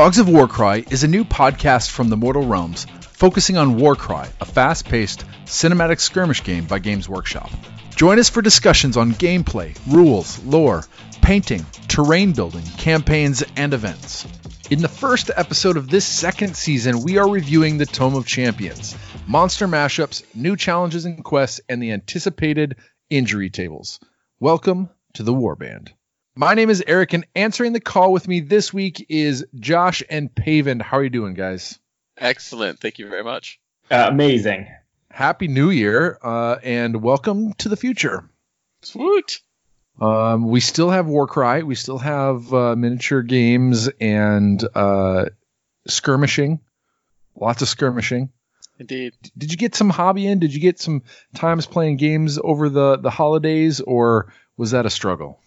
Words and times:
dogs 0.00 0.18
of 0.18 0.28
Warcry 0.28 0.86
is 0.90 1.04
a 1.04 1.08
new 1.08 1.24
podcast 1.24 1.90
from 1.90 2.08
the 2.08 2.16
Mortal 2.16 2.46
Realms 2.46 2.86
focusing 3.12 3.58
on 3.58 3.76
Warcry, 3.76 4.28
a 4.40 4.44
fast 4.44 4.88
paced 4.88 5.24
cinematic 5.44 6.00
skirmish 6.00 6.42
game 6.42 6.64
by 6.64 6.78
Games 6.78 7.06
Workshop. 7.06 7.50
Join 7.96 8.18
us 8.18 8.30
for 8.30 8.40
discussions 8.40 8.96
on 8.96 9.12
gameplay, 9.12 9.76
rules, 9.86 10.42
lore, 10.42 10.84
painting, 11.20 11.66
terrain 11.86 12.32
building, 12.32 12.64
campaigns, 12.78 13.44
and 13.56 13.74
events. 13.74 14.26
In 14.70 14.82
the 14.82 14.88
first 14.88 15.32
episode 15.36 15.76
of 15.76 15.90
this 15.90 16.06
second 16.06 16.56
season, 16.56 17.02
we 17.02 17.18
are 17.18 17.28
reviewing 17.28 17.76
the 17.76 17.86
Tome 17.86 18.14
of 18.14 18.24
Champions, 18.24 18.96
monster 19.26 19.66
mashups, 19.66 20.22
new 20.32 20.54
challenges 20.54 21.04
and 21.04 21.24
quests, 21.24 21.60
and 21.68 21.82
the 21.82 21.90
anticipated 21.90 22.76
injury 23.10 23.50
tables. 23.50 23.98
Welcome 24.38 24.88
to 25.14 25.24
the 25.24 25.34
Warband. 25.34 25.88
My 26.36 26.54
name 26.54 26.70
is 26.70 26.84
Eric, 26.86 27.14
and 27.14 27.26
answering 27.34 27.72
the 27.72 27.80
call 27.80 28.12
with 28.12 28.28
me 28.28 28.38
this 28.38 28.72
week 28.72 29.04
is 29.08 29.44
Josh 29.56 30.04
and 30.08 30.32
Paven. 30.32 30.78
How 30.78 30.98
are 30.98 31.02
you 31.02 31.10
doing, 31.10 31.34
guys? 31.34 31.76
Excellent. 32.16 32.78
Thank 32.78 33.00
you 33.00 33.08
very 33.08 33.24
much. 33.24 33.58
Uh, 33.90 34.06
amazing. 34.08 34.68
Happy 35.10 35.48
New 35.48 35.70
Year, 35.70 36.16
uh, 36.22 36.58
and 36.62 37.02
welcome 37.02 37.54
to 37.54 37.68
the 37.68 37.76
future. 37.76 38.30
Swoot. 38.82 39.40
Um, 39.98 40.48
we 40.48 40.60
still 40.60 40.90
have 40.90 41.06
Warcry. 41.06 41.62
We 41.62 41.74
still 41.74 41.98
have 41.98 42.52
uh, 42.52 42.76
miniature 42.76 43.22
games 43.22 43.88
and 44.00 44.62
uh, 44.74 45.26
skirmishing. 45.86 46.60
Lots 47.34 47.62
of 47.62 47.68
skirmishing. 47.68 48.30
Indeed. 48.78 49.14
Did 49.36 49.50
you 49.50 49.58
get 49.58 49.74
some 49.74 49.90
hobby 49.90 50.26
in? 50.26 50.38
Did 50.38 50.54
you 50.54 50.60
get 50.60 50.80
some 50.80 51.02
times 51.34 51.66
playing 51.66 51.98
games 51.98 52.38
over 52.42 52.70
the 52.70 52.96
the 52.96 53.10
holidays, 53.10 53.80
or 53.80 54.32
was 54.56 54.70
that 54.70 54.86
a 54.86 54.90
struggle? 54.90 55.38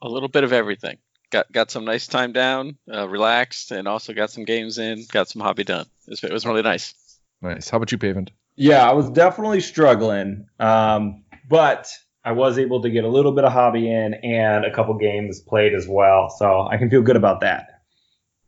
A 0.00 0.08
little 0.08 0.28
bit 0.28 0.44
of 0.44 0.52
everything. 0.52 0.98
Got 1.30 1.50
got 1.50 1.70
some 1.72 1.84
nice 1.84 2.06
time 2.06 2.32
down, 2.32 2.78
uh, 2.92 3.08
relaxed, 3.08 3.72
and 3.72 3.88
also 3.88 4.12
got 4.12 4.30
some 4.30 4.44
games 4.44 4.78
in. 4.78 5.04
Got 5.10 5.28
some 5.28 5.42
hobby 5.42 5.64
done. 5.64 5.86
It 6.06 6.10
was, 6.10 6.24
it 6.24 6.32
was 6.32 6.46
really 6.46 6.62
nice. 6.62 6.94
Nice. 7.40 7.68
How 7.68 7.78
about 7.78 7.90
you, 7.90 7.98
Pavement? 7.98 8.30
Yeah, 8.54 8.88
I 8.88 8.92
was 8.92 9.10
definitely 9.10 9.60
struggling, 9.60 10.46
um, 10.60 11.24
but 11.48 11.90
I 12.24 12.32
was 12.32 12.58
able 12.58 12.82
to 12.82 12.90
get 12.90 13.04
a 13.04 13.08
little 13.08 13.32
bit 13.32 13.44
of 13.44 13.52
hobby 13.52 13.90
in 13.90 14.14
and 14.14 14.64
a 14.64 14.72
couple 14.72 14.94
games 14.94 15.40
played 15.40 15.74
as 15.74 15.88
well. 15.88 16.30
So 16.30 16.66
I 16.68 16.76
can 16.76 16.88
feel 16.88 17.02
good 17.02 17.16
about 17.16 17.40
that. 17.40 17.82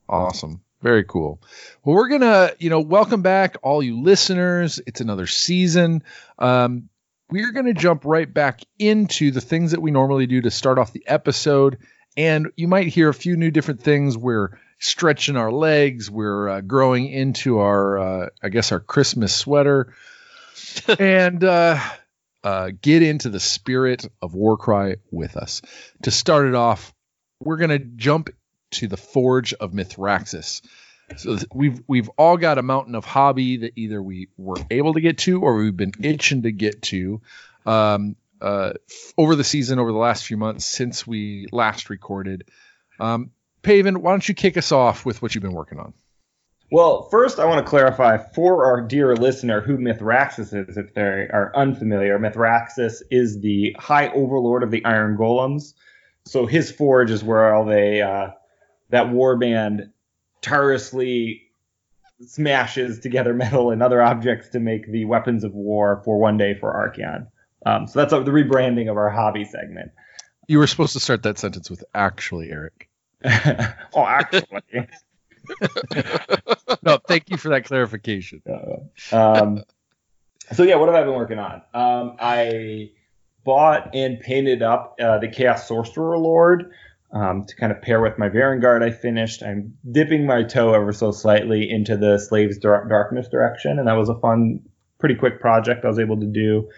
Awesome. 0.08 0.60
Very 0.80 1.04
cool. 1.04 1.40
Well, 1.82 1.96
we're 1.96 2.08
gonna, 2.08 2.52
you 2.58 2.68
know, 2.68 2.80
welcome 2.80 3.22
back 3.22 3.56
all 3.62 3.82
you 3.82 4.02
listeners. 4.02 4.80
It's 4.86 5.00
another 5.00 5.26
season. 5.26 6.02
Um, 6.38 6.90
we're 7.30 7.52
gonna 7.52 7.72
jump 7.72 8.04
right 8.04 8.32
back 8.32 8.60
into 8.78 9.30
the 9.30 9.40
things 9.40 9.70
that 9.70 9.80
we 9.80 9.90
normally 9.90 10.26
do 10.26 10.42
to 10.42 10.50
start 10.50 10.78
off 10.78 10.92
the 10.92 11.04
episode, 11.06 11.78
and 12.18 12.52
you 12.56 12.68
might 12.68 12.88
hear 12.88 13.08
a 13.08 13.14
few 13.14 13.34
new 13.36 13.50
different 13.50 13.80
things. 13.80 14.18
We're 14.18 14.58
stretching 14.78 15.36
our 15.38 15.50
legs. 15.50 16.10
We're 16.10 16.50
uh, 16.50 16.60
growing 16.60 17.06
into 17.06 17.60
our, 17.60 17.98
uh, 17.98 18.28
I 18.42 18.50
guess, 18.50 18.70
our 18.70 18.80
Christmas 18.80 19.34
sweater, 19.34 19.94
and 20.98 21.42
uh, 21.42 21.80
uh, 22.44 22.70
get 22.80 23.02
into 23.02 23.30
the 23.30 23.40
spirit 23.40 24.06
of 24.22 24.34
Warcry 24.34 24.96
with 25.10 25.36
us. 25.36 25.62
To 26.02 26.10
start 26.10 26.46
it 26.46 26.54
off, 26.54 26.94
we're 27.40 27.56
gonna 27.56 27.78
jump 27.78 28.30
to 28.72 28.86
the 28.86 28.98
Forge 28.98 29.54
of 29.54 29.72
Mithraxis. 29.72 30.60
So 31.16 31.38
we've 31.52 31.82
we've 31.86 32.08
all 32.10 32.36
got 32.36 32.58
a 32.58 32.62
mountain 32.62 32.94
of 32.94 33.04
hobby 33.04 33.58
that 33.58 33.72
either 33.76 34.02
we 34.02 34.28
were 34.36 34.56
able 34.70 34.94
to 34.94 35.00
get 35.00 35.18
to 35.18 35.40
or 35.40 35.56
we've 35.56 35.76
been 35.76 35.92
itching 36.00 36.42
to 36.42 36.52
get 36.52 36.82
to 36.82 37.20
um, 37.66 38.16
uh, 38.40 38.74
over 39.16 39.36
the 39.36 39.44
season, 39.44 39.78
over 39.78 39.92
the 39.92 39.98
last 39.98 40.26
few 40.26 40.36
months 40.36 40.66
since 40.66 41.06
we 41.06 41.46
last 41.50 41.90
recorded. 41.90 42.48
Um, 43.00 43.30
Paven, 43.62 44.02
why 44.02 44.12
don't 44.12 44.28
you 44.28 44.34
kick 44.34 44.56
us 44.56 44.70
off 44.70 45.06
with 45.06 45.22
what 45.22 45.34
you've 45.34 45.42
been 45.42 45.54
working 45.54 45.78
on? 45.78 45.94
Well, 46.70 47.02
first, 47.10 47.38
I 47.38 47.44
want 47.44 47.64
to 47.64 47.68
clarify 47.68 48.18
for 48.34 48.64
our 48.64 48.80
dear 48.80 49.14
listener 49.14 49.60
who 49.60 49.78
Mithraxis 49.78 50.68
is, 50.68 50.76
if 50.76 50.94
they 50.94 51.00
are 51.00 51.52
unfamiliar. 51.54 52.18
Mithraxis 52.18 53.02
is 53.10 53.40
the 53.40 53.76
High 53.78 54.08
Overlord 54.08 54.62
of 54.62 54.70
the 54.70 54.84
Iron 54.84 55.16
Golems. 55.16 55.74
So 56.24 56.46
his 56.46 56.72
forge 56.72 57.10
is 57.10 57.22
where 57.22 57.54
all 57.54 57.64
they 57.64 58.00
uh, 58.00 58.30
that 58.90 59.06
warband 59.06 59.90
tirelessly 60.40 61.42
smashes 62.26 63.00
together 63.00 63.34
metal 63.34 63.70
and 63.70 63.82
other 63.82 64.02
objects 64.02 64.48
to 64.50 64.60
make 64.60 64.90
the 64.90 65.04
weapons 65.04 65.44
of 65.44 65.54
war 65.54 66.00
for 66.04 66.18
one 66.18 66.38
day 66.38 66.54
for 66.54 66.72
Archaon. 66.72 67.26
Um, 67.66 67.86
so 67.86 68.00
that's 68.00 68.12
uh, 68.12 68.20
the 68.20 68.30
rebranding 68.30 68.90
of 68.90 68.96
our 68.96 69.10
hobby 69.10 69.44
segment. 69.44 69.92
You 70.48 70.58
were 70.58 70.66
supposed 70.66 70.92
to 70.94 71.00
start 71.00 71.22
that 71.22 71.38
sentence 71.38 71.70
with 71.70 71.84
actually, 71.94 72.50
Eric. 72.50 72.88
oh, 73.24 74.06
actually. 74.06 74.88
Thank 77.14 77.30
you 77.30 77.36
for 77.36 77.50
that 77.50 77.64
clarification. 77.64 78.42
um, 79.12 79.62
so 80.52 80.64
yeah, 80.64 80.74
what 80.74 80.88
have 80.88 80.96
I 80.96 81.04
been 81.04 81.14
working 81.14 81.38
on? 81.38 81.62
Um, 81.72 82.16
I 82.18 82.90
bought 83.44 83.94
and 83.94 84.18
painted 84.18 84.62
up 84.62 84.96
uh, 85.00 85.18
the 85.18 85.28
Chaos 85.28 85.68
Sorcerer 85.68 86.18
Lord 86.18 86.72
um, 87.12 87.44
to 87.46 87.54
kind 87.54 87.70
of 87.70 87.80
pair 87.80 88.00
with 88.00 88.18
my 88.18 88.28
Varanguard 88.28 88.82
I 88.82 88.90
finished. 88.90 89.42
I'm 89.42 89.76
dipping 89.90 90.26
my 90.26 90.42
toe 90.42 90.74
ever 90.74 90.92
so 90.92 91.12
slightly 91.12 91.70
into 91.70 91.96
the 91.96 92.18
Slaves 92.18 92.58
Dar- 92.58 92.88
Darkness 92.88 93.28
direction, 93.28 93.78
and 93.78 93.86
that 93.86 93.94
was 93.94 94.08
a 94.08 94.18
fun, 94.18 94.60
pretty 94.98 95.14
quick 95.14 95.40
project 95.40 95.84
I 95.84 95.88
was 95.88 96.00
able 96.00 96.18
to 96.18 96.26
do. 96.26 96.68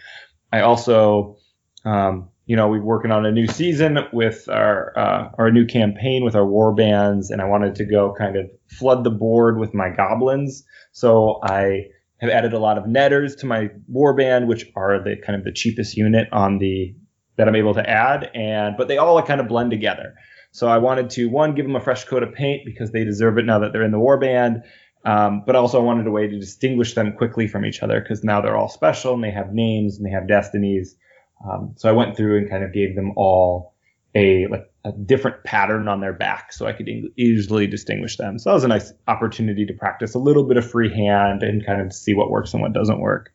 I 0.53 0.61
also, 0.61 1.37
um, 1.83 2.29
you 2.47 2.55
know, 2.55 2.69
we're 2.69 2.81
working 2.81 3.11
on 3.11 3.25
a 3.25 3.31
new 3.31 3.45
season 3.45 3.99
with 4.13 4.47
our 4.47 4.97
uh, 4.97 5.29
our 5.37 5.51
new 5.51 5.65
campaign 5.65 6.23
with 6.23 6.35
our 6.35 6.45
war 6.45 6.73
bands, 6.73 7.29
and 7.29 7.41
I 7.41 7.45
wanted 7.45 7.75
to 7.75 7.85
go 7.85 8.15
kind 8.17 8.37
of 8.37 8.49
flood 8.67 9.03
the 9.03 9.11
board 9.11 9.59
with 9.59 9.73
my 9.73 9.89
goblins. 9.89 10.63
So 10.93 11.39
I 11.43 11.87
have 12.19 12.29
added 12.29 12.53
a 12.53 12.59
lot 12.59 12.77
of 12.77 12.87
netters 12.87 13.35
to 13.37 13.45
my 13.45 13.69
war 13.87 14.15
band, 14.15 14.47
which 14.47 14.65
are 14.75 15.03
the 15.03 15.17
kind 15.17 15.37
of 15.37 15.43
the 15.43 15.51
cheapest 15.51 15.97
unit 15.97 16.29
on 16.31 16.57
the 16.57 16.95
that 17.35 17.49
I'm 17.49 17.55
able 17.55 17.73
to 17.73 17.87
add, 17.87 18.31
and 18.33 18.77
but 18.77 18.87
they 18.87 18.97
all 18.97 19.21
kind 19.21 19.41
of 19.41 19.49
blend 19.49 19.71
together. 19.71 20.15
So 20.51 20.69
I 20.69 20.77
wanted 20.77 21.09
to 21.11 21.25
one 21.27 21.53
give 21.53 21.65
them 21.65 21.75
a 21.75 21.81
fresh 21.81 22.05
coat 22.05 22.23
of 22.23 22.33
paint 22.33 22.63
because 22.65 22.91
they 22.91 23.03
deserve 23.03 23.37
it 23.37 23.45
now 23.45 23.59
that 23.59 23.73
they're 23.73 23.83
in 23.83 23.91
the 23.91 23.99
war 23.99 24.17
band. 24.17 24.63
Um, 25.03 25.43
but 25.45 25.55
also 25.55 25.79
I 25.79 25.83
wanted 25.83 26.07
a 26.07 26.11
way 26.11 26.27
to 26.27 26.39
distinguish 26.39 26.93
them 26.93 27.13
quickly 27.13 27.47
from 27.47 27.65
each 27.65 27.83
other 27.83 27.99
because 27.99 28.23
now 28.23 28.41
they're 28.41 28.57
all 28.57 28.69
special 28.69 29.13
and 29.13 29.23
they 29.23 29.31
have 29.31 29.53
names 29.53 29.97
and 29.97 30.05
they 30.05 30.11
have 30.11 30.27
destinies. 30.27 30.95
Um, 31.45 31.73
so 31.77 31.89
I 31.89 31.91
went 31.91 32.17
through 32.17 32.37
and 32.37 32.49
kind 32.49 32.63
of 32.63 32.73
gave 32.73 32.95
them 32.95 33.13
all 33.15 33.73
a 34.15 34.47
like 34.47 34.71
a 34.83 34.91
different 34.91 35.43
pattern 35.43 35.87
on 35.87 35.99
their 35.99 36.13
back 36.13 36.53
so 36.53 36.65
I 36.65 36.73
could 36.73 36.89
easily 37.17 37.67
distinguish 37.67 38.17
them. 38.17 38.39
So 38.39 38.49
that 38.49 38.53
was 38.53 38.63
a 38.63 38.69
nice 38.69 38.93
opportunity 39.07 39.65
to 39.65 39.73
practice 39.73 40.15
a 40.15 40.19
little 40.19 40.43
bit 40.43 40.57
of 40.57 40.69
freehand 40.69 41.43
and 41.43 41.65
kind 41.65 41.81
of 41.81 41.93
see 41.93 42.13
what 42.13 42.31
works 42.31 42.53
and 42.53 42.61
what 42.61 42.73
doesn't 42.73 42.99
work. 42.99 43.31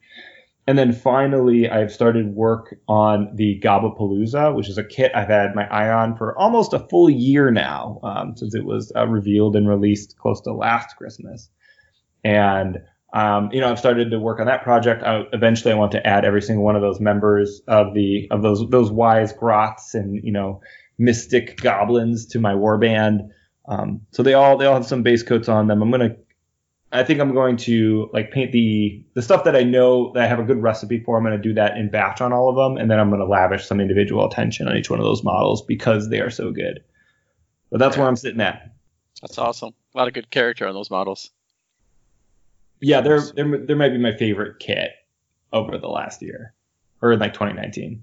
And 0.67 0.79
then 0.79 0.93
finally, 0.93 1.69
I've 1.69 1.93
started 1.93 2.35
work 2.35 2.77
on 2.87 3.35
the 3.35 3.61
Gobapalooza, 3.61 4.55
which 4.55 4.69
is 4.69 4.79
a 4.79 4.85
kit 4.85 5.11
I've 5.15 5.29
had 5.29 5.57
my 5.57 5.67
eye 5.67 5.91
on 5.91 6.17
for 6.17 6.39
almost 6.39 6.73
a 6.73 6.79
full 6.79 7.11
year 7.11 7.51
now, 7.51 7.99
um, 8.05 8.37
since 8.37 8.55
it 8.55 8.65
was 8.65 8.93
uh, 8.95 9.07
revealed 9.09 9.57
and 9.57 9.69
released 9.69 10.17
close 10.19 10.41
to 10.43 10.53
last 10.53 10.97
Christmas. 10.97 11.51
And 12.23 12.79
um, 13.13 13.51
you 13.53 13.61
know, 13.61 13.71
I've 13.71 13.79
started 13.79 14.11
to 14.11 14.19
work 14.19 14.41
on 14.41 14.47
that 14.47 14.63
project. 14.63 15.03
I, 15.03 15.25
eventually, 15.33 15.73
I 15.73 15.77
want 15.77 15.93
to 15.93 16.07
add 16.07 16.25
every 16.25 16.41
single 16.41 16.65
one 16.65 16.77
of 16.77 16.83
those 16.83 17.01
members 17.01 17.61
of 17.69 17.95
the 17.95 18.29
of 18.31 18.43
those 18.43 18.69
those 18.71 18.91
wise 18.91 19.33
grots 19.33 19.95
and 19.95 20.23
you 20.25 20.33
know 20.33 20.63
mystic 20.99 21.61
goblins 21.61 22.27
to 22.27 22.41
my 22.41 22.55
warband. 22.55 23.29
Um, 23.67 24.03
so 24.13 24.23
they 24.23 24.35
all 24.35 24.57
they 24.57 24.67
all 24.67 24.75
have 24.75 24.87
some 24.87 25.03
base 25.03 25.23
coats 25.23 25.49
on 25.49 25.67
them. 25.67 25.83
I'm 25.83 25.91
gonna 25.91 26.17
I 26.93 27.05
think 27.05 27.21
I'm 27.21 27.33
going 27.33 27.57
to 27.59 28.11
like 28.13 28.31
paint 28.31 28.53
the 28.53 29.05
the 29.15 29.23
stuff 29.23 29.45
that 29.45 29.57
I 29.57 29.63
know 29.63 30.13
that 30.13 30.23
I 30.23 30.27
have 30.27 30.39
a 30.39 30.45
good 30.45 30.63
recipe 30.63 31.01
for. 31.01 31.17
I'm 31.17 31.25
to 31.25 31.39
do 31.39 31.55
that 31.55 31.79
in 31.79 31.91
batch 31.91 32.21
on 32.21 32.35
all 32.35 32.51
of 32.51 32.57
them, 32.57 32.77
and 32.77 32.91
then 32.91 33.01
I'm 33.01 33.11
to 33.11 33.25
lavish 33.25 33.67
some 33.67 33.81
individual 33.81 34.27
attention 34.27 34.69
on 34.69 34.77
each 34.77 34.91
one 34.91 34.99
of 34.99 35.05
those 35.05 35.25
models 35.25 35.63
because 35.63 36.11
they 36.11 36.21
are 36.21 36.31
so 36.31 36.51
good. 36.51 36.81
But 37.71 37.79
that's 37.79 37.97
where 37.97 38.07
I'm 38.07 38.17
sitting 38.17 38.43
at. 38.43 38.71
That's 39.23 39.39
awesome. 39.39 39.73
A 39.95 39.99
lot 39.99 40.09
of 40.09 40.15
good 40.15 40.31
character 40.31 40.67
on 40.67 40.75
those 40.75 40.91
models. 40.91 41.31
Yeah, 42.83 43.01
they're 43.01 43.21
they're 43.21 43.59
they 43.59 43.75
might 43.75 43.91
be 43.91 43.99
my 43.99 44.15
favorite 44.17 44.59
kit 44.59 44.91
over 45.53 45.79
the 45.79 45.89
last 45.89 46.21
year 46.21 46.53
or 47.01 47.17
like 47.17 47.33
2019. 47.33 48.03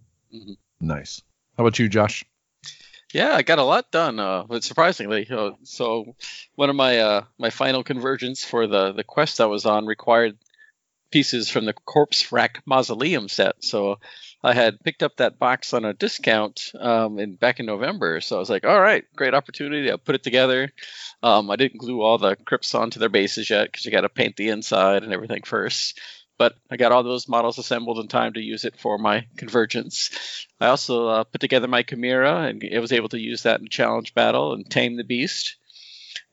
Nice. 0.80 1.22
How 1.58 1.64
about 1.66 1.78
you, 1.78 1.90
Josh? 1.90 2.24
Yeah, 3.14 3.34
I 3.34 3.42
got 3.42 3.60
a 3.60 3.64
lot 3.64 3.92
done. 3.92 4.20
Uh, 4.20 4.44
but 4.48 4.64
surprisingly, 4.64 5.28
uh, 5.30 5.52
so 5.64 6.16
one 6.56 6.70
of 6.70 6.76
my 6.76 7.00
uh, 7.00 7.24
my 7.38 7.50
final 7.50 7.84
conversions 7.84 8.44
for 8.44 8.68
the 8.68 8.94
the 8.94 9.04
quest 9.04 9.42
I 9.42 9.48
was 9.48 9.66
on 9.66 9.86
required 9.86 10.38
pieces 11.12 11.50
from 11.50 11.66
the 11.66 11.74
Corpse 11.74 12.32
Rack 12.32 12.62
Mausoleum 12.66 13.28
set. 13.28 13.64
So 13.64 14.00
I 14.42 14.54
had 14.54 14.80
picked 14.82 15.04
up 15.04 15.18
that 15.18 15.38
box 15.38 15.74
on 15.74 15.84
a 15.84 15.94
discount 15.94 16.72
um, 16.80 17.20
in 17.20 17.36
back 17.36 17.60
in 17.60 17.66
November. 17.66 18.22
So 18.22 18.38
I 18.38 18.40
was 18.40 18.50
like, 18.50 18.66
all 18.66 18.80
right, 18.80 19.04
great 19.16 19.34
opportunity. 19.34 19.92
I 19.92 19.98
put 19.98 20.16
it 20.16 20.24
together. 20.24 20.72
Um, 21.22 21.52
I 21.52 21.58
didn't 21.58 21.80
glue 21.80 22.02
all 22.02 22.18
the 22.18 22.38
crypts 22.38 22.74
onto 22.74 23.00
their 23.00 23.10
bases 23.10 23.50
yet 23.50 23.70
because 23.70 23.86
you 23.86 23.92
got 23.92 24.02
to 24.02 24.10
paint 24.10 24.38
the 24.38 24.50
inside 24.50 25.04
and 25.04 25.12
everything 25.12 25.44
first. 25.44 26.00
But 26.38 26.56
I 26.72 26.78
got 26.78 26.94
all 26.94 27.04
those 27.04 27.28
models 27.28 27.58
assembled 27.58 28.00
in 28.00 28.08
time 28.08 28.34
to 28.34 28.42
use 28.42 28.64
it 28.64 28.80
for 28.80 28.98
my 28.98 29.28
convergence. 29.36 30.48
I 30.62 30.68
also 30.68 31.08
uh, 31.08 31.24
put 31.26 31.42
together 31.42 31.68
my 31.68 31.84
Chimera 31.84 32.44
and 32.44 32.64
I 32.74 32.80
was 32.80 32.94
able 32.94 33.10
to 33.10 33.20
use 33.20 33.44
that 33.44 33.60
in 33.60 33.68
challenge 33.68 34.14
battle 34.14 34.54
and 34.54 34.70
tame 34.70 34.96
the 34.96 35.04
beast. 35.04 35.58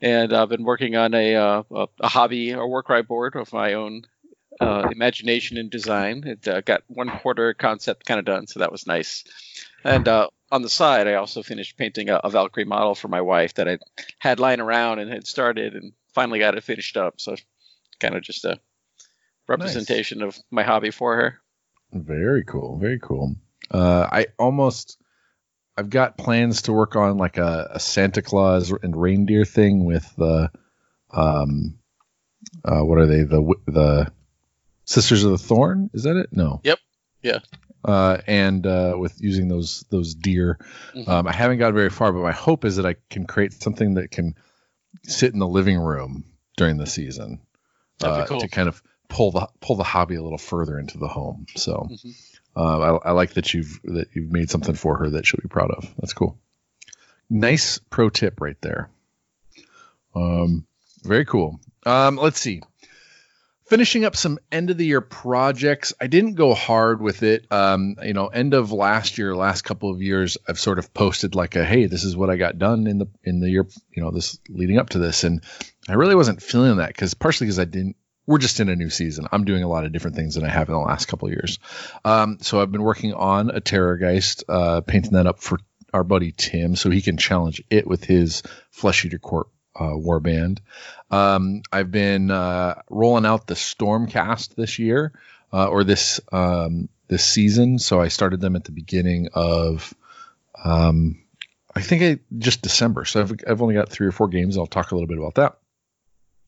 And 0.01 0.33
I've 0.33 0.49
been 0.49 0.63
working 0.63 0.95
on 0.95 1.13
a, 1.13 1.35
uh, 1.35 1.63
a, 1.75 1.87
a 2.01 2.09
hobby 2.09 2.55
or 2.55 2.69
work 2.69 2.89
Warcry 2.89 3.03
board 3.03 3.35
of 3.35 3.53
my 3.53 3.73
own 3.73 4.03
uh, 4.61 4.89
imagination 4.91 5.59
and 5.59 5.71
design. 5.71 6.25
It 6.27 6.47
uh, 6.49 6.61
got 6.61 6.83
one 6.87 7.11
quarter 7.11 7.55
concept 7.55 8.07
kind 8.07 8.19
of 8.19 8.25
done, 8.25 8.47
so 8.47 8.61
that 8.61 8.73
was 8.73 8.87
nice. 8.87 9.25
And 9.85 10.09
uh, 10.09 10.29
on 10.51 10.63
the 10.63 10.69
side, 10.69 11.07
I 11.07 11.15
also 11.15 11.43
finished 11.43 11.77
painting 11.77 12.09
a, 12.11 12.17
a, 12.17 12.31
Valkyrie 12.31 12.65
model 12.65 12.95
for 12.95 13.09
my 13.09 13.21
wife 13.21 13.55
that 13.55 13.69
I 13.69 13.79
had 14.19 14.41
lying 14.41 14.61
around 14.61 14.99
and 14.99 15.11
had 15.11 15.27
started, 15.27 15.75
and 15.75 15.93
finally 16.15 16.39
got 16.39 16.57
it 16.57 16.65
finished 16.65 16.97
up. 16.97 17.21
So, 17.21 17.37
kind 18.01 18.15
of 18.15 18.23
just 18.23 18.45
a 18.45 18.59
representation 19.49 20.19
nice. 20.19 20.39
of 20.39 20.43
my 20.51 20.63
hobby 20.63 20.91
for 20.91 21.17
her. 21.17 21.41
Very 21.93 22.45
cool. 22.45 22.79
Very 22.79 22.99
cool. 22.99 23.37
Uh, 23.71 24.09
I 24.11 24.27
almost. 24.39 24.99
I've 25.79 25.91
got 25.91 26.17
plans 26.17 26.63
to 26.63 26.73
work 26.73 26.97
on 26.97 27.19
like 27.19 27.37
a, 27.37 27.73
a 27.73 27.81
Santa 27.81 28.23
Claus 28.23 28.73
and 28.73 28.97
reindeer 28.97 29.45
thing 29.45 29.85
with 29.85 30.11
the, 30.17 30.51
um, 31.11 31.79
uh, 32.65 32.81
what 32.81 32.97
are 32.97 33.07
they? 33.07 33.25
The 33.25 33.55
the 33.67 34.13
Sisters 34.87 35.25
of 35.25 35.33
the 35.33 35.39
Thorn. 35.39 35.91
Is 35.93 36.05
that 36.05 36.17
it? 36.17 36.29
No. 36.33 36.61
Yep. 36.65 36.79
Yeah. 37.23 37.39
Uh, 37.85 38.19
and 38.27 38.67
uh, 38.67 38.95
with 38.97 39.21
using 39.21 39.49
those 39.49 39.85
those 39.91 40.15
deer, 40.15 40.59
mm-hmm. 40.95 41.11
um, 41.11 41.27
I 41.29 41.33
haven't 41.33 41.59
got 41.59 41.75
very 41.75 41.91
far, 41.91 42.13
but 42.13 42.23
my 42.23 42.33
hope 42.33 42.65
is 42.65 42.77
that 42.77 42.87
I 42.87 42.97
can 43.11 43.27
create 43.27 43.53
something 43.53 43.95
that 43.95 44.11
can 44.11 44.35
sit 45.03 45.33
in 45.33 45.39
the 45.39 45.47
living 45.47 45.79
room 45.79 46.25
during 46.57 46.79
the 46.79 46.87
season 46.87 47.41
uh, 48.03 48.25
cool. 48.27 48.41
to 48.41 48.49
kind 48.49 48.69
of 48.69 48.83
pull 49.09 49.31
the 49.33 49.49
pull 49.61 49.77
the 49.77 49.85
hobby 49.85 50.15
a 50.15 50.23
little 50.23 50.39
further 50.39 50.79
into 50.79 50.99
the 50.99 51.09
home. 51.09 51.47
So 51.57 51.89
mm-hmm. 51.91 52.11
Uh, 52.59 52.79
I, 53.05 53.09
I, 53.09 53.11
like 53.11 53.35
that 53.35 53.53
you've 53.53 53.79
that 53.85 54.09
you've 54.15 54.33
made 54.33 54.49
something 54.49 54.75
for 54.75 54.97
her 54.97 55.11
that 55.11 55.27
she'll 55.27 55.43
be 55.43 55.49
proud 55.49 55.71
of. 55.73 55.95
That's 55.99 56.15
cool. 56.15 56.39
Nice 57.29 57.81
pro 57.91 58.09
tip 58.09 58.41
right 58.41 58.57
there. 58.63 58.89
Um, 60.15 60.67
very 61.03 61.27
cool. 61.27 61.61
Um, 61.85 62.17
let's 62.17 62.41
see 62.41 62.63
finishing 63.67 64.05
up 64.05 64.17
some 64.17 64.39
end 64.51 64.71
of 64.71 64.79
the 64.79 64.87
year 64.87 65.01
projects. 65.01 65.93
I 66.01 66.07
didn't 66.07 66.35
go 66.35 66.55
hard 66.55 67.01
with 67.01 67.23
it. 67.23 67.47
Um, 67.51 67.97
you 68.03 68.13
know, 68.13 68.29
end 68.29 68.55
of 68.55 68.73
last 68.73 69.19
year, 69.19 69.35
last 69.35 69.63
couple 69.63 69.91
of 69.91 70.01
years, 70.01 70.39
I've 70.49 70.59
sort 70.59 70.79
of 70.79 70.95
posted 70.95 71.35
like 71.35 71.57
a, 71.57 71.65
hey, 71.65 71.87
this 71.87 72.05
is 72.05 72.17
what 72.17 72.31
I 72.31 72.37
got 72.37 72.59
done 72.59 72.87
in 72.87 72.99
the 72.99 73.07
in 73.25 73.41
the 73.41 73.51
year, 73.51 73.67
you 73.91 74.03
know, 74.03 74.11
this 74.11 74.39
leading 74.49 74.79
up 74.79 74.91
to 74.91 74.99
this, 74.99 75.25
and 75.25 75.43
I 75.89 75.95
really 75.95 76.15
wasn't 76.15 76.43
feeling 76.43 76.77
that 76.77 76.89
because 76.89 77.15
partially 77.15 77.47
because 77.47 77.59
I 77.59 77.65
didn't. 77.65 77.97
We're 78.29 78.39
just 78.39 78.59
in 78.59 78.69
a 78.69 78.75
new 78.75 78.91
season. 78.91 79.29
I'm 79.31 79.45
doing 79.45 79.63
a 79.63 79.69
lot 79.69 79.85
of 79.85 79.93
different 79.93 80.17
things 80.17 80.35
than 80.35 80.45
I 80.45 80.49
have 80.49 80.69
in 80.69 80.75
the 80.75 80.81
last 80.81 81.07
couple 81.07 81.29
of 81.29 81.33
years. 81.33 81.61
Um, 82.05 82.39
so 82.41 82.61
I've 82.61 82.73
been 82.73 82.83
working 82.83 83.15
on 83.15 83.51
a 83.51 83.61
Terrorgeist, 83.61 84.43
uh, 84.49 84.81
painting 84.81 85.13
that 85.13 85.29
up 85.29 85.39
for 85.39 85.61
our 85.95 86.03
buddy 86.03 86.33
Tim, 86.33 86.75
so 86.75 86.91
he 86.91 87.03
can 87.03 87.19
challenge 87.19 87.63
it 87.71 87.87
with 87.87 88.03
his 88.03 88.43
Flesh 88.73 89.05
Eater 89.05 89.21
Court 89.21 89.47
uh, 89.79 89.95
warband. 89.95 90.59
Um, 91.11 91.63
I've 91.73 91.91
been 91.91 92.31
uh, 92.31 92.83
rolling 92.91 93.27
out 93.27 93.47
the 93.47 93.55
Stormcast 93.55 94.55
this 94.55 94.79
year 94.79 95.13
uh, 95.53 95.69
or 95.69 95.85
this 95.85 96.21
um, 96.33 96.89
this 97.09 97.25
season. 97.25 97.79
So 97.79 98.01
I 98.01 98.09
started 98.09 98.41
them 98.41 98.57
at 98.57 98.65
the 98.65 98.73
beginning 98.73 99.29
of, 99.35 99.95
um, 100.63 101.23
I 101.75 101.81
think 101.83 102.03
I, 102.03 102.19
just 102.39 102.63
December. 102.63 103.05
So 103.05 103.21
I've, 103.21 103.33
I've 103.47 103.63
only 103.63 103.75
got 103.75 103.89
three 103.89 104.07
or 104.07 104.13
four 104.13 104.29
games. 104.29 104.59
I'll 104.59 104.67
talk 104.67 104.91
a 104.91 104.95
little 104.95 105.09
bit 105.09 105.19
about 105.19 105.37
that. 105.37 105.59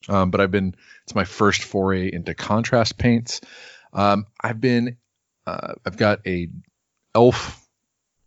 Um, 0.09 0.31
but 0.31 0.41
I've 0.41 0.51
been 0.51 0.75
it's 1.05 1.15
my 1.15 1.25
first 1.25 1.63
foray 1.63 2.11
into 2.13 2.35
contrast 2.35 2.99
paints. 2.99 3.41
Um, 3.93 4.27
I've 4.41 4.61
been 4.61 4.97
uh, 5.47 5.75
I've 5.85 5.97
got 5.97 6.27
a 6.27 6.49
elf 7.15 7.68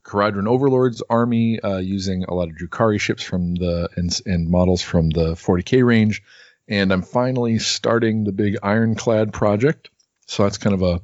Kharadron 0.03 0.48
Overlord's 0.48 1.03
army 1.09 1.59
uh, 1.59 1.77
using 1.77 2.24
a 2.24 2.33
lot 2.33 2.50
of 2.50 2.56
Drukhari 2.56 3.00
ships 3.00 3.24
from 3.24 3.56
the 3.56 3.89
and, 3.95 4.19
and, 4.25 4.50
models 4.50 4.81
from 4.81 5.09
the 5.09 5.33
40k 5.33 5.86
range, 5.86 6.24
and 6.68 6.92
I'm 6.92 7.03
finally 7.03 7.59
starting 7.59 8.24
the 8.24 8.31
big 8.31 8.57
Ironclad 8.63 9.31
project. 9.31 9.89
So 10.25 10.44
that's 10.44 10.57
kind 10.57 10.74
of 10.74 10.81
a 10.81 11.01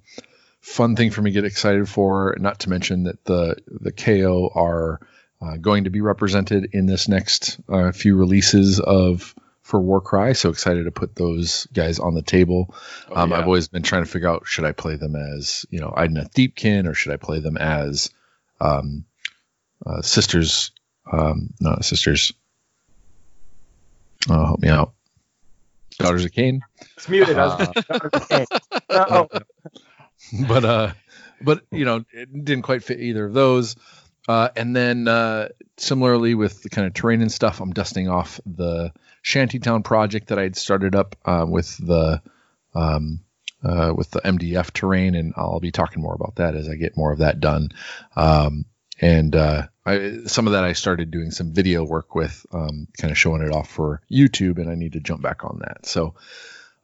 fun 0.61 0.95
thing 0.95 1.11
for 1.11 1.21
me 1.21 1.31
to 1.31 1.33
get 1.33 1.45
excited 1.45 1.87
for. 1.87 2.35
Not 2.39 2.59
to 2.59 2.69
mention 2.69 3.03
that 3.03 3.23
the 3.25 3.57
the 3.67 3.91
KO 3.91 4.51
are 4.53 4.99
uh, 5.41 5.57
going 5.57 5.83
to 5.83 5.89
be 5.89 6.01
represented 6.01 6.69
in 6.73 6.85
this 6.85 7.07
next 7.07 7.59
uh, 7.69 7.91
few 7.91 8.15
releases 8.15 8.79
of 8.79 9.35
for 9.61 9.79
Warcry. 9.79 10.33
So 10.33 10.49
excited 10.49 10.85
to 10.85 10.91
put 10.91 11.15
those 11.15 11.67
guys 11.73 11.99
on 11.99 12.15
the 12.15 12.21
table. 12.21 12.73
Oh, 13.09 13.15
um, 13.15 13.31
yeah. 13.31 13.37
I've 13.37 13.45
always 13.45 13.67
been 13.67 13.83
trying 13.83 14.05
to 14.05 14.09
figure 14.09 14.29
out 14.29 14.47
should 14.47 14.65
I 14.65 14.71
play 14.71 14.95
them 14.95 15.15
as 15.15 15.65
you 15.69 15.79
know 15.79 15.93
Idoneth 15.95 16.33
Deepkin 16.33 16.87
or 16.87 16.93
should 16.93 17.13
I 17.13 17.17
play 17.17 17.39
them 17.39 17.57
as 17.57 18.09
um, 18.59 19.05
uh, 19.85 20.01
sisters, 20.01 20.71
um, 21.11 21.53
no 21.59 21.77
sisters. 21.81 22.33
Oh, 24.29 24.45
help 24.45 24.59
me 24.59 24.69
out. 24.69 24.93
Daughters 25.99 26.25
of 26.25 26.31
Khaine. 26.31 26.59
It's 26.95 27.09
muted. 27.09 27.37
Uh, 27.37 27.71
no. 28.89 29.27
but 30.47 30.65
uh, 30.65 30.91
but 31.41 31.63
you 31.71 31.85
know, 31.85 32.03
it 32.11 32.45
didn't 32.45 32.63
quite 32.63 32.83
fit 32.83 32.99
either 32.99 33.25
of 33.25 33.33
those. 33.33 33.75
Uh, 34.27 34.49
and 34.55 34.75
then 34.75 35.07
uh, 35.07 35.47
similarly 35.77 36.35
with 36.35 36.61
the 36.61 36.69
kind 36.69 36.85
of 36.85 36.93
terrain 36.93 37.21
and 37.21 37.31
stuff, 37.31 37.61
I'm 37.61 37.71
dusting 37.71 38.09
off 38.09 38.41
the 38.45 38.91
Shantytown 39.21 39.83
project 39.83 40.27
that 40.27 40.39
I 40.39 40.43
had 40.43 40.57
started 40.57 40.95
up 40.95 41.15
uh, 41.23 41.45
with 41.47 41.77
the 41.77 42.21
um, 42.75 43.21
uh, 43.63 43.93
with 43.95 44.11
the 44.11 44.21
MDF 44.21 44.71
terrain, 44.71 45.15
and 45.15 45.33
I'll 45.35 45.59
be 45.59 45.71
talking 45.71 46.01
more 46.01 46.13
about 46.13 46.35
that 46.35 46.55
as 46.55 46.69
I 46.69 46.75
get 46.75 46.97
more 46.97 47.11
of 47.11 47.19
that 47.19 47.39
done. 47.39 47.69
Um, 48.15 48.65
and 48.99 49.35
uh, 49.35 49.67
I, 49.85 50.19
some 50.25 50.47
of 50.47 50.53
that 50.53 50.63
I 50.63 50.73
started 50.73 51.11
doing 51.11 51.31
some 51.31 51.53
video 51.53 51.83
work 51.83 52.15
with, 52.15 52.45
um, 52.51 52.87
kind 52.97 53.11
of 53.11 53.17
showing 53.17 53.41
it 53.41 53.53
off 53.53 53.69
for 53.69 54.01
YouTube, 54.11 54.57
and 54.57 54.69
I 54.69 54.75
need 54.75 54.93
to 54.93 54.99
jump 54.99 55.21
back 55.21 55.43
on 55.43 55.59
that. 55.59 55.85
So 55.85 56.15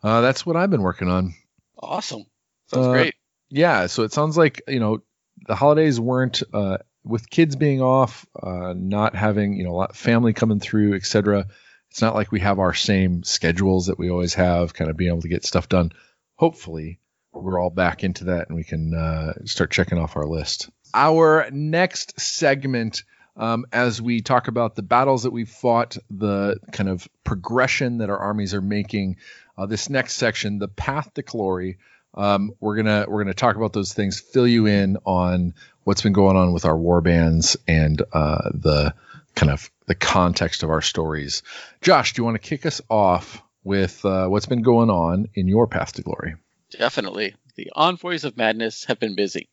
uh, 0.03 0.21
that's 0.21 0.45
what 0.45 0.55
I've 0.55 0.69
been 0.69 0.81
working 0.81 1.09
on. 1.09 1.33
Awesome, 1.79 2.25
sounds 2.67 2.87
uh, 2.87 2.91
great. 2.91 3.15
Yeah, 3.49 3.87
so 3.87 4.03
it 4.03 4.13
sounds 4.13 4.37
like 4.37 4.61
you 4.67 4.79
know 4.79 5.03
the 5.47 5.55
holidays 5.55 5.99
weren't 5.99 6.43
uh, 6.53 6.77
with 7.03 7.29
kids 7.29 7.55
being 7.55 7.81
off, 7.81 8.25
uh, 8.41 8.73
not 8.75 9.15
having 9.15 9.53
you 9.53 9.63
know 9.63 9.71
a 9.71 9.77
lot 9.77 9.89
of 9.91 9.97
family 9.97 10.33
coming 10.33 10.59
through, 10.59 10.93
etc. 10.95 11.47
It's 11.89 12.01
not 12.01 12.15
like 12.15 12.31
we 12.31 12.39
have 12.39 12.57
our 12.57 12.73
same 12.73 13.23
schedules 13.23 13.87
that 13.87 13.99
we 13.99 14.09
always 14.09 14.33
have, 14.35 14.73
kind 14.73 14.89
of 14.89 14.97
being 14.97 15.11
able 15.11 15.21
to 15.21 15.27
get 15.27 15.45
stuff 15.45 15.69
done 15.69 15.91
hopefully 16.35 16.99
we're 17.31 17.59
all 17.59 17.69
back 17.69 18.03
into 18.03 18.25
that 18.25 18.47
and 18.47 18.55
we 18.55 18.63
can 18.63 18.93
uh, 18.93 19.33
start 19.45 19.71
checking 19.71 19.97
off 19.97 20.15
our 20.15 20.27
list. 20.27 20.69
Our 20.93 21.49
next 21.51 22.19
segment, 22.19 23.03
um, 23.35 23.65
as 23.71 24.01
we 24.01 24.21
talk 24.21 24.47
about 24.47 24.75
the 24.75 24.83
battles 24.83 25.23
that 25.23 25.31
we've 25.31 25.49
fought, 25.49 25.97
the 26.11 26.59
kind 26.71 26.89
of 26.89 27.07
progression 27.23 27.97
that 27.99 28.09
our 28.09 28.17
armies 28.17 28.53
are 28.53 28.61
making, 28.61 29.17
uh, 29.57 29.65
this 29.65 29.89
next 29.89 30.13
section, 30.13 30.59
the 30.59 30.67
path 30.67 31.13
to 31.15 31.23
glory. 31.23 31.77
Um, 32.15 32.51
we're 32.59 32.75
gonna 32.75 33.05
we're 33.07 33.23
gonna 33.23 33.33
talk 33.33 33.55
about 33.55 33.73
those 33.73 33.93
things, 33.93 34.19
fill 34.19 34.47
you 34.47 34.67
in 34.67 34.97
on 35.03 35.55
what's 35.83 36.03
been 36.03 36.13
going 36.13 36.37
on 36.37 36.53
with 36.53 36.65
our 36.65 36.77
war 36.77 37.01
bands 37.01 37.57
and 37.67 37.99
uh, 38.13 38.51
the 38.53 38.93
kind 39.35 39.51
of 39.51 39.71
the 39.87 39.95
context 39.95 40.61
of 40.61 40.69
our 40.69 40.81
stories. 40.81 41.41
Josh, 41.81 42.13
do 42.13 42.21
you 42.21 42.25
want 42.25 42.35
to 42.35 42.47
kick 42.47 42.67
us 42.67 42.81
off 42.87 43.41
with 43.63 44.03
uh, 44.05 44.27
what's 44.27 44.45
been 44.45 44.61
going 44.61 44.89
on 44.89 45.27
in 45.33 45.47
your 45.47 45.67
path 45.67 45.93
to 45.93 46.01
glory. 46.01 46.35
Definitely. 46.71 47.35
The 47.55 47.71
envoys 47.75 48.23
of 48.23 48.35
madness 48.35 48.85
have 48.85 48.99
been 48.99 49.15
busy. 49.15 49.47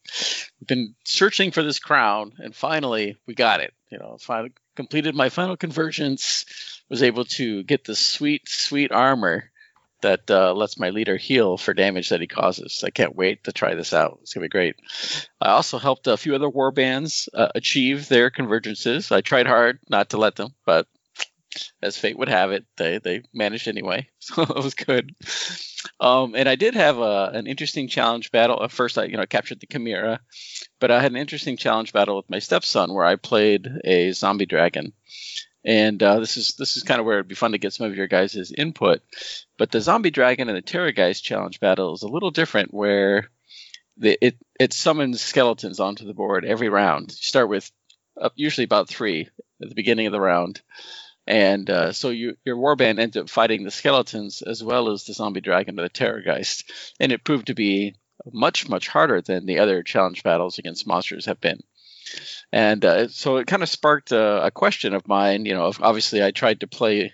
We've 0.61 0.69
been 0.69 0.95
searching 1.05 1.51
for 1.51 1.63
this 1.63 1.79
crown, 1.79 2.33
and 2.39 2.55
finally 2.55 3.17
we 3.27 3.35
got 3.35 3.61
it. 3.61 3.75
You 3.91 3.99
know, 3.99 4.17
finally 4.21 4.53
completed 4.75 5.15
my 5.15 5.29
final 5.29 5.57
convergence, 5.57 6.45
was 6.89 7.03
able 7.03 7.25
to 7.25 7.63
get 7.63 7.85
the 7.85 7.95
sweet, 7.95 8.49
sweet 8.49 8.93
armor 8.93 9.51
that 10.03 10.31
uh, 10.31 10.55
lets 10.55 10.79
my 10.79 10.91
leader 10.91 11.17
heal 11.17 11.59
for 11.59 11.75
damage 11.75 12.09
that 12.09 12.21
he 12.21 12.27
causes. 12.27 12.83
I 12.85 12.91
can't 12.91 13.17
wait 13.17 13.45
to 13.45 13.53
try 13.53 13.75
this 13.75 13.93
out. 13.93 14.19
It's 14.23 14.33
gonna 14.33 14.45
be 14.45 14.49
great. 14.49 14.77
I 15.41 15.51
also 15.51 15.79
helped 15.79 16.07
a 16.07 16.17
few 16.17 16.35
other 16.35 16.49
war 16.49 16.73
bands 16.73 17.29
uh, 17.35 17.49
achieve 17.55 18.09
their 18.09 18.31
convergences. 18.31 19.13
I 19.13 19.21
tried 19.21 19.47
hard 19.47 19.79
not 19.89 20.11
to 20.11 20.17
let 20.17 20.37
them, 20.37 20.55
but 20.65 20.87
as 21.83 21.97
fate 21.97 22.19
would 22.19 22.29
have 22.29 22.53
it, 22.53 22.65
they 22.77 22.99
they 22.99 23.23
managed 23.33 23.69
anyway, 23.69 24.09
so 24.19 24.43
it 24.43 24.63
was 24.63 24.75
good. 24.75 25.15
Um, 25.99 26.35
and 26.35 26.49
I 26.49 26.57
did 26.57 26.75
have 26.75 26.99
a, 26.99 27.31
an 27.35 27.47
interesting 27.47 27.89
challenge 27.89 28.31
battle. 28.31 28.63
At 28.63 28.73
first, 28.73 28.99
I 28.99 29.05
you 29.05 29.17
know 29.17 29.27
captured 29.27 29.61
the 29.61 29.67
Chimera, 29.67 30.21
but 30.79 30.91
I 30.91 31.01
had 31.01 31.13
an 31.13 31.19
interesting 31.19 31.57
challenge 31.57 31.93
battle 31.93 32.17
with 32.17 32.31
my 32.31 32.39
stepson 32.39 32.93
where 32.93 33.05
I 33.05 33.17
played 33.17 33.69
a 33.85 34.13
zombie 34.13 34.47
dragon, 34.47 34.93
and 35.65 36.03
uh, 36.03 36.21
this 36.21 36.37
is 36.37 36.55
this 36.59 36.77
is 36.77 36.83
kind 36.83 37.01
of 37.01 37.07
where 37.07 37.17
it'd 37.17 37.29
be 37.29 37.35
fun 37.35 37.53
to 37.53 37.59
get 37.59 37.73
some 37.73 37.87
of 37.87 37.97
your 37.97 38.07
guys' 38.07 38.53
input. 38.57 39.03
But 39.59 39.71
the 39.71 39.81
zombie 39.81 40.11
dragon 40.11 40.49
and 40.49 40.57
the 40.57 40.63
Terrorgeist 40.63 41.23
challenge 41.23 41.61
battle 41.61 41.95
is 41.95 42.03
a 42.03 42.09
little 42.09 42.31
different, 42.31 42.73
where 42.73 43.31
the, 43.97 44.19
it 44.21 44.37
it 44.59 44.73
summons 44.73 45.21
skeletons 45.21 45.81
onto 45.81 46.07
the 46.07 46.15
board 46.15 46.45
every 46.45 46.69
round. 46.69 47.11
You 47.11 47.17
start 47.17 47.49
with 47.49 47.71
uh, 48.21 48.31
usually 48.35 48.65
about 48.65 48.89
three 48.89 49.29
at 49.63 49.69
the 49.69 49.75
beginning 49.75 50.07
of 50.07 50.13
the 50.13 50.21
round, 50.21 50.63
and 51.31 51.71
uh, 51.71 51.93
so 51.93 52.11
you, 52.11 52.37
your 52.45 52.57
warband 52.57 52.99
ends 52.99 53.17
up 53.17 53.31
fighting 53.31 53.63
the 53.63 53.71
skeletons 53.71 54.43
as 54.43 54.65
well 54.65 54.91
as 54.91 55.05
the 55.05 55.13
zombie 55.13 55.41
dragon 55.41 55.79
or 55.79 55.85
the 55.85 55.89
Terrorgeist, 55.89 56.65
and 56.99 57.13
it 57.13 57.23
proved 57.23 57.47
to 57.47 57.55
be 57.55 57.95
much 58.33 58.69
much 58.69 58.89
harder 58.89 59.23
than 59.23 59.47
the 59.47 59.61
other 59.61 59.85
challenge 59.85 60.25
battles 60.25 60.59
against 60.59 60.89
monsters 60.89 61.27
have 61.27 61.41
been. 61.41 61.61
And 62.53 62.85
uh, 62.85 63.07
so 63.07 63.37
it 63.37 63.47
kind 63.47 63.63
of 63.63 63.69
sparked 63.69 64.11
a, 64.11 64.47
a, 64.47 64.51
question 64.51 64.93
of 64.93 65.07
mine. 65.07 65.47
You 65.47 65.55
know, 65.55 65.73
obviously 65.81 66.21
I 66.21 66.33
tried 66.33 66.61
to 66.61 66.67
play 66.67 67.13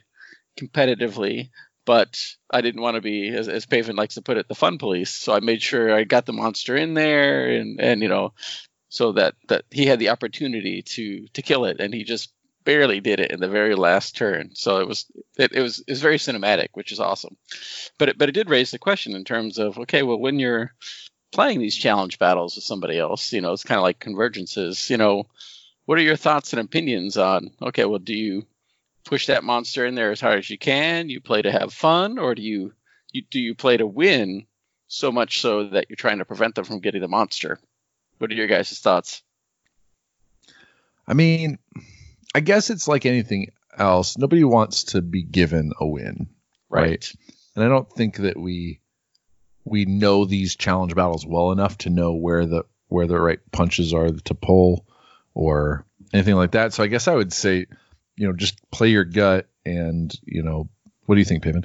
competitively, 0.58 1.50
but 1.84 2.18
I 2.50 2.62
didn't 2.62 2.80
want 2.80 2.94
to 2.94 3.02
be, 3.02 3.28
as, 3.28 3.48
as 3.48 3.66
likes 3.70 4.14
to 4.14 4.22
put 4.22 4.38
it, 4.38 4.48
the 4.48 4.54
fun 4.54 4.78
police. 4.78 5.12
So 5.12 5.34
I 5.34 5.40
made 5.40 5.60
sure 5.60 5.94
I 5.94 6.04
got 6.04 6.24
the 6.24 6.32
monster 6.32 6.74
in 6.74 6.94
there, 6.94 7.50
and 7.50 7.78
and 7.82 8.00
you 8.00 8.08
know, 8.08 8.32
so 8.88 9.12
that 9.12 9.34
that 9.48 9.66
he 9.70 9.84
had 9.84 9.98
the 9.98 10.08
opportunity 10.08 10.80
to 10.80 11.26
to 11.34 11.42
kill 11.42 11.66
it, 11.66 11.80
and 11.80 11.92
he 11.92 12.02
just 12.02 12.32
barely 12.66 13.00
did 13.00 13.20
it 13.20 13.30
in 13.30 13.40
the 13.40 13.48
very 13.48 13.74
last 13.74 14.16
turn. 14.16 14.50
So 14.54 14.80
it 14.80 14.88
was 14.88 15.06
it, 15.38 15.52
it 15.54 15.62
was 15.62 15.78
it 15.78 15.90
was 15.90 16.02
very 16.02 16.18
cinematic, 16.18 16.68
which 16.74 16.92
is 16.92 17.00
awesome. 17.00 17.38
But 17.96 18.10
it, 18.10 18.18
but 18.18 18.28
it 18.28 18.32
did 18.32 18.50
raise 18.50 18.70
the 18.70 18.78
question 18.78 19.16
in 19.16 19.24
terms 19.24 19.58
of 19.58 19.78
okay, 19.78 20.02
well 20.02 20.18
when 20.18 20.38
you're 20.38 20.74
playing 21.32 21.60
these 21.60 21.76
challenge 21.76 22.18
battles 22.18 22.56
with 22.56 22.64
somebody 22.64 22.98
else, 22.98 23.32
you 23.32 23.40
know, 23.40 23.52
it's 23.52 23.64
kind 23.64 23.78
of 23.78 23.84
like 23.84 23.98
convergences. 23.98 24.90
You 24.90 24.98
know, 24.98 25.24
what 25.86 25.98
are 25.98 26.02
your 26.02 26.16
thoughts 26.16 26.52
and 26.52 26.60
opinions 26.60 27.16
on? 27.16 27.52
Okay, 27.62 27.86
well, 27.86 27.98
do 27.98 28.14
you 28.14 28.46
push 29.04 29.26
that 29.26 29.44
monster 29.44 29.86
in 29.86 29.94
there 29.94 30.10
as 30.10 30.20
hard 30.20 30.40
as 30.40 30.50
you 30.50 30.58
can? 30.58 31.08
You 31.08 31.20
play 31.20 31.42
to 31.42 31.52
have 31.52 31.72
fun, 31.72 32.18
or 32.18 32.34
do 32.34 32.42
you, 32.42 32.74
you 33.12 33.22
do 33.30 33.40
you 33.40 33.54
play 33.54 33.76
to 33.76 33.86
win 33.86 34.46
so 34.88 35.10
much 35.10 35.40
so 35.40 35.68
that 35.68 35.86
you're 35.88 35.96
trying 35.96 36.18
to 36.18 36.24
prevent 36.24 36.56
them 36.56 36.64
from 36.64 36.80
getting 36.80 37.00
the 37.00 37.08
monster? 37.08 37.58
What 38.18 38.30
are 38.30 38.34
your 38.34 38.46
guys' 38.46 38.78
thoughts? 38.78 39.22
I 41.06 41.14
mean, 41.14 41.58
I 42.36 42.40
guess 42.40 42.68
it's 42.68 42.86
like 42.86 43.06
anything 43.06 43.50
else. 43.78 44.18
Nobody 44.18 44.44
wants 44.44 44.84
to 44.84 45.00
be 45.00 45.22
given 45.22 45.72
a 45.80 45.86
win, 45.86 46.28
right? 46.68 46.82
right? 46.82 47.12
And 47.54 47.64
I 47.64 47.68
don't 47.68 47.90
think 47.90 48.16
that 48.16 48.36
we 48.36 48.80
we 49.64 49.86
know 49.86 50.26
these 50.26 50.54
challenge 50.54 50.94
battles 50.94 51.24
well 51.26 51.50
enough 51.50 51.78
to 51.78 51.88
know 51.88 52.12
where 52.12 52.44
the 52.44 52.64
where 52.88 53.06
the 53.06 53.18
right 53.18 53.40
punches 53.52 53.94
are 53.94 54.10
to 54.10 54.34
pull 54.34 54.86
or 55.32 55.86
anything 56.12 56.34
like 56.34 56.50
that. 56.50 56.74
So 56.74 56.82
I 56.82 56.88
guess 56.88 57.08
I 57.08 57.14
would 57.14 57.32
say, 57.32 57.68
you 58.16 58.26
know, 58.26 58.34
just 58.34 58.70
play 58.70 58.90
your 58.90 59.04
gut 59.04 59.48
and, 59.64 60.14
you 60.26 60.42
know, 60.42 60.68
what 61.06 61.14
do 61.14 61.18
you 61.18 61.24
think, 61.24 61.42
Payment? 61.42 61.64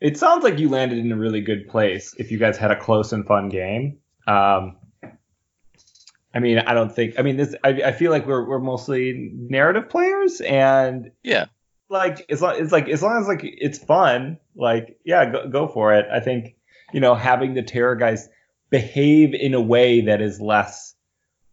It 0.00 0.16
sounds 0.16 0.44
like 0.44 0.60
you 0.60 0.68
landed 0.68 0.98
in 0.98 1.10
a 1.10 1.16
really 1.16 1.40
good 1.40 1.68
place 1.68 2.14
if 2.16 2.30
you 2.30 2.38
guys 2.38 2.56
had 2.56 2.70
a 2.70 2.78
close 2.78 3.12
and 3.12 3.26
fun 3.26 3.48
game. 3.48 3.98
Um, 4.28 4.76
I 6.32 6.38
mean, 6.38 6.58
I 6.58 6.74
don't 6.74 6.94
think. 6.94 7.18
I 7.18 7.22
mean, 7.22 7.36
this. 7.36 7.54
I, 7.64 7.68
I 7.68 7.92
feel 7.92 8.10
like 8.10 8.26
we're 8.26 8.46
we're 8.46 8.60
mostly 8.60 9.32
narrative 9.34 9.88
players, 9.88 10.40
and 10.40 11.10
yeah, 11.24 11.46
like 11.88 12.24
it's 12.28 12.40
like 12.40 12.60
it's 12.60 12.72
like 12.72 12.88
as 12.88 13.02
long 13.02 13.20
as 13.20 13.26
like 13.26 13.40
it's 13.42 13.78
fun, 13.78 14.38
like 14.54 14.98
yeah, 15.04 15.30
go 15.30 15.48
go 15.48 15.66
for 15.68 15.92
it. 15.92 16.06
I 16.12 16.20
think 16.20 16.54
you 16.92 17.00
know, 17.00 17.14
having 17.14 17.54
the 17.54 17.62
Terrorgeist 17.62 18.28
behave 18.70 19.34
in 19.34 19.54
a 19.54 19.60
way 19.60 20.02
that 20.02 20.20
is 20.20 20.40
less, 20.40 20.94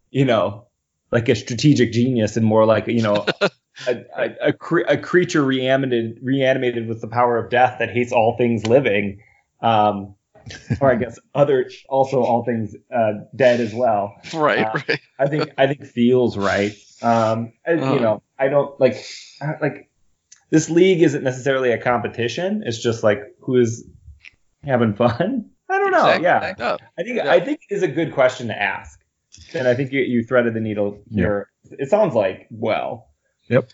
you 0.10 0.26
know, 0.26 0.68
like 1.12 1.30
a 1.30 1.36
strategic 1.36 1.92
genius 1.92 2.38
and 2.38 2.46
more 2.46 2.66
like, 2.66 2.88
you 2.88 3.02
know, 3.02 3.26
a, 3.42 3.98
a, 4.16 4.36
a, 4.48 4.54
cre- 4.54 4.88
a, 4.88 4.98
creature 4.98 5.44
reanimated, 5.44 6.20
reanimated 6.22 6.88
with 6.88 7.02
the 7.02 7.08
power 7.08 7.38
of 7.38 7.50
death 7.50 7.78
that 7.80 7.90
hates 7.90 8.12
all 8.12 8.38
things 8.38 8.66
living. 8.66 9.22
Um, 9.62 10.16
or 10.82 10.92
I 10.92 10.96
guess 10.96 11.20
other, 11.34 11.70
also 11.90 12.24
all 12.24 12.44
things 12.44 12.76
uh, 12.94 13.14
dead 13.36 13.60
as 13.60 13.74
well. 13.74 14.16
Right, 14.34 14.66
uh, 14.66 14.72
right. 14.74 15.00
I 15.20 15.28
think 15.28 15.52
I 15.58 15.68
think 15.68 15.86
feels 15.86 16.38
right. 16.38 16.76
Um, 17.02 17.54
uh. 17.68 17.74
You 17.74 18.00
know, 18.00 18.24
I 18.38 18.48
don't 18.48 18.80
like 18.80 19.04
like 19.62 19.90
this 20.50 20.70
league 20.70 21.02
isn't 21.02 21.24
necessarily 21.24 21.72
a 21.72 21.82
competition. 21.82 22.64
It's 22.66 22.82
just 22.82 23.04
like 23.04 23.22
who 23.42 23.58
is 23.58 23.88
having 24.64 24.94
fun? 24.94 25.52
I 25.70 25.80
don't 25.80 25.92
know. 25.92 26.10
Exactly. 26.10 26.66
Yeah, 26.66 26.78
I 26.98 27.04
think 27.04 27.18
yeah. 27.18 27.32
I 27.32 27.40
think 27.40 27.60
it 27.70 27.76
is 27.76 27.84
a 27.84 27.88
good 27.88 28.14
question 28.14 28.48
to 28.48 28.62
ask, 28.62 29.00
and 29.54 29.68
I 29.68 29.76
think 29.76 29.92
you, 29.92 30.02
you 30.02 30.24
threaded 30.24 30.54
the 30.54 30.62
needle 30.62 31.02
here. 31.10 31.50
Yep. 31.70 31.80
It 31.82 31.90
sounds 31.90 32.16
like 32.16 32.48
well. 32.50 33.10
Yep. 33.50 33.70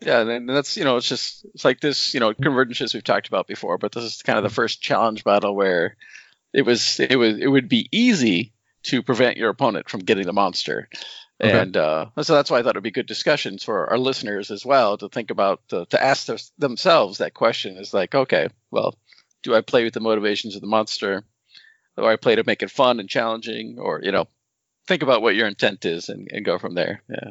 Yeah, 0.00 0.20
and 0.20 0.48
that's 0.48 0.76
you 0.76 0.84
know 0.84 0.96
it's 0.96 1.08
just 1.08 1.44
it's 1.54 1.64
like 1.64 1.80
this 1.80 2.14
you 2.14 2.20
know 2.20 2.32
convergences 2.32 2.94
we've 2.94 3.04
talked 3.04 3.28
about 3.28 3.46
before, 3.46 3.78
but 3.78 3.92
this 3.92 4.04
is 4.04 4.22
kind 4.22 4.38
of 4.38 4.44
the 4.44 4.50
first 4.50 4.80
challenge 4.80 5.24
battle 5.24 5.54
where 5.54 5.96
it 6.52 6.62
was 6.62 6.98
it 7.00 7.16
was 7.16 7.38
it 7.38 7.48
would 7.48 7.68
be 7.68 7.88
easy 7.92 8.52
to 8.84 9.02
prevent 9.02 9.36
your 9.36 9.50
opponent 9.50 9.88
from 9.88 10.00
getting 10.00 10.26
the 10.26 10.32
monster. 10.32 10.88
Okay. 11.40 11.56
And 11.56 11.76
uh, 11.76 12.06
so 12.22 12.34
that's 12.34 12.50
why 12.50 12.58
I 12.58 12.62
thought 12.62 12.70
it'd 12.70 12.82
be 12.82 12.90
good 12.90 13.06
discussions 13.06 13.62
for 13.62 13.90
our 13.90 13.98
listeners 13.98 14.50
as 14.50 14.66
well 14.66 14.98
to 14.98 15.08
think 15.08 15.30
about 15.30 15.60
to, 15.68 15.86
to 15.86 16.02
ask 16.02 16.28
themselves 16.58 17.18
that 17.18 17.34
question 17.34 17.76
is 17.76 17.94
like, 17.94 18.14
okay, 18.14 18.48
well, 18.72 18.96
do 19.42 19.54
I 19.54 19.60
play 19.60 19.84
with 19.84 19.94
the 19.94 20.00
motivations 20.00 20.56
of 20.56 20.60
the 20.60 20.66
monster? 20.66 21.24
Or 21.96 22.10
I 22.10 22.16
play 22.16 22.36
to 22.36 22.44
make 22.44 22.62
it 22.62 22.70
fun 22.70 22.98
and 22.98 23.08
challenging? 23.08 23.78
Or, 23.78 24.00
you 24.02 24.10
know, 24.10 24.26
think 24.88 25.02
about 25.02 25.22
what 25.22 25.36
your 25.36 25.46
intent 25.46 25.84
is 25.84 26.08
and, 26.08 26.28
and 26.32 26.44
go 26.44 26.58
from 26.58 26.74
there. 26.74 27.02
Yeah. 27.08 27.30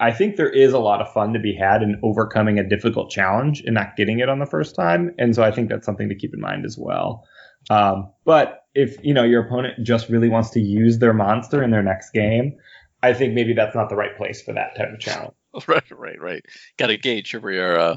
I 0.00 0.12
think 0.12 0.36
there 0.36 0.50
is 0.50 0.72
a 0.72 0.78
lot 0.78 1.00
of 1.00 1.12
fun 1.12 1.32
to 1.34 1.38
be 1.38 1.54
had 1.54 1.82
in 1.82 2.00
overcoming 2.02 2.58
a 2.58 2.68
difficult 2.68 3.10
challenge 3.10 3.60
and 3.60 3.74
not 3.74 3.96
getting 3.96 4.18
it 4.18 4.28
on 4.28 4.38
the 4.38 4.46
first 4.46 4.74
time. 4.74 5.14
And 5.18 5.34
so 5.34 5.42
I 5.42 5.50
think 5.50 5.68
that's 5.68 5.86
something 5.86 6.08
to 6.08 6.14
keep 6.14 6.34
in 6.34 6.40
mind 6.40 6.64
as 6.64 6.76
well. 6.76 7.24
Um, 7.70 8.10
but 8.24 8.64
if 8.74 9.04
you 9.04 9.14
know 9.14 9.24
your 9.24 9.46
opponent 9.46 9.82
just 9.84 10.08
really 10.08 10.28
wants 10.28 10.50
to 10.50 10.60
use 10.60 10.98
their 10.98 11.12
monster 11.12 11.62
in 11.62 11.70
their 11.70 11.82
next 11.82 12.10
game, 12.10 12.58
I 13.02 13.12
think 13.12 13.34
maybe 13.34 13.54
that's 13.54 13.74
not 13.74 13.88
the 13.88 13.96
right 13.96 14.16
place 14.16 14.42
for 14.42 14.52
that 14.54 14.76
type 14.76 14.92
of 14.92 15.00
challenge. 15.00 15.34
right, 15.66 15.90
right, 15.90 16.20
right. 16.20 16.44
Got 16.76 16.88
to 16.88 16.96
gauge 16.96 17.30
for 17.32 17.50
your 17.50 17.78
uh, 17.78 17.96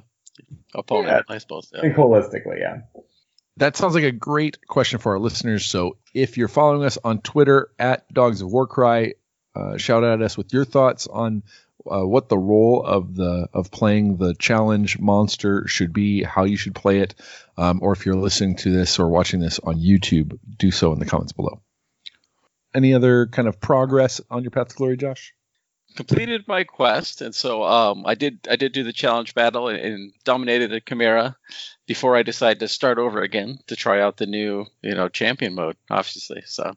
opponent, 0.73 1.25
yeah. 1.27 1.35
I 1.35 1.37
suppose. 1.39 1.71
Yeah. 1.73 1.81
Think 1.81 1.95
holistically, 1.95 2.59
yeah 2.59 2.81
that 3.59 3.75
sounds 3.75 3.93
like 3.93 4.05
a 4.05 4.11
great 4.11 4.65
question 4.67 4.99
for 4.99 5.13
our 5.13 5.19
listeners. 5.19 5.65
So 5.65 5.97
if 6.13 6.37
you're 6.37 6.47
following 6.47 6.85
us 6.85 6.97
on 7.03 7.19
Twitter 7.19 7.69
at 7.77 8.11
Dogs 8.11 8.41
of 8.41 8.49
Warcry, 8.49 9.15
uh, 9.53 9.77
shout 9.77 10.03
out 10.03 10.21
at 10.21 10.25
us 10.25 10.37
with 10.37 10.53
your 10.53 10.63
thoughts 10.63 11.07
on 11.07 11.43
uh, 11.85 12.05
what 12.05 12.29
the 12.29 12.37
role 12.37 12.83
of 12.83 13.15
the 13.15 13.47
of 13.53 13.71
playing 13.71 14.17
the 14.17 14.33
challenge 14.35 14.99
monster 14.99 15.67
should 15.67 15.93
be, 15.93 16.23
how 16.23 16.43
you 16.43 16.57
should 16.57 16.75
play 16.75 16.99
it, 16.99 17.15
um, 17.57 17.79
or 17.81 17.93
if 17.93 18.05
you're 18.05 18.15
listening 18.15 18.55
to 18.57 18.71
this 18.71 18.99
or 18.99 19.09
watching 19.09 19.39
this 19.39 19.59
on 19.59 19.79
YouTube, 19.79 20.37
do 20.57 20.71
so 20.71 20.93
in 20.93 20.99
the 20.99 21.05
comments 21.05 21.33
below. 21.33 21.61
Any 22.73 22.93
other 22.93 23.27
kind 23.27 23.47
of 23.47 23.59
progress 23.59 24.21
on 24.29 24.43
your 24.43 24.51
path 24.51 24.69
to 24.69 24.75
glory, 24.75 24.97
Josh? 24.97 25.33
completed 25.95 26.47
my 26.47 26.63
quest, 26.63 27.21
and 27.21 27.33
so 27.33 27.63
um, 27.63 28.05
I 28.05 28.15
did. 28.15 28.47
I 28.49 28.55
did 28.55 28.71
do 28.71 28.83
the 28.83 28.93
challenge 28.93 29.33
battle 29.33 29.67
and, 29.67 29.79
and, 29.79 30.13
dominated 30.23 30.73
a 30.73 30.79
chimera 30.79 31.35
before 31.87 32.15
I 32.15 32.23
decided 32.23 32.59
to 32.59 32.67
start 32.67 32.97
over 32.97 33.21
again 33.21 33.59
to 33.67 33.75
try 33.75 34.01
out 34.01 34.17
the 34.17 34.25
new, 34.25 34.65
you 34.81 34.95
know, 34.95 35.09
champion 35.09 35.55
mode. 35.55 35.77
Obviously, 35.89 36.43
so 36.45 36.73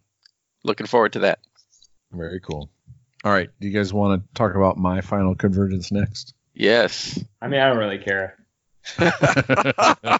looking 0.64 0.86
forward 0.86 1.14
to 1.14 1.20
that. 1.20 1.40
Very 2.10 2.40
cool. 2.40 2.70
All 3.24 3.32
right, 3.32 3.50
do 3.60 3.68
you 3.68 3.72
guys 3.72 3.92
want 3.92 4.20
to 4.20 4.34
talk 4.34 4.54
about 4.54 4.76
my 4.76 5.00
final 5.00 5.34
convergence 5.34 5.92
next? 5.92 6.34
Yes. 6.54 7.22
I 7.40 7.48
mean, 7.48 7.60
I 7.60 7.68
don't 7.68 7.78
really 7.78 7.98
care. 7.98 8.36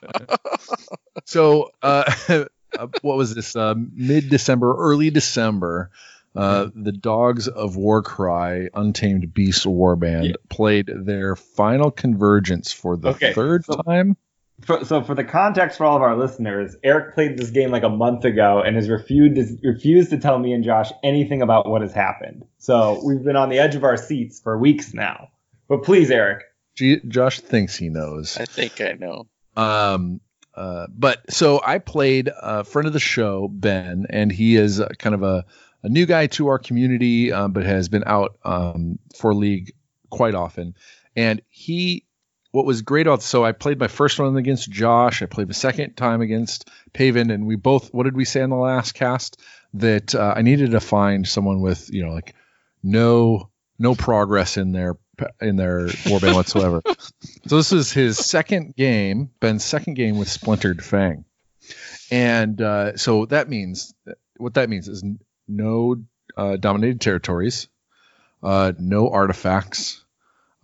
so, 1.25 1.71
uh, 1.83 2.13
what 3.03 3.17
was 3.17 3.35
this? 3.35 3.57
Uh, 3.57 3.75
Mid 3.77 4.29
December, 4.29 4.75
early 4.77 5.11
December. 5.11 5.91
Uh, 6.35 6.71
the 6.75 6.93
Dogs 6.93 7.47
of 7.47 7.77
Warcry 7.77 8.71
Untamed 8.73 9.35
Beast 9.35 9.67
Warband 9.67 10.29
yeah. 10.29 10.37
played 10.49 10.91
their 10.91 11.37
final 11.37 11.91
convergence 11.91 12.73
for 12.73 12.97
the 12.97 13.11
okay, 13.11 13.35
third 13.35 13.67
so, 13.67 13.83
time. 13.83 14.17
For, 14.65 14.85
so, 14.85 15.03
for 15.03 15.15
the 15.15 15.25
context 15.25 15.79
for 15.79 15.85
all 15.85 15.97
of 15.97 16.03
our 16.03 16.17
listeners, 16.17 16.77
Eric 16.85 17.15
played 17.15 17.37
this 17.37 17.51
game 17.51 17.71
like 17.71 17.83
a 17.83 17.89
month 17.89 18.25
ago 18.25 18.63
and 18.65 18.77
has 18.77 18.89
refused 18.89 19.35
to, 19.37 19.69
refused 19.69 20.11
to 20.11 20.19
tell 20.19 20.39
me 20.39 20.53
and 20.53 20.63
Josh 20.63 20.91
anything 21.03 21.43
about 21.43 21.69
what 21.69 21.83
has 21.83 21.93
happened. 21.93 22.45
So 22.59 23.01
we've 23.05 23.23
been 23.23 23.37
on 23.37 23.49
the 23.49 23.59
edge 23.59 23.75
of 23.75 23.85
our 23.85 23.97
seats 23.97 24.41
for 24.41 24.57
weeks 24.59 24.95
now. 24.95 25.29
But 25.69 25.83
please, 25.83 26.11
Eric. 26.11 26.45
G- 26.77 27.01
Josh 27.09 27.41
thinks 27.41 27.77
he 27.77 27.89
knows. 27.89 28.37
I 28.37 28.45
think 28.45 28.81
I 28.81 28.93
know. 28.93 29.27
Um, 29.57 30.21
uh, 30.55 30.87
but 30.91 31.31
so 31.33 31.61
I 31.65 31.79
played 31.79 32.31
a 32.35 32.65
friend 32.65 32.87
of 32.87 32.93
the 32.93 33.01
show, 33.01 33.49
Ben, 33.49 34.07
and 34.11 34.31
he 34.31 34.57
is 34.57 34.83
kind 34.99 35.15
of 35.15 35.23
a 35.23 35.45
a 35.83 35.89
new 35.89 36.07
guy 36.07 36.29
to 36.29 36.49
our 36.49 36.59
community, 36.59 37.33
um, 37.33 37.53
but 37.53 37.65
has 37.65 37.89
been 37.89 38.05
out 38.07 38.39
um, 38.45 38.99
for 39.17 39.35
league 39.35 39.73
quite 40.11 40.35
often. 40.35 40.75
And 41.17 41.43
he, 41.49 42.07
what 42.53 42.67
was 42.67 42.83
great 42.83 43.07
about 43.07 43.23
so 43.23 43.45
I 43.45 43.53
played 43.53 43.81
my 43.81 43.89
first 43.89 44.19
one 44.19 44.37
against 44.37 44.71
Josh. 44.71 45.23
I 45.23 45.27
played 45.27 45.49
the 45.49 45.55
second 45.55 45.97
time 45.97 46.21
against 46.21 46.71
Paven, 46.93 47.31
and 47.31 47.47
we 47.47 47.57
both. 47.57 47.93
What 47.93 48.05
did 48.05 48.17
we 48.17 48.25
say 48.25 48.43
in 48.43 48.51
the 48.51 48.57
last 48.57 48.93
cast? 48.93 49.41
That 49.75 50.15
uh, 50.15 50.35
I 50.37 50.43
needed 50.43 50.73
to 50.73 50.81
find 50.81 51.27
someone 51.27 51.63
with 51.63 51.91
you 51.93 52.05
know 52.05 52.13
like 52.13 52.35
no 52.83 53.51
no 53.79 53.95
progress 53.95 54.59
in 54.59 54.73
their 54.73 54.99
in 55.41 55.57
their 55.57 55.87
warband 55.87 56.35
whatsoever. 56.35 56.83
So 57.49 57.57
this 57.57 57.73
is 57.73 57.93
his 57.93 58.19
second 58.19 58.77
game, 58.77 59.31
Ben's 59.41 59.65
second 59.65 59.95
game 59.95 60.17
with 60.17 60.29
Splintered 60.29 60.85
Fang, 60.85 61.25
and 62.09 62.61
uh, 62.63 62.97
so 62.97 63.27
that 63.27 63.49
means 63.49 63.93
what 64.37 64.55
that 64.55 64.71
means 64.71 64.87
is 64.87 65.05
no 65.49 65.97
uh, 66.37 66.57
dominated 66.57 67.01
territories, 67.01 67.67
uh, 68.41 68.73
no 68.79 69.11
artifacts, 69.11 70.05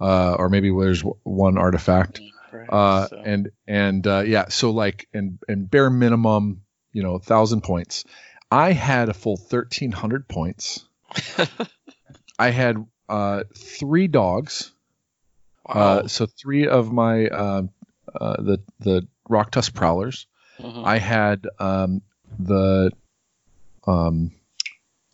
uh, 0.00 0.34
or 0.38 0.48
maybe 0.48 0.70
there's 0.70 1.02
one 1.22 1.58
artifact, 1.58 2.20
Right, 2.52 2.68
uh, 2.68 3.08
so- 3.08 3.22
and 3.24 3.50
and 3.66 4.06
uh, 4.06 4.20
yeah, 4.26 4.48
so 4.48 4.70
like 4.70 5.08
and 5.12 5.38
and 5.48 5.70
bare 5.70 5.90
minimum, 5.90 6.62
you 6.92 7.02
know, 7.02 7.18
thousand 7.18 7.62
points. 7.62 8.04
I 8.50 8.72
had 8.72 9.08
a 9.08 9.14
full 9.14 9.36
thirteen 9.36 9.92
hundred 9.92 10.28
points. 10.28 10.84
I 12.38 12.50
had 12.50 12.76
uh, 13.08 13.44
three 13.56 14.06
dogs. 14.08 14.72
wow. 15.66 15.74
Uh, 15.74 16.08
so 16.08 16.26
three 16.26 16.66
of 16.68 16.92
my 16.92 17.26
uh, 17.26 17.62
uh, 18.18 18.42
the 18.42 18.58
the 18.80 19.06
rock 19.28 19.50
tusk 19.50 19.74
prowlers. 19.74 20.26
Mhm. 20.60 20.84
I 20.84 20.98
had 20.98 21.46
um, 21.58 22.02
the 22.38 22.90
um, 23.86 24.32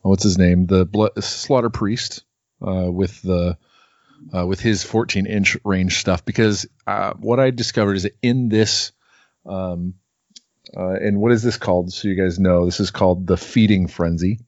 what's 0.02 0.22
his 0.22 0.38
name? 0.38 0.66
The 0.66 0.84
blood, 0.84 1.22
slaughter 1.22 1.70
priest 1.70 2.24
uh, 2.62 2.90
with 2.90 3.20
the 3.22 3.56
uh, 4.32 4.46
with 4.46 4.60
his 4.60 4.82
14 4.82 5.26
inch 5.26 5.56
range 5.64 5.98
stuff 5.98 6.24
because 6.24 6.66
uh, 6.86 7.14
what 7.14 7.40
I 7.40 7.50
discovered 7.50 7.94
is 7.94 8.08
in 8.22 8.48
this 8.48 8.92
um, 9.46 9.94
uh, 10.76 10.94
and 10.94 11.20
what 11.20 11.32
is 11.32 11.42
this 11.42 11.56
called? 11.56 11.92
So 11.92 12.08
you 12.08 12.14
guys 12.14 12.38
know 12.38 12.64
this 12.64 12.80
is 12.80 12.90
called 12.90 13.26
the 13.26 13.36
feeding 13.36 13.86
frenzy. 13.86 14.40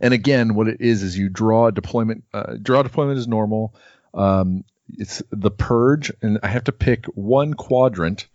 And 0.00 0.12
again, 0.12 0.54
what 0.54 0.68
it 0.68 0.80
is 0.80 1.02
is 1.02 1.16
you 1.16 1.28
draw 1.28 1.70
deployment. 1.70 2.24
Uh, 2.32 2.56
draw 2.60 2.82
deployment 2.82 3.18
is 3.18 3.28
normal. 3.28 3.74
Um, 4.14 4.64
it's 4.88 5.22
the 5.30 5.50
purge, 5.50 6.12
and 6.20 6.40
I 6.42 6.48
have 6.48 6.64
to 6.64 6.72
pick 6.72 7.06
one 7.06 7.54
quadrant 7.54 8.26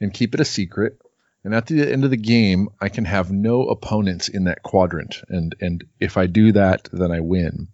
and 0.00 0.14
keep 0.14 0.34
it 0.34 0.40
a 0.40 0.44
secret. 0.44 1.00
And 1.44 1.54
at 1.54 1.66
the 1.66 1.90
end 1.92 2.04
of 2.04 2.10
the 2.10 2.16
game, 2.16 2.68
I 2.80 2.88
can 2.88 3.04
have 3.04 3.30
no 3.30 3.68
opponents 3.68 4.28
in 4.28 4.44
that 4.44 4.62
quadrant, 4.62 5.22
and 5.28 5.54
and 5.60 5.84
if 6.00 6.16
I 6.16 6.26
do 6.26 6.52
that, 6.52 6.88
then 6.92 7.12
I 7.12 7.20
win. 7.20 7.68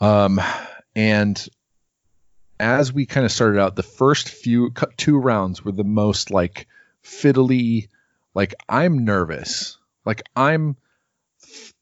Um, 0.00 0.40
and 0.94 1.48
as 2.60 2.92
we 2.92 3.06
kind 3.06 3.26
of 3.26 3.32
started 3.32 3.60
out, 3.60 3.76
the 3.76 3.82
first 3.82 4.28
few 4.28 4.72
two 4.96 5.18
rounds 5.18 5.64
were 5.64 5.72
the 5.72 5.84
most 5.84 6.30
like 6.30 6.68
fiddly. 7.04 7.88
Like 8.34 8.54
I'm 8.68 9.04
nervous. 9.04 9.78
Like 10.04 10.22
I'm 10.36 10.76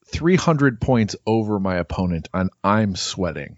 300 0.07 0.81
points 0.81 1.15
over 1.25 1.59
my 1.59 1.75
opponent, 1.77 2.29
and 2.33 2.49
I'm 2.63 2.95
sweating. 2.95 3.57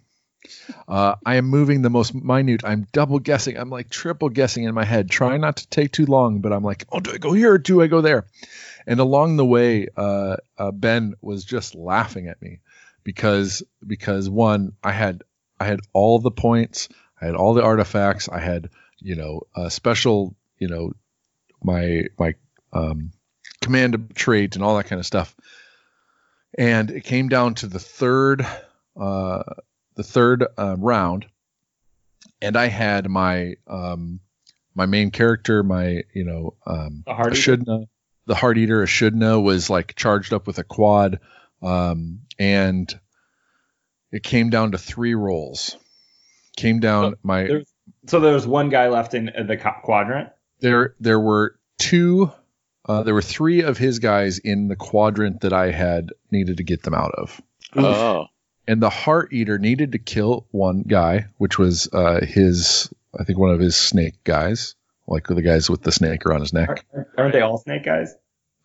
Uh, 0.87 1.15
I 1.25 1.35
am 1.35 1.45
moving 1.45 1.81
the 1.81 1.89
most 1.89 2.13
minute. 2.13 2.63
I'm 2.65 2.87
double 2.91 3.19
guessing. 3.19 3.57
I'm 3.57 3.69
like 3.69 3.89
triple 3.89 4.29
guessing 4.29 4.65
in 4.65 4.75
my 4.75 4.83
head, 4.83 5.09
trying 5.09 5.41
not 5.41 5.57
to 5.57 5.67
take 5.69 5.91
too 5.91 6.05
long. 6.05 6.39
But 6.39 6.53
I'm 6.53 6.63
like, 6.63 6.85
oh, 6.91 6.99
do 6.99 7.11
I 7.13 7.17
go 7.17 7.33
here 7.33 7.53
or 7.53 7.57
do 7.57 7.81
I 7.81 7.87
go 7.87 8.01
there? 8.01 8.25
And 8.85 8.99
along 8.99 9.37
the 9.37 9.45
way, 9.45 9.87
uh, 9.95 10.37
uh, 10.57 10.71
Ben 10.71 11.15
was 11.21 11.45
just 11.45 11.73
laughing 11.73 12.27
at 12.27 12.41
me 12.41 12.59
because 13.03 13.63
because 13.85 14.29
one, 14.29 14.73
I 14.83 14.91
had 14.91 15.23
I 15.63 15.67
had 15.67 15.79
all 15.93 16.19
the 16.19 16.31
points, 16.31 16.89
I 17.21 17.25
had 17.25 17.35
all 17.35 17.53
the 17.53 17.63
artifacts, 17.63 18.27
I 18.27 18.39
had 18.39 18.69
you 18.99 19.15
know 19.15 19.43
a 19.55 19.71
special 19.71 20.35
you 20.57 20.67
know 20.67 20.91
my 21.63 22.03
my 22.19 22.35
um, 22.73 23.11
command 23.61 24.11
trait 24.13 24.55
and 24.55 24.63
all 24.63 24.75
that 24.77 24.87
kind 24.87 24.99
of 24.99 25.05
stuff. 25.05 25.33
And 26.57 26.91
it 26.91 27.05
came 27.05 27.29
down 27.29 27.55
to 27.55 27.67
the 27.67 27.79
third 27.79 28.45
uh, 28.99 29.43
the 29.95 30.03
third 30.03 30.45
uh, 30.57 30.75
round, 30.77 31.25
and 32.41 32.57
I 32.57 32.67
had 32.67 33.09
my 33.09 33.55
um, 33.67 34.19
my 34.75 34.85
main 34.85 35.11
character, 35.11 35.63
my 35.63 36.03
you 36.13 36.25
know 36.25 36.55
um, 36.65 37.03
The 37.05 37.13
Heart 37.13 37.37
Eater? 37.37 37.85
The 38.25 38.35
Heart 38.35 38.57
Eater 38.57 38.83
Ashudna 38.83 39.41
was 39.41 39.69
like 39.69 39.95
charged 39.95 40.33
up 40.33 40.45
with 40.45 40.59
a 40.59 40.63
quad, 40.63 41.19
um, 41.61 42.19
and 42.37 42.93
it 44.13 44.23
came 44.23 44.49
down 44.49 44.71
to 44.71 44.77
three 44.77 45.13
rolls. 45.15 45.77
Came 46.55 46.79
down 46.79 47.11
So 47.13 47.17
my 47.23 47.43
there's- 47.43 47.73
So 48.07 48.19
there 48.21 48.33
was 48.33 48.47
one 48.47 48.69
guy 48.69 48.87
left 48.87 49.13
in 49.13 49.25
the 49.25 49.57
quadrant. 49.83 50.29
there 50.59 50.95
there 51.01 51.19
were 51.19 51.55
two 51.79 52.31
uh, 52.85 53.01
there 53.03 53.13
were 53.13 53.21
three 53.21 53.61
of 53.63 53.77
his 53.77 53.99
guys 53.99 54.37
in 54.39 54.67
the 54.67 54.75
quadrant 54.75 55.41
that 55.41 55.53
I 55.53 55.71
had 55.71 56.11
needed 56.31 56.57
to 56.57 56.63
get 56.63 56.83
them 56.83 56.93
out 56.93 57.11
of. 57.15 57.41
oh, 57.75 58.27
and 58.67 58.81
the 58.81 58.89
heart 58.89 59.33
eater 59.33 59.57
needed 59.57 59.91
to 59.93 59.99
kill 59.99 60.47
one 60.51 60.83
guy, 60.87 61.25
which 61.37 61.57
was 61.57 61.89
uh, 61.91 62.23
his, 62.25 62.89
I 63.17 63.23
think, 63.23 63.37
one 63.39 63.51
of 63.53 63.59
his 63.59 63.75
snake 63.75 64.23
guys, 64.25 64.75
like 65.07 65.27
the 65.27 65.41
guys 65.41 65.69
with 65.69 65.81
the 65.81 65.91
snake 65.91 66.25
around 66.25 66.41
his 66.41 66.53
neck, 66.53 66.85
Aren't- 66.93 67.07
Aren't 67.17 67.33
they 67.33 67.41
all 67.41 67.57
snake 67.57 67.83
guys? 67.83 68.13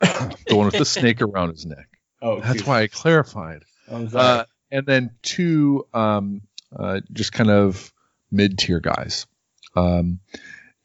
the 0.00 0.56
one 0.56 0.66
with 0.66 0.78
the 0.78 0.84
snake 0.84 1.22
around 1.22 1.50
his 1.50 1.64
neck. 1.66 1.86
Oh, 2.20 2.36
That's 2.40 2.46
excuse 2.56 2.66
why 2.66 2.80
I 2.82 2.86
clarified. 2.88 3.60
me. 3.88 3.94
I'm 3.94 4.08
sorry. 4.08 4.40
Uh, 4.40 4.44
and 4.70 4.86
then 4.86 5.10
two, 5.22 5.86
um, 5.94 6.42
uh, 6.74 7.00
just 7.12 7.32
kind 7.32 7.50
of 7.50 7.92
mid 8.30 8.58
tier 8.58 8.80
guys. 8.80 9.26
Um, 9.74 10.20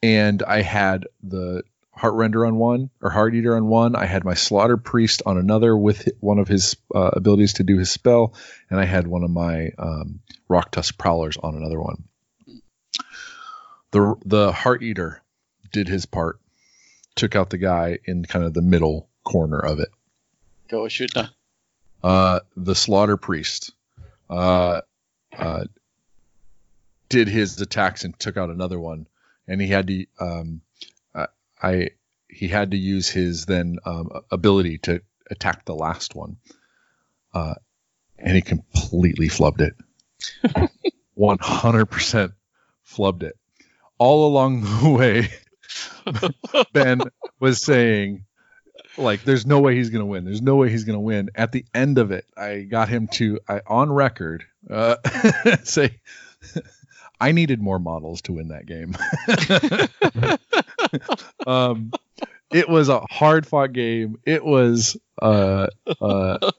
and 0.01 0.43
I 0.43 0.61
had 0.61 1.07
the 1.21 1.63
heart 1.91 2.13
render 2.15 2.45
on 2.45 2.55
one 2.55 2.89
or 3.01 3.09
heart 3.09 3.35
eater 3.35 3.55
on 3.55 3.67
one. 3.67 3.95
I 3.95 4.05
had 4.05 4.23
my 4.23 4.33
slaughter 4.33 4.77
priest 4.77 5.21
on 5.25 5.37
another 5.37 5.75
with 5.75 6.09
one 6.19 6.39
of 6.39 6.47
his 6.47 6.75
uh, 6.93 7.11
abilities 7.13 7.53
to 7.53 7.63
do 7.63 7.77
his 7.77 7.91
spell, 7.91 8.33
and 8.69 8.79
I 8.79 8.85
had 8.85 9.07
one 9.07 9.23
of 9.23 9.29
my 9.29 9.71
um, 9.77 10.19
rock 10.47 10.71
tusk 10.71 10.97
prowlers 10.97 11.37
on 11.37 11.55
another 11.55 11.79
one. 11.79 12.03
The 13.91 14.15
the 14.25 14.51
heart 14.51 14.81
eater 14.81 15.21
did 15.71 15.87
his 15.87 16.05
part, 16.05 16.39
took 17.15 17.35
out 17.35 17.49
the 17.49 17.57
guy 17.57 17.99
in 18.05 18.25
kind 18.25 18.43
of 18.43 18.53
the 18.53 18.61
middle 18.61 19.07
corner 19.23 19.59
of 19.59 19.79
it 19.79 19.89
go 20.73 20.87
shoot 20.87 21.15
now. 21.15 21.29
Uh, 22.03 22.41
the 22.55 22.75
slaughter 22.75 23.17
priest 23.17 23.71
uh, 24.29 24.81
uh, 25.37 25.63
did 27.09 27.27
his 27.27 27.59
attacks 27.61 28.03
and 28.03 28.17
took 28.19 28.37
out 28.37 28.49
another 28.49 28.79
one, 28.79 29.07
and 29.47 29.61
he 29.61 29.67
had 29.67 29.87
to 29.87 30.05
um, 30.19 30.61
I, 31.15 31.27
I 31.61 31.89
he 32.27 32.47
had 32.47 32.71
to 32.71 32.77
use 32.77 33.09
his 33.09 33.45
then 33.45 33.79
um, 33.85 34.09
ability 34.31 34.79
to 34.79 35.01
attack 35.29 35.65
the 35.65 35.75
last 35.75 36.15
one, 36.15 36.37
uh, 37.33 37.55
and 38.17 38.35
he 38.35 38.41
completely 38.41 39.29
flubbed 39.29 39.61
it, 39.61 40.69
one 41.13 41.37
hundred 41.39 41.85
percent 41.85 42.33
flubbed 42.85 43.23
it. 43.23 43.37
All 43.97 44.27
along 44.27 44.61
the 44.61 44.89
way, 44.89 45.29
Ben 46.73 47.01
was 47.39 47.61
saying 47.61 48.25
like 48.97 49.23
there's 49.23 49.45
no 49.45 49.59
way 49.59 49.75
he's 49.75 49.89
gonna 49.89 50.05
win. 50.05 50.25
There's 50.25 50.41
no 50.41 50.55
way 50.55 50.69
he's 50.69 50.83
gonna 50.83 50.99
win. 50.99 51.29
At 51.35 51.51
the 51.51 51.65
end 51.73 51.97
of 51.97 52.11
it 52.11 52.25
i 52.37 52.61
got 52.61 52.89
him 52.89 53.07
to 53.13 53.39
I, 53.47 53.61
on 53.65 53.91
record 53.91 54.45
uh, 54.69 54.95
say 55.63 55.99
i 57.19 57.31
needed 57.31 57.61
more 57.61 57.79
models 57.79 58.21
to 58.23 58.33
win 58.33 58.49
that 58.49 58.65
game. 58.65 58.95
Um 61.47 61.91
it 62.51 62.69
was 62.69 62.87
a 62.87 62.99
hard 63.09 63.47
fought 63.47 63.73
game. 63.73 64.19
It 64.25 64.45
was 64.45 64.95
uh 65.19 65.67
uh 65.99 66.51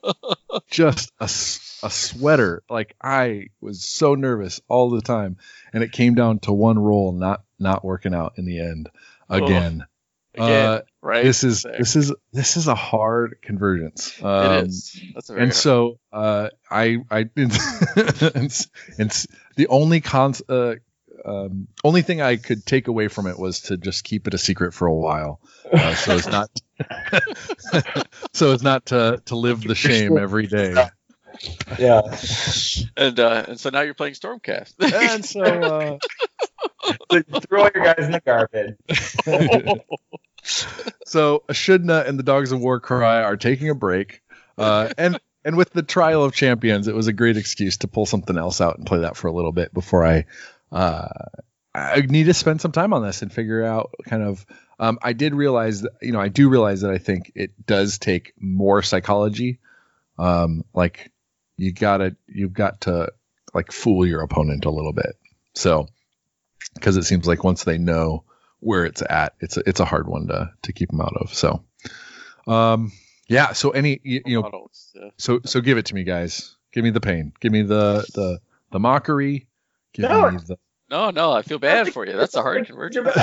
just 0.69 1.11
a, 1.19 1.25
a 1.25 1.89
sweater. 1.89 2.63
Like 2.69 2.95
i 3.01 3.47
was 3.61 3.83
so 3.83 4.15
nervous 4.15 4.59
all 4.67 4.89
the 4.89 5.01
time. 5.01 5.37
And 5.71 5.83
it 5.83 5.93
came 5.93 6.15
down 6.15 6.39
to 6.39 6.53
one 6.53 6.77
roll 6.77 7.13
not 7.13 7.43
not 7.59 7.85
working 7.85 8.13
out 8.13 8.33
in 8.37 8.45
the 8.45 8.59
end 8.59 8.89
again 9.29 9.85
Again, 10.35 10.65
uh, 10.69 10.81
right? 11.01 11.23
this 11.23 11.43
is 11.43 11.63
there. 11.63 11.77
this 11.77 11.95
is 11.95 12.13
this 12.33 12.57
is 12.57 12.67
a 12.67 12.75
hard 12.75 13.37
convergence. 13.41 14.21
Um, 14.21 14.51
it 14.51 14.67
is. 14.67 15.01
That's 15.13 15.27
very 15.29 15.41
And 15.41 15.49
hard- 15.49 15.55
so 15.55 15.99
uh, 16.11 16.49
I 16.69 16.97
I 17.09 17.29
and, 17.35 17.51
s- 17.51 18.67
and 18.97 19.09
s- 19.09 19.27
the 19.55 19.67
only 19.69 20.01
cons 20.01 20.41
uh, 20.49 20.75
um, 21.23 21.67
only 21.83 22.01
thing 22.01 22.21
I 22.21 22.35
could 22.35 22.65
take 22.65 22.87
away 22.87 23.07
from 23.07 23.27
it 23.27 23.39
was 23.39 23.61
to 23.61 23.77
just 23.77 24.03
keep 24.03 24.27
it 24.27 24.33
a 24.33 24.37
secret 24.37 24.73
for 24.73 24.87
a 24.87 24.93
while, 24.93 25.39
uh, 25.71 25.95
so 25.95 26.15
it's 26.17 26.27
not 26.27 26.49
so 28.33 28.51
it's 28.51 28.63
not 28.63 28.87
to 28.87 29.21
to 29.25 29.35
live 29.35 29.61
the 29.61 29.75
shame 29.75 30.17
every 30.17 30.47
day. 30.47 30.73
yeah. 31.79 32.01
and 32.97 33.19
uh, 33.19 33.45
and 33.47 33.59
so 33.59 33.69
now 33.69 33.81
you're 33.81 33.93
playing 33.93 34.13
Stormcast. 34.13 34.73
And 34.79 35.23
so 35.25 35.41
uh, 35.41 35.97
So 37.11 37.21
throw 37.49 37.63
all 37.63 37.69
your 37.73 37.83
guys 37.83 38.05
in 38.05 38.11
the 38.11 38.21
garbage. 38.25 38.75
so 41.05 41.43
Ashudna 41.49 42.07
and 42.07 42.19
the 42.19 42.23
Dogs 42.23 42.51
of 42.51 42.59
War 42.59 42.79
Cry 42.79 43.23
are 43.23 43.37
taking 43.37 43.69
a 43.69 43.75
break, 43.75 44.21
uh, 44.57 44.89
and 44.97 45.19
and 45.43 45.57
with 45.57 45.71
the 45.71 45.83
Trial 45.83 46.23
of 46.23 46.33
Champions, 46.33 46.87
it 46.87 46.95
was 46.95 47.07
a 47.07 47.13
great 47.13 47.37
excuse 47.37 47.77
to 47.77 47.87
pull 47.87 48.05
something 48.05 48.37
else 48.37 48.61
out 48.61 48.77
and 48.77 48.85
play 48.85 48.99
that 48.99 49.15
for 49.15 49.27
a 49.27 49.33
little 49.33 49.51
bit 49.51 49.73
before 49.73 50.05
I 50.05 50.25
uh, 50.71 51.07
I 51.73 52.01
need 52.01 52.25
to 52.25 52.33
spend 52.33 52.61
some 52.61 52.71
time 52.71 52.93
on 52.93 53.03
this 53.03 53.21
and 53.21 53.31
figure 53.31 53.63
out 53.63 53.91
kind 54.05 54.23
of. 54.23 54.45
Um, 54.77 54.99
I 55.01 55.13
did 55.13 55.33
realize 55.33 55.81
that 55.81 55.93
you 56.01 56.11
know 56.11 56.19
I 56.19 56.27
do 56.27 56.49
realize 56.49 56.81
that 56.81 56.91
I 56.91 56.97
think 56.97 57.31
it 57.35 57.65
does 57.65 57.97
take 57.97 58.33
more 58.39 58.81
psychology. 58.81 59.59
Um, 60.17 60.63
like 60.73 61.11
you 61.57 61.71
gotta 61.71 62.15
you've 62.27 62.53
got 62.53 62.81
to 62.81 63.11
like 63.53 63.71
fool 63.71 64.05
your 64.05 64.21
opponent 64.21 64.65
a 64.65 64.69
little 64.69 64.93
bit. 64.93 65.17
So 65.53 65.87
because 66.73 66.97
it 66.97 67.03
seems 67.03 67.27
like 67.27 67.43
once 67.43 67.63
they 67.63 67.77
know 67.77 68.23
where 68.65 68.85
it's 68.85 69.01
at, 69.07 69.33
it's 69.39 69.57
a, 69.57 69.63
it's 69.67 69.79
a 69.79 69.85
hard 69.85 70.07
one 70.07 70.27
to 70.27 70.51
to 70.63 70.73
keep 70.73 70.89
them 70.89 71.01
out 71.01 71.15
of. 71.15 71.33
So 71.33 71.63
um 72.47 72.91
yeah, 73.27 73.53
so 73.53 73.71
any 73.71 73.99
you, 74.03 74.21
you 74.25 74.41
know 74.41 74.67
so 75.17 75.39
so 75.45 75.61
give 75.61 75.77
it 75.77 75.85
to 75.87 75.95
me 75.95 76.03
guys. 76.03 76.55
Give 76.73 76.83
me 76.83 76.89
the 76.89 77.01
pain. 77.01 77.31
Give 77.39 77.51
me 77.51 77.61
the 77.61 78.05
the 78.13 78.39
the 78.71 78.79
mockery. 78.79 79.47
Give 79.93 80.09
No. 80.09 80.31
me 80.31 80.37
the 80.45 80.57
no, 80.89 81.09
no, 81.09 81.31
I 81.31 81.41
feel 81.41 81.57
bad 81.57 81.91
for 81.91 82.05
you. 82.05 82.13
That's 82.13 82.35
a 82.35 82.41
hard 82.43 82.67
conversion. 82.67 83.07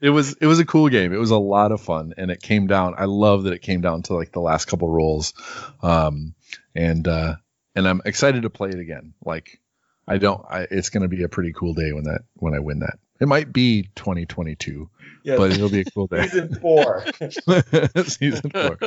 It 0.00 0.10
was 0.10 0.34
it 0.40 0.46
was 0.46 0.60
a 0.60 0.64
cool 0.64 0.88
game. 0.88 1.12
It 1.12 1.18
was 1.18 1.32
a 1.32 1.38
lot 1.38 1.72
of 1.72 1.80
fun, 1.80 2.14
and 2.16 2.30
it 2.30 2.40
came 2.40 2.68
down. 2.68 2.94
I 2.96 3.06
love 3.06 3.42
that 3.44 3.52
it 3.52 3.62
came 3.62 3.80
down 3.80 4.02
to 4.04 4.14
like 4.14 4.30
the 4.30 4.40
last 4.40 4.66
couple 4.66 4.88
rolls, 4.88 5.34
um, 5.82 6.34
and 6.72 7.06
uh, 7.08 7.34
and 7.74 7.88
I'm 7.88 8.00
excited 8.04 8.42
to 8.42 8.50
play 8.50 8.68
it 8.68 8.78
again. 8.78 9.14
Like 9.24 9.60
I 10.08 10.18
don't. 10.18 10.44
I, 10.48 10.66
it's 10.70 10.88
going 10.90 11.02
to 11.02 11.08
be 11.08 11.22
a 11.22 11.28
pretty 11.28 11.52
cool 11.52 11.74
day 11.74 11.92
when 11.92 12.04
that 12.04 12.22
when 12.34 12.54
I 12.54 12.58
win 12.60 12.80
that. 12.80 12.98
It 13.20 13.26
might 13.28 13.52
be 13.52 13.90
2022, 13.96 14.88
Yes. 15.24 15.38
but 15.38 15.50
it'll 15.50 15.68
be 15.68 15.80
a 15.80 15.84
cool 15.84 16.06
day. 16.06 16.28
Season 16.28 16.54
four. 16.54 17.04
Season 18.06 18.50
four. 18.50 18.78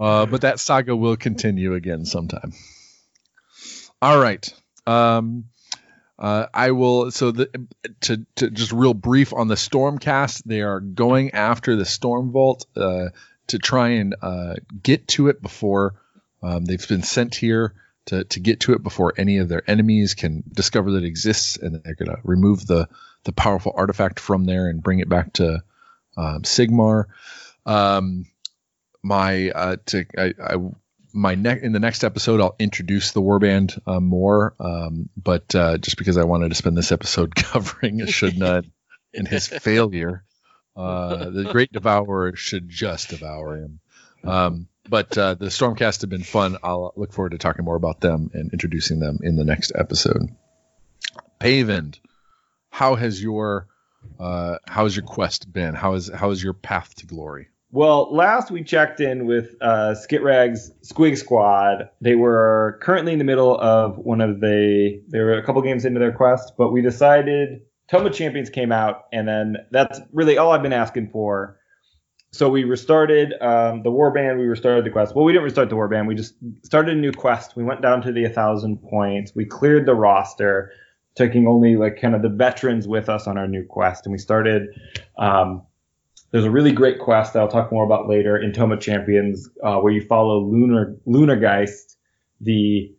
Uh, 0.00 0.26
but 0.26 0.40
that 0.40 0.58
saga 0.58 0.96
will 0.96 1.16
continue 1.16 1.74
again 1.74 2.04
sometime. 2.06 2.52
All 4.00 4.18
right. 4.18 4.52
Um, 4.86 5.44
uh, 6.18 6.46
I 6.52 6.70
will. 6.72 7.10
So 7.10 7.30
the 7.30 7.48
to 8.02 8.24
to 8.36 8.50
just 8.50 8.72
real 8.72 8.94
brief 8.94 9.32
on 9.32 9.48
the 9.48 9.54
Stormcast, 9.54 10.44
they 10.44 10.62
are 10.62 10.80
going 10.80 11.32
after 11.32 11.76
the 11.76 11.84
Storm 11.84 12.32
Vault 12.32 12.66
uh, 12.76 13.10
to 13.48 13.58
try 13.58 13.88
and 13.90 14.16
uh, 14.20 14.54
get 14.82 15.08
to 15.08 15.28
it 15.28 15.40
before 15.42 15.94
um, 16.42 16.64
they've 16.64 16.88
been 16.88 17.02
sent 17.02 17.34
here 17.34 17.74
to 18.08 18.24
to 18.24 18.40
get 18.40 18.60
to 18.60 18.72
it 18.72 18.82
before 18.82 19.14
any 19.16 19.38
of 19.38 19.48
their 19.48 19.62
enemies 19.68 20.14
can 20.14 20.42
discover 20.52 20.92
that 20.92 21.04
it 21.04 21.06
exists, 21.06 21.56
and 21.56 21.82
they're 21.82 21.94
going 21.94 22.10
to 22.10 22.18
remove 22.24 22.66
the 22.66 22.88
the 23.24 23.32
powerful 23.32 23.72
artifact 23.74 24.18
from 24.18 24.44
there 24.44 24.68
and 24.68 24.82
bring 24.82 25.00
it 25.00 25.08
back 25.08 25.32
to 25.34 25.62
um, 26.16 26.42
Sigmar. 26.42 27.04
Um, 27.66 28.26
my 29.02 29.50
uh, 29.50 29.76
to 29.86 30.06
I, 30.16 30.34
I 30.42 30.56
my 31.12 31.34
neck 31.34 31.62
in 31.62 31.72
the 31.72 31.80
next 31.80 32.04
episode 32.04 32.40
I'll 32.40 32.56
introduce 32.58 33.12
the 33.12 33.22
warband 33.22 33.78
uh, 33.86 34.00
more, 34.00 34.54
um, 34.58 35.10
but 35.16 35.54
uh, 35.54 35.78
just 35.78 35.98
because 35.98 36.16
I 36.16 36.24
wanted 36.24 36.48
to 36.50 36.54
spend 36.54 36.76
this 36.76 36.92
episode 36.92 37.34
covering 37.34 38.00
Ashudna 38.00 38.64
and 39.14 39.28
his 39.28 39.48
failure, 39.48 40.24
uh, 40.76 41.30
the 41.30 41.44
Great 41.44 41.72
Devourer 41.72 42.36
should 42.36 42.68
just 42.68 43.10
devour 43.10 43.56
him. 43.56 43.80
Um, 44.24 44.68
but 44.88 45.16
uh, 45.16 45.34
the 45.34 45.46
Stormcast 45.46 46.00
have 46.02 46.10
been 46.10 46.22
fun. 46.22 46.56
I'll 46.62 46.92
look 46.96 47.12
forward 47.12 47.32
to 47.32 47.38
talking 47.38 47.64
more 47.64 47.76
about 47.76 48.00
them 48.00 48.30
and 48.34 48.52
introducing 48.52 49.00
them 49.00 49.18
in 49.22 49.36
the 49.36 49.44
next 49.44 49.72
episode. 49.74 50.28
Paven, 51.40 51.94
how 52.70 52.94
has 52.94 53.22
your 53.22 53.66
uh, 54.18 54.56
has 54.66 54.96
your 54.96 55.04
quest 55.04 55.52
been? 55.52 55.74
How 55.74 55.94
is 55.94 56.10
how 56.12 56.30
is 56.30 56.42
your 56.42 56.54
path 56.54 56.94
to 56.96 57.06
glory? 57.06 57.48
Well, 57.70 58.14
last 58.14 58.50
we 58.50 58.64
checked 58.64 59.00
in 59.00 59.26
with 59.26 59.54
uh, 59.60 59.94
Skitrag's 59.94 60.72
Squig 60.82 61.18
Squad. 61.18 61.90
They 62.00 62.14
were 62.14 62.78
currently 62.82 63.12
in 63.12 63.18
the 63.18 63.26
middle 63.26 63.58
of 63.60 63.98
one 63.98 64.22
of 64.22 64.40
the. 64.40 65.02
They 65.08 65.20
were 65.20 65.34
a 65.34 65.44
couple 65.44 65.60
games 65.62 65.84
into 65.84 66.00
their 66.00 66.12
quest, 66.12 66.54
but 66.56 66.72
we 66.72 66.80
decided 66.80 67.60
Tome 67.90 68.06
of 68.06 68.14
Champions 68.14 68.48
came 68.48 68.72
out, 68.72 69.04
and 69.12 69.28
then 69.28 69.56
that's 69.70 70.00
really 70.12 70.38
all 70.38 70.52
I've 70.52 70.62
been 70.62 70.72
asking 70.72 71.10
for. 71.10 71.57
So 72.30 72.50
we 72.50 72.64
restarted 72.64 73.32
um, 73.40 73.82
the 73.82 73.90
warband. 73.90 74.38
We 74.38 74.46
restarted 74.46 74.84
the 74.84 74.90
quest. 74.90 75.14
Well, 75.14 75.24
we 75.24 75.32
didn't 75.32 75.44
restart 75.44 75.70
the 75.70 75.76
warband. 75.76 76.06
We 76.06 76.14
just 76.14 76.34
started 76.62 76.96
a 76.96 77.00
new 77.00 77.12
quest. 77.12 77.56
We 77.56 77.64
went 77.64 77.80
down 77.80 78.02
to 78.02 78.12
the 78.12 78.24
1,000 78.24 78.82
points. 78.82 79.32
We 79.34 79.46
cleared 79.46 79.86
the 79.86 79.94
roster, 79.94 80.70
taking 81.14 81.46
only 81.46 81.76
like 81.76 81.98
kind 82.00 82.14
of 82.14 82.20
the 82.20 82.28
veterans 82.28 82.86
with 82.86 83.08
us 83.08 83.26
on 83.26 83.38
our 83.38 83.48
new 83.48 83.64
quest, 83.64 84.04
and 84.04 84.12
we 84.12 84.18
started. 84.18 84.68
Um, 85.16 85.62
there's 86.30 86.44
a 86.44 86.50
really 86.50 86.72
great 86.72 86.98
quest 86.98 87.32
that 87.32 87.40
I'll 87.40 87.48
talk 87.48 87.72
more 87.72 87.86
about 87.86 88.06
later 88.06 88.36
in 88.36 88.52
Tome 88.52 88.72
of 88.72 88.80
Champions, 88.80 89.48
uh, 89.64 89.78
where 89.78 89.92
you 89.92 90.04
follow 90.04 90.40
Lunar 90.40 90.94
Lunargeist, 91.06 91.96
the 92.42 92.94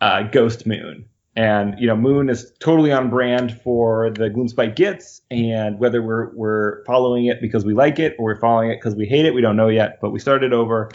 uh, 0.00 0.22
ghost 0.22 0.66
moon. 0.66 1.04
And 1.36 1.78
you 1.78 1.86
know, 1.86 1.96
Moon 1.96 2.28
is 2.28 2.52
totally 2.58 2.90
on 2.90 3.08
brand 3.08 3.60
for 3.62 4.10
the 4.10 4.28
Gloomspite 4.28 4.76
Gitz, 4.76 5.20
and 5.30 5.78
whether 5.78 6.02
we're 6.02 6.34
we're 6.34 6.84
following 6.84 7.26
it 7.26 7.40
because 7.40 7.64
we 7.64 7.72
like 7.72 8.00
it 8.00 8.16
or 8.18 8.24
we're 8.24 8.40
following 8.40 8.70
it 8.70 8.76
because 8.76 8.96
we 8.96 9.06
hate 9.06 9.26
it, 9.26 9.34
we 9.34 9.40
don't 9.40 9.56
know 9.56 9.68
yet. 9.68 9.98
But 10.02 10.10
we 10.10 10.18
started 10.18 10.52
over, 10.52 10.90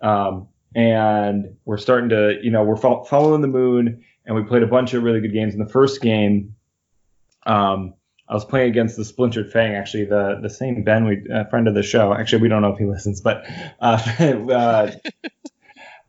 um, 0.00 0.48
and 0.74 1.56
we're 1.64 1.78
starting 1.78 2.08
to, 2.08 2.38
you 2.42 2.50
know, 2.50 2.64
we're 2.64 2.76
fo- 2.76 3.04
following 3.04 3.42
the 3.42 3.48
Moon, 3.48 4.02
and 4.24 4.34
we 4.34 4.42
played 4.42 4.64
a 4.64 4.66
bunch 4.66 4.92
of 4.92 5.04
really 5.04 5.20
good 5.20 5.32
games. 5.32 5.54
In 5.54 5.60
the 5.60 5.68
first 5.68 6.00
game, 6.00 6.56
um, 7.46 7.94
I 8.28 8.34
was 8.34 8.44
playing 8.44 8.70
against 8.70 8.96
the 8.96 9.04
Splintered 9.04 9.52
Fang, 9.52 9.76
actually, 9.76 10.04
the 10.04 10.40
the 10.42 10.50
same 10.50 10.82
Ben, 10.82 11.04
we 11.04 11.24
a 11.30 11.48
friend 11.48 11.68
of 11.68 11.74
the 11.74 11.84
show. 11.84 12.12
Actually, 12.12 12.42
we 12.42 12.48
don't 12.48 12.60
know 12.60 12.72
if 12.72 12.78
he 12.78 12.86
listens, 12.86 13.20
but 13.20 13.44
uh, 13.80 14.02
uh, 14.50 14.90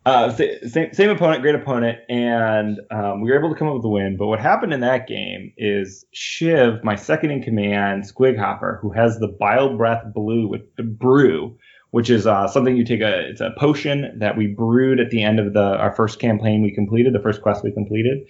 uh, 0.06 0.32
same 0.32 0.92
same 0.92 1.10
opponent, 1.10 1.42
great 1.42 1.54
opponent, 1.54 1.98
and 2.08 2.80
um, 2.90 3.20
we 3.20 3.30
were 3.30 3.38
able 3.38 3.50
to 3.50 3.58
come 3.58 3.68
up 3.68 3.74
with 3.74 3.84
a 3.84 3.88
win. 3.88 4.16
But 4.16 4.28
what 4.28 4.40
happened 4.40 4.72
in 4.72 4.80
that 4.80 5.06
game 5.06 5.52
is 5.56 6.04
Shiv, 6.12 6.82
my 6.82 6.96
second 6.96 7.30
in 7.30 7.42
command, 7.42 8.04
Squighopper, 8.04 8.80
who 8.80 8.90
has 8.92 9.18
the 9.18 9.28
Bile 9.28 9.76
Breath 9.76 10.04
Blue 10.14 10.48
with 10.48 10.62
the 10.76 10.82
brew, 10.82 11.56
which 11.90 12.10
is 12.10 12.26
uh, 12.26 12.48
something 12.48 12.76
you 12.76 12.84
take 12.84 13.00
a 13.00 13.28
it's 13.28 13.40
a 13.40 13.52
potion 13.58 14.18
that 14.18 14.36
we 14.36 14.46
brewed 14.46 15.00
at 15.00 15.10
the 15.10 15.22
end 15.22 15.40
of 15.40 15.52
the 15.52 15.76
our 15.76 15.92
first 15.92 16.18
campaign 16.18 16.62
we 16.62 16.74
completed, 16.74 17.12
the 17.12 17.20
first 17.20 17.42
quest 17.42 17.62
we 17.62 17.72
completed 17.72 18.26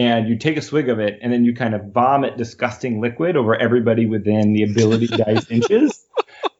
and 0.00 0.28
you 0.28 0.36
take 0.38 0.56
a 0.56 0.62
swig 0.62 0.88
of 0.88 0.98
it 0.98 1.18
and 1.20 1.32
then 1.32 1.44
you 1.44 1.54
kind 1.54 1.74
of 1.74 1.92
vomit 1.92 2.38
disgusting 2.38 3.00
liquid 3.00 3.36
over 3.36 3.54
everybody 3.56 4.06
within 4.06 4.52
the 4.54 4.62
ability 4.62 5.06
dice 5.06 5.46
inches 5.50 6.06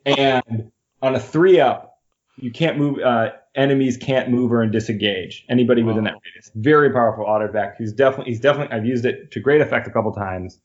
and 0.05 0.71
on 1.01 1.15
a 1.15 1.21
three 1.21 1.59
up 1.59 1.99
you 2.37 2.51
can't 2.51 2.77
move 2.77 2.99
uh, 2.99 3.31
enemies 3.55 3.97
can't 3.97 4.31
move 4.31 4.53
or 4.53 4.65
disengage. 4.67 5.45
Anybody 5.49 5.83
within 5.83 6.05
that 6.05 6.15
radius. 6.25 6.51
Very 6.55 6.91
powerful 6.91 7.27
artifact 7.27 7.79
he's 7.79 7.93
definitely 7.93 8.33
he's 8.33 8.41
definitely 8.41 8.77
i've 8.77 8.87
used 8.87 9.05
it 9.05 9.31
to 9.33 9.41
great 9.41 9.61
effect 9.61 9.87
a 9.87 9.91
couple 9.91 10.13
times. 10.13 10.59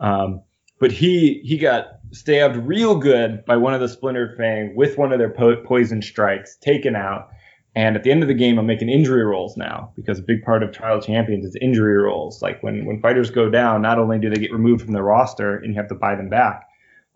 Um, 0.00 0.42
but 0.80 0.90
he 0.90 1.40
he 1.44 1.56
got 1.56 2.00
stabbed 2.12 2.56
real 2.56 2.96
good 2.96 3.44
by 3.44 3.56
one 3.56 3.74
of 3.74 3.80
the 3.80 3.88
splintered 3.88 4.36
fang 4.36 4.74
with 4.74 4.98
one 4.98 5.12
of 5.12 5.18
their 5.18 5.30
po- 5.30 5.62
poison 5.62 6.02
strikes 6.02 6.56
taken 6.56 6.96
out. 6.96 7.28
And 7.76 7.96
at 7.96 8.04
the 8.04 8.12
end 8.12 8.22
of 8.22 8.28
the 8.28 8.34
game, 8.34 8.58
I'm 8.58 8.66
making 8.66 8.88
injury 8.88 9.24
rolls 9.24 9.56
now 9.56 9.92
because 9.96 10.20
a 10.20 10.22
big 10.22 10.44
part 10.44 10.62
of 10.62 10.70
Trial 10.70 11.00
Champions 11.00 11.44
is 11.44 11.56
injury 11.60 11.96
rolls. 11.96 12.40
Like 12.40 12.62
when, 12.62 12.84
when 12.84 13.00
fighters 13.00 13.30
go 13.30 13.50
down, 13.50 13.82
not 13.82 13.98
only 13.98 14.20
do 14.20 14.30
they 14.30 14.36
get 14.36 14.52
removed 14.52 14.82
from 14.82 14.92
the 14.92 15.02
roster 15.02 15.56
and 15.56 15.74
you 15.74 15.80
have 15.80 15.88
to 15.88 15.96
buy 15.96 16.14
them 16.14 16.28
back, 16.28 16.68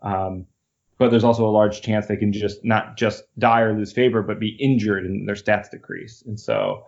um, 0.02 0.46
but 0.98 1.10
there's 1.10 1.24
also 1.24 1.46
a 1.46 1.50
large 1.50 1.80
chance 1.80 2.06
they 2.06 2.16
can 2.16 2.32
just 2.32 2.64
not 2.64 2.96
just 2.96 3.24
die 3.38 3.60
or 3.60 3.76
lose 3.76 3.92
favor, 3.92 4.22
but 4.22 4.40
be 4.40 4.56
injured 4.60 5.04
and 5.04 5.28
their 5.28 5.36
stats 5.36 5.70
decrease. 5.70 6.22
And 6.26 6.38
so 6.38 6.84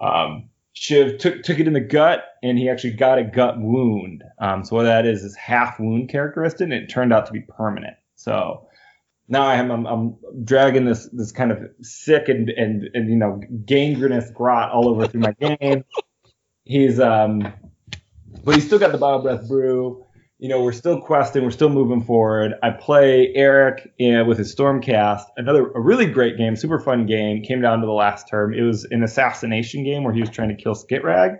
um, 0.00 0.50
Shiv 0.74 1.18
took 1.18 1.42
took 1.42 1.58
it 1.58 1.66
in 1.66 1.72
the 1.72 1.80
gut, 1.80 2.24
and 2.42 2.58
he 2.58 2.68
actually 2.68 2.92
got 2.92 3.18
a 3.18 3.24
gut 3.24 3.58
wound. 3.58 4.22
Um, 4.38 4.64
so 4.64 4.76
what 4.76 4.82
that 4.84 5.06
is 5.06 5.24
is 5.24 5.34
half 5.34 5.80
wound 5.80 6.10
characteristic, 6.10 6.64
and 6.64 6.72
it 6.74 6.88
turned 6.88 7.12
out 7.12 7.26
to 7.26 7.32
be 7.32 7.40
permanent. 7.40 7.96
So 8.16 8.68
now 9.28 9.44
I 9.46 9.54
am 9.54 9.70
I'm, 9.70 9.86
I'm 9.86 10.16
dragging 10.44 10.84
this 10.84 11.08
this 11.12 11.32
kind 11.32 11.50
of 11.50 11.58
sick 11.80 12.28
and 12.28 12.50
and 12.50 12.90
and 12.92 13.08
you 13.08 13.16
know 13.16 13.40
gangrenous 13.64 14.30
grot 14.30 14.70
all 14.70 14.88
over 14.88 15.06
through 15.06 15.22
my 15.22 15.32
game. 15.32 15.84
He's 16.64 17.00
um, 17.00 17.52
but 18.44 18.54
he's 18.54 18.66
still 18.66 18.78
got 18.78 18.92
the 18.92 18.98
bottle 18.98 19.22
breath 19.22 19.48
brew. 19.48 20.05
You 20.46 20.50
know, 20.50 20.62
we're 20.62 20.70
still 20.70 21.00
questing, 21.00 21.42
we're 21.42 21.50
still 21.50 21.70
moving 21.70 22.00
forward. 22.00 22.52
I 22.62 22.70
play 22.70 23.32
Eric 23.34 23.92
uh, 24.00 24.24
with 24.24 24.38
his 24.38 24.54
Stormcast, 24.54 25.24
another 25.36 25.72
a 25.72 25.80
really 25.80 26.06
great 26.06 26.36
game, 26.36 26.54
super 26.54 26.78
fun 26.78 27.04
game. 27.04 27.42
Came 27.42 27.60
down 27.60 27.80
to 27.80 27.86
the 27.86 27.92
last 27.92 28.28
term. 28.28 28.54
It 28.54 28.62
was 28.62 28.84
an 28.92 29.02
assassination 29.02 29.82
game 29.82 30.04
where 30.04 30.12
he 30.12 30.20
was 30.20 30.30
trying 30.30 30.50
to 30.50 30.54
kill 30.54 30.76
Skitrag. 30.76 31.38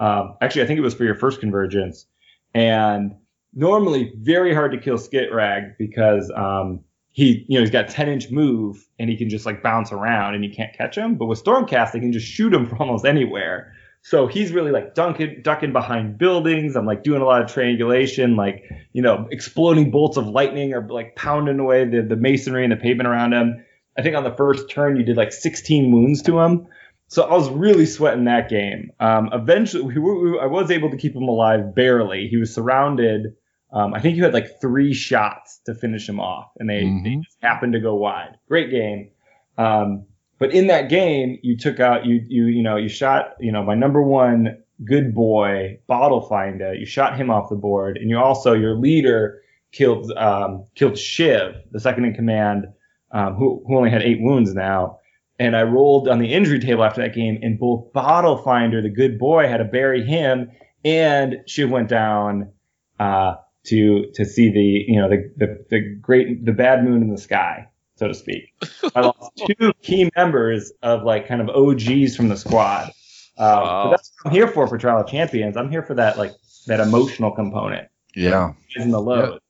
Um, 0.00 0.34
actually, 0.40 0.62
I 0.62 0.66
think 0.66 0.76
it 0.76 0.82
was 0.82 0.92
for 0.92 1.04
your 1.04 1.14
first 1.14 1.38
convergence, 1.38 2.06
and 2.52 3.14
normally 3.54 4.12
very 4.16 4.52
hard 4.52 4.72
to 4.72 4.78
kill 4.78 4.96
Skitrag 4.96 5.76
because 5.78 6.28
um, 6.34 6.80
he, 7.12 7.46
you 7.48 7.58
know, 7.58 7.60
he's 7.60 7.70
got 7.70 7.88
10 7.88 8.08
inch 8.08 8.28
move 8.32 8.84
and 8.98 9.08
he 9.08 9.16
can 9.16 9.28
just 9.28 9.46
like 9.46 9.62
bounce 9.62 9.92
around 9.92 10.34
and 10.34 10.44
you 10.44 10.50
can't 10.50 10.76
catch 10.76 10.98
him. 10.98 11.14
But 11.14 11.26
with 11.26 11.44
Stormcast, 11.44 11.92
they 11.92 12.00
can 12.00 12.12
just 12.12 12.26
shoot 12.26 12.52
him 12.52 12.66
from 12.68 12.80
almost 12.80 13.04
anywhere. 13.04 13.72
So 14.08 14.26
he's 14.26 14.52
really 14.52 14.70
like 14.70 14.94
dunking, 14.94 15.42
ducking 15.42 15.74
behind 15.74 16.16
buildings. 16.16 16.76
I'm 16.76 16.86
like 16.86 17.02
doing 17.02 17.20
a 17.20 17.26
lot 17.26 17.42
of 17.42 17.52
triangulation, 17.52 18.36
like, 18.36 18.64
you 18.94 19.02
know, 19.02 19.28
exploding 19.30 19.90
bolts 19.90 20.16
of 20.16 20.26
lightning 20.26 20.72
or 20.72 20.80
like 20.88 21.14
pounding 21.14 21.58
away 21.58 21.84
the, 21.84 22.00
the 22.00 22.16
masonry 22.16 22.64
and 22.64 22.72
the 22.72 22.76
pavement 22.76 23.06
around 23.06 23.34
him. 23.34 23.62
I 23.98 24.02
think 24.02 24.16
on 24.16 24.24
the 24.24 24.32
first 24.34 24.70
turn, 24.70 24.96
you 24.96 25.02
did 25.02 25.18
like 25.18 25.30
16 25.32 25.92
wounds 25.92 26.22
to 26.22 26.38
him. 26.40 26.68
So 27.08 27.24
I 27.24 27.34
was 27.34 27.50
really 27.50 27.84
sweating 27.84 28.24
that 28.24 28.48
game. 28.48 28.92
Um, 28.98 29.28
eventually, 29.32 29.82
we 29.82 29.98
we, 29.98 30.38
I 30.38 30.46
was 30.46 30.70
able 30.70 30.90
to 30.90 30.96
keep 30.96 31.14
him 31.14 31.24
alive 31.24 31.74
barely. 31.74 32.28
He 32.28 32.38
was 32.38 32.54
surrounded. 32.54 33.34
Um, 33.72 33.92
I 33.92 34.00
think 34.00 34.16
you 34.16 34.24
had 34.24 34.32
like 34.32 34.60
three 34.60 34.94
shots 34.94 35.60
to 35.66 35.74
finish 35.74 36.08
him 36.08 36.18
off, 36.18 36.50
and 36.58 36.68
they, 36.70 36.80
they 36.80 37.10
Mhm. 37.10 37.24
just 37.24 37.36
happened 37.42 37.74
to 37.74 37.80
go 37.80 37.94
wide. 37.96 38.36
Great 38.48 38.70
game. 38.70 39.10
Um, 39.58 40.06
but 40.38 40.52
in 40.52 40.68
that 40.68 40.88
game, 40.88 41.38
you 41.42 41.56
took 41.56 41.80
out 41.80 42.06
you 42.06 42.22
you 42.26 42.46
you 42.46 42.62
know 42.62 42.76
you 42.76 42.88
shot 42.88 43.34
you 43.40 43.52
know 43.52 43.62
my 43.62 43.74
number 43.74 44.02
one 44.02 44.62
good 44.84 45.14
boy 45.14 45.78
bottle 45.86 46.20
finder. 46.20 46.74
You 46.74 46.86
shot 46.86 47.16
him 47.16 47.30
off 47.30 47.48
the 47.48 47.56
board, 47.56 47.96
and 47.96 48.08
you 48.10 48.18
also 48.18 48.52
your 48.52 48.76
leader 48.76 49.42
killed 49.72 50.12
um, 50.12 50.64
killed 50.74 50.98
Shiv, 50.98 51.56
the 51.72 51.80
second 51.80 52.04
in 52.04 52.14
command, 52.14 52.66
um, 53.12 53.34
who 53.34 53.62
who 53.66 53.76
only 53.76 53.90
had 53.90 54.02
eight 54.02 54.20
wounds 54.20 54.54
now. 54.54 54.98
And 55.40 55.54
I 55.54 55.62
rolled 55.62 56.08
on 56.08 56.18
the 56.18 56.32
injury 56.32 56.58
table 56.58 56.82
after 56.82 57.00
that 57.02 57.14
game, 57.14 57.38
and 57.42 57.58
both 57.58 57.92
Bottle 57.92 58.38
Finder, 58.38 58.82
the 58.82 58.88
good 58.88 59.18
boy, 59.18 59.46
had 59.46 59.58
to 59.58 59.64
bury 59.64 60.04
him, 60.04 60.50
and 60.84 61.36
Shiv 61.46 61.70
went 61.70 61.88
down 61.88 62.52
uh, 62.98 63.36
to 63.66 64.06
to 64.14 64.24
see 64.24 64.50
the 64.50 64.92
you 64.92 65.00
know 65.00 65.08
the, 65.08 65.32
the 65.36 65.64
the 65.70 65.96
great 66.00 66.44
the 66.44 66.52
bad 66.52 66.84
moon 66.84 67.02
in 67.02 67.10
the 67.10 67.18
sky, 67.18 67.68
so 67.98 68.08
to 68.08 68.14
speak. 68.14 68.52
I 68.94 69.00
lost 69.00 69.32
two 69.58 69.72
key 69.82 70.10
members 70.16 70.72
of 70.82 71.02
like 71.02 71.26
kind 71.26 71.40
of 71.40 71.48
OGs 71.50 72.16
from 72.16 72.28
the 72.28 72.36
squad. 72.36 72.84
Um, 72.86 72.92
Wow. 73.38 73.84
But 73.84 73.90
that's 73.90 74.12
what 74.22 74.30
I'm 74.30 74.34
here 74.36 74.48
for 74.48 74.66
for 74.66 74.78
Trial 74.78 75.00
of 75.00 75.06
Champions. 75.08 75.56
I'm 75.56 75.70
here 75.70 75.82
for 75.82 75.94
that 75.94 76.16
like 76.18 76.32
that 76.66 76.80
emotional 76.80 77.30
component 77.30 77.88
Yeah. 78.14 78.52
in 78.76 78.90
the 78.90 79.00
load. 79.00 79.40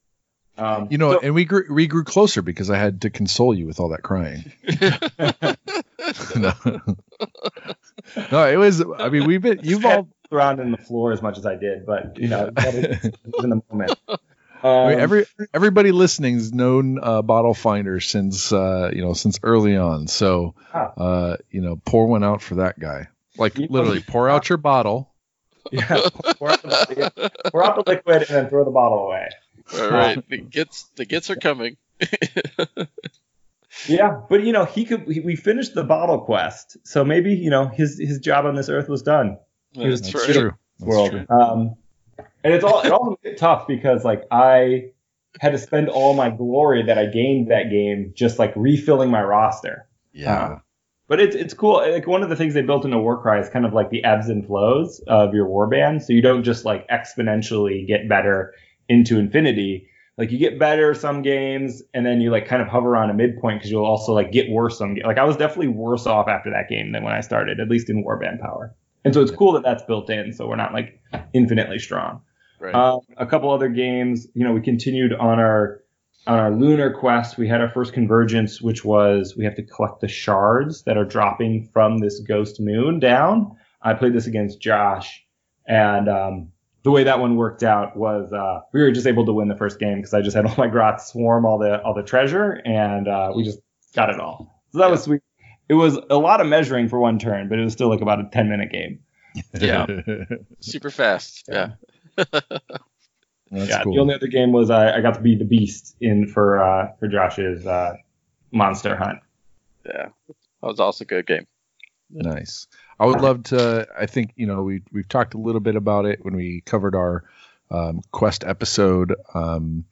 Um, 0.59 0.89
You 0.91 0.99
know, 0.99 1.13
so- 1.13 1.21
and 1.21 1.35
we 1.35 1.45
grew, 1.45 1.65
we 1.73 1.87
grew 1.87 2.05
closer 2.05 2.43
because 2.43 2.69
I 2.71 2.77
had 2.79 3.01
to 3.03 3.11
console 3.11 3.55
you 3.55 3.67
with 3.67 3.79
all 3.81 3.89
that 3.91 4.03
crying. 4.03 4.51
no. 6.37 6.53
no, 8.33 8.47
it 8.49 8.57
was. 8.57 8.83
I 8.99 9.09
mean, 9.09 9.25
we've 9.27 9.43
been. 9.43 9.61
You've 9.63 9.85
all. 9.85 10.09
around 10.33 10.61
in 10.61 10.71
the 10.73 10.77
floor 10.79 11.13
as 11.13 11.23
much 11.23 11.39
as 11.39 11.47
I 11.47 11.55
did, 11.57 11.87
but 11.87 12.19
you 12.19 12.29
know, 12.29 12.51
that 12.57 12.75
is- 12.75 13.05
in 13.43 13.51
the 13.51 13.63
moment. 13.71 13.99
Um, 14.63 14.71
I 14.71 14.91
mean, 14.91 15.01
every 15.01 15.27
everybody 15.55 15.93
listening's 15.93 16.53
known 16.53 16.99
uh, 17.03 17.23
bottle 17.23 17.55
finder 17.55 18.01
since 18.01 18.53
uh, 18.53 18.91
you 18.93 19.03
know 19.03 19.13
since 19.13 19.39
early 19.43 19.77
on. 19.77 20.07
So 20.09 20.55
Ah. 20.75 20.93
uh, 20.97 21.37
you 21.51 21.61
know, 21.61 21.77
pour 21.85 22.07
one 22.09 22.25
out 22.25 22.43
for 22.43 22.57
that 22.57 22.79
guy. 22.79 23.09
Like 23.37 23.57
You 23.59 23.69
literally, 23.71 24.01
pour 24.01 24.29
out 24.29 24.49
your 24.49 24.59
bottle. 24.59 25.15
yeah, 25.71 26.01
pour 26.39 26.51
out, 26.51 26.63
the, 26.63 26.95
yeah, 27.17 27.29
pour 27.51 27.65
out 27.65 27.77
the 27.85 27.91
liquid 27.91 28.17
and 28.23 28.29
then 28.31 28.49
throw 28.49 28.65
the 28.65 28.71
bottle 28.71 29.07
away. 29.07 29.29
All 29.75 29.91
right, 29.91 30.25
the 30.29 30.39
Gitz 30.39 30.87
the 30.97 31.07
Gitz 31.07 31.31
are 31.31 31.37
coming. 31.37 31.77
Yeah, 33.87 34.23
but 34.29 34.43
you 34.43 34.53
know, 34.53 34.65
he 34.65 34.85
could. 34.85 35.07
He, 35.07 35.21
we 35.21 35.37
finished 35.37 35.75
the 35.75 35.85
bottle 35.85 36.21
quest, 36.23 36.79
so 36.85 37.05
maybe 37.05 37.35
you 37.35 37.51
know 37.51 37.69
his 37.69 37.99
his 37.99 38.19
job 38.19 38.45
on 38.47 38.55
this 38.57 38.69
earth 38.69 38.89
was 38.89 39.03
done. 39.03 39.39
was 39.77 40.01
That's 40.01 40.13
That's 40.13 40.27
right. 40.29 40.35
true. 40.37 40.53
That's 40.79 40.89
world. 40.89 41.11
true. 41.11 41.27
Um, 41.29 41.77
and 42.49 42.55
it's 42.55 42.65
all 42.65 42.81
it 42.81 42.91
all 42.91 43.11
made 43.23 43.33
it 43.33 43.39
tough 43.39 43.67
because 43.67 44.05
like 44.05 44.23
I 44.31 44.93
had 45.39 45.53
to 45.53 45.59
spend 45.59 45.91
all 45.91 46.15
my 46.15 46.31
glory 46.31 46.83
that 46.85 46.97
I 46.97 47.05
gained 47.05 47.51
that 47.51 47.71
game 47.71 48.13
just 48.17 48.39
like 48.39 48.55
refilling 48.57 49.11
my 49.11 49.23
roster. 49.23 49.87
Yeah. 50.15 50.47
Um, 50.47 50.63
but 51.09 51.21
it's 51.21 51.37
it's 51.37 51.53
cool. 51.53 51.75
Like 51.75 52.07
one 52.07 52.23
of 52.23 52.31
the 52.31 52.37
things 52.37 52.55
they 52.55 52.63
built 52.63 52.87
into 52.87 52.99
Warcry 52.99 53.39
is 53.39 53.51
kind 53.51 53.67
of 53.67 53.75
like 53.75 53.91
the 53.91 54.03
ebbs 54.03 54.31
and 54.31 54.47
flows 54.47 55.03
of 55.09 55.35
your 55.35 55.47
warband. 55.47 56.03
So 56.03 56.15
you 56.15 56.23
don't 56.23 56.43
just 56.43 56.65
like 56.65 56.89
exponentially 56.89 57.87
get 57.87 58.09
better 58.09 58.55
into 58.89 59.19
infinity. 59.19 59.89
Like 60.17 60.33
you 60.33 60.39
get 60.39 60.59
better 60.59 60.95
some 60.95 61.21
games, 61.21 61.83
and 61.93 62.05
then 62.05 62.23
you 62.23 62.31
like 62.31 62.47
kind 62.47 62.63
of 62.63 62.69
hover 62.69 62.97
on 62.97 63.11
a 63.11 63.15
midpoint 63.15 63.61
because 63.61 63.71
you'll 63.71 63.85
also 63.85 64.13
like 64.13 64.33
get 64.33 64.51
worse 64.51 64.79
some. 64.79 64.97
Like 65.05 65.19
I 65.19 65.25
was 65.25 65.37
definitely 65.37 65.69
worse 65.69 66.07
off 66.07 66.29
after 66.29 66.51
that 66.51 66.69
game 66.71 66.93
than 66.93 67.05
when 67.05 67.13
I 67.13 67.21
started, 67.21 67.61
at 67.61 67.69
least 67.69 67.91
in 67.91 68.05
warband 68.05 68.41
power. 68.41 68.75
And 69.05 69.15
so 69.15 69.23
it's 69.23 69.31
cool 69.31 69.53
that 69.53 69.63
that's 69.63 69.83
built 69.85 70.11
in, 70.11 70.33
so 70.33 70.49
we're 70.49 70.57
not 70.57 70.73
like 70.73 71.01
infinitely 71.33 71.79
strong. 71.79 72.23
Right. 72.61 72.75
Um, 72.75 73.01
a 73.17 73.27
couple 73.27 73.51
other 73.51 73.69
games, 73.69 74.27
you 74.35 74.45
know, 74.45 74.53
we 74.53 74.61
continued 74.61 75.13
on 75.13 75.39
our 75.39 75.81
on 76.27 76.39
our 76.39 76.51
lunar 76.51 76.93
quest. 76.93 77.39
We 77.39 77.49
had 77.49 77.61
our 77.61 77.71
first 77.71 77.93
convergence, 77.93 78.61
which 78.61 78.85
was 78.85 79.35
we 79.37 79.45
have 79.45 79.57
to 79.57 79.63
collect 79.63 80.01
the 80.01 80.09
shards 80.09 80.83
that 80.83 80.97
are 80.97 81.05
dropping 81.05 81.71
from 81.73 81.99
this 81.99 82.21
ghost 82.21 82.61
moon 82.61 83.01
down. 83.01 83.57
I 83.83 83.95
played 83.95 84.13
this 84.13 84.27
against 84.27 84.61
Josh, 84.61 85.25
and 85.67 86.09
um, 86.09 86.53
the 86.83 86.91
way 86.91 87.05
that 87.05 87.21
one 87.21 87.37
worked 87.37 87.63
out 87.63 87.97
was 87.97 88.33
uh, 88.33 88.61
we 88.73 88.83
were 88.83 88.91
just 88.91 89.07
able 89.07 89.25
to 89.27 89.33
win 89.33 89.49
the 89.49 89.57
first 89.57 89.79
game 89.79 89.97
because 89.97 90.15
I 90.15 90.21
just 90.21 90.37
had 90.37 90.47
all 90.47 90.55
my 90.59 90.69
grots 90.69 91.13
swarm 91.13 91.47
all 91.47 91.59
the 91.59 91.83
all 91.83 91.95
the 91.95 92.03
treasure, 92.03 92.61
and 92.65 93.09
uh, 93.09 93.33
we 93.35 93.45
just 93.45 93.61
got 93.95 94.11
it 94.11 94.21
all. 94.21 94.63
So 94.73 94.79
that 94.79 94.91
was 94.91 95.05
sweet. 95.05 95.23
It 95.69 95.75
was 95.75 95.99
a 96.11 96.17
lot 96.17 96.41
of 96.41 96.47
measuring 96.47 96.89
for 96.89 96.99
one 96.99 97.19
turn, 97.19 97.49
but 97.49 97.59
it 97.59 97.65
was 97.65 97.73
still 97.73 97.89
like 97.89 98.01
about 98.01 98.21
a 98.21 98.29
ten 98.33 98.49
minute 98.49 98.71
game. 98.71 99.01
Yeah. 99.61 99.87
Super 100.61 100.91
fast. 100.91 101.45
Yeah. 101.49 101.67
That's 101.67 101.98
yeah, 103.51 103.83
cool. 103.83 103.95
the 103.95 104.01
only 104.01 104.15
other 104.15 104.27
game 104.27 104.53
was 104.53 104.71
I, 104.71 104.97
I 104.97 105.01
got 105.01 105.15
to 105.15 105.21
be 105.21 105.37
the 105.37 105.45
beast 105.45 105.97
in 106.01 106.27
for 106.27 106.63
uh, 106.63 106.93
for 106.99 107.09
Josh's 107.09 107.67
uh, 107.67 107.95
monster 108.51 108.97
hunt. 108.97 109.21
Yeah. 109.87 110.09
That 110.29 110.67
was 110.67 110.81
also 110.81 111.05
a 111.05 111.07
good 111.07 111.27
game. 111.27 111.47
Nice. 112.11 112.67
I 112.99 113.07
would 113.07 113.21
love 113.21 113.45
to. 113.45 113.87
I 113.97 114.07
think 114.07 114.33
you 114.37 114.47
know 114.47 114.63
we 114.63 114.83
we've 114.93 115.09
talked 115.09 115.35
a 115.35 115.39
little 115.39 115.61
bit 115.61 115.77
about 115.77 116.07
it 116.07 116.25
when 116.25 116.35
we 116.35 116.63
covered 116.63 116.95
our 116.95 117.25
um, 117.71 118.01
quest 118.11 118.45
episode. 118.45 119.15
Um, 119.35 119.85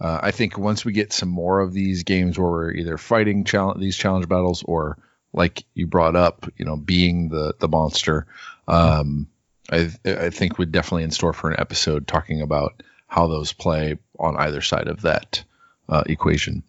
uh, 0.00 0.20
I 0.22 0.30
think 0.30 0.56
once 0.56 0.84
we 0.84 0.92
get 0.92 1.12
some 1.12 1.28
more 1.28 1.60
of 1.60 1.72
these 1.72 2.04
games 2.04 2.38
where 2.38 2.50
we're 2.50 2.72
either 2.72 2.98
fighting 2.98 3.44
challenge 3.44 3.80
these 3.80 3.96
challenge 3.96 4.28
battles 4.28 4.62
or 4.62 4.98
like 5.32 5.64
you 5.74 5.86
brought 5.86 6.16
up, 6.16 6.50
you 6.56 6.64
know, 6.64 6.76
being 6.76 7.28
the 7.28 7.54
the 7.58 7.68
monster, 7.68 8.26
um, 8.66 9.28
I 9.70 9.90
I 10.04 10.30
think 10.30 10.58
we're 10.58 10.66
definitely 10.66 11.04
in 11.04 11.10
store 11.10 11.32
for 11.32 11.50
an 11.50 11.60
episode 11.60 12.06
talking 12.06 12.42
about 12.42 12.82
how 13.06 13.26
those 13.26 13.52
play 13.52 13.98
on 14.18 14.36
either 14.36 14.60
side 14.60 14.88
of 14.88 15.02
that 15.02 15.44
uh, 15.88 16.04
equation. 16.06 16.62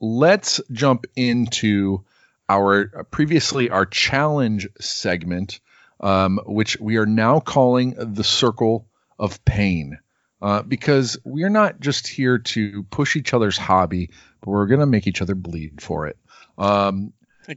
Let's 0.00 0.60
jump 0.72 1.06
into 1.14 2.04
our 2.48 3.04
previously 3.10 3.70
our 3.70 3.86
challenge 3.86 4.68
segment, 4.80 5.60
um, 6.00 6.40
which 6.44 6.78
we 6.80 6.96
are 6.96 7.06
now 7.06 7.40
calling 7.40 7.94
the 7.96 8.24
Circle 8.24 8.86
of 9.18 9.44
Pain, 9.44 9.98
uh, 10.40 10.62
because 10.62 11.18
we're 11.24 11.50
not 11.50 11.80
just 11.80 12.08
here 12.08 12.38
to 12.38 12.82
push 12.84 13.16
each 13.16 13.32
other's 13.32 13.56
hobby, 13.56 14.10
but 14.40 14.50
we're 14.50 14.66
going 14.66 14.80
to 14.80 14.86
make 14.86 15.06
each 15.06 15.22
other 15.22 15.34
bleed 15.34 15.80
for 15.80 16.08
it. 16.08 16.18
Um, 16.58 17.12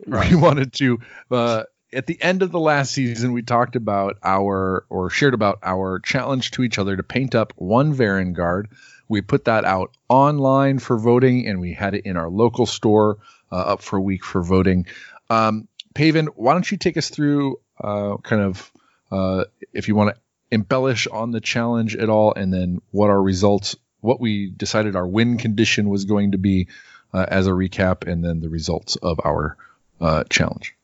we 0.05 0.36
wanted 0.36 0.73
to. 0.73 0.99
Uh, 1.31 1.63
at 1.95 2.08
the 2.08 2.21
end 2.21 2.43
of 2.43 2.51
the 2.51 2.60
last 2.60 2.91
season, 2.91 3.31
we 3.31 3.41
talked 3.41 3.75
about 3.75 4.17
our 4.21 4.86
or 4.89 5.10
shared 5.10 5.34
about 5.34 5.60
our 5.63 5.99
challenge 5.99 6.51
to 6.51 6.63
each 6.63 6.77
other 6.77 6.95
to 6.95 7.03
paint 7.03 7.34
up 7.34 7.53
one 7.55 7.95
Varanguard. 7.95 8.67
We 9.08 9.21
put 9.21 9.45
that 9.45 9.63
out 9.63 9.95
online 10.10 10.79
for 10.79 10.97
voting, 10.97 11.47
and 11.47 11.60
we 11.60 11.73
had 11.73 11.95
it 11.95 12.05
in 12.05 12.17
our 12.17 12.29
local 12.29 12.65
store 12.65 13.19
uh, 13.51 13.55
up 13.55 13.81
for 13.81 13.97
a 13.97 14.01
week 14.01 14.25
for 14.25 14.43
voting. 14.43 14.88
Um, 15.29 15.67
Paven, 15.93 16.27
why 16.36 16.53
don't 16.53 16.69
you 16.69 16.77
take 16.77 16.97
us 16.97 17.10
through 17.10 17.60
uh, 17.81 18.17
kind 18.17 18.41
of 18.41 18.71
uh, 19.12 19.45
if 19.73 19.88
you 19.88 19.95
want 19.95 20.15
to 20.15 20.21
embellish 20.51 21.08
on 21.08 21.31
the 21.31 21.41
challenge 21.41 21.95
at 21.95 22.10
all, 22.10 22.34
and 22.34 22.53
then 22.53 22.81
what 22.91 23.10
our 23.10 23.21
results, 23.21 23.75
what 24.01 24.19
we 24.19 24.49
decided 24.49 24.95
our 24.95 25.08
win 25.08 25.38
condition 25.38 25.89
was 25.89 26.05
going 26.05 26.34
to 26.34 26.38
be 26.38 26.67
uh, 27.13 27.25
as 27.27 27.47
a 27.47 27.51
recap, 27.51 28.05
and 28.05 28.23
then 28.23 28.41
the 28.41 28.49
results 28.49 28.97
of 28.97 29.19
our 29.23 29.55
uh, 30.01 30.25
challenge. 30.29 30.74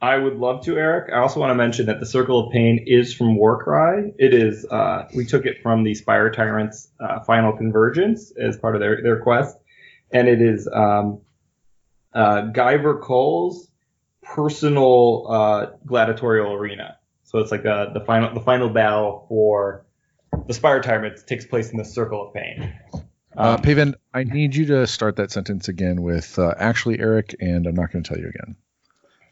I 0.00 0.16
would 0.16 0.36
love 0.36 0.64
to, 0.64 0.76
Eric. 0.76 1.12
I 1.12 1.18
also 1.18 1.40
want 1.40 1.50
to 1.50 1.56
mention 1.56 1.86
that 1.86 1.98
the 1.98 2.06
Circle 2.06 2.46
of 2.46 2.52
Pain 2.52 2.84
is 2.86 3.12
from 3.12 3.36
Warcry. 3.36 4.14
It 4.16 4.32
is. 4.32 4.64
Uh, 4.64 5.08
we 5.14 5.24
took 5.24 5.44
it 5.44 5.60
from 5.60 5.82
the 5.82 5.94
Spire 5.94 6.30
Tyrants' 6.30 6.88
uh, 7.00 7.20
Final 7.20 7.56
Convergence 7.56 8.30
as 8.30 8.56
part 8.56 8.76
of 8.76 8.80
their 8.80 9.02
their 9.02 9.20
quest, 9.20 9.56
and 10.12 10.28
it 10.28 10.40
is 10.40 10.68
um, 10.72 11.20
uh, 12.14 12.42
Guyver 12.52 13.00
Cole's 13.00 13.68
personal 14.22 15.26
uh, 15.28 15.66
gladiatorial 15.84 16.52
arena. 16.52 16.96
So 17.24 17.40
it's 17.40 17.50
like 17.50 17.64
the 17.64 17.90
the 17.92 18.00
final 18.00 18.32
the 18.32 18.40
final 18.40 18.68
battle 18.68 19.26
for 19.28 19.84
the 20.46 20.54
Spire 20.54 20.80
Tyrants 20.80 21.24
takes 21.24 21.44
place 21.44 21.70
in 21.70 21.76
the 21.76 21.84
Circle 21.84 22.28
of 22.28 22.34
Pain. 22.34 22.72
Uh, 23.36 23.56
Paven, 23.56 23.94
I 24.14 24.24
need 24.24 24.54
you 24.54 24.66
to 24.66 24.86
start 24.86 25.16
that 25.16 25.32
sentence 25.32 25.68
again 25.68 26.02
with 26.02 26.38
uh, 26.38 26.54
actually 26.56 27.00
Eric, 27.00 27.34
and 27.40 27.66
I'm 27.66 27.74
not 27.74 27.92
going 27.92 28.02
to 28.02 28.08
tell 28.08 28.18
you 28.18 28.28
again. 28.28 28.56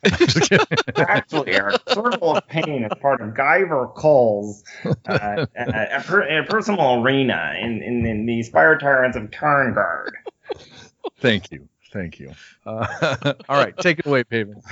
Just 0.04 0.48
kidding. 0.48 0.66
Actually, 0.96 1.52
Eric, 1.52 1.80
Circle 1.88 2.36
of 2.36 2.46
Pain 2.48 2.84
is 2.84 2.92
part 3.00 3.20
of 3.20 3.34
Guyver 3.34 3.94
Cole's 3.94 4.62
uh, 4.84 5.46
a, 5.56 5.98
a, 5.98 6.02
per, 6.04 6.22
a 6.22 6.44
personal 6.44 7.02
arena 7.02 7.54
in, 7.60 7.82
in, 7.82 8.06
in 8.06 8.26
the 8.26 8.42
Spire 8.42 8.78
Tyrants 8.78 9.16
of 9.16 9.30
Tarngard. 9.30 10.12
Thank 11.20 11.50
you. 11.50 11.68
Thank 11.92 12.18
you. 12.18 12.32
Uh, 12.64 13.34
all 13.48 13.56
right, 13.56 13.76
take 13.78 14.00
it 14.00 14.06
away, 14.06 14.24
Paven. 14.24 14.62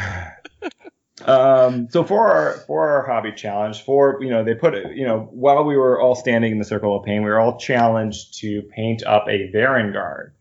Um, 1.25 1.89
so 1.91 2.05
for 2.05 2.31
our 2.31 2.53
for 2.67 2.89
our 2.89 3.07
hobby 3.07 3.33
challenge, 3.33 3.83
for 3.83 4.19
you 4.21 4.31
know, 4.31 4.45
they 4.45 4.55
put 4.55 4.75
you 4.95 5.07
know, 5.07 5.29
while 5.31 5.65
we 5.65 5.77
were 5.77 6.01
all 6.01 6.15
standing 6.15 6.53
in 6.53 6.59
the 6.59 6.65
Circle 6.65 6.97
of 6.97 7.05
Pain, 7.05 7.23
we 7.23 7.31
were 7.31 7.39
all 7.39 7.57
challenged 7.57 8.41
to 8.41 8.63
paint 8.63 9.05
up 9.05 9.27
a 9.29 9.51
Varanguard. 9.53 10.33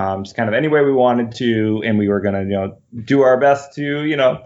Um, 0.00 0.24
just 0.24 0.34
kind 0.36 0.48
of 0.48 0.54
any 0.54 0.68
way 0.68 0.82
we 0.82 0.92
wanted 0.92 1.32
to, 1.36 1.82
and 1.84 1.98
we 1.98 2.08
were 2.08 2.20
gonna, 2.20 2.42
you 2.42 2.56
know, 2.58 2.78
do 3.04 3.20
our 3.22 3.38
best 3.38 3.74
to, 3.74 4.04
you 4.04 4.16
know, 4.16 4.42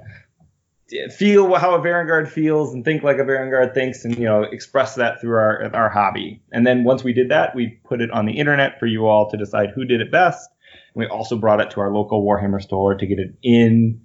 feel 1.17 1.55
how 1.55 1.75
a 1.75 1.81
Varanguard 1.81 2.29
feels 2.29 2.75
and 2.75 2.85
think 2.85 3.03
like 3.03 3.19
a 3.19 3.25
Varanguard 3.25 3.73
thinks, 3.73 4.05
and 4.05 4.19
you 4.19 4.25
know, 4.25 4.43
express 4.43 4.97
that 4.97 5.21
through 5.21 5.37
our 5.37 5.75
our 5.75 5.89
hobby. 5.89 6.43
And 6.53 6.67
then 6.67 6.85
once 6.85 7.05
we 7.05 7.13
did 7.13 7.29
that, 7.29 7.55
we 7.55 7.79
put 7.85 8.01
it 8.01 8.11
on 8.11 8.27
the 8.27 8.33
internet 8.33 8.81
for 8.81 8.87
you 8.87 9.07
all 9.07 9.31
to 9.31 9.37
decide 9.37 9.71
who 9.75 9.85
did 9.85 10.01
it 10.01 10.11
best. 10.11 10.51
We 10.95 11.07
also 11.07 11.37
brought 11.37 11.61
it 11.61 11.71
to 11.73 11.81
our 11.81 11.93
local 11.93 12.25
Warhammer 12.25 12.61
store 12.61 12.95
to 12.95 13.07
get 13.07 13.19
it 13.19 13.35
in 13.43 14.01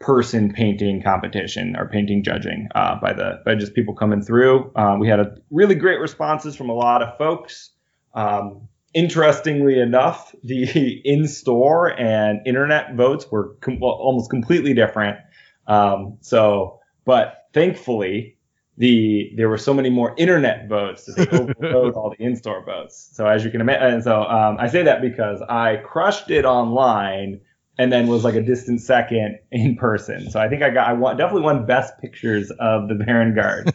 person 0.00 0.52
painting 0.52 1.02
competition 1.02 1.76
or 1.76 1.88
painting 1.88 2.22
judging 2.22 2.68
uh, 2.74 2.96
by 3.00 3.12
the 3.12 3.40
by 3.44 3.54
just 3.54 3.74
people 3.74 3.94
coming 3.94 4.22
through. 4.22 4.70
Um, 4.76 5.00
we 5.00 5.08
had 5.08 5.20
a 5.20 5.36
really 5.50 5.74
great 5.74 6.00
responses 6.00 6.54
from 6.54 6.68
a 6.68 6.74
lot 6.74 7.02
of 7.02 7.16
folks. 7.18 7.70
Um, 8.14 8.68
interestingly 8.94 9.78
enough, 9.78 10.34
the 10.42 11.00
in-store 11.04 11.98
and 11.98 12.40
internet 12.46 12.94
votes 12.94 13.30
were 13.30 13.54
com- 13.60 13.82
almost 13.82 14.30
completely 14.30 14.74
different. 14.74 15.18
Um, 15.66 16.18
so, 16.20 16.80
but 17.04 17.48
thankfully, 17.52 18.36
the 18.76 19.32
there 19.36 19.48
were 19.48 19.58
so 19.58 19.72
many 19.72 19.88
more 19.88 20.14
internet 20.16 20.68
votes 20.68 21.04
that 21.04 21.30
they 21.30 21.38
overrode 21.62 21.94
all 21.94 22.10
the 22.10 22.22
in-store 22.24 22.64
votes. 22.64 23.10
So 23.12 23.26
as 23.26 23.44
you 23.44 23.50
can 23.50 23.60
imagine, 23.60 23.94
and 23.94 24.04
so 24.04 24.22
um, 24.22 24.56
I 24.58 24.68
say 24.68 24.82
that 24.82 25.00
because 25.00 25.40
I 25.42 25.76
crushed 25.76 26.30
it 26.30 26.44
online 26.44 27.40
and 27.78 27.92
then 27.92 28.06
was 28.06 28.24
like 28.24 28.34
a 28.34 28.42
distant 28.42 28.80
second 28.80 29.38
in 29.50 29.76
person. 29.76 30.30
So 30.30 30.40
I 30.40 30.48
think 30.48 30.62
I 30.62 30.70
got 30.70 30.88
I 30.88 30.92
won, 30.92 31.16
definitely 31.16 31.42
won 31.42 31.66
best 31.66 31.98
pictures 32.00 32.50
of 32.58 32.88
the 32.88 32.94
Varanguard. 32.94 33.72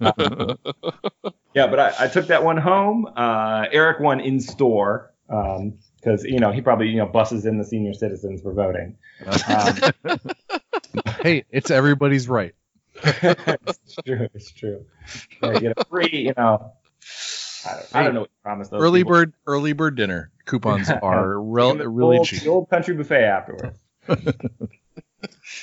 um, 1.24 1.32
yeah, 1.56 1.66
but 1.66 1.80
I, 1.80 1.94
I, 2.00 2.08
took 2.08 2.26
that 2.26 2.44
one 2.44 2.58
home. 2.58 3.10
Uh, 3.16 3.64
Eric 3.72 3.98
won 3.98 4.20
in 4.20 4.40
store 4.40 5.10
because 5.26 6.24
um, 6.24 6.26
you 6.26 6.38
know 6.38 6.52
he 6.52 6.60
probably 6.60 6.88
you 6.88 6.98
know 6.98 7.06
buses 7.06 7.46
in 7.46 7.56
the 7.56 7.64
senior 7.64 7.94
citizens 7.94 8.42
for 8.42 8.52
voting. 8.52 8.96
Um, 9.48 10.20
hey, 11.22 11.46
it's 11.50 11.70
everybody's 11.70 12.28
right. 12.28 12.54
it's 13.02 13.96
true. 14.04 14.28
It's 14.34 14.50
true. 14.52 14.84
Yeah, 15.42 15.58
get 15.58 15.72
a 15.78 15.84
free, 15.86 16.10
you 16.12 16.34
know. 16.36 16.72
I 17.64 17.72
don't, 17.72 17.96
I 17.96 18.02
don't 18.04 18.14
know 18.14 18.20
what 18.20 18.30
you 18.30 18.42
promised 18.42 18.70
those. 18.70 18.82
Early 18.82 19.00
people. 19.00 19.12
bird, 19.12 19.32
early 19.46 19.72
bird 19.72 19.96
dinner 19.96 20.30
coupons 20.44 20.90
are 21.02 21.40
rel- 21.40 21.76
really 21.76 22.18
old, 22.18 22.26
cheap. 22.26 22.42
The 22.42 22.50
old 22.50 22.68
country 22.68 22.94
buffet 22.94 23.24
afterwards. 23.24 23.78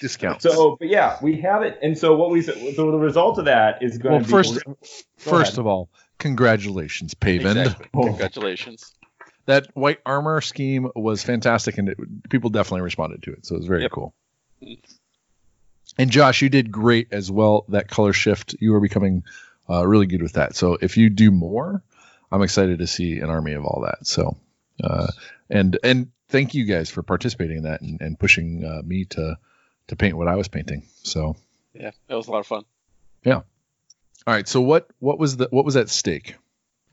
Discounts. 0.02 0.44
So, 0.44 0.78
but 0.80 0.90
yeah, 0.90 1.18
we 1.22 1.42
have 1.42 1.62
it, 1.62 1.80
and 1.82 1.98
so 1.98 2.16
what 2.16 2.30
we 2.32 2.42
so 2.42 2.54
the 2.54 2.98
result 2.98 3.40
of 3.40 3.46
that 3.46 3.82
is 3.82 3.98
going 3.98 4.14
well, 4.14 4.22
to 4.22 4.28
be 4.28 4.32
first, 4.32 4.66
Go 4.66 4.78
first 5.18 5.54
ahead. 5.54 5.60
of 5.60 5.68
all, 5.68 5.90
congratulations, 6.20 7.14
Paven. 7.14 7.58
Exactly. 7.58 7.88
Congratulations. 7.94 8.94
That 9.46 9.68
white 9.74 10.00
armor 10.06 10.40
scheme 10.42 10.90
was 10.96 11.24
fantastic, 11.24 11.78
and 11.78 11.90
it, 11.90 12.30
people 12.30 12.50
definitely 12.50 12.82
responded 12.82 13.24
to 13.24 13.34
it. 13.34 13.46
So 13.46 13.56
it 13.56 13.60
was 13.60 13.68
very 13.68 13.82
Yep. 13.84 13.92
cool. 13.92 14.14
And 15.98 16.10
Josh, 16.10 16.42
you 16.42 16.50
did 16.50 16.72
great 16.72 17.10
as 17.12 17.30
well. 17.32 17.66
That 17.70 17.88
color 17.88 18.14
shift, 18.14 18.56
you 18.60 18.74
are 18.76 18.80
becoming 18.80 19.24
uh, 19.70 19.86
really 19.86 20.08
good 20.08 20.22
with 20.22 20.34
that. 20.34 20.56
So 20.56 20.78
if 20.82 20.98
you 20.98 21.10
do 21.10 21.30
more, 21.30 21.84
I'm 22.32 22.42
excited 22.42 22.80
to 22.80 22.88
see 22.88 23.20
an 23.20 23.30
army 23.30 23.54
of 23.54 23.66
all 23.66 23.84
that. 23.86 24.08
So, 24.08 24.38
uh, 24.84 25.08
and 25.50 25.78
and 25.84 26.12
thank 26.30 26.56
you 26.56 26.66
guys 26.66 26.90
for 26.90 27.04
participating 27.04 27.58
in 27.58 27.64
that 27.64 27.82
and, 27.82 28.02
and 28.02 28.18
pushing 28.18 28.66
uh, 28.66 28.82
me 28.84 29.06
to 29.06 29.38
to 29.88 29.96
paint 29.96 30.18
what 30.18 30.28
I 30.28 30.36
was 30.36 30.48
painting. 30.48 30.84
So, 31.04 31.36
Yeah, 31.74 31.92
that 32.08 32.16
was 32.16 32.28
a 32.28 32.32
lot 32.32 32.40
of 32.40 32.48
fun. 32.48 32.64
Yeah. 33.24 33.42
All 34.26 34.34
right. 34.34 34.48
So 34.48 34.62
what 34.62 34.90
what 35.00 35.20
was 35.20 35.38
the 35.38 35.48
what 35.52 35.66
was 35.66 35.76
at 35.76 35.90
stake? 35.90 36.36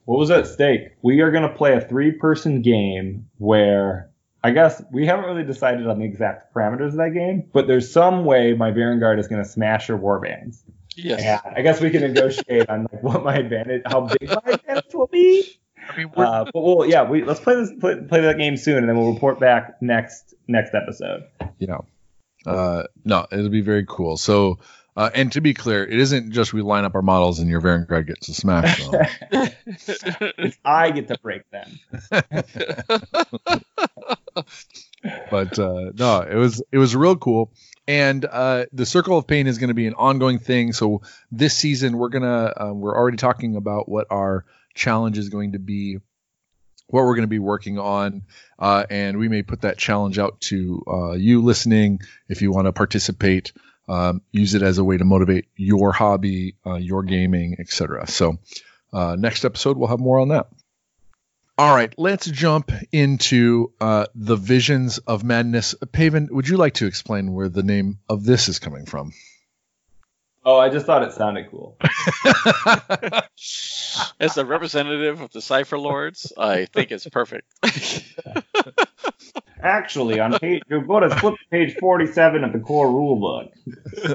What 0.04 0.18
was 0.18 0.30
at 0.30 0.46
stake? 0.46 0.92
We 1.02 1.20
are 1.20 1.30
going 1.30 1.48
to 1.48 1.54
play 1.54 1.74
a 1.74 1.80
three-person 1.80 2.62
game 2.62 3.28
where 3.38 4.10
I 4.42 4.50
guess 4.52 4.82
we 4.90 5.06
haven't 5.06 5.26
really 5.26 5.44
decided 5.44 5.86
on 5.86 5.98
the 5.98 6.04
exact 6.04 6.52
parameters 6.54 6.88
of 6.88 6.96
that 6.96 7.12
game, 7.14 7.48
but 7.52 7.66
there's 7.66 7.92
some 7.92 8.24
way 8.24 8.54
my 8.54 8.70
Varanguard 8.72 9.18
is 9.20 9.28
going 9.28 9.42
to 9.42 9.48
smash 9.48 9.88
your 9.88 9.98
warbands. 9.98 10.58
Yes. 10.96 11.42
And 11.44 11.54
I 11.56 11.62
guess 11.62 11.80
we 11.80 11.90
can 11.90 12.00
negotiate 12.02 12.68
on 12.68 12.88
like 12.90 13.02
what 13.02 13.22
my 13.22 13.36
advantage, 13.36 13.82
how 13.86 14.00
big 14.00 14.28
my 14.28 14.52
advantage 14.52 14.92
will 14.94 15.06
be. 15.06 15.44
I 15.88 15.96
mean, 15.96 16.10
Uh, 16.16 16.44
but 16.52 16.60
we'll, 16.60 16.86
yeah, 16.86 17.08
we 17.08 17.22
let's 17.22 17.40
play 17.40 17.54
this 17.56 17.72
play, 17.78 17.96
play 18.08 18.22
that 18.22 18.38
game 18.38 18.56
soon, 18.56 18.78
and 18.78 18.88
then 18.88 18.96
we'll 18.98 19.12
report 19.12 19.38
back 19.38 19.80
next 19.80 20.34
next 20.48 20.74
episode. 20.74 21.24
you 21.58 21.66
know, 21.66 21.84
uh, 22.46 22.84
no, 23.04 23.26
it'll 23.30 23.48
be 23.48 23.60
very 23.60 23.84
cool. 23.86 24.16
So, 24.16 24.58
uh, 24.96 25.10
and 25.14 25.32
to 25.32 25.40
be 25.40 25.54
clear, 25.54 25.84
it 25.84 25.98
isn't 25.98 26.32
just 26.32 26.52
we 26.52 26.62
line 26.62 26.84
up 26.84 26.94
our 26.94 27.02
models 27.02 27.38
and 27.38 27.48
your 27.48 27.60
Varanguard 27.60 28.06
gets 28.06 28.28
a 28.28 28.34
smash. 28.34 28.82
So. 28.82 28.92
I 30.64 30.90
get 30.90 31.08
to 31.08 31.18
break 31.22 31.42
them. 31.50 31.78
but 35.30 35.58
uh, 35.58 35.92
no, 35.94 36.20
it 36.22 36.36
was 36.36 36.62
it 36.72 36.78
was 36.78 36.96
real 36.96 37.16
cool. 37.16 37.52
And 37.86 38.24
uh, 38.24 38.66
the 38.72 38.86
Circle 38.86 39.18
of 39.18 39.26
Pain 39.26 39.46
is 39.46 39.58
going 39.58 39.68
to 39.68 39.74
be 39.74 39.86
an 39.86 39.94
ongoing 39.94 40.38
thing. 40.38 40.72
So 40.72 41.02
this 41.32 41.56
season, 41.56 41.98
we're 41.98 42.08
gonna 42.08 42.52
uh, 42.56 42.72
we're 42.72 42.96
already 42.96 43.16
talking 43.16 43.56
about 43.56 43.88
what 43.88 44.06
our 44.10 44.44
challenge 44.74 45.18
is 45.18 45.28
going 45.28 45.52
to 45.52 45.58
be, 45.58 45.98
what 46.90 47.04
we're 47.04 47.14
going 47.14 47.22
to 47.22 47.28
be 47.28 47.38
working 47.38 47.78
on, 47.78 48.22
uh, 48.58 48.84
and 48.90 49.18
we 49.18 49.28
may 49.28 49.42
put 49.42 49.62
that 49.62 49.78
challenge 49.78 50.18
out 50.18 50.40
to 50.42 50.82
uh, 50.86 51.12
you 51.12 51.42
listening 51.42 52.00
if 52.28 52.42
you 52.42 52.52
want 52.52 52.66
to 52.66 52.72
participate. 52.72 53.52
Um, 53.88 54.22
use 54.30 54.54
it 54.54 54.62
as 54.62 54.78
a 54.78 54.84
way 54.84 54.98
to 54.98 55.04
motivate 55.04 55.46
your 55.56 55.90
hobby, 55.90 56.54
uh, 56.64 56.74
your 56.74 57.02
gaming, 57.02 57.56
etc. 57.58 58.06
So 58.06 58.38
uh, 58.92 59.16
next 59.18 59.44
episode, 59.44 59.76
we'll 59.76 59.88
have 59.88 59.98
more 59.98 60.20
on 60.20 60.28
that. 60.28 60.48
All 61.58 61.74
right, 61.74 61.92
let's 61.98 62.24
jump 62.24 62.72
into 62.90 63.72
uh, 63.80 64.06
the 64.14 64.36
visions 64.36 64.98
of 64.98 65.24
madness. 65.24 65.74
Paven, 65.92 66.28
would 66.30 66.48
you 66.48 66.56
like 66.56 66.74
to 66.74 66.86
explain 66.86 67.34
where 67.34 67.50
the 67.50 67.62
name 67.62 67.98
of 68.08 68.24
this 68.24 68.48
is 68.48 68.58
coming 68.58 68.86
from? 68.86 69.12
Oh, 70.44 70.56
I 70.56 70.70
just 70.70 70.86
thought 70.86 71.02
it 71.02 71.12
sounded 71.12 71.50
cool. 71.50 71.76
As 74.20 74.38
a 74.38 74.44
representative 74.44 75.20
of 75.20 75.32
the 75.32 75.42
Cypher 75.42 75.78
Lords, 75.78 76.32
I 76.38 76.64
think 76.64 76.92
it's 76.92 77.06
perfect. 77.08 77.46
Actually, 79.62 80.18
on 80.20 80.38
page, 80.38 80.62
go 80.70 81.00
to 81.00 81.10
flip 81.10 81.34
page 81.50 81.76
forty-seven 81.78 82.44
of 82.44 82.54
the 82.54 82.60
core 82.60 82.86
rulebook. 82.86 83.50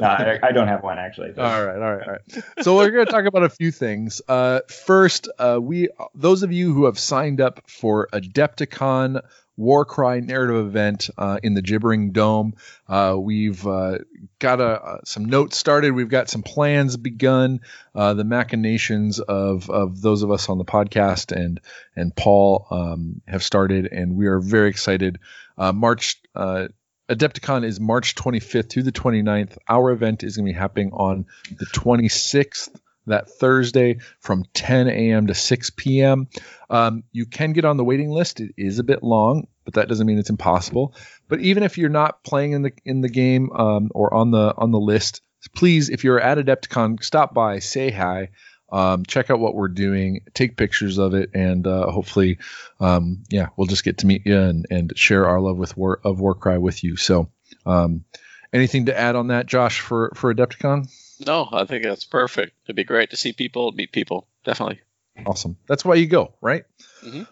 No, 0.01 0.07
I, 0.07 0.39
I 0.41 0.51
don't 0.51 0.67
have 0.67 0.81
one 0.81 0.97
actually. 0.97 1.33
all 1.37 1.65
right, 1.65 1.75
all 1.75 1.95
right, 1.95 2.07
all 2.07 2.13
right. 2.13 2.43
So 2.63 2.75
we're 2.75 2.89
going 2.89 3.05
to 3.05 3.11
talk 3.11 3.25
about 3.25 3.43
a 3.43 3.49
few 3.49 3.69
things. 3.71 4.23
Uh, 4.27 4.61
first, 4.67 5.29
uh, 5.37 5.59
we 5.61 5.89
those 6.15 6.41
of 6.41 6.51
you 6.51 6.73
who 6.73 6.85
have 6.85 6.97
signed 6.97 7.41
up 7.41 7.61
for 7.67 8.07
Adepticon 8.11 9.21
Warcry 9.57 10.21
narrative 10.21 10.67
event 10.67 11.09
uh, 11.17 11.39
in 11.41 11.53
the 11.53 11.61
Gibbering 11.61 12.11
Dome, 12.11 12.55
uh, 12.89 13.15
we've 13.17 13.65
uh, 13.65 13.99
got 14.39 14.59
a, 14.59 14.65
uh, 14.65 14.97
some 15.05 15.25
notes 15.25 15.57
started. 15.57 15.93
We've 15.93 16.09
got 16.09 16.29
some 16.29 16.43
plans 16.43 16.97
begun. 16.97 17.61
Uh, 17.93 18.13
the 18.13 18.25
machinations 18.25 19.19
of 19.19 19.69
of 19.69 20.01
those 20.01 20.23
of 20.23 20.31
us 20.31 20.49
on 20.49 20.57
the 20.57 20.65
podcast 20.65 21.31
and 21.31 21.61
and 21.95 22.15
Paul 22.15 22.67
um, 22.69 23.21
have 23.27 23.43
started, 23.43 23.87
and 23.91 24.17
we 24.17 24.27
are 24.27 24.39
very 24.39 24.69
excited. 24.69 25.19
Uh, 25.57 25.71
March. 25.71 26.21
Uh, 26.35 26.67
Adepticon 27.07 27.63
is 27.63 27.79
March 27.79 28.15
25th 28.15 28.71
through 28.71 28.81
the 28.81 28.91
29th. 28.91 29.59
Our 29.69 29.91
event 29.91 30.23
is 30.23 30.37
going 30.37 30.47
to 30.47 30.53
be 30.53 30.57
happening 30.57 30.89
on 30.91 31.27
the 31.51 31.67
26th, 31.67 32.69
that 33.07 33.29
Thursday, 33.29 33.99
from 34.19 34.45
10 34.53 34.87
a.m. 34.87 35.27
to 35.27 35.33
6 35.33 35.69
p.m. 35.71 36.27
Um, 36.69 37.03
you 37.11 37.25
can 37.25 37.53
get 37.53 37.65
on 37.65 37.77
the 37.77 37.83
waiting 37.83 38.09
list. 38.09 38.39
It 38.39 38.53
is 38.57 38.79
a 38.79 38.83
bit 38.83 39.03
long, 39.03 39.47
but 39.63 39.75
that 39.75 39.87
doesn't 39.87 40.05
mean 40.05 40.17
it's 40.17 40.29
impossible. 40.29 40.95
But 41.27 41.39
even 41.41 41.63
if 41.63 41.77
you're 41.77 41.89
not 41.89 42.23
playing 42.23 42.53
in 42.53 42.61
the 42.63 42.71
in 42.83 43.01
the 43.01 43.09
game 43.09 43.51
um, 43.51 43.91
or 43.93 44.13
on 44.13 44.31
the 44.31 44.53
on 44.57 44.71
the 44.71 44.79
list, 44.79 45.21
please, 45.55 45.89
if 45.89 46.03
you're 46.03 46.19
at 46.19 46.37
Adepticon, 46.37 47.03
stop 47.03 47.33
by, 47.33 47.59
say 47.59 47.91
hi. 47.91 48.29
Um, 48.71 49.05
check 49.05 49.29
out 49.29 49.39
what 49.39 49.55
we're 49.55 49.67
doing, 49.67 50.21
take 50.33 50.57
pictures 50.57 50.97
of 50.97 51.13
it, 51.13 51.29
and 51.33 51.65
uh, 51.67 51.89
hopefully, 51.91 52.39
um, 52.79 53.23
yeah, 53.29 53.49
we'll 53.55 53.67
just 53.67 53.83
get 53.83 53.99
to 53.99 54.07
meet 54.07 54.25
you 54.25 54.37
and, 54.37 54.65
and 54.71 54.97
share 54.97 55.27
our 55.27 55.39
love 55.39 55.57
with 55.57 55.77
war 55.77 55.99
of 56.03 56.19
Warcry 56.19 56.57
with 56.57 56.83
you. 56.83 56.97
So, 56.97 57.29
um, 57.65 58.05
anything 58.51 58.87
to 58.87 58.97
add 58.97 59.15
on 59.15 59.27
that, 59.27 59.45
Josh, 59.45 59.79
for 59.81 60.11
for 60.15 60.33
Adepticon? 60.33 60.89
No, 61.19 61.47
I 61.51 61.65
think 61.65 61.83
that's 61.83 62.03
perfect. 62.03 62.53
It'd 62.65 62.75
be 62.75 62.83
great 62.83 63.11
to 63.11 63.17
see 63.17 63.33
people, 63.33 63.71
meet 63.71 63.91
people. 63.91 64.27
Definitely. 64.43 64.81
Awesome. 65.25 65.57
That's 65.67 65.85
why 65.85 65.95
you 65.95 66.07
go, 66.07 66.33
right? 66.41 66.65
Mhm. 67.03 67.27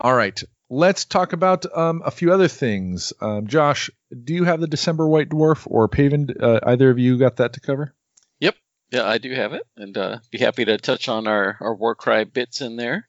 All 0.00 0.14
right. 0.14 0.40
Let's 0.68 1.04
talk 1.04 1.32
about 1.32 1.66
um, 1.76 2.02
a 2.04 2.10
few 2.10 2.32
other 2.32 2.48
things. 2.48 3.12
Um, 3.20 3.46
Josh, 3.46 3.90
do 4.24 4.34
you 4.34 4.44
have 4.44 4.60
the 4.60 4.66
December 4.66 5.06
White 5.06 5.28
Dwarf 5.28 5.66
or 5.66 5.86
Paven? 5.88 6.28
Uh, 6.40 6.60
either 6.64 6.90
of 6.90 6.98
you 6.98 7.18
got 7.18 7.36
that 7.36 7.54
to 7.54 7.60
cover? 7.60 7.94
Yep. 8.40 8.56
Yeah, 8.90 9.04
I 9.06 9.18
do 9.18 9.32
have 9.34 9.52
it, 9.52 9.66
and 9.76 9.96
uh, 9.96 10.18
be 10.30 10.38
happy 10.38 10.64
to 10.64 10.78
touch 10.78 11.08
on 11.08 11.26
our, 11.26 11.56
our 11.60 11.74
Warcry 11.74 12.24
bits 12.24 12.60
in 12.60 12.76
there. 12.76 13.06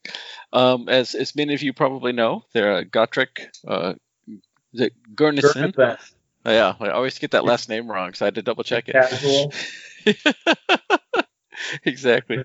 Um, 0.51 0.87
as 0.89 1.15
as 1.15 1.35
many 1.35 1.53
of 1.53 1.61
you 1.63 1.73
probably 1.73 2.11
know, 2.11 2.43
they're 2.53 2.77
uh, 2.77 2.83
Gotrek, 2.83 3.47
uh, 3.67 3.93
is 4.73 4.81
it 4.81 4.93
Gurnisson? 5.15 5.73
Gurnisson. 5.73 5.97
Oh, 6.45 6.51
yeah, 6.51 6.75
I 6.79 6.89
always 6.89 7.19
get 7.19 7.31
that 7.31 7.45
last 7.45 7.69
name 7.69 7.89
wrong, 7.89 8.13
so 8.13 8.25
I 8.25 8.27
had 8.27 8.35
to 8.35 8.41
double 8.41 8.63
check 8.65 8.89
it. 8.89 8.93
Casual. 8.93 9.53
exactly. 11.85 12.43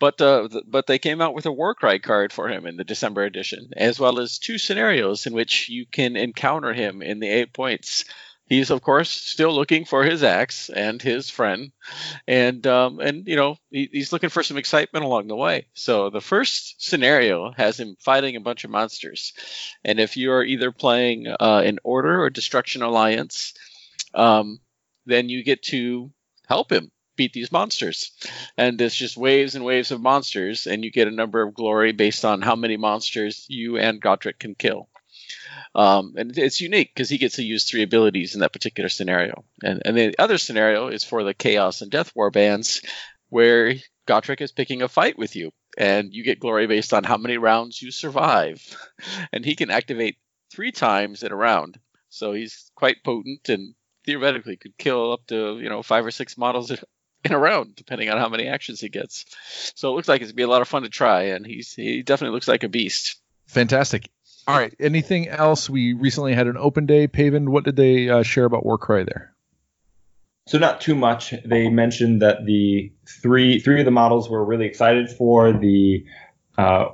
But 0.00 0.20
uh, 0.20 0.48
but 0.66 0.86
they 0.86 0.98
came 0.98 1.20
out 1.20 1.34
with 1.34 1.46
a 1.46 1.52
Warcry 1.52 2.00
card 2.00 2.32
for 2.32 2.48
him 2.48 2.66
in 2.66 2.76
the 2.76 2.84
December 2.84 3.24
edition, 3.24 3.70
as 3.76 3.98
well 3.98 4.18
as 4.18 4.38
two 4.38 4.58
scenarios 4.58 5.26
in 5.26 5.32
which 5.32 5.68
you 5.68 5.86
can 5.86 6.16
encounter 6.16 6.72
him 6.72 7.00
in 7.00 7.20
the 7.20 7.28
eight 7.28 7.52
points. 7.52 8.04
He's 8.46 8.70
of 8.70 8.82
course 8.82 9.08
still 9.08 9.54
looking 9.54 9.86
for 9.86 10.04
his 10.04 10.22
axe 10.22 10.68
and 10.68 11.00
his 11.00 11.30
friend, 11.30 11.72
and 12.26 12.66
um, 12.66 13.00
and 13.00 13.26
you 13.26 13.36
know 13.36 13.56
he, 13.70 13.88
he's 13.90 14.12
looking 14.12 14.28
for 14.28 14.42
some 14.42 14.58
excitement 14.58 15.04
along 15.04 15.28
the 15.28 15.36
way. 15.36 15.68
So 15.72 16.10
the 16.10 16.20
first 16.20 16.82
scenario 16.82 17.52
has 17.52 17.80
him 17.80 17.96
fighting 18.00 18.36
a 18.36 18.40
bunch 18.40 18.64
of 18.64 18.70
monsters, 18.70 19.32
and 19.84 19.98
if 19.98 20.18
you 20.18 20.32
are 20.32 20.44
either 20.44 20.72
playing 20.72 21.28
uh, 21.28 21.62
an 21.64 21.78
Order 21.84 22.20
or 22.20 22.28
Destruction 22.28 22.82
Alliance, 22.82 23.54
um, 24.12 24.60
then 25.06 25.30
you 25.30 25.42
get 25.42 25.62
to 25.62 26.10
help 26.48 26.70
him 26.70 26.90
beat 27.16 27.32
these 27.32 27.52
monsters. 27.52 28.12
And 28.56 28.80
it's 28.80 28.94
just 28.94 29.16
waves 29.16 29.54
and 29.54 29.64
waves 29.64 29.90
of 29.90 30.00
monsters, 30.00 30.66
and 30.66 30.84
you 30.84 30.90
get 30.90 31.08
a 31.08 31.12
number 31.12 31.42
of 31.42 31.54
glory 31.54 31.92
based 31.92 32.24
on 32.24 32.42
how 32.42 32.56
many 32.56 32.76
monsters 32.76 33.46
you 33.48 33.78
and 33.78 34.00
Gotrek 34.00 34.38
can 34.38 34.54
kill. 34.54 34.88
Um, 35.74 36.14
and 36.16 36.36
it's 36.36 36.60
unique 36.60 36.92
because 36.94 37.08
he 37.08 37.18
gets 37.18 37.36
to 37.36 37.42
use 37.42 37.64
three 37.64 37.82
abilities 37.82 38.34
in 38.34 38.40
that 38.40 38.52
particular 38.52 38.88
scenario. 38.88 39.44
And, 39.62 39.82
and 39.84 39.96
the 39.96 40.14
other 40.18 40.38
scenario 40.38 40.88
is 40.88 41.04
for 41.04 41.24
the 41.24 41.34
Chaos 41.34 41.82
and 41.82 41.90
Death 41.90 42.12
War 42.14 42.30
bands, 42.30 42.82
where 43.28 43.74
Gotrek 44.06 44.40
is 44.40 44.52
picking 44.52 44.82
a 44.82 44.88
fight 44.88 45.18
with 45.18 45.34
you, 45.34 45.52
and 45.76 46.12
you 46.12 46.22
get 46.22 46.40
glory 46.40 46.66
based 46.66 46.92
on 46.92 47.04
how 47.04 47.16
many 47.16 47.38
rounds 47.38 47.80
you 47.80 47.90
survive. 47.90 48.60
And 49.32 49.44
he 49.44 49.56
can 49.56 49.70
activate 49.70 50.16
three 50.52 50.70
times 50.70 51.22
in 51.22 51.32
a 51.32 51.36
round. 51.36 51.78
So 52.08 52.32
he's 52.32 52.70
quite 52.76 53.02
potent 53.04 53.48
and 53.48 53.74
theoretically 54.04 54.56
could 54.56 54.76
kill 54.76 55.12
up 55.12 55.26
to, 55.28 55.58
you 55.58 55.68
know, 55.68 55.82
five 55.82 56.04
or 56.04 56.10
six 56.10 56.36
models 56.36 56.70
in 57.24 57.32
a 57.32 57.38
round, 57.38 57.74
depending 57.74 58.10
on 58.10 58.18
how 58.18 58.28
many 58.28 58.46
actions 58.46 58.80
he 58.80 58.88
gets. 58.88 59.24
So 59.74 59.90
it 59.90 59.96
looks 59.96 60.08
like 60.08 60.20
it's 60.20 60.30
gonna 60.30 60.36
be 60.36 60.42
a 60.42 60.48
lot 60.48 60.62
of 60.62 60.68
fun 60.68 60.82
to 60.82 60.88
try, 60.88 61.22
and 61.22 61.46
he's 61.46 61.72
he 61.72 62.02
definitely 62.02 62.34
looks 62.34 62.48
like 62.48 62.64
a 62.64 62.68
beast. 62.68 63.16
Fantastic. 63.46 64.08
All 64.46 64.56
right. 64.58 64.74
Anything 64.78 65.28
else? 65.28 65.70
We 65.70 65.94
recently 65.94 66.34
had 66.34 66.46
an 66.46 66.58
open 66.58 66.84
day. 66.84 67.08
Paven, 67.08 67.50
what 67.50 67.64
did 67.64 67.76
they 67.76 68.10
uh, 68.10 68.22
share 68.22 68.44
about 68.44 68.64
Warcry 68.64 69.04
there? 69.04 69.34
So 70.46 70.58
not 70.58 70.82
too 70.82 70.94
much. 70.94 71.34
They 71.46 71.70
mentioned 71.70 72.20
that 72.20 72.44
the 72.44 72.92
three 73.22 73.60
three 73.60 73.80
of 73.80 73.86
the 73.86 73.90
models 73.90 74.28
were 74.28 74.44
really 74.44 74.66
excited 74.66 75.10
for 75.10 75.52
the 75.52 76.04
uh, 76.58 76.88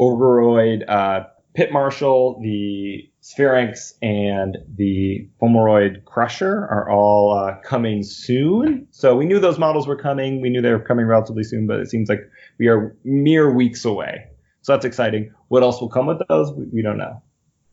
Ogoroid 0.00 0.88
uh, 0.88 1.24
Pit 1.54 1.72
Marshal, 1.72 2.40
the 2.40 3.10
Sphinx, 3.28 3.92
and 4.00 4.56
the 4.74 5.28
Fomoroid 5.38 6.06
Crusher 6.06 6.66
are 6.66 6.88
all 6.88 7.36
uh, 7.36 7.56
coming 7.62 8.02
soon. 8.02 8.88
So 8.90 9.16
we 9.16 9.26
knew 9.26 9.38
those 9.38 9.58
models 9.58 9.86
were 9.86 9.96
coming. 9.96 10.40
We 10.40 10.48
knew 10.48 10.62
they 10.62 10.72
were 10.72 10.80
coming 10.80 11.04
relatively 11.04 11.44
soon, 11.44 11.66
but 11.66 11.78
it 11.78 11.90
seems 11.90 12.08
like 12.08 12.20
we 12.58 12.68
are 12.68 12.96
mere 13.04 13.52
weeks 13.52 13.84
away. 13.84 14.28
So 14.62 14.72
that's 14.72 14.86
exciting. 14.86 15.34
What 15.48 15.62
else 15.62 15.78
will 15.78 15.90
come 15.90 16.06
with 16.06 16.22
those? 16.26 16.50
We, 16.52 16.68
we 16.72 16.82
don't 16.82 16.96
know. 16.96 17.22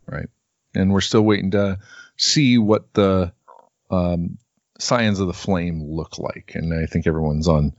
Right. 0.05 0.27
And 0.73 0.91
we're 0.91 0.99
still 0.99 1.21
waiting 1.21 1.51
to 1.51 1.79
see 2.17 2.57
what 2.57 2.93
the 2.93 3.31
um, 3.89 4.37
Scions 4.77 5.21
of 5.21 5.27
the 5.27 5.33
Flame 5.33 5.81
look 5.81 6.19
like. 6.19 6.51
And 6.55 6.73
I 6.73 6.85
think 6.85 7.07
everyone's 7.07 7.47
on 7.47 7.73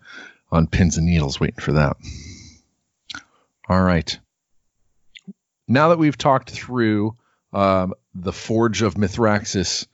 on 0.50 0.66
pins 0.66 0.96
and 0.96 1.06
needles 1.06 1.38
waiting 1.38 1.60
for 1.60 1.72
that. 1.72 1.98
All 3.68 3.82
right. 3.82 4.18
Now 5.68 5.90
that 5.90 5.98
we've 5.98 6.16
talked 6.16 6.50
through 6.50 7.16
um, 7.52 7.94
the 8.14 8.32
Forge 8.32 8.82
of 8.82 8.94
Mithraxis, 8.94 9.86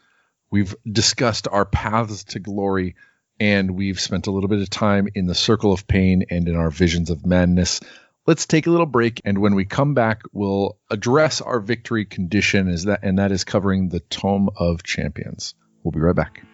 we've 0.51 0.75
discussed 0.91 1.49
our 1.51 1.65
paths 1.65 2.25
to 2.25 2.39
glory, 2.39 2.97
and 3.41 3.73
we've 3.73 4.01
spent 4.01 4.27
a 4.27 4.31
little 4.31 4.49
bit 4.49 4.61
of 4.61 4.71
time 4.71 5.09
in 5.15 5.27
the 5.27 5.35
Circle 5.35 5.73
of 5.73 5.87
Pain 5.87 6.25
and 6.31 6.49
in 6.49 6.57
our 6.57 6.71
Visions 6.71 7.11
of 7.11 7.27
Madness. 7.27 7.81
Let's 8.27 8.47
take 8.47 8.67
a 8.67 8.71
little 8.71 8.87
break, 8.87 9.21
and 9.25 9.39
when 9.39 9.55
we 9.55 9.65
come 9.65 9.95
back, 9.95 10.23
we'll 10.33 10.79
address 10.91 11.41
our 11.41 11.59
victory 11.59 12.05
condition, 12.05 12.69
is 12.69 12.85
that, 12.85 13.01
and 13.03 13.19
that 13.19 13.33
is 13.33 13.45
covering 13.45 13.89
the 13.89 14.01
Tome 14.01 14.49
of 14.57 14.83
Champions. 14.85 15.55
We'll 15.83 15.93
be 15.93 16.01
right 16.01 16.15
back. 16.15 16.45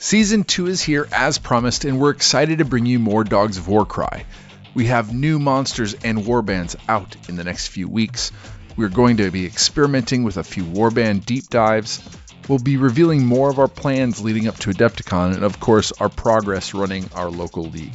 Season 0.00 0.44
2 0.44 0.66
is 0.66 0.82
here 0.82 1.08
as 1.12 1.38
promised, 1.38 1.84
and 1.84 1.98
we're 1.98 2.10
excited 2.10 2.58
to 2.58 2.64
bring 2.64 2.84
you 2.84 2.98
more 2.98 3.24
Dogs 3.24 3.56
of 3.58 3.68
Warcry. 3.68 4.26
We 4.74 4.86
have 4.86 5.14
new 5.14 5.38
monsters 5.38 5.94
and 5.94 6.18
warbands 6.18 6.76
out 6.88 7.16
in 7.28 7.36
the 7.36 7.44
next 7.44 7.68
few 7.68 7.88
weeks. 7.88 8.32
We're 8.76 8.88
going 8.88 9.18
to 9.18 9.30
be 9.30 9.46
experimenting 9.46 10.24
with 10.24 10.36
a 10.36 10.42
few 10.42 10.64
warband 10.64 11.24
deep 11.26 11.48
dives. 11.48 12.02
We'll 12.48 12.58
be 12.58 12.76
revealing 12.76 13.24
more 13.24 13.48
of 13.48 13.60
our 13.60 13.68
plans 13.68 14.20
leading 14.20 14.48
up 14.48 14.58
to 14.60 14.70
Adepticon, 14.70 15.32
and 15.34 15.44
of 15.44 15.60
course, 15.60 15.92
our 15.92 16.08
progress 16.08 16.74
running 16.74 17.08
our 17.14 17.30
local 17.30 17.66
league. 17.66 17.94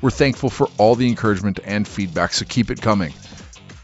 We're 0.00 0.08
thankful 0.08 0.48
for 0.48 0.70
all 0.78 0.94
the 0.94 1.08
encouragement 1.08 1.60
and 1.62 1.86
feedback, 1.86 2.32
so 2.32 2.46
keep 2.48 2.70
it 2.70 2.80
coming. 2.80 3.12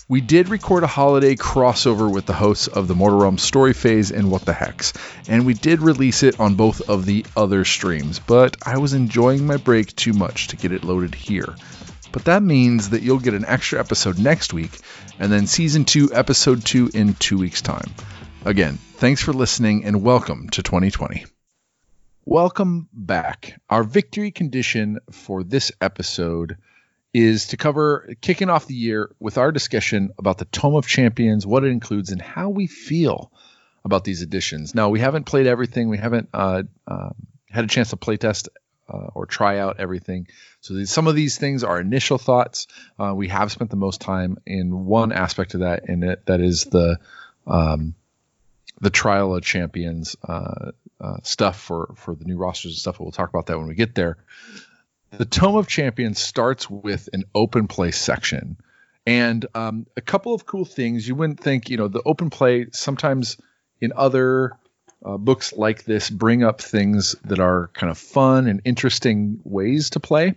We 0.09 0.23
did 0.23 0.49
record 0.49 0.85
a 0.85 0.89
holiday 0.89 1.37
crossover 1.37 2.11
with 2.11 2.25
the 2.25 2.33
hosts 2.33 2.67
of 2.67 2.89
the 2.89 2.95
Mortal 2.95 3.21
Realm 3.21 3.37
Story 3.37 3.75
Phase 3.75 4.11
and 4.11 4.31
What 4.31 4.47
the 4.47 4.55
Hex, 4.55 4.95
and 5.29 5.45
we 5.45 5.53
did 5.53 5.83
release 5.83 6.23
it 6.23 6.41
on 6.41 6.55
both 6.55 6.89
of 6.89 7.05
the 7.05 7.27
other 7.37 7.67
streams, 7.67 8.19
but 8.19 8.57
I 8.67 8.79
was 8.79 8.95
enjoying 8.95 9.47
my 9.47 9.59
break 9.59 9.95
too 9.97 10.15
much 10.15 10.49
to 10.49 10.57
get 10.57 10.73
it 10.73 10.83
loaded 10.83 11.15
here. 11.15 11.55
But 12.13 12.27
that 12.27 12.43
means 12.43 12.91
that 12.91 13.03
you'll 13.03 13.19
get 13.19 13.33
an 13.33 13.47
extra 13.47 13.81
episode 13.81 14.19
next 14.19 14.53
week, 14.53 14.79
and 15.19 15.33
then 15.33 15.47
Season 15.47 15.87
2, 15.87 16.11
Episode 16.13 16.63
2 16.63 16.91
in 16.93 17.15
two 17.15 17.39
weeks' 17.39 17.63
time. 17.63 17.91
Again, 18.45 18.77
thanks 18.77 19.23
for 19.23 19.33
listening 19.33 19.87
and 19.87 20.03
welcome 20.03 20.51
to 20.51 20.63
2020. 20.63 21.25
Welcome 22.27 22.89
back. 22.93 23.59
Our 23.71 23.83
victory 23.83 24.31
condition 24.31 24.99
for 25.11 25.43
this 25.43 25.73
episode 25.81 26.59
is 27.15 27.49
to 27.49 27.57
cover 27.57 28.15
kicking 28.21 28.51
off 28.51 28.67
the 28.67 28.75
year 28.75 29.11
with 29.19 29.39
our 29.39 29.51
discussion 29.51 30.11
about 30.19 30.37
the 30.37 30.45
Tome 30.45 30.75
of 30.75 30.87
Champions, 30.87 31.47
what 31.47 31.65
it 31.65 31.69
includes, 31.69 32.11
and 32.11 32.21
how 32.21 32.51
we 32.51 32.67
feel 32.67 33.33
about 33.87 34.05
these 34.05 34.21
editions. 34.21 34.75
Now, 34.75 34.91
we 34.91 35.01
haven't 35.01 35.25
played 35.25 35.47
everything, 35.47 35.89
we 35.89 35.99
haven't 35.99 36.29
uh, 36.35 36.63
uh, 36.87 37.11
had 37.51 37.65
a 37.65 37.69
chance 37.69 37.91
to 37.91 37.97
playtest 37.97 38.49
uh, 38.89 39.09
or 39.15 39.27
try 39.27 39.59
out 39.59 39.77
everything. 39.79 40.29
So 40.61 40.75
these, 40.75 40.91
some 40.91 41.07
of 41.07 41.15
these 41.15 41.39
things 41.39 41.65
are 41.65 41.81
initial 41.81 42.19
thoughts. 42.19 42.67
Uh, 42.99 43.15
we 43.15 43.29
have 43.29 43.53
spent 43.53 43.71
the 43.71 43.77
most 43.77 44.01
time 44.01 44.39
in 44.47 44.87
one 44.87 45.13
aspect 45.13 45.55
of 45.55 45.61
that, 45.61 45.89
and 45.89 46.05
it, 46.05 46.27
that 46.27 46.41
is 46.41 46.65
the 46.65 46.99
um, 47.47 47.95
the 48.81 48.91
trial 48.91 49.35
of 49.35 49.45
champions 49.45 50.17
uh, 50.27 50.73
uh, 51.01 51.17
stuff 51.23 51.61
for 51.61 51.95
for 51.97 52.15
the 52.15 52.25
new 52.25 52.37
rosters 52.37 52.73
and 52.73 52.79
stuff. 52.79 53.01
We'll 53.01 53.13
talk 53.13 53.29
about 53.29 53.47
that 53.47 53.59
when 53.59 53.69
we 53.69 53.75
get 53.75 53.95
there. 53.95 54.19
The 55.11 55.25
Tome 55.27 55.57
of 55.57 55.69
Champions 55.69 56.19
starts 56.19 56.71
with 56.71 57.09
an 57.13 57.25
open 57.35 57.69
play 57.69 57.91
section, 57.91 58.57
and 59.07 59.45
um, 59.55 59.87
a 59.97 60.01
couple 60.01 60.35
of 60.35 60.47
cool 60.47 60.65
things. 60.65 61.07
You 61.07 61.15
wouldn't 61.15 61.41
think, 61.41 61.69
you 61.69 61.77
know, 61.77 61.89
the 61.89 62.03
open 62.05 62.31
play 62.31 62.67
sometimes 62.73 63.37
in 63.81 63.93
other 63.95 64.53
uh, 65.05 65.17
books 65.17 65.53
like 65.53 65.85
this 65.85 66.11
bring 66.11 66.43
up 66.43 66.61
things 66.61 67.17
that 67.25 67.39
are 67.39 67.69
kind 67.75 67.91
of 67.91 67.99
fun 67.99 68.47
and 68.47 68.63
interesting 68.65 69.41
ways 69.45 69.91
to 69.91 70.01
play. 70.01 70.35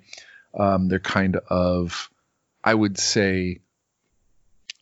Um, 0.57 0.88
they're 0.88 0.99
kind 0.99 1.36
of, 1.36 2.09
I 2.63 2.74
would 2.74 2.97
say, 2.97 3.59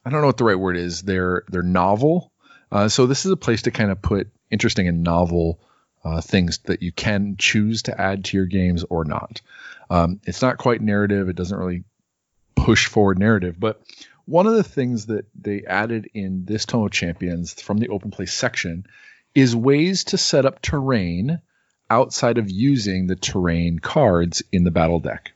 I 0.05 0.09
don't 0.09 0.21
know 0.21 0.27
what 0.27 0.37
the 0.37 0.43
right 0.43 0.59
word 0.59 0.77
is. 0.77 1.01
They're 1.01 1.43
they're 1.49 1.63
novel. 1.63 2.31
Uh, 2.71 2.89
so 2.89 3.05
this 3.05 3.25
is 3.25 3.31
a 3.31 3.37
place 3.37 3.63
to 3.63 3.71
kind 3.71 3.91
of 3.91 4.01
put 4.01 4.29
interesting 4.49 4.87
and 4.87 5.03
novel 5.03 5.59
uh, 6.03 6.21
things 6.21 6.59
that 6.65 6.81
you 6.81 6.91
can 6.91 7.35
choose 7.37 7.83
to 7.83 7.99
add 7.99 8.25
to 8.25 8.37
your 8.37 8.45
games 8.45 8.83
or 8.89 9.05
not. 9.05 9.41
Um, 9.89 10.19
it's 10.25 10.41
not 10.41 10.57
quite 10.57 10.81
narrative. 10.81 11.29
It 11.29 11.35
doesn't 11.35 11.57
really 11.57 11.83
push 12.55 12.87
forward 12.87 13.19
narrative, 13.19 13.59
but 13.59 13.81
one 14.25 14.47
of 14.47 14.53
the 14.53 14.63
things 14.63 15.07
that 15.07 15.25
they 15.39 15.63
added 15.65 16.09
in 16.13 16.45
this 16.45 16.65
Tome 16.65 16.85
of 16.85 16.91
Champions 16.91 17.53
from 17.61 17.77
the 17.77 17.89
open 17.89 18.11
play 18.11 18.25
section 18.25 18.85
is 19.35 19.55
ways 19.55 20.05
to 20.05 20.17
set 20.17 20.45
up 20.45 20.61
terrain 20.61 21.39
outside 21.89 22.37
of 22.37 22.49
using 22.49 23.07
the 23.07 23.15
terrain 23.15 23.79
cards 23.79 24.43
in 24.51 24.63
the 24.63 24.71
battle 24.71 24.99
deck. 24.99 25.31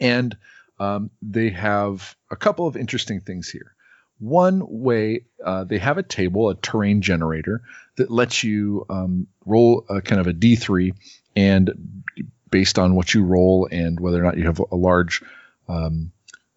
And 0.00 0.36
um, 0.78 1.10
they 1.20 1.50
have 1.50 2.16
a 2.30 2.36
couple 2.36 2.66
of 2.66 2.76
interesting 2.76 3.20
things 3.20 3.48
here. 3.48 3.74
One 4.18 4.62
way 4.66 5.24
uh, 5.44 5.64
they 5.64 5.78
have 5.78 5.98
a 5.98 6.02
table, 6.02 6.50
a 6.50 6.54
terrain 6.54 7.00
generator 7.00 7.62
that 7.96 8.10
lets 8.10 8.44
you 8.44 8.86
um, 8.90 9.26
roll 9.46 9.84
a 9.88 10.00
kind 10.00 10.20
of 10.20 10.26
a 10.26 10.32
d3, 10.32 10.92
and 11.36 12.04
based 12.50 12.78
on 12.78 12.94
what 12.94 13.14
you 13.14 13.24
roll 13.24 13.68
and 13.70 13.98
whether 13.98 14.20
or 14.20 14.24
not 14.24 14.36
you 14.36 14.44
have 14.44 14.58
a 14.58 14.76
large, 14.76 15.22
um, 15.68 16.12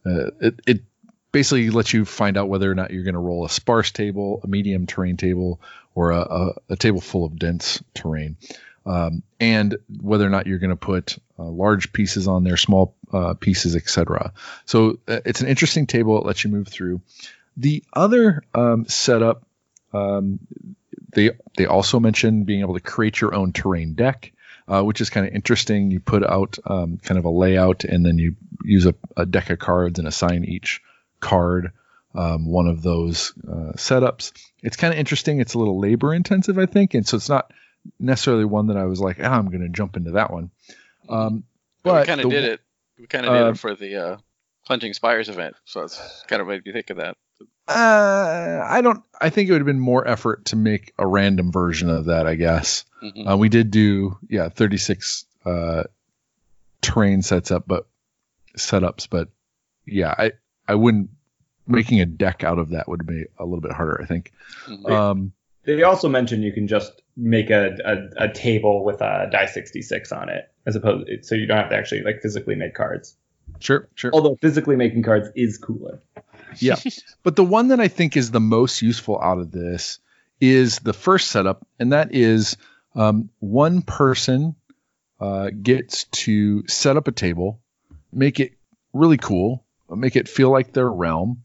uh, 0.06 0.32
it, 0.42 0.60
it 0.68 0.82
basically 1.34 1.70
lets 1.72 1.92
you 1.92 2.06
find 2.06 2.38
out 2.38 2.48
whether 2.48 2.72
or 2.72 2.76
not 2.76 2.92
you're 2.92 3.04
going 3.04 3.16
to 3.16 3.20
roll 3.20 3.44
a 3.44 3.50
sparse 3.50 3.92
table, 3.92 4.40
a 4.44 4.48
medium 4.48 4.86
terrain 4.86 5.18
table, 5.18 5.60
or 5.96 6.12
a, 6.12 6.20
a, 6.20 6.54
a 6.70 6.76
table 6.78 7.02
full 7.02 7.26
of 7.26 7.38
dense 7.38 7.84
terrain. 7.94 8.38
Um, 8.86 9.24
and 9.40 9.78
whether 10.02 10.26
or 10.26 10.30
not 10.30 10.46
you're 10.48 10.60
going 10.60 10.70
to 10.70 10.76
put 10.76 11.18
uh, 11.40 11.44
large 11.44 11.92
pieces 11.92 12.28
on 12.28 12.44
there, 12.44 12.56
small 12.56 12.96
uh, 13.12 13.34
pieces, 13.34 13.76
etc. 13.76 14.34
So 14.66 15.00
uh, 15.08 15.22
it's 15.26 15.42
an 15.42 15.48
interesting 15.48 15.88
table. 15.88 16.18
It 16.20 16.26
lets 16.26 16.44
you 16.44 16.52
move 16.52 16.68
through. 16.68 17.02
The 17.58 17.84
other 17.94 18.44
um, 18.54 18.86
setup, 18.88 19.44
um, 19.92 20.40
they 21.14 21.32
they 21.58 21.66
also 21.66 22.00
mentioned 22.00 22.46
being 22.46 22.62
able 22.62 22.74
to 22.74 22.80
create 22.80 23.22
your 23.22 23.34
own 23.34 23.54
terrain 23.54 23.94
deck, 23.94 24.34
uh, 24.68 24.84
which 24.84 25.02
is 25.02 25.10
kind 25.10 25.28
of 25.28 25.34
interesting. 25.34 25.92
You 25.92 26.00
put 26.00 26.24
out 26.24 26.58
um, 26.66 26.98
kind 26.98 27.18
of 27.18 27.26
a 27.26 27.30
layout, 27.30 27.86
and 27.86 28.06
then 28.06 28.18
you 28.18 28.36
use 28.64 28.86
a, 28.86 28.96
a 29.16 29.26
deck 29.26 29.50
of 29.50 29.60
cards 29.60 30.00
and 30.00 30.08
assign 30.08 30.44
each 30.46 30.82
card 31.24 31.72
um, 32.16 32.46
one 32.46 32.68
of 32.68 32.84
those 32.84 33.34
uh, 33.48 33.74
setups. 33.76 34.34
It's 34.62 34.78
kind 34.78 34.94
of 34.94 35.00
interesting. 35.00 35.40
It's 35.40 35.56
a 35.56 35.60
little 35.60 35.80
labor 35.80 36.14
intensive, 36.14 36.60
I 36.60 36.68
think, 36.68 36.94
and 36.94 37.08
so 37.08 37.18
it's 37.18 37.30
not 37.30 37.52
necessarily 38.00 38.46
one 38.46 38.68
that 38.68 38.78
I 38.78 38.86
was 38.86 39.00
like, 39.00 39.18
ah, 39.20 39.32
I'm 39.34 39.48
going 39.50 39.64
to 39.64 39.70
jump 39.70 39.98
into 39.98 40.12
that 40.12 40.32
one. 40.32 40.52
Um, 41.10 41.44
but 41.82 42.02
we 42.02 42.06
kind 42.06 42.22
of 42.22 42.30
did 42.30 42.44
it. 42.44 42.62
We 43.00 43.08
kind 43.08 43.26
of 43.26 43.32
uh, 43.34 43.44
did 43.46 43.50
it 43.56 43.58
for 43.58 43.74
the 43.76 43.96
uh, 43.96 44.18
Plunging 44.68 44.94
Spires 44.94 45.28
event, 45.28 45.56
so 45.66 45.82
it's 45.82 46.24
kind 46.28 46.42
of 46.42 46.48
made 46.48 46.64
me 46.66 46.72
think 46.72 46.92
of 46.92 46.98
that. 46.98 47.18
Uh, 47.68 48.62
I 48.70 48.82
don't. 48.82 49.02
I 49.20 49.30
think 49.30 49.50
it 49.50 49.54
would 49.54 49.62
have 49.62 49.66
been 49.66 49.80
more 49.80 50.08
effort 50.08 50.46
to 50.46 50.56
make 50.56 50.94
a 51.00 51.08
random 51.08 51.52
version 51.52 51.90
of 51.90 52.06
that. 52.06 52.28
I 52.28 52.36
guess 52.36 52.86
Mhm. 53.02 53.32
uh, 53.32 53.38
we 53.38 53.50
did 53.50 53.72
do 53.72 54.18
yeah 54.30 54.50
36 54.50 55.26
uh, 55.46 55.84
terrain 56.82 57.22
sets 57.22 57.52
up, 57.52 57.64
but 57.66 57.88
setups. 58.58 59.08
But 59.10 59.30
yeah, 59.86 60.14
I 60.18 60.34
I 60.68 60.76
wouldn't 60.76 61.10
making 61.68 62.02
a 62.02 62.06
deck 62.06 62.44
out 62.44 62.60
of 62.60 62.70
that 62.72 62.88
would 62.90 63.06
be 63.06 63.26
a 63.40 63.46
little 63.46 63.62
bit 63.62 63.72
harder. 63.72 64.00
I 64.02 64.06
think. 64.06 64.32
Mhm. 64.68 64.90
Um, 64.90 65.34
They 65.66 65.84
also 65.84 66.10
mentioned 66.10 66.44
you 66.44 66.52
can 66.52 66.68
just 66.68 67.02
make 67.16 67.50
a, 67.50 67.78
a, 67.86 68.26
a 68.26 68.34
table 68.34 68.84
with 68.84 69.02
a 69.02 69.30
die 69.32 69.46
66 69.46 70.12
on 70.12 70.30
it, 70.30 70.52
as 70.66 70.76
opposed 70.76 71.26
so 71.26 71.36
you 71.36 71.46
don't 71.46 71.58
have 71.58 71.70
to 71.70 71.76
actually 71.76 72.02
like 72.02 72.22
physically 72.22 72.56
make 72.56 72.74
cards. 72.74 73.16
sure, 73.60 73.88
sure. 73.96 74.12
Although 74.14 74.36
physically 74.42 74.76
making 74.76 75.04
cards 75.04 75.30
is 75.36 75.58
cooler. 75.58 76.02
Yeah. 76.60 76.76
But 77.24 77.38
the 77.38 77.44
one 77.46 77.70
that 77.70 77.80
I 77.80 77.88
think 77.88 78.18
is 78.18 78.32
the 78.32 78.42
most 78.42 78.82
useful 78.82 79.20
out 79.22 79.40
of 79.40 79.52
this 79.52 80.00
is 80.42 80.80
the 80.80 80.92
first 80.94 81.30
setup, 81.32 81.66
and 81.80 81.94
that 81.94 82.14
is 82.14 82.58
um, 82.96 83.30
one 83.40 83.82
person 83.82 84.56
uh, 85.22 85.50
gets 85.62 86.04
to 86.06 86.68
set 86.68 86.98
up 86.98 87.08
a 87.08 87.14
table, 87.14 87.62
make 88.12 88.42
it 88.42 88.54
really 88.92 89.18
cool, 89.18 89.64
make 89.96 90.16
it 90.16 90.28
feel 90.28 90.50
like 90.50 90.74
their 90.74 90.90
realm. 90.90 91.44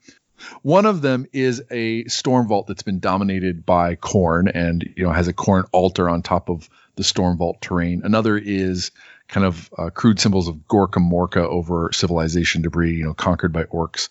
One 0.63 0.87
of 0.87 1.03
them 1.03 1.27
is 1.33 1.63
a 1.71 2.05
storm 2.05 2.47
vault 2.47 2.69
that's 2.69 2.83
been 2.83 3.01
dominated 3.01 3.67
by 3.67 3.97
Khorne 3.97 4.51
and 4.53 4.89
you 4.97 5.05
know 5.05 5.13
has 5.13 5.29
a 5.29 5.33
Khorne 5.33 5.65
altar 5.73 6.09
on 6.09 6.23
top 6.23 6.49
of 6.49 6.69
the 6.95 7.05
storm 7.05 7.39
vault 7.39 7.61
terrain. 7.61 8.03
Another 8.05 8.37
is 8.39 8.91
kind 9.27 9.45
of 9.45 9.69
uh, 9.77 9.91
crude 9.91 10.19
symbols 10.21 10.49
of 10.49 10.57
Gorkamorka 10.69 11.37
over 11.37 11.91
civilization 11.93 12.63
debris, 12.63 12.95
you 12.95 13.05
know, 13.05 13.15
conquered 13.15 13.53
by 13.53 13.65
orcs 13.65 14.09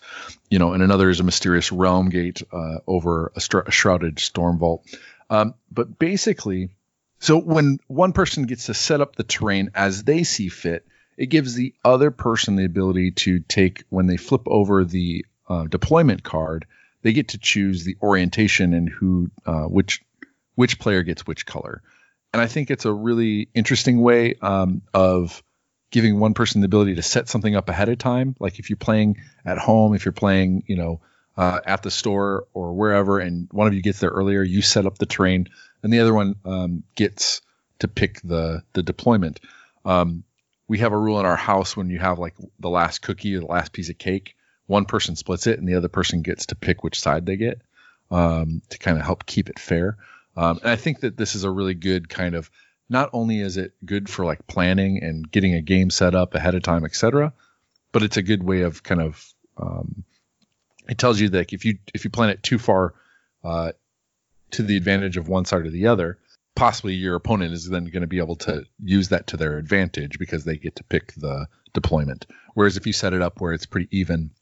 you 0.50 0.58
know, 0.58 0.72
and 0.72 0.82
another 0.82 1.10
is 1.10 1.20
a 1.20 1.24
mysterious 1.24 1.70
realm 1.72 2.08
gate 2.08 2.42
uh, 2.52 2.78
over 2.86 3.32
a, 3.36 3.40
str- 3.40 3.58
a 3.60 3.70
shrouded 3.70 4.18
storm 4.18 4.58
vault. 4.58 4.86
Um, 5.30 5.54
but 5.70 5.98
basically, 5.98 6.70
so 7.18 7.38
when 7.38 7.78
one 7.86 8.12
person 8.12 8.44
gets 8.44 8.66
to 8.66 8.74
set 8.74 9.00
up 9.00 9.16
the 9.16 9.24
terrain 9.24 9.70
as 9.74 10.04
they 10.04 10.24
see 10.24 10.48
fit, 10.48 10.86
it 11.18 11.26
gives 11.26 11.54
the 11.54 11.74
other 11.84 12.10
person 12.12 12.54
the 12.54 12.64
ability 12.64 13.10
to 13.10 13.40
take 13.40 13.82
when 13.90 14.06
they 14.06 14.16
flip 14.16 14.42
over 14.46 14.84
the 14.84 15.26
uh, 15.48 15.64
deployment 15.64 16.22
card, 16.22 16.64
they 17.02 17.12
get 17.12 17.28
to 17.28 17.38
choose 17.38 17.84
the 17.84 17.96
orientation 18.00 18.72
and 18.72 18.88
who, 18.88 19.30
uh, 19.44 19.64
which, 19.64 20.00
which 20.54 20.78
player 20.78 21.02
gets 21.02 21.26
which 21.26 21.44
color. 21.44 21.82
And 22.32 22.40
I 22.40 22.46
think 22.46 22.70
it's 22.70 22.84
a 22.84 22.92
really 22.92 23.48
interesting 23.52 24.00
way 24.00 24.36
um, 24.40 24.82
of 24.94 25.42
giving 25.90 26.20
one 26.20 26.34
person 26.34 26.60
the 26.60 26.66
ability 26.66 26.94
to 26.94 27.02
set 27.02 27.28
something 27.28 27.56
up 27.56 27.68
ahead 27.68 27.88
of 27.88 27.98
time. 27.98 28.36
Like 28.38 28.60
if 28.60 28.70
you're 28.70 28.76
playing 28.76 29.16
at 29.44 29.58
home, 29.58 29.94
if 29.94 30.04
you're 30.04 30.12
playing, 30.12 30.62
you 30.68 30.76
know, 30.76 31.00
uh, 31.36 31.60
at 31.64 31.82
the 31.82 31.90
store 31.90 32.46
or 32.52 32.74
wherever, 32.74 33.18
and 33.18 33.48
one 33.50 33.66
of 33.66 33.74
you 33.74 33.82
gets 33.82 34.00
there 34.00 34.10
earlier, 34.10 34.42
you 34.42 34.62
set 34.62 34.86
up 34.86 34.98
the 34.98 35.06
terrain, 35.06 35.48
and 35.82 35.92
the 35.92 36.00
other 36.00 36.12
one 36.12 36.34
um, 36.44 36.82
gets 36.94 37.40
to 37.78 37.88
pick 37.88 38.20
the 38.22 38.62
the 38.72 38.82
deployment. 38.82 39.40
Um, 39.84 40.24
we 40.68 40.78
have 40.78 40.92
a 40.92 40.98
rule 40.98 41.18
in 41.18 41.26
our 41.26 41.36
house 41.36 41.76
when 41.76 41.90
you 41.90 41.98
have 41.98 42.18
like 42.18 42.34
the 42.60 42.68
last 42.68 43.00
cookie 43.00 43.34
or 43.34 43.40
the 43.40 43.46
last 43.46 43.72
piece 43.72 43.88
of 43.88 43.98
cake, 43.98 44.36
one 44.66 44.84
person 44.84 45.16
splits 45.16 45.46
it, 45.46 45.58
and 45.58 45.66
the 45.66 45.74
other 45.74 45.88
person 45.88 46.22
gets 46.22 46.46
to 46.46 46.54
pick 46.54 46.84
which 46.84 47.00
side 47.00 47.24
they 47.24 47.36
get 47.36 47.62
um, 48.10 48.62
to 48.68 48.78
kind 48.78 48.98
of 48.98 49.04
help 49.04 49.26
keep 49.26 49.48
it 49.48 49.58
fair. 49.58 49.96
Um, 50.36 50.58
and 50.62 50.70
I 50.70 50.76
think 50.76 51.00
that 51.00 51.16
this 51.16 51.34
is 51.34 51.44
a 51.44 51.50
really 51.50 51.74
good 51.74 52.08
kind 52.08 52.34
of 52.34 52.50
not 52.88 53.10
only 53.12 53.40
is 53.40 53.56
it 53.56 53.72
good 53.84 54.08
for 54.08 54.24
like 54.24 54.46
planning 54.46 55.02
and 55.02 55.30
getting 55.30 55.54
a 55.54 55.62
game 55.62 55.90
set 55.90 56.14
up 56.14 56.34
ahead 56.34 56.54
of 56.54 56.62
time, 56.62 56.84
etc., 56.84 57.32
but 57.92 58.02
it's 58.02 58.16
a 58.18 58.22
good 58.22 58.42
way 58.42 58.62
of 58.62 58.82
kind 58.82 59.02
of 59.02 59.34
um, 59.56 60.04
it 60.88 60.98
tells 60.98 61.18
you 61.18 61.30
that 61.30 61.52
if 61.52 61.64
you 61.64 61.78
if 61.94 62.04
you 62.04 62.10
plan 62.10 62.30
it 62.30 62.42
too 62.42 62.58
far 62.58 62.94
uh, 63.42 63.72
to 64.52 64.62
the 64.62 64.76
advantage 64.76 65.16
of 65.16 65.28
one 65.28 65.44
side 65.44 65.66
or 65.66 65.70
the 65.70 65.88
other, 65.88 66.18
possibly 66.58 66.94
your 66.94 67.14
opponent 67.14 67.54
is 67.54 67.68
then 67.68 67.84
going 67.84 68.00
to 68.00 68.08
be 68.08 68.18
able 68.18 68.34
to 68.34 68.64
use 68.82 69.10
that 69.10 69.28
to 69.28 69.36
their 69.36 69.58
advantage 69.58 70.18
because 70.18 70.44
they 70.44 70.56
get 70.56 70.74
to 70.74 70.82
pick 70.82 71.12
the 71.14 71.46
deployment. 71.72 72.26
Whereas 72.54 72.76
if 72.76 72.84
you 72.84 72.92
set 72.92 73.12
it 73.12 73.22
up 73.22 73.40
where 73.40 73.52
it's 73.52 73.64
pretty 73.64 73.86
even 73.96 74.32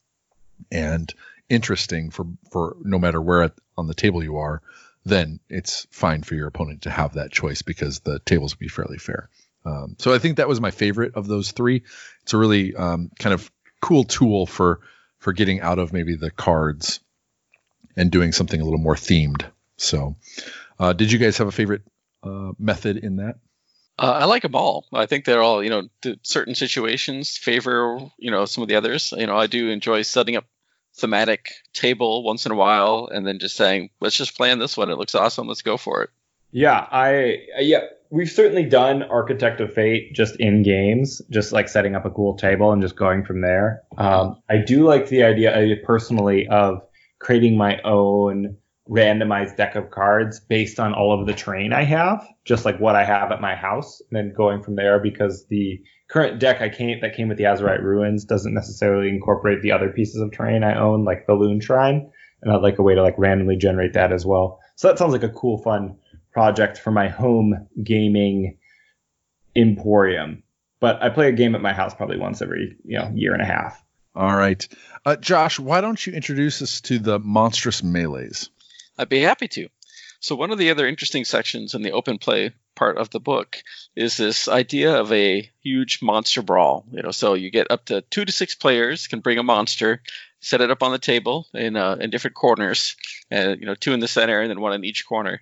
and 0.73 1.13
interesting 1.51 2.11
for 2.11 2.27
for 2.51 2.77
no 2.83 2.99
matter 2.99 3.21
where 3.21 3.43
at, 3.43 3.53
on 3.77 3.87
the 3.87 3.95
table 3.95 4.25
you 4.25 4.39
are, 4.39 4.63
then 5.05 5.41
it's 5.51 5.87
fine 5.91 6.23
for 6.23 6.35
your 6.35 6.47
opponent 6.47 6.83
to 6.83 6.91
have 6.91 7.13
that 7.15 7.33
choice 7.33 7.61
because 7.61 8.01
the 8.01 8.19
tables 8.21 8.55
will 8.55 8.65
be 8.65 8.69
fairly 8.69 8.97
fair. 8.97 9.29
Um, 9.67 9.97
so 9.99 10.15
I 10.15 10.19
think 10.19 10.39
that 10.39 10.49
was 10.49 10.61
my 10.61 10.71
favorite 10.71 11.17
of 11.17 11.27
those 11.27 11.53
three. 11.53 11.83
It's 12.23 12.33
a 12.33 12.39
really 12.39 12.75
um, 12.75 13.11
kind 13.19 13.35
of 13.35 13.51
cool 13.83 14.05
tool 14.05 14.47
for 14.47 14.81
for 15.19 15.35
getting 15.35 15.61
out 15.61 15.79
of 15.79 15.93
maybe 15.93 16.17
the 16.17 16.31
cards 16.31 17.01
and 17.95 18.11
doing 18.11 18.33
something 18.33 18.59
a 18.59 18.65
little 18.65 18.81
more 18.81 18.95
themed. 18.95 19.45
So, 19.77 20.17
uh, 20.79 20.95
did 20.95 21.13
you 21.13 21.19
guys 21.19 21.37
have 21.37 21.49
a 21.49 21.53
favorite 21.53 21.83
uh, 22.23 22.53
method 22.59 22.99
in 22.99 23.17
that? 23.17 23.37
Uh, 23.99 24.19
I 24.21 24.25
like 24.27 24.43
them 24.43 24.55
all. 24.55 24.87
I 24.93 25.07
think 25.07 25.25
they're 25.25 25.43
all, 25.43 25.63
you 25.63 25.71
know, 25.71 25.89
to 26.03 26.19
certain 26.23 26.55
situations 26.55 27.39
favor, 27.39 27.99
you 28.19 28.31
know, 28.31 28.45
some 28.45 28.63
of 28.63 28.69
the 28.69 28.77
others. 28.77 29.13
You 29.17 29.27
know, 29.27 29.37
I 29.37 29.47
do 29.47 29.71
enjoy 29.71 30.03
setting 30.03 30.37
up 30.37 30.45
thematic 30.97 31.51
table 31.73 32.23
once 32.23 32.47
in 32.47 32.53
a 32.53 32.57
while 32.57 33.09
and 33.11 33.27
then 33.27 33.39
just 33.39 33.57
saying, 33.57 33.91
let's 34.01 34.17
just 34.17 34.37
plan 34.37 34.59
this 34.59 34.77
one. 34.77 34.91
It 34.91 34.99
looks 34.99 35.15
awesome. 35.15 35.49
Let's 35.49 35.63
go 35.63 35.77
for 35.77 36.03
it. 36.03 36.11
Yeah, 36.53 36.87
I 36.91 37.39
yeah, 37.59 37.81
we've 38.11 38.31
certainly 38.31 38.65
done 38.65 39.03
Architect 39.03 39.61
of 39.61 39.73
Fate 39.73 40.15
just 40.15 40.37
in 40.37 40.63
games, 40.63 41.21
just 41.31 41.53
like 41.53 41.69
setting 41.69 41.95
up 41.95 42.05
a 42.05 42.11
cool 42.11 42.37
table 42.37 42.73
and 42.73 42.81
just 42.81 42.97
going 42.97 43.25
from 43.25 43.41
there. 43.41 43.83
Um, 43.99 44.41
I 44.49 44.59
do 44.59 44.87
like 44.87 45.09
the 45.09 45.25
idea 45.25 45.55
uh, 45.55 45.75
personally 45.85 46.47
of 46.49 46.83
creating 47.19 47.57
my 47.57 47.81
own 47.83 48.57
randomized 48.89 49.57
deck 49.57 49.75
of 49.75 49.91
cards 49.91 50.41
based 50.41 50.79
on 50.79 50.95
all 50.95 51.19
of 51.19 51.27
the 51.27 51.35
terrain 51.35 51.73
I 51.73 51.83
have, 51.83 52.27
just 52.45 52.65
like 52.65 52.79
what 52.79 52.95
I 52.95 53.05
have 53.05 53.33
at 53.33 53.41
my 53.41 53.55
house, 53.55 54.01
and 54.01 54.17
then 54.17 54.35
going 54.37 54.63
from 54.63 54.77
there 54.77 55.01
because 55.01 55.47
the 55.49 55.83
current 56.09 56.39
deck 56.39 56.61
I 56.61 56.69
came 56.69 57.01
that 57.01 57.17
came 57.17 57.29
with 57.29 57.39
the 57.39 57.45
Azyrite 57.45 57.83
Ruins 57.83 58.25
doesn't 58.25 58.55
necessarily 58.55 59.09
incorporate 59.09 59.63
the 59.63 59.73
other 59.73 59.91
pieces 59.91 60.21
of 60.21 60.31
terrain 60.31 60.63
I 60.63 60.79
own, 60.79 61.05
like 61.05 61.27
the 61.27 61.35
Loon 61.35 61.61
Shrine, 61.61 62.11
and 62.43 62.53
I'd 62.53 62.63
like 62.63 62.79
a 62.79 62.83
way 62.83 62.95
to 62.95 63.03
like 63.03 63.19
randomly 63.19 63.57
generate 63.57 63.95
that 63.95 64.13
as 64.13 64.25
well. 64.25 64.61
So 64.77 64.89
that 64.89 64.99
sounds 64.99 65.13
like 65.13 65.25
a 65.25 65.29
cool, 65.31 65.59
fun 65.63 65.99
project 66.33 66.79
for 66.79 66.91
my 66.91 67.09
home 67.09 67.67
gaming 67.83 68.59
emporium. 69.57 70.43
But 70.79 71.03
I 71.03 71.09
play 71.09 71.29
a 71.29 71.33
game 71.33 71.55
at 71.55 71.63
my 71.63 71.73
house 71.73 71.95
probably 71.95 72.19
once 72.19 72.43
every 72.43 72.77
you 72.85 72.99
know 72.99 73.11
year 73.15 73.33
and 73.33 73.43
a 73.43 73.47
half. 73.47 73.83
All 74.15 74.35
right, 74.35 74.67
uh, 75.05 75.17
Josh, 75.17 75.59
why 75.59 75.81
don't 75.81 76.07
you 76.07 76.13
introduce 76.13 76.63
us 76.63 76.81
to 76.83 76.99
the 76.99 77.19
monstrous 77.19 77.83
melees? 77.83 78.49
I'd 78.99 79.09
be 79.09 79.21
happy 79.21 79.49
to. 79.49 79.69
So 80.21 80.35
one 80.35 80.51
of 80.51 80.59
the 80.59 80.71
other 80.71 80.87
interesting 80.87 81.25
sections 81.25 81.75
in 81.75 81.83
the 81.83 81.93
open 81.93 82.19
play 82.19 82.53
part 82.75 82.99
of 82.99 83.11
the 83.11 83.21
book 83.21 83.63
is 83.95 84.17
this 84.17 84.49
idea 84.49 84.99
of 84.99 85.13
a 85.13 85.51
huge 85.63 86.01
monster 86.03 86.43
brawl. 86.43 86.87
You 86.91 87.03
know, 87.03 87.11
so 87.11 87.35
you 87.35 87.51
get 87.51 87.71
up 87.71 87.87
to 87.87 88.01
two 88.03 88.25
to 88.25 88.33
six 88.33 88.55
players 88.55 89.09
can 89.09 89.21
bring 89.21 89.39
a 89.39 89.43
monster, 89.43 90.03
set 90.41 90.61
it 90.61 90.71
up 90.71 90.83
on 90.83 90.93
the 90.93 90.99
table 90.99 91.47
in 91.55 91.77
uh, 91.77 91.97
in 92.01 92.11
different 92.11 92.37
corners, 92.37 92.97
and 93.31 93.61
you 93.61 93.67
know, 93.67 93.75
two 93.75 93.93
in 93.93 94.01
the 94.01 94.09
center 94.09 94.41
and 94.41 94.51
then 94.51 94.61
one 94.61 94.73
in 94.73 94.85
each 94.85 95.07
corner. 95.07 95.41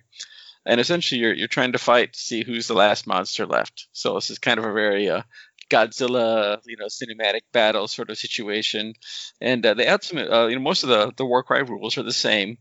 And 0.65 0.81
essentially, 0.81 1.21
you're 1.21 1.33
you're 1.33 1.47
trying 1.47 1.73
to 1.73 1.77
fight 1.77 2.13
to 2.13 2.19
see 2.19 2.43
who's 2.43 2.67
the 2.67 2.73
last 2.73 3.07
monster 3.07 3.45
left. 3.45 3.87
So 3.91 4.15
this 4.15 4.29
is 4.29 4.39
kind 4.39 4.59
of 4.59 4.65
a 4.65 4.73
very 4.73 5.09
uh, 5.09 5.21
Godzilla, 5.69 6.59
you 6.65 6.77
know, 6.77 6.85
cinematic 6.85 7.41
battle 7.51 7.87
sort 7.87 8.09
of 8.09 8.17
situation. 8.17 8.93
And 9.41 9.65
uh, 9.65 9.73
they 9.73 9.85
add 9.85 10.03
some, 10.03 10.17
uh, 10.19 10.47
you 10.47 10.55
know, 10.55 10.61
most 10.61 10.83
of 10.83 10.89
the 10.89 11.13
the 11.15 11.25
Warcry 11.25 11.63
rules 11.63 11.97
are 11.97 12.03
the 12.03 12.13
same, 12.13 12.57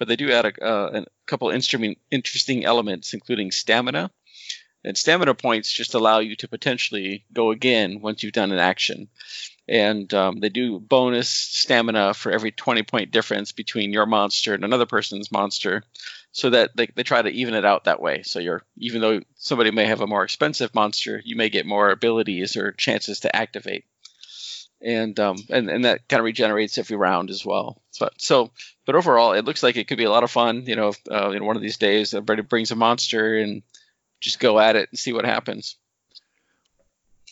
but 0.00 0.08
they 0.08 0.16
do 0.16 0.32
add 0.32 0.46
a, 0.46 0.64
uh, 0.64 1.02
a 1.02 1.06
couple 1.26 1.50
instrument 1.50 1.98
interesting 2.10 2.64
elements, 2.64 3.12
including 3.12 3.52
stamina. 3.52 4.10
And 4.82 4.96
stamina 4.96 5.34
points 5.34 5.70
just 5.70 5.92
allow 5.92 6.20
you 6.20 6.36
to 6.36 6.48
potentially 6.48 7.26
go 7.34 7.50
again 7.50 8.00
once 8.00 8.22
you've 8.22 8.32
done 8.32 8.50
an 8.50 8.58
action. 8.58 9.08
And 9.68 10.12
um, 10.14 10.40
they 10.40 10.48
do 10.48 10.80
bonus 10.80 11.28
stamina 11.28 12.14
for 12.14 12.32
every 12.32 12.50
20 12.50 12.82
point 12.82 13.10
difference 13.10 13.52
between 13.52 13.92
your 13.92 14.06
monster 14.06 14.54
and 14.54 14.64
another 14.64 14.86
person's 14.86 15.30
monster, 15.30 15.82
so 16.32 16.48
that 16.48 16.74
they, 16.74 16.86
they 16.86 17.02
try 17.02 17.20
to 17.20 17.28
even 17.28 17.52
it 17.52 17.66
out 17.66 17.84
that 17.84 18.00
way. 18.00 18.22
So 18.22 18.38
you're 18.38 18.62
even 18.78 19.02
though 19.02 19.20
somebody 19.36 19.70
may 19.70 19.84
have 19.84 20.00
a 20.00 20.06
more 20.06 20.24
expensive 20.24 20.74
monster, 20.74 21.20
you 21.22 21.36
may 21.36 21.50
get 21.50 21.66
more 21.66 21.90
abilities 21.90 22.56
or 22.56 22.72
chances 22.72 23.20
to 23.20 23.36
activate 23.36 23.84
and 24.82 25.18
um, 25.20 25.36
and 25.50 25.68
and 25.68 25.84
that 25.84 26.08
kind 26.08 26.20
of 26.20 26.24
regenerates 26.24 26.78
every 26.78 26.96
round 26.96 27.30
as 27.30 27.44
well. 27.44 27.80
But 27.98 28.14
so, 28.20 28.50
but 28.86 28.94
overall, 28.94 29.32
it 29.32 29.44
looks 29.44 29.62
like 29.62 29.76
it 29.76 29.88
could 29.88 29.98
be 29.98 30.04
a 30.04 30.10
lot 30.10 30.24
of 30.24 30.30
fun. 30.30 30.64
You 30.66 30.76
know, 30.76 30.88
if, 30.88 30.98
uh, 31.10 31.30
in 31.30 31.44
one 31.44 31.56
of 31.56 31.62
these 31.62 31.76
days, 31.76 32.14
everybody 32.14 32.42
brings 32.42 32.70
a 32.70 32.76
monster 32.76 33.38
and 33.38 33.62
just 34.20 34.40
go 34.40 34.58
at 34.58 34.76
it 34.76 34.88
and 34.90 34.98
see 34.98 35.12
what 35.12 35.24
happens. 35.24 35.76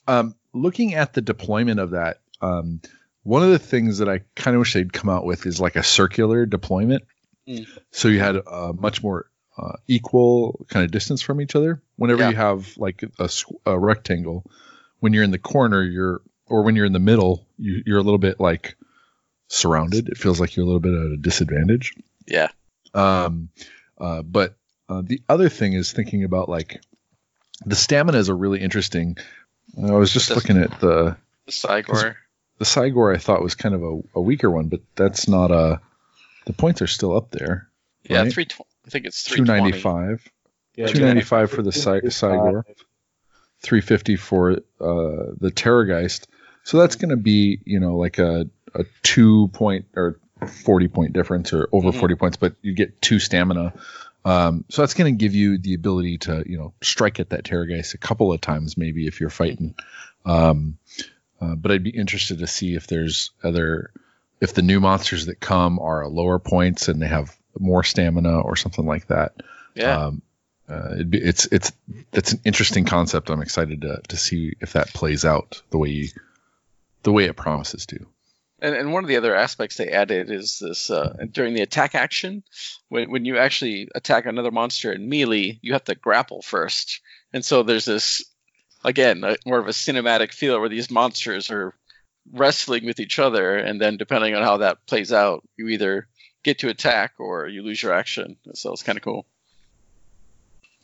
Um, 0.07 0.35
looking 0.53 0.95
at 0.95 1.13
the 1.13 1.21
deployment 1.21 1.81
of 1.81 1.91
that, 1.91 2.21
um, 2.41 2.81
one 3.23 3.43
of 3.43 3.51
the 3.51 3.59
things 3.59 3.99
that 3.99 4.09
I 4.09 4.21
kind 4.35 4.55
of 4.55 4.61
wish 4.61 4.73
they'd 4.73 4.93
come 4.93 5.11
out 5.11 5.25
with 5.25 5.45
is 5.47 5.61
like 5.61 5.77
a 5.77 5.83
circular 5.83 6.47
deployment. 6.47 7.05
Mm. 7.47 7.67
So 7.91 8.09
you 8.09 8.21
had 8.21 8.37
a 8.37 8.73
much 8.73 9.03
more 9.03 9.27
uh, 9.57 9.75
equal 9.87 10.65
kind 10.69 10.85
of 10.85 10.91
distance 10.91 11.21
from 11.21 11.41
each 11.41 11.55
other. 11.55 11.83
Whenever 11.97 12.23
Yeah. 12.23 12.31
you 12.31 12.37
have 12.37 12.77
like 12.79 13.05
a, 13.19 13.29
a 13.67 13.79
rectangle, 13.79 14.45
when 15.01 15.13
you're 15.13 15.25
in 15.25 15.31
the 15.31 15.39
corner, 15.39 15.83
you're 15.83 16.23
or 16.49 16.63
when 16.63 16.77
you're 16.77 16.87
in 16.87 16.93
the 16.93 16.99
middle, 16.99 17.47
you, 17.59 17.83
you're 17.87 17.99
a 17.99 18.03
little 18.03 18.19
bit 18.19 18.41
like 18.41 18.77
surrounded. 19.49 20.09
It 20.09 20.17
feels 20.19 20.41
like 20.41 20.57
you're 20.57 20.65
a 20.65 20.67
little 20.67 20.81
bit 20.81 20.95
at 20.95 21.13
a 21.13 21.17
disadvantage. 21.17 21.95
Yeah. 22.27 22.49
Um, 22.95 23.49
uh, 23.99 24.23
but 24.23 24.55
uh, 24.89 25.03
the 25.05 25.23
other 25.29 25.49
thing 25.49 25.73
is 25.75 25.93
thinking 25.93 26.25
about 26.25 26.49
like 26.49 26.81
the 27.65 27.77
stamina 27.77 28.19
is 28.19 28.29
a 28.29 28.35
really 28.35 28.61
interesting. 28.61 29.17
I 29.77 29.93
was 29.93 30.13
just 30.13 30.29
That's- 30.29 30.43
looking 30.49 30.63
at 30.63 30.81
the 30.81 31.17
Cygor. 31.49 32.15
the 32.59 32.65
Cygor. 32.65 33.15
I 33.15 33.19
thought 33.19 33.43
was 33.43 33.55
kind 33.55 33.75
of 33.75 33.83
a, 33.83 34.01
a 34.17 34.21
weaker 34.21 34.51
one, 34.51 34.69
but 34.69 34.81
that's 34.97 35.29
not 35.29 35.51
a. 35.51 35.81
The 36.47 36.53
points 36.55 36.81
are 36.83 36.87
still 36.87 37.15
up 37.17 37.31
there. 37.31 37.69
Yeah, 38.05 38.23
right? 38.23 38.33
three. 38.33 38.47
tw- 38.47 38.61
I 38.87 38.91
think 38.91 39.05
it's 39.07 39.23
Two 39.25 39.45
320. 39.45 39.61
ninety 39.63 39.79
five, 39.81 40.27
Yeah, 40.77 40.87
two 40.87 41.01
ninety 41.05 41.21
five 41.21 41.51
for 41.51 41.61
the 41.61 41.73
Cy- 41.73 42.01
295. 42.01 42.11
Cygor, 42.65 42.65
three 43.61 43.81
fifty 43.83 44.17
for 44.17 44.53
uh, 44.53 44.57
the 44.81 45.53
Terrorgeist. 45.55 46.27
So 46.69 46.77
that's 46.77 46.97
going 46.97 47.09
to 47.09 47.17
be 47.17 47.61
you 47.65 47.81
know 47.81 47.97
like 47.97 48.19
a 48.19 48.47
a 48.75 48.85
two 49.03 49.49
point 49.55 49.87
or 49.97 50.21
forty 50.47 50.87
point 50.87 51.15
difference 51.15 51.55
or 51.55 51.67
over 51.73 51.93
Mhm. 51.93 51.99
forty 51.99 52.15
points, 52.15 52.37
but 52.37 52.57
you 52.61 52.75
get 52.75 53.01
two 53.01 53.19
stamina. 53.19 53.73
Um, 54.27 54.67
so 54.69 54.83
that's 54.83 54.93
going 54.93 55.11
to 55.15 55.17
give 55.19 55.35
you 55.35 55.57
the 55.57 55.73
ability 55.73 56.19
to 56.19 56.45
you 56.47 56.59
know 56.59 56.75
strike 56.83 57.21
at 57.21 57.31
that 57.31 57.45
Terrorgeist 57.45 57.95
a 57.95 57.99
couple 57.99 58.35
of 58.35 58.43
times 58.43 58.77
maybe 58.77 59.07
if 59.07 59.19
you're 59.19 59.31
fighting. 59.31 59.77
Um, 60.27 60.77
uh, 61.41 61.55
but 61.55 61.73
I'd 61.73 61.83
be 61.85 61.89
interested 61.89 62.41
to 62.41 62.47
see 62.47 62.75
if 62.75 62.87
there's 62.87 63.31
other 63.43 63.91
if 64.43 64.53
the 64.53 64.61
new 64.61 64.79
monsters 64.79 65.25
that 65.25 65.41
come 65.41 65.79
are 65.79 66.07
lower 66.07 66.39
points 66.39 66.89
and 66.89 67.01
they 67.01 67.09
have 67.09 67.35
more 67.59 67.83
stamina 67.83 68.43
or 68.43 68.57
something 68.57 68.85
like 68.85 69.07
that. 69.07 69.33
Yeah. 69.75 70.07
Um, 70.09 70.23
uh, 70.69 70.91
it'd 70.93 71.11
be, 71.11 71.19
it's 71.19 71.47
it's 71.47 71.73
it's 72.13 72.33
an 72.33 72.41
interesting 72.45 72.85
concept. 72.85 73.31
I'm 73.31 73.41
excited 73.41 73.81
to 73.81 74.03
to 74.09 74.17
see 74.19 74.53
if 74.61 74.75
that 74.75 74.89
plays 74.93 75.25
out 75.25 75.63
the 75.71 75.79
way 75.79 75.89
you, 75.89 76.09
the 77.09 77.13
way 77.13 77.25
it 77.25 77.37
promises 77.37 77.87
to. 77.87 78.07
And, 78.61 78.75
and 78.75 78.93
one 78.93 79.03
of 79.03 79.09
the 79.09 79.17
other 79.17 79.35
aspects 79.35 79.77
they 79.77 79.89
added 79.89 80.31
is 80.31 80.59
this 80.59 80.91
uh, 80.91 81.17
during 81.33 81.55
the 81.55 81.63
attack 81.63 81.95
action, 81.95 82.43
when, 82.91 83.11
when 83.11 83.25
you 83.25 83.39
actually 83.39 83.89
attack 83.95 84.27
another 84.27 84.51
monster 84.51 84.93
in 84.93 85.09
melee, 85.09 85.59
you 85.63 85.73
have 85.73 85.85
to 85.85 85.95
grapple 85.95 86.43
first. 86.43 87.01
And 87.33 87.43
so 87.43 87.63
there's 87.63 87.87
this, 87.87 88.23
again, 88.85 89.25
a, 89.25 89.37
more 89.47 89.59
of 89.59 89.69
a 89.69 89.71
cinematic 89.71 90.35
feel 90.35 90.61
where 90.61 90.69
these 90.69 90.91
monsters 90.91 91.51
are 91.51 91.75
wrestling 92.31 92.85
with 92.85 93.01
each 93.01 93.19
other. 93.19 93.57
And 93.57 93.81
then 93.81 93.97
depending 93.97 94.35
on 94.35 94.43
how 94.43 94.59
that 94.59 94.85
plays 94.87 95.11
out, 95.11 95.49
you 95.57 95.69
either 95.69 96.09
get 96.43 96.59
to 96.59 96.69
attack 96.69 97.13
or 97.19 97.49
you 97.49 97.63
lose 97.63 97.83
your 97.83 97.95
action. 97.95 98.37
So 98.53 98.75
it's 98.75 98.83
kind 98.83 98.99
of 98.99 99.03
cool. 99.03 99.25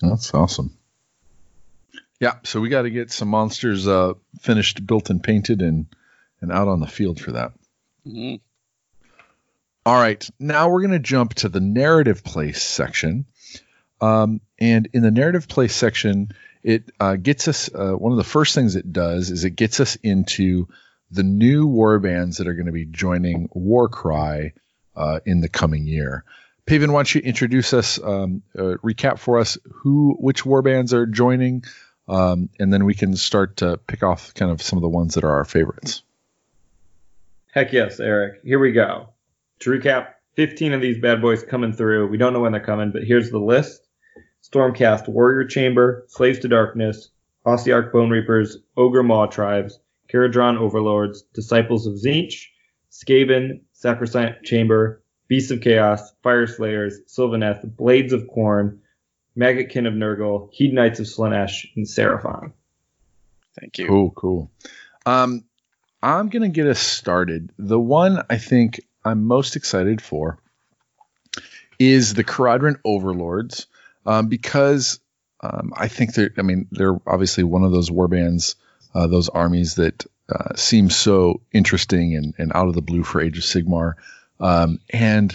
That's 0.01 0.33
awesome. 0.33 0.79
Yeah, 2.19 2.37
so 2.45 2.63
we 2.63 2.71
got 2.71 2.83
to 2.83 2.91
get 2.91 3.13
some 3.13 3.29
monsters 3.29 3.87
uh, 3.87 4.15
finished, 4.41 4.87
built, 4.87 5.11
and 5.11 5.23
painted, 5.23 5.61
and 5.61 5.85
and 6.45 6.53
out 6.53 6.69
on 6.69 6.81
the 6.81 6.87
field 6.87 7.21
for 7.21 7.33
that. 7.33 7.53
hmm 8.05 8.37
All 9.85 10.01
right, 10.01 10.27
now 10.39 10.69
we're 10.69 10.83
going 10.83 10.93
to 10.93 10.99
jump 10.99 11.35
to 11.35 11.49
the 11.49 11.61
narrative 11.61 12.23
place 12.23 12.63
section. 12.63 13.27
Um, 14.01 14.41
and 14.59 14.89
in 14.93 15.03
the 15.03 15.11
narrative 15.11 15.49
place 15.49 15.75
section, 15.75 16.33
it 16.63 16.91
uh, 17.01 17.17
gets 17.17 17.49
us 17.49 17.71
uh, 17.75 17.93
one 17.93 18.13
of 18.13 18.19
the 18.19 18.25
first 18.25 18.55
things 18.55 18.77
it 18.77 18.93
does 18.93 19.31
is 19.31 19.45
it 19.45 19.51
gets 19.51 19.81
us 19.81 19.97
into 19.97 20.69
the 21.11 21.23
new 21.23 21.67
war 21.67 21.99
bands 21.99 22.39
that 22.39 22.49
are 22.49 22.55
going 22.55 22.67
to 22.67 22.73
be 22.73 22.87
joining 22.87 23.49
Warcry 23.53 24.53
uh, 24.97 25.21
in 25.25 25.41
the 25.41 25.49
coming 25.49 25.87
year. 25.87 26.25
Paven, 26.67 26.93
why 26.93 27.01
don't 27.01 27.15
you 27.15 27.21
introduce 27.21 27.75
us, 27.75 28.03
um, 28.03 28.43
uh, 28.59 28.77
recap 28.83 29.19
for 29.19 29.39
us 29.39 29.59
who, 29.71 30.17
which 30.19 30.47
war 30.47 30.63
bands 30.63 30.95
are 30.95 31.07
joining, 31.07 31.65
um, 32.09 32.49
and 32.59 32.73
then 32.73 32.85
we 32.85 32.95
can 32.95 33.17
start 33.17 33.59
to 33.59 33.77
pick 33.77 34.03
off 34.03 34.33
kind 34.35 34.51
of 34.51 34.63
some 34.63 34.79
of 34.79 34.83
the 34.83 34.89
ones 34.89 35.15
that 35.15 35.25
are 35.25 35.33
our 35.33 35.45
favorites. 35.45 36.03
Heck 37.55 37.73
yes, 37.73 38.01
Eric. 38.01 38.41
Here 38.43 38.59
we 38.59 38.73
go. 38.73 39.11
To 39.61 39.71
recap, 39.71 40.15
15 40.35 40.73
of 40.73 40.81
these 40.81 40.99
bad 40.99 41.23
boys 41.23 41.45
coming 41.45 41.73
through. 41.73 42.09
We 42.09 42.17
don't 42.17 42.33
know 42.33 42.41
when 42.41 42.51
they're 42.51 42.61
coming, 42.61 42.91
but 42.91 43.05
here's 43.05 43.31
the 43.31 43.39
list. 43.39 43.87
Stormcast 44.43 45.07
Warrior 45.07 45.47
Chamber, 45.47 46.05
Slaves 46.09 46.41
to 46.41 46.49
Darkness, 46.49 47.11
Ossiarch 47.47 47.93
Bonereapers, 47.93 48.57
Ogre 48.77 49.05
Maw 49.05 49.27
Tribes, 49.27 49.79
Kharadron 50.13 50.59
Overlords, 50.59 51.23
Disciples 51.33 51.87
of 51.87 51.95
Tzeentch, 51.95 52.47
Skaven, 52.91 53.61
Sacrosanct 53.73 54.45
Chamber, 54.45 55.05
Beasts 55.29 55.53
of 55.53 55.61
Chaos, 55.61 56.13
Fyreslayers, 56.25 56.95
Sylvaneth, 57.07 57.77
Blades 57.77 58.13
of 58.13 58.25
Khorne, 58.25 58.79
Maggotkin 59.39 59.87
of 59.87 59.95
Nurgle, 59.95 60.51
Hedonites 60.53 60.99
of 60.99 61.07
Slaanesh, 61.07 61.69
and 61.77 61.87
Seraphon. 61.87 62.53
Thank 63.61 63.79
you. 63.79 63.87
Cool, 63.87 64.11
cool. 64.11 64.51
Um, 65.07 65.45
I'm 66.05 66.29
gonna 66.29 66.51
get 66.51 66.67
us 66.67 66.81
started. 66.81 67.51
The 67.59 67.81
one 67.81 68.23
I 68.29 68.37
think 68.37 68.81
I'm 69.05 69.25
most 69.25 69.57
excited 69.57 70.03
for 70.03 70.39
is 71.79 72.13
the 72.13 72.25
Kharadron 72.25 72.79
Overlords, 72.85 73.67
um, 74.05 74.29
because 74.29 75.01
um, 75.41 75.73
I 75.75 75.89
think 75.89 76.13
they're. 76.13 76.31
I 76.37 76.43
mean, 76.43 76.69
they're 76.71 77.01
obviously 77.07 77.45
one 77.45 77.65
of 77.65 77.73
those 77.73 77.89
warbands, 77.89 78.55
uh, 78.95 79.07
those 79.07 79.31
armies 79.31 79.77
that 79.77 80.05
uh, 80.29 80.55
seem 80.57 80.91
so 80.91 81.41
interesting 81.53 82.15
and, 82.15 82.35
and 82.37 82.53
out 82.55 82.69
of 82.69 82.75
the 82.75 82.83
blue 82.83 83.03
for 83.03 83.23
Age 83.23 83.39
of 83.39 83.45
Sigmar, 83.45 83.95
um, 84.41 84.81
and 84.91 85.35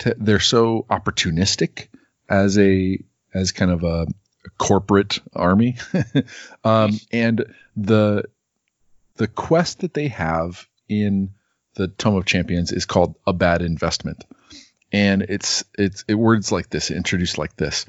to, 0.00 0.16
they're 0.18 0.40
so 0.40 0.84
opportunistic 0.90 1.86
as 2.28 2.58
a 2.58 2.98
as 3.32 3.52
kind 3.52 3.70
of 3.70 3.84
a 3.84 4.08
corporate 4.58 5.20
army, 5.32 5.76
um, 6.64 6.98
and 7.12 7.54
the 7.76 8.24
the 9.18 9.28
quest 9.28 9.80
that 9.80 9.94
they 9.94 10.08
have 10.08 10.66
in 10.88 11.30
the 11.74 11.88
Tome 11.88 12.14
of 12.14 12.24
Champions 12.24 12.72
is 12.72 12.86
called 12.86 13.16
a 13.26 13.32
bad 13.32 13.62
investment, 13.62 14.24
and 14.92 15.22
it's 15.22 15.64
it's 15.76 16.04
it 16.08 16.14
words 16.14 16.50
like 16.52 16.70
this 16.70 16.90
introduced 16.90 17.36
like 17.36 17.56
this. 17.56 17.84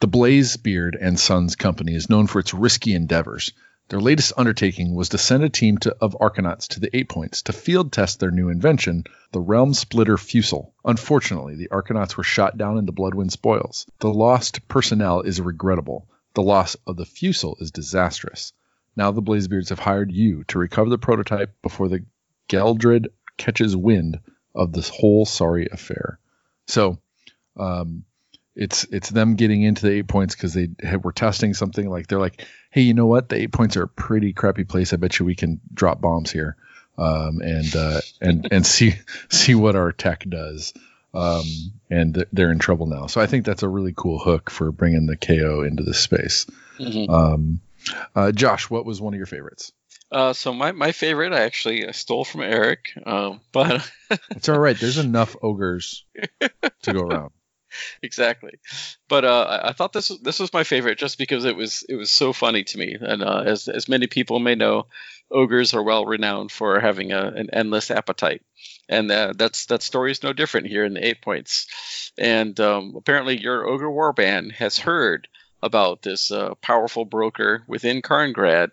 The 0.00 0.08
Blazebeard 0.08 0.96
and 1.00 1.20
Sons 1.20 1.54
Company 1.54 1.94
is 1.94 2.10
known 2.10 2.26
for 2.26 2.38
its 2.38 2.52
risky 2.52 2.94
endeavors. 2.94 3.52
Their 3.90 4.00
latest 4.00 4.32
undertaking 4.38 4.94
was 4.94 5.10
to 5.10 5.18
send 5.18 5.44
a 5.44 5.50
team 5.50 5.76
to, 5.78 5.94
of 6.00 6.16
Arcanauts 6.18 6.68
to 6.68 6.80
the 6.80 6.94
Eight 6.96 7.10
Points 7.10 7.42
to 7.42 7.52
field 7.52 7.92
test 7.92 8.18
their 8.18 8.30
new 8.30 8.48
invention, 8.48 9.04
the 9.32 9.40
Realm 9.40 9.74
Splitter 9.74 10.16
Fusel. 10.16 10.72
Unfortunately, 10.82 11.56
the 11.56 11.68
Arcanauts 11.68 12.16
were 12.16 12.24
shot 12.24 12.56
down 12.56 12.78
in 12.78 12.86
the 12.86 12.92
Bloodwind 12.92 13.32
spoils. 13.32 13.84
The 13.98 14.12
lost 14.12 14.66
personnel 14.66 15.20
is 15.20 15.40
regrettable. 15.40 16.08
The 16.32 16.42
loss 16.42 16.74
of 16.86 16.96
the 16.96 17.04
Fusel 17.04 17.56
is 17.60 17.70
disastrous. 17.70 18.54
Now 18.96 19.10
the 19.10 19.22
Blazebeards 19.22 19.70
have 19.70 19.78
hired 19.78 20.12
you 20.12 20.44
to 20.44 20.58
recover 20.58 20.88
the 20.90 20.98
prototype 20.98 21.60
before 21.62 21.88
the 21.88 22.04
Geldred 22.48 23.08
catches 23.36 23.76
wind 23.76 24.20
of 24.54 24.72
this 24.72 24.88
whole 24.88 25.24
sorry 25.24 25.68
affair. 25.70 26.18
So, 26.66 26.98
um, 27.56 28.04
it's 28.56 28.84
it's 28.84 29.10
them 29.10 29.34
getting 29.34 29.62
into 29.62 29.82
the 29.82 29.92
eight 29.92 30.06
points 30.06 30.34
because 30.36 30.54
they 30.54 30.68
had, 30.80 31.02
were 31.02 31.12
testing 31.12 31.54
something 31.54 31.88
like 31.88 32.06
they're 32.06 32.20
like, 32.20 32.44
hey, 32.70 32.82
you 32.82 32.94
know 32.94 33.06
what? 33.06 33.28
The 33.28 33.36
eight 33.36 33.52
points 33.52 33.76
are 33.76 33.82
a 33.82 33.88
pretty 33.88 34.32
crappy 34.32 34.64
place. 34.64 34.92
I 34.92 34.96
bet 34.96 35.18
you 35.18 35.26
we 35.26 35.34
can 35.34 35.60
drop 35.72 36.00
bombs 36.00 36.30
here, 36.30 36.56
um, 36.96 37.40
and 37.40 37.74
uh, 37.74 38.00
and 38.20 38.48
and 38.52 38.66
see 38.66 38.94
see 39.28 39.54
what 39.54 39.74
our 39.76 39.90
tech 39.90 40.24
does. 40.28 40.72
Um, 41.12 41.44
and 41.90 42.14
th- 42.14 42.28
they're 42.32 42.50
in 42.50 42.58
trouble 42.58 42.86
now. 42.86 43.06
So 43.06 43.20
I 43.20 43.26
think 43.26 43.44
that's 43.44 43.62
a 43.62 43.68
really 43.68 43.92
cool 43.96 44.18
hook 44.18 44.50
for 44.50 44.72
bringing 44.72 45.06
the 45.06 45.16
KO 45.16 45.62
into 45.62 45.84
this 45.84 45.98
space. 45.98 46.46
Mhm. 46.78 47.08
Um, 47.08 47.60
uh, 48.14 48.32
Josh, 48.32 48.70
what 48.70 48.84
was 48.86 49.00
one 49.00 49.14
of 49.14 49.18
your 49.18 49.26
favorites? 49.26 49.72
Uh, 50.10 50.32
so 50.32 50.52
my, 50.52 50.72
my 50.72 50.92
favorite, 50.92 51.32
I 51.32 51.40
actually 51.42 51.92
stole 51.92 52.24
from 52.24 52.42
Eric, 52.42 52.90
um, 53.04 53.40
but 53.52 53.90
It's 54.30 54.48
all 54.48 54.58
right. 54.58 54.78
There's 54.78 54.98
enough 54.98 55.34
ogres 55.42 56.04
to 56.82 56.92
go 56.92 57.00
around. 57.00 57.30
exactly. 58.02 58.52
But 59.08 59.24
uh, 59.24 59.60
I, 59.64 59.72
thought 59.72 59.92
this 59.92 60.10
was- 60.10 60.20
this 60.20 60.38
was 60.38 60.52
my 60.52 60.62
favorite 60.64 60.98
just 60.98 61.18
because 61.18 61.44
it 61.44 61.56
was 61.56 61.84
it 61.88 61.96
was 61.96 62.10
so 62.10 62.32
funny 62.32 62.64
to 62.64 62.78
me, 62.78 62.96
and 63.00 63.22
uh, 63.22 63.42
as 63.44 63.66
as 63.68 63.88
many 63.88 64.06
people 64.06 64.38
may 64.38 64.54
know, 64.54 64.86
ogres 65.30 65.74
are 65.74 65.82
well 65.82 66.06
renowned 66.06 66.52
for 66.52 66.78
having 66.78 67.12
a, 67.12 67.20
an 67.22 67.48
endless 67.52 67.90
appetite, 67.90 68.42
and 68.88 69.10
uh, 69.10 69.32
that's 69.36 69.66
that 69.66 69.82
story 69.82 70.12
is 70.12 70.22
no 70.22 70.32
different 70.32 70.68
here 70.68 70.84
in 70.84 70.94
the 70.94 71.04
eight 71.04 71.22
points. 71.22 72.12
And 72.16 72.58
um, 72.60 72.94
apparently, 72.96 73.40
your 73.40 73.66
ogre 73.66 73.88
warband 73.90 74.52
has 74.52 74.78
heard 74.78 75.26
about 75.64 76.02
this 76.02 76.30
uh, 76.30 76.54
powerful 76.60 77.04
broker 77.04 77.62
within 77.66 78.02
Carngrad 78.02 78.70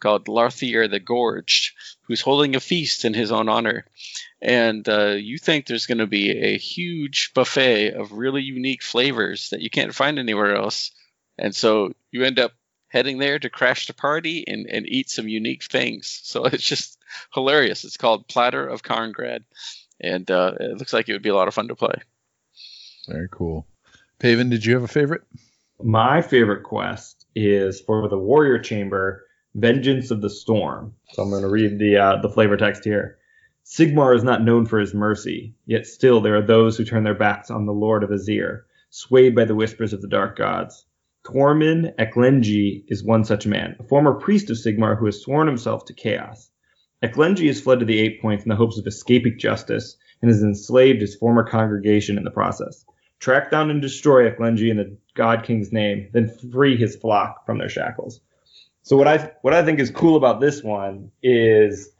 called 0.00 0.28
Larthier 0.28 0.88
the 0.88 1.00
Gorged, 1.00 1.74
who's 2.02 2.20
holding 2.20 2.56
a 2.56 2.60
feast 2.60 3.04
in 3.04 3.14
his 3.14 3.30
own 3.30 3.48
honor 3.48 3.84
and 4.42 4.88
uh, 4.88 5.10
you 5.10 5.38
think 5.38 5.66
there's 5.66 5.86
going 5.86 5.98
to 5.98 6.06
be 6.06 6.30
a 6.30 6.56
huge 6.56 7.32
buffet 7.34 7.92
of 7.92 8.12
really 8.12 8.42
unique 8.42 8.82
flavors 8.82 9.50
that 9.50 9.60
you 9.60 9.68
can't 9.68 9.94
find 9.94 10.18
anywhere 10.18 10.56
else. 10.56 10.92
And 11.36 11.54
so 11.54 11.92
you 12.10 12.24
end 12.24 12.38
up 12.38 12.52
heading 12.88 13.18
there 13.18 13.38
to 13.38 13.50
crash 13.50 13.86
the 13.86 13.92
party 13.92 14.44
and, 14.46 14.66
and 14.66 14.88
eat 14.88 15.10
some 15.10 15.28
unique 15.28 15.64
things. 15.64 16.20
So 16.22 16.44
it's 16.46 16.64
just 16.64 16.98
hilarious. 17.34 17.84
It's 17.84 17.98
called 17.98 18.28
Platter 18.28 18.66
of 18.66 18.82
Carngrad. 18.82 19.44
And 20.00 20.30
uh, 20.30 20.54
it 20.58 20.78
looks 20.78 20.94
like 20.94 21.08
it 21.08 21.12
would 21.12 21.22
be 21.22 21.28
a 21.28 21.36
lot 21.36 21.48
of 21.48 21.54
fun 21.54 21.68
to 21.68 21.76
play. 21.76 21.94
Very 23.06 23.28
cool. 23.30 23.66
Paven, 24.18 24.48
did 24.48 24.64
you 24.64 24.74
have 24.74 24.82
a 24.82 24.88
favorite? 24.88 25.22
My 25.82 26.20
favorite 26.20 26.62
quest 26.62 27.26
is 27.34 27.80
for 27.80 28.06
the 28.08 28.18
Warrior 28.18 28.58
Chamber, 28.58 29.24
Vengeance 29.54 30.10
of 30.10 30.20
the 30.20 30.28
Storm. 30.28 30.94
So 31.12 31.22
I'm 31.22 31.30
going 31.30 31.42
to 31.42 31.48
read 31.48 31.78
the 31.78 31.96
uh, 31.96 32.16
the 32.20 32.28
flavor 32.28 32.58
text 32.58 32.84
here. 32.84 33.16
Sigmar 33.64 34.14
is 34.14 34.22
not 34.22 34.44
known 34.44 34.66
for 34.66 34.78
his 34.78 34.92
mercy, 34.92 35.54
yet 35.64 35.86
still 35.86 36.20
there 36.20 36.36
are 36.36 36.42
those 36.42 36.76
who 36.76 36.84
turn 36.84 37.04
their 37.04 37.14
backs 37.14 37.50
on 37.50 37.64
the 37.64 37.72
Lord 37.72 38.04
of 38.04 38.10
Azyr, 38.10 38.64
swayed 38.90 39.34
by 39.34 39.46
the 39.46 39.54
whispers 39.54 39.94
of 39.94 40.02
the 40.02 40.08
dark 40.08 40.36
gods. 40.36 40.84
Tormin 41.24 41.94
Eklenji 41.98 42.84
is 42.88 43.02
one 43.02 43.24
such 43.24 43.46
man, 43.46 43.76
a 43.78 43.84
former 43.84 44.12
priest 44.12 44.50
of 44.50 44.58
Sigmar 44.58 44.98
who 44.98 45.06
has 45.06 45.22
sworn 45.22 45.46
himself 45.46 45.86
to 45.86 45.94
chaos. 45.94 46.50
Eklenji 47.02 47.46
has 47.46 47.60
fled 47.60 47.78
to 47.80 47.86
the 47.86 48.00
Eight 48.00 48.20
Points 48.20 48.44
in 48.44 48.50
the 48.50 48.56
hopes 48.56 48.78
of 48.78 48.86
escaping 48.86 49.38
justice 49.38 49.96
and 50.20 50.30
has 50.30 50.42
enslaved 50.42 51.00
his 51.00 51.16
former 51.16 51.44
congregation 51.44 52.18
in 52.18 52.24
the 52.24 52.30
process. 52.30 52.84
Track 53.20 53.50
down 53.50 53.70
and 53.70 53.80
destroy 53.80 54.30
Eklenji 54.30 54.70
in 54.70 54.76
the 54.78 54.96
God 55.14 55.44
King's 55.44 55.72
name, 55.72 56.08
then 56.12 56.28
free 56.50 56.76
his 56.76 56.96
flock 56.96 57.44
from 57.46 57.58
their 57.58 57.68
shackles. 57.68 58.20
So 58.82 58.96
what 58.96 59.06
I 59.06 59.30
what 59.42 59.54
I 59.54 59.64
think 59.64 59.78
is 59.78 59.90
cool 59.90 60.16
about 60.16 60.40
this 60.40 60.62
one 60.62 61.12
is 61.22 61.90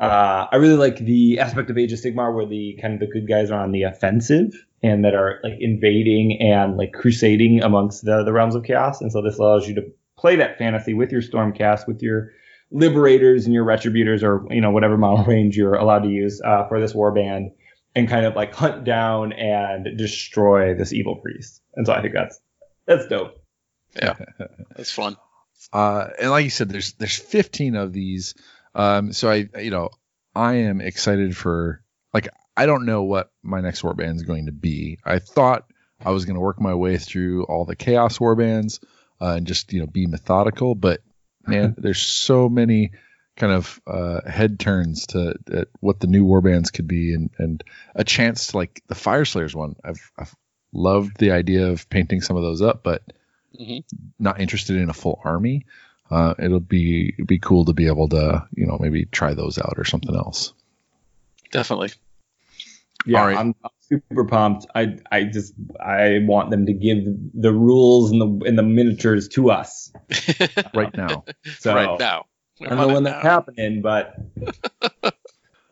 uh, 0.00 0.46
I 0.50 0.56
really 0.56 0.76
like 0.76 0.96
the 0.96 1.38
aspect 1.38 1.68
of 1.68 1.76
Age 1.76 1.92
of 1.92 1.98
Sigmar 1.98 2.34
where 2.34 2.46
the 2.46 2.78
kind 2.80 2.94
of 2.94 3.00
the 3.00 3.06
good 3.06 3.28
guys 3.28 3.50
are 3.50 3.60
on 3.60 3.70
the 3.70 3.82
offensive 3.82 4.54
and 4.82 5.04
that 5.04 5.14
are 5.14 5.40
like 5.44 5.58
invading 5.60 6.40
and 6.40 6.78
like 6.78 6.94
crusading 6.94 7.62
amongst 7.62 8.04
the, 8.06 8.24
the 8.24 8.32
realms 8.32 8.54
of 8.54 8.64
chaos. 8.64 9.02
And 9.02 9.12
so 9.12 9.20
this 9.20 9.38
allows 9.38 9.68
you 9.68 9.74
to 9.74 9.92
play 10.16 10.36
that 10.36 10.56
fantasy 10.56 10.94
with 10.94 11.12
your 11.12 11.20
Stormcast, 11.20 11.86
with 11.86 12.02
your 12.02 12.32
liberators 12.70 13.44
and 13.44 13.52
your 13.52 13.64
retributors 13.64 14.22
or 14.22 14.46
you 14.50 14.60
know 14.60 14.70
whatever 14.70 14.96
model 14.96 15.24
range 15.24 15.56
you're 15.56 15.74
allowed 15.74 16.02
to 16.04 16.08
use 16.08 16.40
uh, 16.42 16.66
for 16.68 16.80
this 16.80 16.92
warband 16.92 17.52
and 17.94 18.08
kind 18.08 18.26
of 18.26 18.36
like 18.36 18.54
hunt 18.54 18.84
down 18.84 19.32
and 19.32 19.96
destroy 19.96 20.74
this 20.74 20.92
evil 20.92 21.16
priest. 21.16 21.60
And 21.74 21.86
so 21.86 21.92
I 21.92 22.02
think 22.02 22.14
that's 22.14 22.40
that's 22.86 23.06
dope. 23.08 23.42
Yeah, 23.96 24.16
that's 24.76 24.92
fun. 24.92 25.16
Uh, 25.72 26.08
and 26.20 26.30
like 26.30 26.44
you 26.44 26.50
said, 26.50 26.68
there's 26.68 26.94
there's 26.94 27.16
15 27.16 27.76
of 27.76 27.92
these. 27.92 28.34
Um, 28.74 29.12
so 29.12 29.30
I 29.30 29.48
you 29.58 29.70
know 29.70 29.90
I 30.34 30.54
am 30.54 30.80
excited 30.80 31.36
for 31.36 31.82
like 32.14 32.28
I 32.56 32.66
don't 32.66 32.86
know 32.86 33.02
what 33.02 33.30
my 33.42 33.60
next 33.60 33.82
warband 33.82 34.16
is 34.16 34.22
going 34.22 34.46
to 34.46 34.52
be. 34.52 34.98
I 35.04 35.18
thought 35.18 35.64
I 36.04 36.10
was 36.10 36.24
going 36.24 36.34
to 36.34 36.40
work 36.40 36.60
my 36.60 36.74
way 36.74 36.98
through 36.98 37.44
all 37.44 37.64
the 37.64 37.76
chaos 37.76 38.18
warbands 38.18 38.82
uh, 39.20 39.34
and 39.36 39.46
just 39.46 39.72
you 39.72 39.80
know 39.80 39.86
be 39.86 40.06
methodical, 40.06 40.74
but 40.74 41.00
man, 41.46 41.74
there's 41.78 42.02
so 42.02 42.48
many 42.48 42.92
kind 43.40 43.52
of 43.54 43.80
uh, 43.86 44.20
head 44.28 44.60
turns 44.60 45.06
to 45.08 45.34
at 45.50 45.68
what 45.80 45.98
the 45.98 46.06
new 46.06 46.26
warbands 46.26 46.70
could 46.70 46.86
be, 46.86 47.14
and 47.14 47.30
and 47.38 47.64
a 47.94 48.04
chance 48.04 48.48
to 48.48 48.58
like 48.58 48.82
the 48.86 48.94
Fyreslayers 48.94 49.54
one. 49.54 49.76
I've 49.82 50.12
I've 50.18 50.36
loved 50.72 51.16
the 51.18 51.30
idea 51.32 51.68
of 51.68 51.88
painting 51.88 52.20
some 52.20 52.36
of 52.36 52.42
those 52.42 52.60
up, 52.62 52.82
but 52.84 53.02
Mhm. 53.58 53.82
not 54.18 54.40
interested 54.40 54.76
in 54.76 54.90
a 54.90 54.92
full 54.92 55.20
army. 55.24 55.66
Uh, 56.10 56.34
it'll 56.38 56.60
be 56.60 57.14
it'd 57.14 57.26
be 57.26 57.38
cool 57.38 57.64
to 57.64 57.72
be 57.72 57.86
able 57.86 58.08
to 58.10 58.46
you 58.54 58.66
know 58.66 58.76
maybe 58.78 59.06
try 59.06 59.32
those 59.34 59.58
out 59.58 59.74
or 59.78 59.84
something 59.84 60.14
else. 60.14 60.52
Definitely. 61.50 61.92
Yeah, 63.06 63.20
All 63.20 63.26
right. 63.26 63.38
I'm, 63.38 63.54
I'm 63.64 63.70
super 63.80 64.26
pumped. 64.26 64.66
I 64.74 64.98
I 65.10 65.24
just 65.24 65.54
I 65.80 66.18
want 66.22 66.50
them 66.50 66.66
to 66.66 66.74
give 66.74 66.98
the 67.34 67.52
rules 67.52 68.12
and 68.12 68.20
the 68.20 68.46
and 68.46 68.58
the 68.58 68.62
miniatures 68.62 69.28
to 69.28 69.50
us. 69.50 69.90
Right 70.74 70.94
now. 70.96 71.24
So 71.58 71.74
right 71.74 71.98
now. 71.98 72.26
I 72.60 72.68
don't 72.68 72.78
know 72.78 72.88
when 72.88 73.04
that's 73.04 73.22
happening, 73.22 73.82
but 73.82 74.16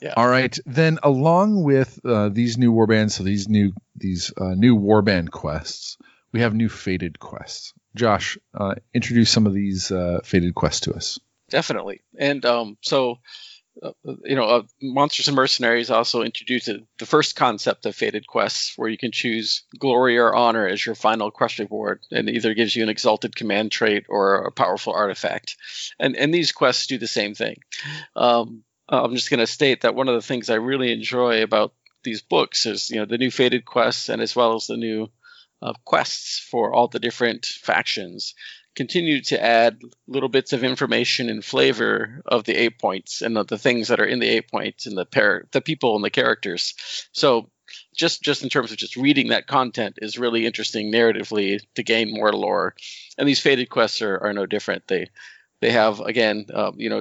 All 0.17 0.29
right, 0.29 0.57
then 0.65 0.99
along 1.03 1.65
with 1.65 1.99
uh, 2.05 2.29
these 2.29 2.57
new 2.57 2.73
warbands, 2.73 3.13
so 3.13 3.25
these 3.25 3.49
new 3.49 3.73
these 3.97 4.33
uh, 4.37 4.55
new 4.55 4.77
warband 4.77 5.31
quests, 5.31 5.97
we 6.33 6.41
have 6.41 6.55
new 6.55 6.69
fated 6.69 7.19
quests. 7.19 7.75
Josh, 7.97 8.39
uh, 8.55 8.77
introduce 8.95 9.31
some 9.31 9.47
of 9.47 9.55
these 9.55 9.91
uh, 9.91 10.21
fated 10.23 10.55
quests 10.55 10.83
to 10.83 10.95
us. 10.95 11.19
Definitely. 11.51 12.03
And 12.17 12.45
um, 12.45 12.77
so, 12.83 13.17
you 14.25 14.35
know, 14.35 14.45
uh, 14.45 14.63
Monsters 14.83 15.29
and 15.29 15.37
Mercenaries 15.37 15.91
also 15.91 16.23
introduced 16.23 16.67
the- 16.67 17.07
first 17.07 17.37
concept 17.37 17.87
of 17.87 17.95
fated 17.95 18.27
quests, 18.27 18.75
where 18.77 18.89
you 18.89 18.99
can 18.99 19.13
choose 19.13 19.65
glory 19.79 20.19
or 20.19 20.35
honor 20.35 20.67
as 20.67 20.85
your 20.85 20.95
final 20.95 21.31
quest 21.31 21.59
reward, 21.59 22.01
and 22.11 22.29
either 22.29 22.55
gives 22.55 22.75
you 22.75 22.83
an 22.83 22.89
exalted 22.89 23.35
command 23.37 23.73
trait 23.73 24.07
or 24.09 24.47
a 24.47 24.53
powerful 24.53 24.93
artifact. 24.93 25.57
And 25.99 26.17
and 26.17 26.35
these 26.35 26.53
quests 26.53 26.87
do 26.87 26.99
the 26.99 27.07
same 27.07 27.35
thing. 27.35 27.59
Um, 28.17 28.65
I'm 28.89 29.15
just 29.15 29.31
going 29.31 29.41
to 29.41 29.47
state 29.47 29.83
that 29.83 29.95
one 29.95 30.09
of 30.09 30.15
the 30.15 30.27
things 30.27 30.49
I 30.49 30.55
really 30.55 30.93
enjoy 30.93 31.43
about 31.43 31.75
these 32.05 32.23
books 32.23 32.67
is, 32.67 32.91
you 32.91 32.97
know, 32.97 33.05
the 33.05 33.19
new 33.19 33.31
fated 33.31 33.65
quests, 33.65 34.09
and 34.09 34.23
as 34.23 34.35
well 34.35 34.55
as 34.55 34.67
the 34.67 34.77
new 34.77 35.11
uh, 35.61 35.75
quests 35.85 36.39
for 36.39 36.73
all 36.73 36.89
the 36.89 37.01
different 37.01 37.45
factions 37.45 38.35
continue 38.79 39.21
to 39.21 39.45
add 39.45 39.83
little 40.07 40.29
bits 40.29 40.53
of 40.53 40.63
information 40.63 41.29
and 41.29 41.45
flavor 41.45 42.23
of 42.25 42.45
the 42.45 42.55
eight 42.55 42.79
points 42.79 43.23
and 43.23 43.37
the 43.37 43.59
things 43.59 43.89
that 43.89 43.99
are 43.99 44.05
in 44.05 44.21
the 44.21 44.29
eight 44.29 44.49
points 44.49 44.87
and 44.87 44.97
the 44.97 45.05
pair 45.05 45.49
the 45.51 45.61
people 45.61 45.97
and 45.97 46.05
the 46.05 46.11
characters. 46.11 46.75
So 47.11 47.51
just 47.97 48.23
just 48.23 48.45
in 48.45 48.49
terms 48.49 48.71
of 48.71 48.79
just 48.79 48.95
reading 48.95 49.31
that 49.31 49.49
content 49.49 49.99
is 50.01 50.17
really 50.17 50.47
interesting 50.47 50.93
narratively 50.93 51.61
to 51.75 51.83
gain 51.83 52.15
more 52.15 52.33
lore. 52.33 52.77
And 53.19 53.29
these 53.29 53.41
fated 53.41 53.69
quests 53.69 54.01
are, 54.01 54.17
are 54.17 54.33
no 54.33 54.47
different. 54.47 54.87
They 54.87 55.11
they 55.61 55.73
have 55.73 55.99
again 55.99 56.47
um, 56.55 56.75
you 56.77 56.89
know 56.89 57.01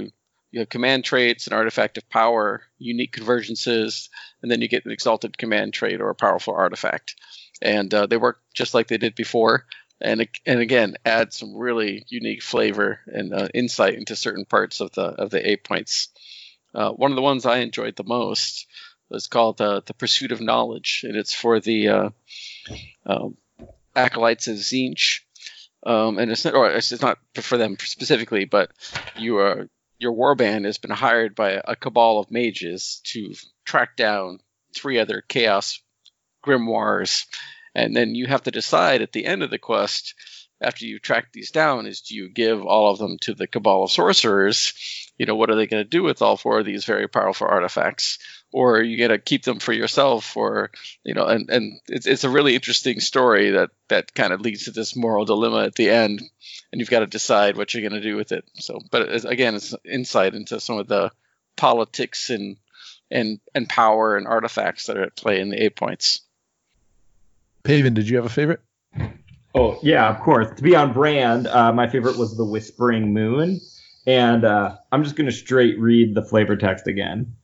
you 0.50 0.62
have 0.62 0.70
command 0.70 1.06
traits 1.06 1.46
and 1.46 1.54
artifact 1.54 2.00
of 2.00 2.10
power 2.10 2.64
unique 2.80 3.16
convergences 3.16 4.10
and 4.42 4.50
then 4.50 4.64
you 4.64 4.68
get 4.68 4.86
an 4.86 4.92
exalted 4.92 5.38
command 5.38 5.76
trait 5.76 6.02
or 6.02 6.10
a 6.10 6.16
powerful 6.16 6.56
artifact. 6.56 7.16
And 7.62 7.94
uh, 7.94 8.08
they 8.08 8.18
work 8.18 8.40
just 8.56 8.74
like 8.74 8.88
they 8.88 8.98
did 8.98 9.14
before 9.14 9.66
and 10.00 10.28
and 10.46 10.60
again 10.60 10.96
add 11.06 11.34
some 11.34 11.56
really 11.56 12.06
unique 12.08 12.44
flavor 12.44 13.00
and 13.08 13.34
uh, 13.34 13.48
insight 13.54 13.96
into 13.96 14.16
certain 14.16 14.46
parts 14.46 14.80
of 14.80 14.92
the 14.92 15.04
of 15.04 15.30
the 15.30 15.50
eight 15.50 15.64
points. 15.64 16.10
Uh, 16.74 16.92
one 16.92 17.12
of 17.12 17.16
the 17.16 17.22
ones 17.22 17.46
I 17.46 17.60
enjoyed 17.60 17.96
the 17.96 18.04
most 18.04 18.68
was 19.10 19.28
called 19.28 19.62
uh, 19.62 19.82
the 19.86 19.94
Pursuit 19.94 20.32
of 20.32 20.42
Knowledge, 20.42 21.06
and 21.08 21.16
it's 21.16 21.34
for 21.34 21.60
the 21.60 21.88
uh, 21.88 22.10
um, 23.06 23.38
acolytes 23.96 24.48
of 24.48 24.58
Tzeentch. 24.58 25.22
Um, 25.86 26.18
and 26.18 26.30
it's 26.32 26.44
not, 26.44 26.54
or 26.54 26.70
it's 26.70 27.02
not 27.02 27.18
for 27.36 27.58
them 27.58 27.78
specifically, 27.80 28.46
but 28.46 28.72
you 29.16 29.38
are 29.38 29.70
your 30.00 30.14
warband 30.14 30.66
has 30.66 30.78
been 30.78 30.92
hired 30.92 31.34
by 31.34 31.62
a 31.64 31.76
cabal 31.76 32.20
of 32.20 32.30
mages 32.30 33.02
to 33.06 33.34
track 33.66 33.96
down 33.96 34.40
three 34.76 35.00
other 35.00 35.24
chaos 35.28 35.82
grimoires 36.46 37.26
and 37.78 37.96
then 37.96 38.16
you 38.16 38.26
have 38.26 38.42
to 38.44 38.52
decide 38.52 39.04
at 39.04 39.12
the 39.12 39.26
end 39.26 39.44
of 39.44 39.52
the 39.52 39.60
quest 39.60 40.16
after 40.60 40.86
you 40.86 40.98
track 40.98 41.32
these 41.32 41.52
down 41.52 41.86
is 41.86 42.02
do 42.02 42.16
you 42.16 42.28
give 42.28 42.66
all 42.66 42.90
of 42.92 42.98
them 42.98 43.18
to 43.22 43.36
the 43.36 43.46
cabal 43.46 43.84
of 43.84 43.92
sorcerers? 43.92 44.74
You 45.16 45.28
know 45.28 45.36
what 45.36 45.52
are 45.52 45.56
they 45.56 45.68
going 45.68 45.84
to 45.84 45.90
do 45.90 46.02
with 46.02 46.24
all 46.24 46.38
four 46.38 46.60
of 46.60 46.66
these 46.66 46.86
very 46.86 47.08
powerful 47.08 47.48
artifacts? 47.48 48.18
Or 48.52 48.78
are 48.78 48.84
you 48.84 48.98
going 48.98 49.12
to 49.12 49.20
keep 49.20 49.44
them 49.44 49.60
for 49.60 49.74
yourself 49.74 50.36
or 50.36 50.72
you 51.04 51.14
know 51.14 51.28
and 51.28 51.52
and 51.52 51.80
it's, 51.88 52.08
it's 52.08 52.24
a 52.24 52.30
really 52.32 52.56
interesting 52.56 53.00
story 53.00 53.52
that 53.52 53.70
that 53.90 54.16
kind 54.16 54.34
of 54.34 54.42
leads 54.42 54.66
to 54.66 54.72
this 54.72 54.96
moral 54.96 55.26
dilemma 55.26 55.66
at 55.66 55.76
the 55.76 55.92
end 55.92 56.24
and 56.72 56.82
you've 56.82 56.90
got 56.90 57.02
to 57.02 57.08
decide 57.08 57.58
what 57.58 57.74
you're 57.74 57.88
going 57.88 58.02
to 58.02 58.10
do 58.10 58.16
with 58.16 58.32
it. 58.32 58.44
So 58.56 58.80
but 58.90 59.24
again 59.26 59.54
it's 59.54 59.76
insight 59.86 60.34
into 60.34 60.60
some 60.60 60.80
of 60.80 60.88
the 60.88 61.12
politics 61.56 62.32
and 62.32 62.58
and 63.12 63.40
and 63.54 63.70
power 63.70 64.18
and 64.18 64.26
artifacts 64.26 64.88
that 64.88 64.98
are 64.98 65.04
at 65.04 65.16
play 65.16 65.40
in 65.40 65.50
the 65.50 65.64
eight 65.64 65.76
points 65.76 66.22
Paven, 67.68 67.94
did 67.94 68.08
you 68.08 68.16
have 68.16 68.26
a 68.26 68.30
favorite? 68.30 68.62
Oh 69.54 69.78
yeah, 69.84 70.08
of 70.08 70.22
course. 70.22 70.48
To 70.56 70.64
be 70.64 70.74
on 70.74 70.94
brand, 70.94 71.48
uh, 71.48 71.74
my 71.74 71.90
favorite 71.90 72.18
was 72.18 72.38
the 72.38 72.46
Whispering 72.46 73.14
Moon, 73.14 73.60
and 74.06 74.46
uh, 74.46 74.78
I'm 74.94 75.04
just 75.04 75.18
gonna 75.18 75.34
straight 75.34 75.78
read 75.78 76.16
the 76.16 76.24
flavor 76.24 76.56
text 76.56 76.88
again. 76.88 77.36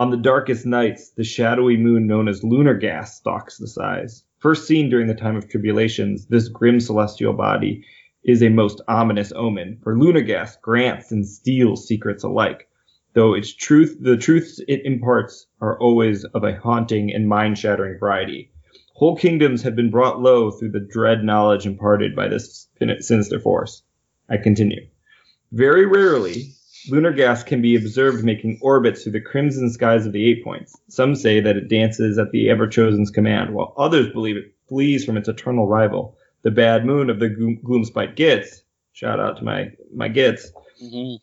On 0.00 0.10
the 0.10 0.16
darkest 0.16 0.66
nights, 0.66 1.10
the 1.10 1.22
shadowy 1.22 1.76
moon 1.76 2.08
known 2.08 2.26
as 2.26 2.42
lunar 2.42 2.74
gas 2.74 3.16
stalks 3.16 3.58
the 3.58 3.68
skies. 3.68 4.24
First 4.40 4.66
seen 4.66 4.90
during 4.90 5.06
the 5.06 5.14
time 5.14 5.36
of 5.36 5.48
tribulations, 5.48 6.26
this 6.26 6.48
grim 6.48 6.80
celestial 6.80 7.32
body 7.32 7.84
is 8.24 8.42
a 8.42 8.48
most 8.48 8.80
ominous 8.88 9.32
omen, 9.36 9.78
for 9.84 9.96
lunar 9.96 10.22
gas 10.22 10.56
grants 10.56 11.12
and 11.12 11.24
steals 11.24 11.86
secrets 11.86 12.24
alike. 12.24 12.68
Though 13.14 13.34
its 13.34 13.54
truth, 13.54 13.98
the 14.00 14.16
truths 14.16 14.60
it 14.66 14.84
imparts 14.84 15.46
are 15.60 15.78
always 15.78 16.24
of 16.24 16.42
a 16.42 16.58
haunting 16.58 17.12
and 17.14 17.28
mind-shattering 17.28 18.00
variety. 18.00 18.51
Whole 19.02 19.16
kingdoms 19.16 19.62
have 19.62 19.74
been 19.74 19.90
brought 19.90 20.20
low 20.20 20.52
through 20.52 20.70
the 20.70 20.78
dread 20.78 21.24
knowledge 21.24 21.66
imparted 21.66 22.14
by 22.14 22.28
this 22.28 22.68
sinister 23.00 23.40
force. 23.40 23.82
I 24.28 24.36
continue. 24.36 24.86
Very 25.50 25.86
rarely, 25.86 26.52
lunar 26.88 27.10
gas 27.10 27.42
can 27.42 27.60
be 27.60 27.74
observed 27.74 28.24
making 28.24 28.60
orbits 28.62 29.02
through 29.02 29.10
the 29.10 29.20
crimson 29.20 29.70
skies 29.70 30.06
of 30.06 30.12
the 30.12 30.24
Eight 30.24 30.44
Points. 30.44 30.78
Some 30.88 31.16
say 31.16 31.40
that 31.40 31.56
it 31.56 31.68
dances 31.68 32.16
at 32.16 32.30
the 32.30 32.48
Ever-Chosen's 32.48 33.10
command, 33.10 33.52
while 33.52 33.74
others 33.76 34.12
believe 34.12 34.36
it 34.36 34.54
flees 34.68 35.04
from 35.04 35.16
its 35.16 35.28
eternal 35.28 35.66
rival, 35.66 36.16
the 36.42 36.52
Bad 36.52 36.86
Moon 36.86 37.10
of 37.10 37.18
the 37.18 37.28
Gloom- 37.28 37.58
Gloomspite 37.64 38.14
Gitz. 38.14 38.62
Shout 38.92 39.18
out 39.18 39.36
to 39.38 39.42
my 39.42 39.72
my 39.92 40.08
Gitz. 40.08 40.52
mm-hmm. 40.80 41.16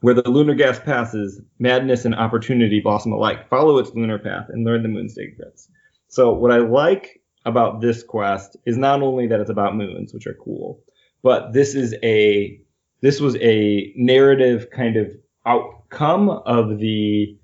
Where 0.00 0.14
the 0.14 0.30
lunar 0.30 0.54
gas 0.54 0.80
passes, 0.80 1.42
madness 1.58 2.06
and 2.06 2.14
opportunity 2.14 2.80
blossom 2.80 3.12
alike. 3.12 3.50
Follow 3.50 3.76
its 3.76 3.94
lunar 3.94 4.18
path 4.18 4.46
and 4.48 4.64
learn 4.64 4.82
the 4.82 4.88
moon's 4.88 5.14
secrets. 5.14 5.68
So 6.08 6.32
what 6.32 6.50
I 6.50 6.58
like 6.58 7.20
about 7.44 7.80
this 7.80 8.02
quest 8.02 8.56
is 8.66 8.76
not 8.76 9.02
only 9.02 9.26
that 9.28 9.40
it's 9.40 9.50
about 9.50 9.76
moons, 9.76 10.12
which 10.12 10.26
are 10.26 10.34
cool, 10.34 10.80
but 11.22 11.52
this 11.52 11.74
is 11.74 11.94
a 12.02 12.60
this 13.00 13.20
was 13.20 13.36
a 13.36 13.92
narrative 13.96 14.68
kind 14.70 14.96
of 14.96 15.12
outcome 15.46 16.28
of 16.28 16.78
the 16.78 17.38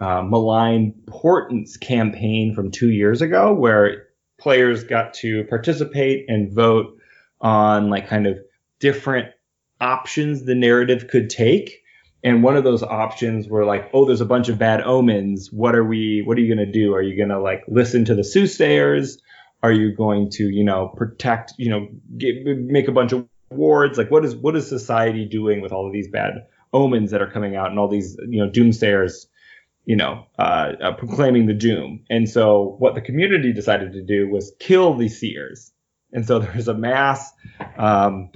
uh, 0.00 0.22
malign 0.22 0.94
portents 1.06 1.76
campaign 1.76 2.54
from 2.54 2.70
two 2.70 2.90
years 2.90 3.22
ago, 3.22 3.54
where 3.54 4.08
players 4.38 4.84
got 4.84 5.14
to 5.14 5.44
participate 5.44 6.26
and 6.28 6.52
vote 6.52 6.98
on 7.40 7.88
like 7.88 8.08
kind 8.08 8.26
of 8.26 8.38
different 8.80 9.28
options 9.80 10.44
the 10.44 10.54
narrative 10.54 11.08
could 11.08 11.30
take. 11.30 11.81
And 12.24 12.42
one 12.42 12.56
of 12.56 12.64
those 12.64 12.82
options 12.82 13.48
were 13.48 13.64
like, 13.64 13.90
oh, 13.92 14.04
there's 14.04 14.20
a 14.20 14.26
bunch 14.26 14.48
of 14.48 14.58
bad 14.58 14.80
omens. 14.82 15.50
What 15.50 15.74
are 15.74 15.84
we? 15.84 16.22
What 16.24 16.38
are 16.38 16.40
you 16.40 16.54
gonna 16.54 16.70
do? 16.70 16.94
Are 16.94 17.02
you 17.02 17.18
gonna 17.18 17.40
like 17.40 17.64
listen 17.66 18.04
to 18.06 18.14
the 18.14 18.22
soothsayers? 18.22 19.18
Are 19.62 19.72
you 19.72 19.94
going 19.94 20.30
to, 20.30 20.48
you 20.48 20.64
know, 20.64 20.88
protect, 20.88 21.54
you 21.56 21.70
know, 21.70 21.88
get, 22.18 22.44
make 22.44 22.88
a 22.88 22.92
bunch 22.92 23.12
of 23.12 23.28
wards? 23.50 23.96
Like, 23.98 24.10
what 24.10 24.24
is 24.24 24.36
what 24.36 24.56
is 24.56 24.68
society 24.68 25.24
doing 25.24 25.60
with 25.60 25.72
all 25.72 25.86
of 25.86 25.92
these 25.92 26.08
bad 26.08 26.46
omens 26.72 27.10
that 27.10 27.22
are 27.22 27.30
coming 27.30 27.56
out 27.56 27.70
and 27.70 27.78
all 27.78 27.88
these, 27.88 28.16
you 28.28 28.44
know, 28.44 28.50
doomsayers, 28.50 29.26
you 29.84 29.96
know, 29.96 30.26
uh, 30.38 30.72
uh, 30.80 30.92
proclaiming 30.92 31.46
the 31.46 31.54
doom? 31.54 32.04
And 32.08 32.28
so, 32.28 32.76
what 32.78 32.94
the 32.94 33.00
community 33.00 33.52
decided 33.52 33.92
to 33.92 34.02
do 34.02 34.28
was 34.28 34.52
kill 34.60 34.94
the 34.94 35.08
seers. 35.08 35.72
And 36.12 36.26
so 36.26 36.38
there's 36.40 36.68
a 36.68 36.74
mass 36.74 37.32
um, 37.76 38.30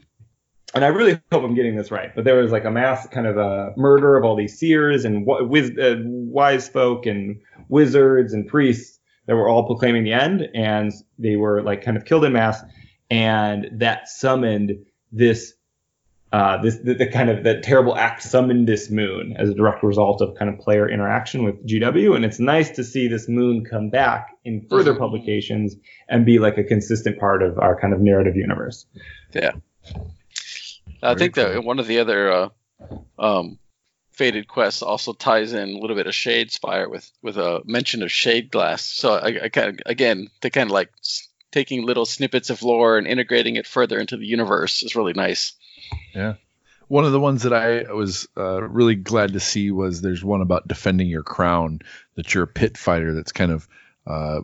and 0.75 0.85
I 0.85 0.89
really 0.89 1.21
hope 1.33 1.45
I'm 1.45 1.55
getting 1.55 1.77
this 1.77 1.91
right, 1.91 2.15
but 2.15 2.25
there 2.25 2.37
was 2.37 2.53
like 2.53 2.65
a 2.65 2.71
mass 2.71 3.07
kind 3.09 3.27
of 3.27 3.37
a 3.37 3.73
murder 3.77 4.17
of 4.17 4.25
all 4.25 4.37
these 4.37 4.59
seers 4.59 5.05
and 5.05 5.25
wiz- 5.27 5.79
uh, 5.79 5.97
wise 6.05 6.69
folk 6.69 7.07
and 7.07 7.41
wizards 7.69 8.33
and 8.33 8.47
priests 8.47 8.99
that 9.27 9.37
were 9.37 9.49
all 9.49 9.67
proclaiming 9.67 10.05
the 10.05 10.13
end, 10.13 10.49
and 10.55 10.93
they 11.19 11.37
were 11.37 11.63
like 11.63 11.83
kind 11.83 11.97
of 11.97 12.05
killed 12.05 12.25
in 12.25 12.33
mass, 12.33 12.63
and 13.11 13.69
that 13.73 14.09
summoned 14.09 14.85
this. 15.13 15.53
Uh, 16.33 16.61
this 16.61 16.77
the, 16.79 16.93
the 16.93 17.07
kind 17.07 17.31
of 17.31 17.45
that 17.45 17.63
terrible 17.63 17.97
act 17.97 18.21
summoned 18.21 18.67
this 18.67 18.91
moon 18.91 19.35
as 19.39 19.49
a 19.49 19.55
direct 19.55 19.83
result 19.85 20.21
of 20.21 20.35
kind 20.37 20.53
of 20.53 20.59
player 20.59 20.89
interaction 20.89 21.45
with 21.45 21.67
GW, 21.67 22.17
and 22.17 22.25
it's 22.25 22.41
nice 22.41 22.69
to 22.71 22.83
see 22.83 23.07
this 23.07 23.29
moon 23.29 23.65
come 23.65 23.91
back 23.91 24.31
in 24.45 24.67
further 24.69 24.95
publications 24.95 25.77
and 26.09 26.27
be 26.27 26.41
like 26.41 26.59
a 26.59 26.65
consistent 26.65 27.19
part 27.21 27.45
of 27.45 27.59
our 27.59 27.81
kind 27.81 27.95
of 27.95 28.01
narrative 28.01 28.35
universe. 28.35 28.87
Yeah. 29.33 29.53
I 31.03 31.15
Very 31.15 31.19
think 31.19 31.35
that 31.35 31.65
one 31.65 31.79
of 31.79 31.87
the 31.87 31.99
other 31.99 32.33
uh, 32.33 32.49
um, 33.19 33.59
fated 34.13 34.49
quests 34.49 34.83
also 34.83 35.13
ties 35.13 35.53
in 35.53 35.69
a 35.71 35.79
little 35.79 35.97
bit 35.97 36.07
of 36.07 36.13
Shadespire 36.13 36.91
with 36.91 37.11
with 37.23 37.37
a 37.37 37.63
mention 37.65 38.03
of 38.03 38.11
Shade 38.11 38.51
Glass. 38.51 38.85
So 38.85 39.15
I, 39.15 39.45
I 39.45 39.49
kind 39.49 39.69
of 39.69 39.79
again 39.87 40.29
they 40.41 40.51
kind 40.51 40.71
of 40.71 40.75
like 40.75 40.91
taking 41.53 41.85
little 41.85 42.07
snippets 42.07 42.51
of 42.51 42.63
lore 42.63 42.99
and 42.99 43.07
integrating 43.07 43.57
it 43.57 43.67
further 43.67 43.99
into 43.99 44.17
the 44.17 44.27
universe 44.27 44.83
is 44.83 44.97
really 44.97 45.13
nice. 45.13 45.53
Yeah. 46.15 46.35
One 46.89 47.05
of 47.05 47.13
the 47.13 47.21
ones 47.21 47.43
that 47.43 47.53
I 47.53 47.93
was 47.93 48.29
uh, 48.37 48.63
really 48.63 48.95
glad 48.95 49.33
to 49.33 49.41
see 49.41 49.71
was 49.71 50.01
there's 50.01 50.25
one 50.25 50.41
about 50.41 50.69
defending 50.69 51.09
your 51.09 51.25
crown. 51.25 51.81
That 52.15 52.33
you're 52.33 52.45
a 52.45 52.49
pit 52.49 52.79
fighter 52.79 53.13
that's 53.13 53.33
kind 53.33 53.51
of 53.51 53.69
uh, 54.07 54.41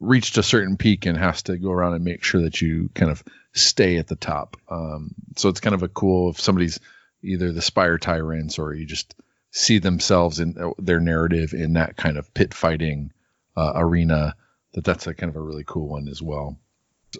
reached 0.00 0.38
a 0.38 0.42
certain 0.42 0.76
peak 0.76 1.06
and 1.06 1.16
has 1.16 1.42
to 1.42 1.58
go 1.58 1.70
around 1.70 1.94
and 1.94 2.04
make 2.04 2.22
sure 2.22 2.42
that 2.42 2.60
you 2.60 2.88
kind 2.94 3.10
of 3.10 3.22
stay 3.52 3.98
at 3.98 4.06
the 4.06 4.16
top. 4.16 4.56
Um, 4.70 5.14
so 5.36 5.48
it's 5.48 5.60
kind 5.60 5.74
of 5.74 5.82
a 5.82 5.88
cool 5.88 6.30
if 6.30 6.40
somebody's 6.40 6.78
either 7.22 7.52
the 7.52 7.62
spire 7.62 7.98
tyrants 7.98 8.58
or 8.58 8.74
you 8.74 8.86
just 8.86 9.14
see 9.50 9.78
themselves 9.78 10.40
in 10.40 10.56
uh, 10.58 10.70
their 10.78 11.00
narrative 11.00 11.52
in 11.52 11.72
that 11.72 11.96
kind 11.96 12.16
of 12.16 12.32
pit 12.34 12.54
fighting 12.54 13.12
uh, 13.56 13.72
arena. 13.74 14.36
That 14.74 14.84
that's 14.84 15.06
a 15.06 15.14
kind 15.14 15.30
of 15.30 15.36
a 15.36 15.40
really 15.40 15.64
cool 15.66 15.88
one 15.88 16.08
as 16.08 16.20
well. 16.22 16.58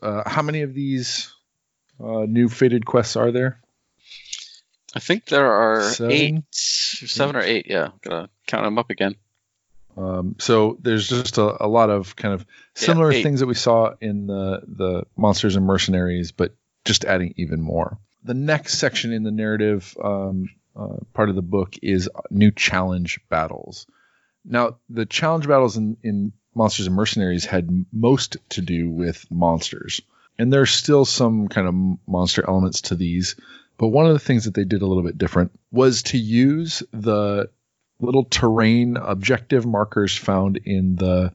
Uh, 0.03 0.29
how 0.29 0.43
many 0.43 0.63
of 0.63 0.75
these 0.75 1.33
uh, 1.99 2.27
new 2.29 2.49
fated 2.49 2.85
quests 2.85 3.17
are 3.17 3.33
there? 3.33 3.61
I 4.95 5.01
think 5.01 5.27
there 5.27 5.51
are 5.51 5.83
Seven? 5.83 6.13
eight, 6.13 6.45
seven 6.53 7.37
or 7.37 7.41
eight. 7.43 7.67
Yeah, 7.69 7.89
gotta 8.03 8.29
count 8.47 8.65
them 8.65 8.79
up 8.79 8.91
again. 8.91 9.17
Um, 9.99 10.37
so 10.39 10.79
there's 10.81 11.09
just 11.09 11.39
a, 11.39 11.65
a 11.65 11.67
lot 11.67 11.91
of 11.91 12.15
kind 12.15 12.33
of 12.33 12.47
similar 12.75 13.11
eight. 13.11 13.23
things 13.23 13.41
that 13.41 13.47
we 13.47 13.55
saw 13.55 13.95
in 14.01 14.29
the 14.29 14.63
the 14.67 15.03
monsters 15.17 15.57
and 15.57 15.67
mercenaries, 15.67 16.31
but 16.31 16.55
just 16.85 17.05
adding 17.05 17.35
even 17.37 17.61
more. 17.61 17.99
The 18.23 18.35
next 18.35 18.79
section 18.79 19.13
in 19.13 19.25
the 19.25 19.33
narrative 19.33 19.97
um, 20.03 20.51
uh, 20.77 20.99
part 21.15 21.31
of 21.31 21.35
the 21.35 21.43
book 21.43 21.75
is 21.83 22.09
new 22.31 22.53
challenge 22.53 23.21
battles. 23.29 23.87
Now, 24.45 24.77
the 24.89 25.05
challenge 25.05 25.49
battles 25.49 25.77
in, 25.77 25.97
in 26.03 26.33
monsters 26.55 26.87
and 26.87 26.95
mercenaries 26.95 27.45
had 27.45 27.87
most 27.93 28.37
to 28.51 28.63
do 28.63 28.89
with 28.91 29.27
monsters, 29.31 30.01
and 30.39 30.53
there's 30.53 30.71
still 30.71 31.05
some 31.05 31.49
kind 31.49 31.67
of 31.67 31.99
monster 32.07 32.45
elements 32.47 32.83
to 32.83 32.95
these. 32.95 33.35
But 33.79 33.89
one 33.89 34.07
of 34.07 34.13
the 34.13 34.19
things 34.19 34.45
that 34.45 34.55
they 34.55 34.65
did 34.65 34.83
a 34.83 34.87
little 34.87 35.03
bit 35.03 35.19
different 35.19 35.53
was 35.73 36.05
to 36.05 36.19
use 36.19 36.83
the 36.93 37.51
little 38.01 38.25
terrain 38.25 38.97
objective 38.97 39.67
markers 39.67 40.17
found 40.17 40.59
in 40.65 40.97
the 40.97 41.33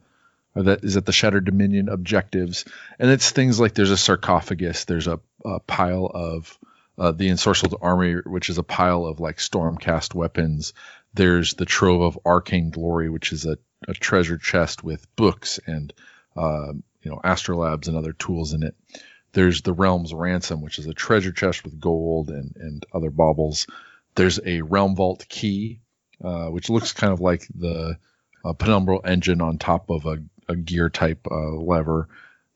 or 0.54 0.64
that 0.64 0.84
is 0.84 0.96
at 0.96 1.04
the 1.04 1.12
Shattered 1.12 1.44
Dominion 1.44 1.88
objectives, 1.88 2.64
and 2.98 3.10
it's 3.10 3.30
things 3.30 3.58
like 3.58 3.74
there's 3.74 3.90
a 3.90 3.96
sarcophagus, 3.96 4.84
there's 4.84 5.08
a, 5.08 5.18
a 5.44 5.58
pile 5.60 6.06
of 6.06 6.58
uh, 6.96 7.10
the 7.10 7.28
ensorcelled 7.28 7.76
army, 7.82 8.14
which 8.24 8.48
is 8.48 8.58
a 8.58 8.62
pile 8.62 9.04
of 9.04 9.18
like 9.18 9.38
stormcast 9.38 10.14
weapons. 10.14 10.72
There's 11.12 11.54
the 11.54 11.64
trove 11.64 12.02
of 12.02 12.18
arcane 12.24 12.70
glory, 12.70 13.08
which 13.10 13.32
is 13.32 13.46
a, 13.46 13.58
a 13.88 13.94
treasure 13.94 14.38
chest 14.38 14.84
with 14.84 15.14
books 15.16 15.58
and 15.66 15.92
uh, 16.36 16.72
you 17.02 17.10
know 17.10 17.20
astrolabs 17.24 17.88
and 17.88 17.96
other 17.96 18.12
tools 18.12 18.52
in 18.52 18.62
it. 18.62 18.76
There's 19.32 19.62
the 19.62 19.74
realm's 19.74 20.14
ransom, 20.14 20.62
which 20.62 20.78
is 20.78 20.86
a 20.86 20.94
treasure 20.94 21.32
chest 21.32 21.64
with 21.64 21.80
gold 21.80 22.30
and 22.30 22.54
and 22.56 22.86
other 22.92 23.10
baubles. 23.10 23.66
There's 24.14 24.38
a 24.44 24.62
realm 24.62 24.94
vault 24.94 25.26
key, 25.28 25.80
uh, 26.24 26.46
which 26.46 26.70
looks 26.70 26.92
kind 26.92 27.12
of 27.12 27.20
like 27.20 27.46
the 27.54 27.98
uh, 28.44 28.52
penumbral 28.54 29.06
engine 29.06 29.40
on 29.40 29.58
top 29.58 29.90
of 29.90 30.06
a, 30.06 30.18
a 30.48 30.56
gear 30.56 30.88
type 30.88 31.26
uh, 31.30 31.50
lever. 31.52 32.08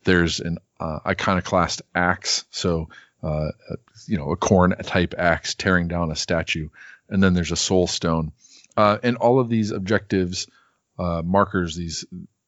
There's 0.03 0.39
an 0.39 0.57
uh, 0.79 0.99
iconoclast 1.05 1.81
axe, 1.93 2.45
so 2.51 2.89
uh, 3.21 3.49
you 4.07 4.17
know 4.17 4.31
a 4.31 4.37
Khorne 4.37 4.81
type 4.83 5.13
axe 5.17 5.55
tearing 5.55 5.87
down 5.87 6.11
a 6.11 6.15
statue, 6.15 6.69
and 7.09 7.21
then 7.21 7.33
there's 7.33 7.51
a 7.51 7.57
soul 7.57 7.85
stone, 7.87 8.31
and 8.77 9.17
all 9.17 9.39
of 9.39 9.49
these 9.49 9.71
objectives 9.71 10.47
markers 10.97 11.75
these 11.75 12.05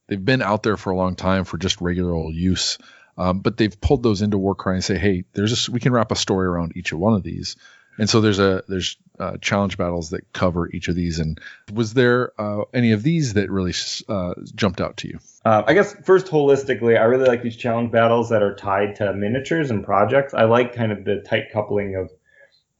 they've 0.08 0.24
been 0.24 0.42
out 0.42 0.62
there 0.62 0.76
for 0.76 0.92
a 0.92 0.98
long 0.98 1.16
time 1.16 1.46
for 1.46 1.58
just 1.58 1.82
regular 1.82 2.14
old 2.14 2.36
use. 2.36 2.78
Um, 3.18 3.40
but 3.40 3.58
they've 3.58 3.80
pulled 3.80 4.04
those 4.04 4.22
into 4.22 4.38
Warcry 4.38 4.76
and 4.76 4.84
say, 4.84 4.98
hey, 4.98 5.26
there's 5.34 5.68
a, 5.68 5.72
we 5.72 5.80
can 5.80 5.94
wrap 5.94 6.12
a 6.12 6.16
story 6.16 6.48
around 6.48 6.74
each 6.76 6.92
of 6.92 7.00
one 7.00 7.14
of 7.14 7.24
these. 7.24 7.56
And 8.02 8.10
so 8.10 8.20
there's 8.20 8.40
a 8.40 8.64
there's 8.68 8.98
uh, 9.20 9.38
challenge 9.42 9.78
battles 9.78 10.10
that 10.10 10.34
cover 10.34 10.68
each 10.72 10.88
of 10.88 10.96
these. 10.96 11.20
And 11.20 11.40
was 11.72 11.94
there 11.94 12.32
uh, 12.42 12.64
any 12.74 12.94
of 12.94 13.04
these 13.04 13.34
that 13.34 13.52
really 13.52 13.76
uh, 14.10 14.34
jumped 14.56 14.82
out 14.82 14.98
to 14.98 15.08
you? 15.08 15.20
Uh, 15.46 15.62
I 15.68 15.76
guess 15.76 15.96
first 16.04 16.26
holistically, 16.26 17.00
I 17.00 17.04
really 17.04 17.28
like 17.28 17.44
these 17.44 17.56
challenge 17.56 17.92
battles 17.92 18.30
that 18.30 18.42
are 18.42 18.56
tied 18.56 18.96
to 18.96 19.14
miniatures 19.14 19.70
and 19.70 19.84
projects. 19.84 20.34
I 20.34 20.46
like 20.46 20.74
kind 20.74 20.92
of 20.92 21.06
the 21.06 21.18
tight 21.18 21.52
coupling 21.54 21.96
of 21.96 22.12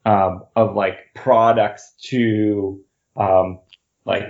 um, 0.06 0.44
of 0.56 0.76
like 0.76 0.98
products 1.14 1.94
to 2.06 2.84
um, 3.16 3.60
like 4.06 4.26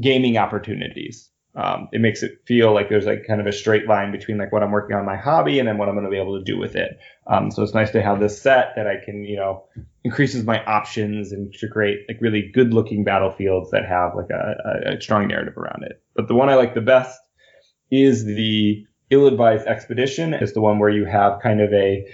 gaming 0.00 0.38
opportunities. 0.38 1.29
Um, 1.60 1.88
it 1.92 2.00
makes 2.00 2.22
it 2.22 2.40
feel 2.46 2.72
like 2.72 2.88
there's 2.88 3.04
like 3.04 3.26
kind 3.26 3.40
of 3.40 3.46
a 3.46 3.52
straight 3.52 3.86
line 3.86 4.12
between 4.12 4.38
like 4.38 4.50
what 4.50 4.62
I'm 4.62 4.70
working 4.70 4.96
on 4.96 5.04
my 5.04 5.16
hobby 5.16 5.58
and 5.58 5.68
then 5.68 5.76
what 5.76 5.88
I'm 5.88 5.94
going 5.94 6.06
to 6.06 6.10
be 6.10 6.18
able 6.18 6.38
to 6.38 6.44
do 6.44 6.58
with 6.58 6.74
it. 6.74 6.98
Um, 7.26 7.50
so 7.50 7.62
it's 7.62 7.74
nice 7.74 7.90
to 7.90 8.02
have 8.02 8.18
this 8.18 8.40
set 8.40 8.72
that 8.76 8.86
I 8.86 9.04
can, 9.04 9.24
you 9.24 9.36
know, 9.36 9.64
increases 10.02 10.44
my 10.44 10.64
options 10.64 11.32
and 11.32 11.52
to 11.54 11.68
create 11.68 12.06
like 12.08 12.20
really 12.20 12.50
good 12.54 12.72
looking 12.72 13.04
battlefields 13.04 13.70
that 13.72 13.84
have 13.84 14.14
like 14.14 14.30
a, 14.30 14.94
a, 14.94 15.00
strong 15.00 15.28
narrative 15.28 15.58
around 15.58 15.82
it. 15.84 16.02
But 16.16 16.28
the 16.28 16.34
one 16.34 16.48
I 16.48 16.54
like 16.54 16.74
the 16.74 16.80
best 16.80 17.20
is 17.90 18.24
the 18.24 18.86
ill-advised 19.10 19.66
expedition. 19.66 20.32
It's 20.32 20.52
the 20.52 20.62
one 20.62 20.78
where 20.78 20.88
you 20.90 21.04
have 21.04 21.42
kind 21.42 21.60
of 21.60 21.72
a 21.74 22.06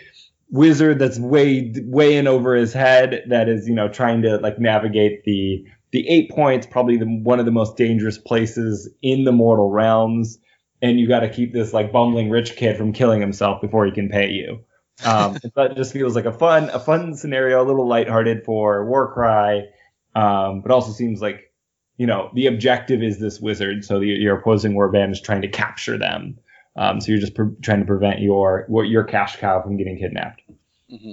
wizard 0.51 0.99
that's 0.99 1.19
way 1.19 1.73
way 1.85 2.17
in 2.17 2.27
over 2.27 2.55
his 2.55 2.73
head 2.73 3.25
that 3.29 3.49
is 3.49 3.67
you 3.67 3.75
know 3.75 3.89
trying 3.89 4.23
to 4.23 4.37
like 4.37 4.61
navigate 4.61 5.25
the 5.25 5.65
the 5.93 6.09
eight 6.09 6.31
points 6.31 6.67
probably 6.67 6.97
the 6.97 7.07
one 7.07 7.39
of 7.39 7.47
the 7.47 7.53
most 7.53 7.77
dangerous 7.77 8.19
places 8.19 8.89
in 9.03 9.25
the 9.25 9.33
mortal 9.33 9.71
realms. 9.71 10.39
And 10.83 11.01
you 11.01 11.09
got 11.09 11.21
to 11.21 11.29
keep 11.29 11.53
this 11.53 11.73
like 11.73 11.93
bumbling 11.93 12.31
rich 12.31 12.57
kid 12.57 12.77
from 12.77 12.93
killing 12.93 13.21
himself 13.21 13.61
before 13.61 13.87
he 13.87 13.93
can 13.93 14.09
pay 14.09 14.31
you. 14.31 14.61
Um, 15.05 15.39
so 15.39 15.51
that 15.57 15.77
just 15.77 15.93
feels 15.93 16.15
like 16.15 16.27
a 16.27 16.33
fun 16.33 16.71
a 16.71 16.81
fun 16.81 17.15
scenario 17.15 17.63
a 17.63 17.67
little 17.67 17.89
lighthearted 17.89 18.45
for 18.45 18.85
warcry 18.87 19.69
um, 20.15 20.63
but 20.63 20.71
also 20.71 20.93
seems 20.93 21.21
like 21.21 21.53
you 21.99 22.07
know 22.07 22.31
the 22.35 22.47
objective 22.47 23.03
is 23.03 23.19
this 23.19 23.41
wizard. 23.41 23.85
So 23.85 24.01
the, 24.01 24.07
your 24.07 24.39
opposing 24.39 24.75
warband 24.75 25.13
is 25.13 25.21
trying 25.21 25.43
to 25.43 25.49
capture 25.49 25.99
them. 25.99 26.39
Um, 26.77 27.01
so 27.01 27.13
you're 27.13 27.21
just 27.21 27.35
pre- 27.35 27.57
trying 27.63 27.81
to 27.81 27.87
prevent 27.87 28.21
your 28.21 28.65
what 28.69 28.83
your 28.83 29.05
cash 29.05 29.37
cow 29.37 29.63
from 29.63 29.77
getting 29.77 29.99
kidnapped. 29.99 30.43
Hmm 30.91 31.13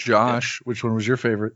Josh, 0.00 0.60
which 0.64 0.82
one 0.82 0.94
was 0.94 1.06
your 1.06 1.16
favorite? 1.16 1.54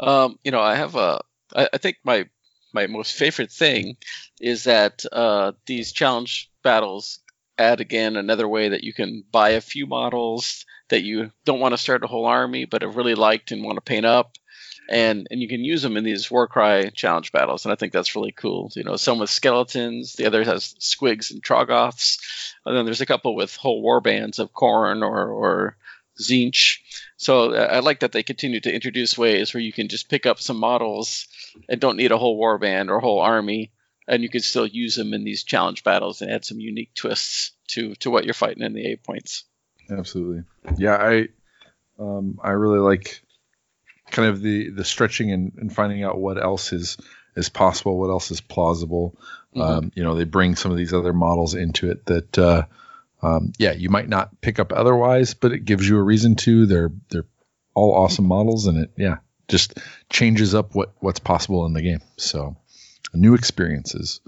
Um, 0.00 0.38
you 0.44 0.50
know, 0.50 0.60
I 0.60 0.74
have 0.74 0.96
a. 0.96 1.20
I, 1.54 1.68
I 1.74 1.78
think 1.78 1.98
my 2.04 2.28
my 2.72 2.86
most 2.86 3.14
favorite 3.14 3.52
thing 3.52 3.96
is 4.40 4.64
that 4.64 5.04
uh, 5.12 5.52
these 5.66 5.92
challenge 5.92 6.50
battles 6.62 7.20
add 7.56 7.80
again 7.80 8.16
another 8.16 8.48
way 8.48 8.70
that 8.70 8.82
you 8.82 8.92
can 8.92 9.22
buy 9.30 9.50
a 9.50 9.60
few 9.60 9.86
models 9.86 10.66
that 10.88 11.04
you 11.04 11.30
don't 11.44 11.60
want 11.60 11.72
to 11.72 11.78
start 11.78 12.02
a 12.02 12.08
whole 12.08 12.26
army 12.26 12.64
but 12.64 12.82
have 12.82 12.96
really 12.96 13.14
liked 13.14 13.52
and 13.52 13.62
want 13.62 13.76
to 13.76 13.80
paint 13.80 14.04
up. 14.06 14.36
and 14.90 15.26
and 15.30 15.40
you 15.40 15.48
can 15.48 15.64
use 15.64 15.82
them 15.82 15.96
in 15.96 16.04
these 16.04 16.30
Warcry 16.30 16.90
challenge 16.94 17.32
battles, 17.32 17.64
and 17.64 17.72
I 17.72 17.76
think 17.76 17.92
that's 17.92 18.14
really 18.16 18.32
cool. 18.32 18.70
You 18.74 18.84
know, 18.84 18.96
some 18.96 19.18
with 19.18 19.30
skeletons, 19.30 20.14
the 20.14 20.26
other 20.26 20.44
has 20.44 20.74
squigs 20.80 21.30
and 21.30 21.42
troggoths, 21.42 22.18
and 22.66 22.76
then 22.76 22.84
there's 22.84 23.00
a 23.00 23.06
couple 23.06 23.34
with 23.34 23.56
whole 23.56 23.82
war 23.82 24.00
bands 24.00 24.38
of 24.38 24.52
Khorne 24.52 25.02
or 25.02 25.28
or 25.28 25.76
Tzeentch. 26.20 26.78
So 27.16 27.54
uh, 27.54 27.68
I 27.72 27.80
like 27.80 28.00
that 28.00 28.12
they 28.12 28.22
continue 28.22 28.60
to 28.60 28.72
introduce 28.74 29.16
ways 29.18 29.54
where 29.54 29.62
you 29.62 29.72
can 29.72 29.88
just 29.88 30.08
pick 30.10 30.26
up 30.26 30.38
some 30.40 30.58
models 30.58 31.26
and 31.68 31.80
don't 31.80 31.96
need 31.96 32.12
a 32.12 32.18
whole 32.18 32.36
war 32.36 32.58
band 32.58 32.90
or 32.90 32.96
a 32.96 33.00
whole 33.00 33.20
army, 33.20 33.72
and 34.06 34.22
you 34.22 34.28
can 34.28 34.40
still 34.40 34.66
use 34.66 34.96
them 34.96 35.14
in 35.14 35.24
these 35.24 35.44
challenge 35.44 35.84
battles 35.84 36.22
and 36.22 36.30
add 36.30 36.44
some 36.44 36.60
unique 36.60 36.94
twists 36.94 37.52
to 37.68 37.94
to 37.96 38.10
what 38.10 38.24
you're 38.24 38.34
fighting 38.34 38.62
in 38.62 38.74
the 38.74 38.86
eight 38.86 39.02
points. 39.02 39.44
Absolutely. 39.90 40.44
Yeah, 40.76 40.96
I 40.96 41.28
um, 41.98 42.38
I 42.42 42.50
really 42.50 42.80
like 42.80 43.22
kind 44.10 44.28
of 44.28 44.40
the 44.40 44.70
the 44.70 44.84
stretching 44.84 45.32
and, 45.32 45.52
and 45.56 45.74
finding 45.74 46.02
out 46.04 46.18
what 46.18 46.42
else 46.42 46.72
is 46.72 46.96
is 47.36 47.48
possible, 47.48 47.98
what 47.98 48.10
else 48.10 48.30
is 48.30 48.40
plausible. 48.40 49.16
Mhm. 49.54 49.62
Um, 49.62 49.92
you 49.94 50.02
know, 50.02 50.14
they 50.14 50.24
bring 50.24 50.56
some 50.56 50.70
of 50.70 50.76
these 50.76 50.92
other 50.92 51.12
models 51.12 51.54
into 51.54 51.90
it 51.90 52.06
that 52.06 52.38
uh, 52.38 52.66
um, 53.22 53.52
yeah, 53.58 53.72
you 53.72 53.88
might 53.88 54.08
not 54.08 54.40
pick 54.40 54.58
up 54.58 54.72
otherwise, 54.72 55.34
but 55.34 55.52
it 55.52 55.64
gives 55.64 55.88
you 55.88 55.96
a 55.96 56.02
reason 56.02 56.36
to. 56.36 56.66
They're 56.66 56.92
they're 57.10 57.26
all 57.74 57.92
awesome 57.94 58.26
models, 58.26 58.66
and 58.66 58.78
it 58.78 58.90
yeah 58.96 59.16
just 59.48 59.78
changes 60.10 60.54
up 60.54 60.74
what 60.74 60.92
what's 61.00 61.20
possible 61.20 61.66
in 61.66 61.72
the 61.72 61.82
game. 61.82 62.00
So 62.16 62.56
new 63.12 63.34
experiences. 63.34 64.20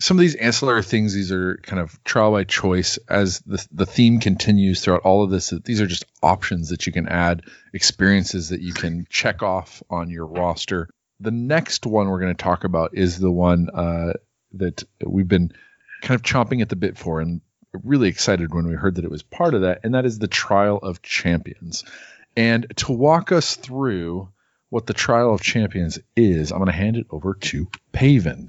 Some 0.00 0.16
of 0.16 0.20
these 0.20 0.34
ancillary 0.34 0.82
things, 0.82 1.14
these 1.14 1.30
are 1.30 1.58
kind 1.62 1.80
of 1.80 2.02
trial 2.02 2.32
by 2.32 2.44
choice 2.44 2.98
as 3.08 3.38
the 3.40 3.64
the 3.70 3.86
theme 3.86 4.18
continues 4.18 4.80
throughout 4.80 5.02
all 5.02 5.22
of 5.22 5.30
this. 5.30 5.50
that 5.50 5.64
These 5.64 5.80
are 5.80 5.86
just 5.86 6.04
options 6.22 6.70
that 6.70 6.86
you 6.86 6.92
can 6.92 7.08
add, 7.08 7.42
experiences 7.72 8.48
that 8.48 8.60
you 8.60 8.72
can 8.72 9.06
check 9.08 9.42
off 9.42 9.82
on 9.88 10.10
your 10.10 10.26
roster. 10.26 10.88
The 11.20 11.30
next 11.30 11.86
one 11.86 12.08
we're 12.08 12.20
going 12.20 12.34
to 12.34 12.42
talk 12.42 12.64
about 12.64 12.96
is 12.96 13.18
the 13.20 13.30
one 13.30 13.70
uh, 13.70 14.14
that 14.54 14.82
we've 15.04 15.28
been 15.28 15.52
kind 16.00 16.18
of 16.18 16.22
chomping 16.22 16.62
at 16.62 16.68
the 16.68 16.74
bit 16.74 16.98
for, 16.98 17.20
and 17.20 17.40
really 17.84 18.08
excited 18.08 18.52
when 18.52 18.66
we 18.66 18.74
heard 18.74 18.96
that 18.96 19.04
it 19.04 19.10
was 19.10 19.22
part 19.22 19.54
of 19.54 19.60
that, 19.62 19.80
and 19.84 19.94
that 19.94 20.04
is 20.04 20.18
the 20.18 20.26
Trial 20.26 20.78
of 20.78 21.00
Champions. 21.00 21.84
And 22.36 22.66
to 22.76 22.92
walk 22.92 23.30
us 23.30 23.54
through 23.56 24.30
what 24.72 24.86
the 24.86 24.94
Trial 24.94 25.34
of 25.34 25.42
Champions 25.42 25.98
is, 26.16 26.50
I'm 26.50 26.56
going 26.56 26.70
to 26.70 26.72
hand 26.72 26.96
it 26.96 27.06
over 27.10 27.34
to 27.34 27.68
Paven. 27.92 28.48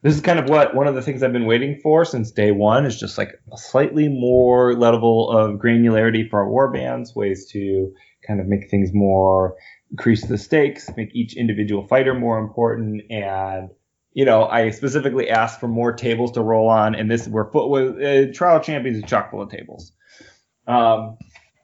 This 0.00 0.14
is 0.14 0.20
kind 0.20 0.38
of 0.38 0.48
what 0.48 0.76
one 0.76 0.86
of 0.86 0.94
the 0.94 1.02
things 1.02 1.24
I've 1.24 1.32
been 1.32 1.44
waiting 1.44 1.80
for 1.82 2.04
since 2.04 2.30
day 2.30 2.52
one 2.52 2.86
is 2.86 3.00
just 3.00 3.18
like 3.18 3.40
a 3.52 3.58
slightly 3.58 4.08
more 4.08 4.74
level 4.74 5.28
of 5.28 5.58
granularity 5.58 6.30
for 6.30 6.38
our 6.38 6.48
war 6.48 6.70
bands, 6.70 7.16
ways 7.16 7.46
to 7.50 7.92
kind 8.24 8.40
of 8.40 8.46
make 8.46 8.70
things 8.70 8.90
more 8.94 9.56
increase 9.90 10.24
the 10.24 10.38
stakes, 10.38 10.88
make 10.96 11.12
each 11.16 11.36
individual 11.36 11.88
fighter 11.88 12.14
more 12.14 12.38
important, 12.38 13.02
and 13.10 13.70
you 14.12 14.24
know, 14.24 14.44
I 14.44 14.70
specifically 14.70 15.30
asked 15.30 15.58
for 15.58 15.66
more 15.66 15.92
tables 15.92 16.30
to 16.32 16.42
roll 16.42 16.68
on, 16.68 16.94
and 16.94 17.10
this 17.10 17.26
we're 17.26 17.50
foot 17.50 17.70
with 17.70 18.00
uh, 18.00 18.32
Trial 18.32 18.60
Champions 18.60 18.98
is 18.98 19.10
chock 19.10 19.32
full 19.32 19.42
of 19.42 19.50
tables. 19.50 19.90
Um, 20.68 21.18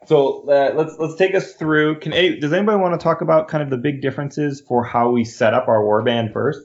so 0.06 0.48
uh, 0.48 0.72
let's 0.74 0.96
let's 0.98 1.16
take 1.16 1.34
us 1.34 1.54
through. 1.54 2.00
Can 2.00 2.12
does 2.40 2.52
anybody 2.52 2.78
want 2.78 2.98
to 2.98 3.02
talk 3.02 3.20
about 3.20 3.48
kind 3.48 3.62
of 3.62 3.70
the 3.70 3.76
big 3.76 4.02
differences 4.02 4.60
for 4.60 4.84
how 4.84 5.10
we 5.10 5.24
set 5.24 5.54
up 5.54 5.68
our 5.68 5.82
warband 5.82 6.32
first? 6.32 6.60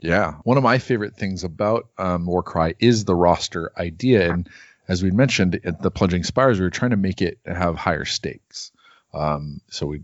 Yeah, 0.00 0.34
one 0.42 0.56
of 0.56 0.62
my 0.62 0.78
favorite 0.78 1.16
things 1.16 1.44
about 1.44 1.88
um, 1.96 2.26
Warcry 2.26 2.74
is 2.80 3.04
the 3.04 3.14
roster 3.14 3.72
idea, 3.76 4.32
and 4.32 4.48
as 4.88 5.02
we 5.02 5.10
mentioned 5.10 5.60
at 5.64 5.80
the 5.80 5.90
Plunging 5.90 6.24
Spires, 6.24 6.58
we 6.58 6.64
were 6.64 6.70
trying 6.70 6.90
to 6.90 6.96
make 6.96 7.22
it 7.22 7.38
have 7.46 7.76
higher 7.76 8.04
stakes. 8.04 8.72
Um, 9.14 9.60
so 9.70 9.86
we 9.86 10.02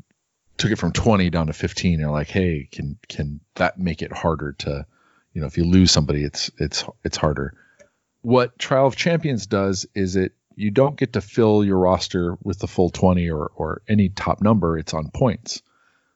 took 0.56 0.70
it 0.70 0.78
from 0.78 0.92
20 0.92 1.30
down 1.30 1.48
to 1.48 1.52
15, 1.52 2.00
and 2.00 2.12
like, 2.12 2.28
hey, 2.28 2.68
can 2.70 2.98
can 3.08 3.40
that 3.54 3.78
make 3.78 4.02
it 4.02 4.12
harder 4.12 4.52
to, 4.52 4.86
you 5.32 5.40
know, 5.40 5.46
if 5.46 5.56
you 5.58 5.64
lose 5.64 5.90
somebody, 5.90 6.22
it's 6.22 6.50
it's 6.58 6.84
it's 7.04 7.16
harder. 7.16 7.54
What 8.22 8.58
Trial 8.58 8.86
of 8.86 8.96
Champions 8.96 9.46
does 9.46 9.86
is 9.94 10.16
it 10.16 10.32
you 10.58 10.70
don't 10.70 10.96
get 10.96 11.14
to 11.14 11.20
fill 11.20 11.64
your 11.64 11.78
roster 11.78 12.36
with 12.42 12.58
the 12.58 12.66
full 12.66 12.90
20 12.90 13.30
or 13.30 13.50
or 13.54 13.82
any 13.88 14.08
top 14.08 14.42
number. 14.42 14.78
It's 14.78 14.94
on 14.94 15.10
points. 15.10 15.62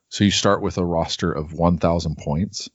So 0.09 0.24
you 0.24 0.30
start 0.30 0.61
with 0.61 0.76
a 0.76 0.84
roster 0.84 1.32
of 1.32 1.55
1,000 1.55 2.18
points 2.18 2.68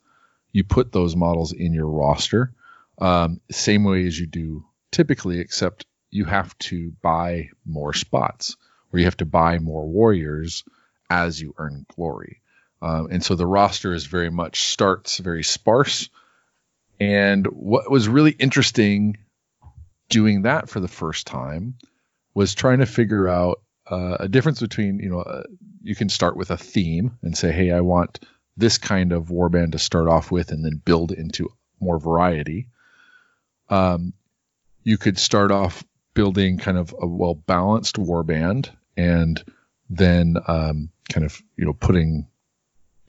you 0.52 0.64
put 0.64 0.92
those 0.92 1.16
models 1.16 1.52
in 1.52 1.74
your 1.74 1.88
roster 1.88 2.52
um, 3.00 3.40
same 3.52 3.84
way 3.84 4.08
as 4.08 4.20
you 4.20 4.26
do 4.26 4.66
typically 4.92 5.40
except 5.40 5.86
you 6.10 6.26
have 6.26 6.58
to 6.58 6.92
buy 7.02 7.50
more 7.64 7.94
spots 7.94 8.58
or 8.92 9.00
you 9.00 9.06
have 9.06 9.18
to 9.18 9.26
buy 9.26 9.60
more 9.60 9.86
warriors 9.86 10.64
as 11.10 11.40
you 11.40 11.54
earn 11.58 11.86
glory 11.96 12.42
um, 12.82 13.08
and 13.12 13.24
so 13.24 13.36
the 13.36 13.46
roster 13.46 13.94
is 13.94 14.06
very 14.06 14.32
much 14.32 14.62
starts 14.62 15.20
very 15.20 15.44
sparse 15.44 16.10
and 17.00 17.46
what 17.46 17.92
was 17.92 18.10
really 18.10 18.32
interesting 18.32 19.18
doing 20.10 20.44
that 20.44 20.70
for 20.70 20.80
the 20.80 20.88
first 20.88 21.28
time 21.28 21.76
was 22.34 22.54
trying 22.56 22.80
to 22.80 22.86
figure 22.86 23.28
out 23.28 23.62
uh, 23.90 24.18
a 24.20 24.28
difference 24.28 24.60
between 24.60 25.00
you 25.00 25.10
know 25.10 25.22
uh, 25.22 25.44
you 25.82 25.96
can 25.96 26.10
start 26.10 26.36
with 26.36 26.52
a 26.52 26.58
theme 26.58 27.18
and 27.22 27.38
say 27.38 27.52
hey 27.52 27.72
i 27.72 27.80
want 27.80 28.20
this 28.58 28.80
kind 28.80 29.14
of 29.14 29.28
warband 29.28 29.74
to 29.74 29.80
start 29.80 30.08
off 30.08 30.32
with 30.32 30.52
and 30.52 30.66
then 30.66 30.82
build 30.84 31.12
into 31.12 31.50
more 31.80 32.00
variety. 32.00 32.68
Um, 33.70 34.14
you 34.84 34.98
could 34.98 35.20
start 35.20 35.52
off 35.52 35.84
building 36.16 36.58
kind 36.58 36.78
of 36.78 36.94
a 37.00 37.06
well 37.06 37.36
balanced 37.36 37.98
warband 37.98 38.70
and 38.98 39.42
then 39.90 40.38
um, 40.48 40.90
kind 41.10 41.26
of 41.26 41.40
you 41.56 41.66
know 41.66 41.74
putting 41.74 42.28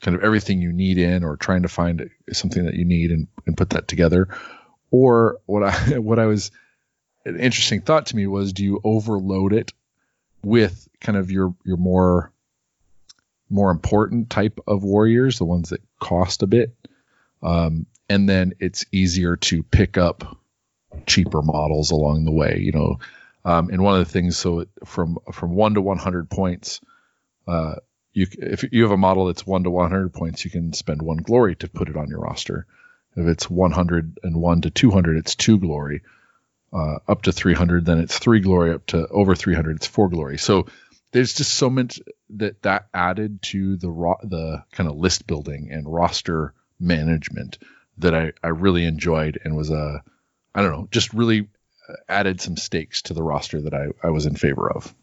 kind 0.01 0.15
of 0.15 0.23
everything 0.23 0.61
you 0.61 0.71
need 0.71 0.97
in 0.97 1.23
or 1.23 1.35
trying 1.35 1.63
to 1.63 1.67
find 1.67 2.09
something 2.31 2.65
that 2.65 2.75
you 2.75 2.85
need 2.85 3.11
and, 3.11 3.27
and 3.45 3.57
put 3.57 3.71
that 3.71 3.87
together. 3.87 4.27
Or 4.91 5.39
what 5.45 5.63
I 5.63 5.97
what 5.97 6.19
I 6.19 6.27
was 6.27 6.51
an 7.25 7.39
interesting 7.39 7.81
thought 7.81 8.07
to 8.07 8.15
me 8.15 8.27
was 8.27 8.53
do 8.53 8.63
you 8.63 8.81
overload 8.83 9.53
it 9.53 9.73
with 10.43 10.87
kind 11.01 11.17
of 11.17 11.31
your 11.31 11.53
your 11.63 11.77
more 11.77 12.31
more 13.49 13.71
important 13.71 14.29
type 14.29 14.59
of 14.67 14.83
warriors, 14.83 15.39
the 15.39 15.45
ones 15.45 15.69
that 15.69 15.81
cost 15.99 16.43
a 16.43 16.47
bit. 16.47 16.75
Um, 17.41 17.87
and 18.07 18.29
then 18.29 18.53
it's 18.59 18.85
easier 18.91 19.37
to 19.37 19.63
pick 19.63 19.97
up 19.97 20.37
cheaper 21.05 21.41
models 21.41 21.91
along 21.91 22.25
the 22.25 22.31
way, 22.31 22.59
you 22.61 22.71
know. 22.71 22.99
Um, 23.45 23.69
and 23.69 23.81
one 23.81 23.99
of 23.99 24.05
the 24.05 24.11
things, 24.11 24.37
so 24.37 24.65
from 24.85 25.17
from 25.31 25.55
one 25.55 25.75
to 25.75 25.81
100 25.81 26.29
points, 26.29 26.81
uh, 27.47 27.75
you 28.13 28.27
if 28.31 28.65
you 28.71 28.83
have 28.83 28.91
a 28.91 28.97
model 28.97 29.27
that's 29.27 29.47
one 29.47 29.63
to 29.63 29.69
100 29.69 30.13
points, 30.13 30.43
you 30.43 30.51
can 30.51 30.73
spend 30.73 31.01
one 31.01 31.17
glory 31.17 31.55
to 31.55 31.69
put 31.69 31.89
it 31.89 31.97
on 31.97 32.09
your 32.09 32.19
roster. 32.19 32.65
If 33.15 33.27
it's 33.27 33.49
101 33.49 34.61
to 34.61 34.69
200, 34.69 35.17
it's 35.17 35.35
two 35.35 35.57
glory. 35.57 36.01
Uh, 36.71 36.99
up 37.07 37.23
to 37.23 37.31
300, 37.31 37.85
then 37.85 37.99
it's 37.99 38.19
three 38.19 38.41
glory. 38.41 38.73
Up 38.73 38.85
to 38.87 39.07
over 39.07 39.35
300, 39.35 39.77
it's 39.77 39.87
four 39.87 40.07
glory. 40.07 40.37
So 40.37 40.67
there's 41.11 41.33
just 41.33 41.53
so 41.53 41.69
much 41.69 41.99
that 42.31 42.61
that 42.61 42.87
added 42.93 43.41
to 43.41 43.77
the 43.77 43.89
ro- 43.89 44.19
the 44.23 44.63
kind 44.71 44.89
of 44.89 44.95
list 44.95 45.25
building 45.25 45.69
and 45.71 45.91
roster 45.91 46.53
management 46.79 47.57
that 47.97 48.15
I, 48.15 48.33
I 48.43 48.49
really 48.49 48.85
enjoyed 48.85 49.39
and 49.43 49.55
was 49.55 49.69
a 49.69 50.03
I 50.53 50.61
don't 50.61 50.71
know 50.71 50.87
just 50.91 51.13
really 51.13 51.47
added 52.07 52.39
some 52.39 52.57
stakes 52.57 53.01
to 53.03 53.13
the 53.13 53.23
roster 53.23 53.61
that 53.61 53.73
I, 53.73 53.87
I 54.03 54.11
was 54.11 54.25
in 54.25 54.35
favor 54.35 54.71
of. 54.71 54.93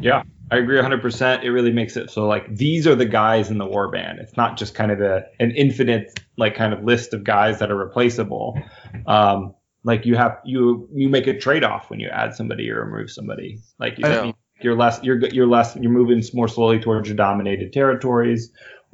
Yeah, 0.00 0.22
I 0.50 0.56
agree 0.58 0.78
100%. 0.78 1.42
It 1.42 1.50
really 1.50 1.72
makes 1.72 1.96
it 1.96 2.10
so 2.10 2.26
like 2.26 2.54
these 2.54 2.86
are 2.86 2.94
the 2.94 3.06
guys 3.06 3.50
in 3.50 3.58
the 3.58 3.66
warband. 3.66 4.20
It's 4.20 4.36
not 4.36 4.56
just 4.56 4.74
kind 4.74 4.90
of 4.90 5.00
a, 5.00 5.26
an 5.38 5.52
infinite 5.52 6.20
like 6.36 6.54
kind 6.54 6.72
of 6.72 6.84
list 6.84 7.14
of 7.14 7.24
guys 7.24 7.60
that 7.60 7.70
are 7.70 7.76
replaceable. 7.76 8.60
Um, 9.06 9.54
like 9.84 10.06
you 10.06 10.16
have 10.16 10.38
you 10.44 10.88
you 10.92 11.08
make 11.08 11.26
a 11.26 11.38
trade 11.38 11.64
off 11.64 11.90
when 11.90 12.00
you 12.00 12.08
add 12.08 12.34
somebody 12.34 12.70
or 12.70 12.84
remove 12.84 13.10
somebody. 13.10 13.58
Like 13.78 13.98
you 13.98 14.06
I 14.06 14.08
know. 14.08 14.32
you're 14.60 14.76
less 14.76 15.00
you're 15.02 15.18
you're 15.28 15.46
less 15.46 15.76
you're 15.76 15.92
moving 15.92 16.22
more 16.34 16.48
slowly 16.48 16.80
towards 16.80 17.08
your 17.08 17.16
dominated 17.16 17.72
territories 17.72 18.50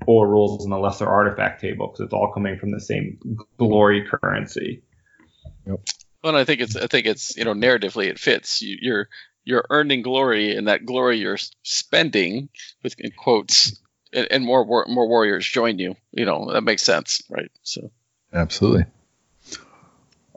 or 0.07 0.29
rules 0.29 0.65
in 0.65 0.71
the 0.71 0.79
lesser 0.79 1.07
artifact 1.07 1.61
table 1.61 1.87
because 1.87 2.01
it's 2.05 2.13
all 2.13 2.33
coming 2.33 2.59
from 2.59 2.71
the 2.71 2.81
same 2.81 3.19
glory 3.59 4.07
currency. 4.07 4.83
Yep. 5.67 5.81
Well, 6.23 6.37
I 6.37 6.45
think 6.45 6.61
it's 6.61 6.77
I 6.77 6.87
think 6.87 7.07
it's 7.07 7.37
you 7.37 7.45
know 7.45 7.55
narratively 7.55 8.07
it 8.07 8.19
fits. 8.19 8.63
You, 8.63 8.79
you're 8.81 9.09
you're 9.45 9.65
earning 9.71 10.03
glory, 10.03 10.57
and 10.57 10.69
that 10.69 10.87
glory 10.87 11.19
you're 11.19 11.39
spending 11.63 12.49
with 12.83 12.99
in 12.99 13.11
quotes, 13.11 13.79
and, 14.13 14.27
and 14.31 14.45
more 14.45 14.65
more 14.87 15.09
warriors 15.09 15.47
join 15.47 15.79
you. 15.79 15.97
You 16.13 16.25
know 16.25 16.53
that 16.53 16.63
makes 16.63 16.83
sense, 16.83 17.23
right? 17.29 17.51
So 17.63 17.91
Absolutely. 18.33 18.87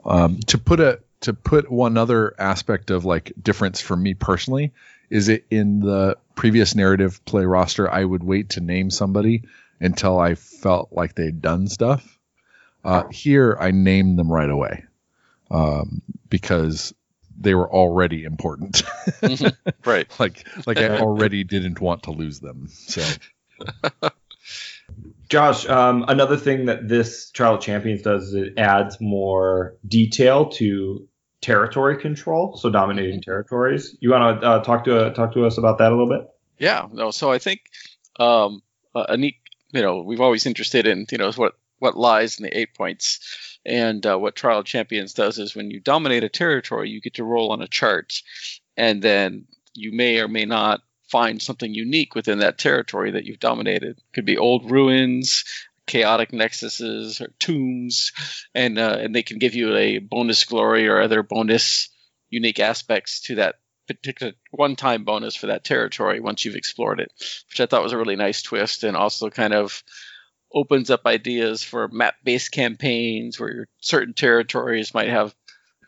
Um, 0.08 0.40
to 0.46 0.58
put 0.58 0.80
a 0.80 1.00
to 1.20 1.34
put 1.34 1.70
one 1.70 1.96
other 1.96 2.34
aspect 2.38 2.90
of 2.90 3.04
like 3.04 3.32
difference 3.40 3.80
for 3.80 3.96
me 3.96 4.14
personally 4.14 4.72
is 5.10 5.28
it 5.28 5.44
in 5.50 5.80
the 5.80 6.16
previous 6.34 6.74
narrative 6.74 7.24
play 7.24 7.44
roster 7.44 7.90
I 7.90 8.04
would 8.04 8.22
wait 8.22 8.50
to 8.50 8.60
name 8.60 8.90
somebody 8.90 9.44
until 9.80 10.18
I 10.18 10.34
felt 10.34 10.92
like 10.92 11.14
they'd 11.14 11.40
done 11.40 11.66
stuff. 11.66 12.18
Uh, 12.84 13.08
here 13.08 13.56
I 13.58 13.70
named 13.70 14.18
them 14.18 14.30
right 14.30 14.48
away 14.48 14.84
um, 15.50 16.02
because 16.28 16.94
they 17.38 17.54
were 17.54 17.70
already 17.70 18.24
important. 18.24 18.82
right. 19.84 20.08
like 20.18 20.46
like 20.66 20.78
I 20.78 20.98
already 21.00 21.44
didn't 21.44 21.80
want 21.80 22.04
to 22.04 22.10
lose 22.10 22.40
them. 22.40 22.68
So 22.68 23.02
Josh, 25.28 25.68
um, 25.68 26.04
another 26.08 26.36
thing 26.36 26.66
that 26.66 26.88
this 26.88 27.30
Trial 27.30 27.56
of 27.56 27.60
Champions 27.60 28.02
does 28.02 28.28
is 28.28 28.34
it 28.34 28.58
adds 28.58 28.98
more 29.00 29.76
detail 29.86 30.48
to 30.50 31.06
territory 31.40 31.98
control, 32.00 32.56
so 32.56 32.70
dominating 32.70 33.20
territories. 33.20 33.96
You 34.00 34.10
want 34.10 34.40
to 34.40 34.46
uh, 34.46 34.62
talk 34.62 34.84
to 34.84 35.06
uh, 35.06 35.10
talk 35.10 35.34
to 35.34 35.44
us 35.44 35.58
about 35.58 35.78
that 35.78 35.92
a 35.92 35.94
little 35.94 36.08
bit? 36.08 36.28
Yeah, 36.58 36.88
no. 36.90 37.10
So 37.10 37.30
I 37.30 37.38
think 37.38 37.60
um, 38.18 38.62
a 38.94 39.16
neat, 39.16 39.36
you 39.72 39.82
know, 39.82 40.02
we've 40.02 40.20
always 40.20 40.46
interested 40.46 40.86
in, 40.86 41.06
you 41.10 41.18
know, 41.18 41.30
what 41.32 41.54
what 41.78 41.96
lies 41.96 42.38
in 42.38 42.44
the 42.44 42.58
eight 42.58 42.74
points, 42.74 43.58
and 43.64 44.04
uh, 44.06 44.16
what 44.16 44.34
Trial 44.34 44.60
of 44.60 44.64
Champions 44.64 45.14
does 45.14 45.38
is 45.38 45.54
when 45.54 45.70
you 45.70 45.78
dominate 45.78 46.24
a 46.24 46.28
territory, 46.28 46.90
you 46.90 47.00
get 47.00 47.14
to 47.14 47.24
roll 47.24 47.52
on 47.52 47.62
a 47.62 47.68
chart, 47.68 48.14
and 48.76 49.02
then 49.02 49.46
you 49.74 49.92
may 49.92 50.18
or 50.20 50.28
may 50.28 50.44
not 50.44 50.80
find 51.10 51.40
something 51.40 51.74
unique 51.74 52.14
within 52.14 52.40
that 52.40 52.58
territory 52.58 53.12
that 53.12 53.24
you've 53.24 53.40
dominated. 53.40 53.98
Could 54.12 54.26
be 54.26 54.38
old 54.38 54.70
ruins, 54.70 55.44
chaotic 55.86 56.30
nexuses, 56.32 57.20
or 57.20 57.32
tombs, 57.38 58.12
and 58.54 58.78
uh, 58.78 58.98
and 59.00 59.14
they 59.14 59.22
can 59.22 59.38
give 59.38 59.54
you 59.54 59.74
a 59.74 59.98
bonus 59.98 60.44
glory 60.44 60.88
or 60.88 61.00
other 61.00 61.22
bonus 61.22 61.88
unique 62.30 62.60
aspects 62.60 63.22
to 63.22 63.36
that 63.36 63.56
particular 63.88 64.34
one-time 64.50 65.04
bonus 65.04 65.34
for 65.34 65.46
that 65.46 65.64
territory 65.64 66.20
once 66.20 66.44
you've 66.44 66.56
explored 66.56 67.00
it, 67.00 67.10
which 67.48 67.60
I 67.60 67.66
thought 67.66 67.82
was 67.82 67.92
a 67.92 67.98
really 67.98 68.16
nice 68.16 68.42
twist, 68.42 68.84
and 68.84 68.96
also 68.96 69.30
kind 69.30 69.54
of 69.54 69.82
opens 70.52 70.90
up 70.90 71.06
ideas 71.06 71.62
for 71.62 71.88
map-based 71.88 72.52
campaigns 72.52 73.38
where 73.38 73.66
certain 73.80 74.14
territories 74.14 74.94
might 74.94 75.08
have 75.08 75.34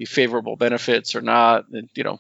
favorable 0.07 0.57
benefits 0.57 1.15
or 1.15 1.21
not, 1.21 1.67
and 1.71 1.91
you 1.95 2.05
know, 2.05 2.19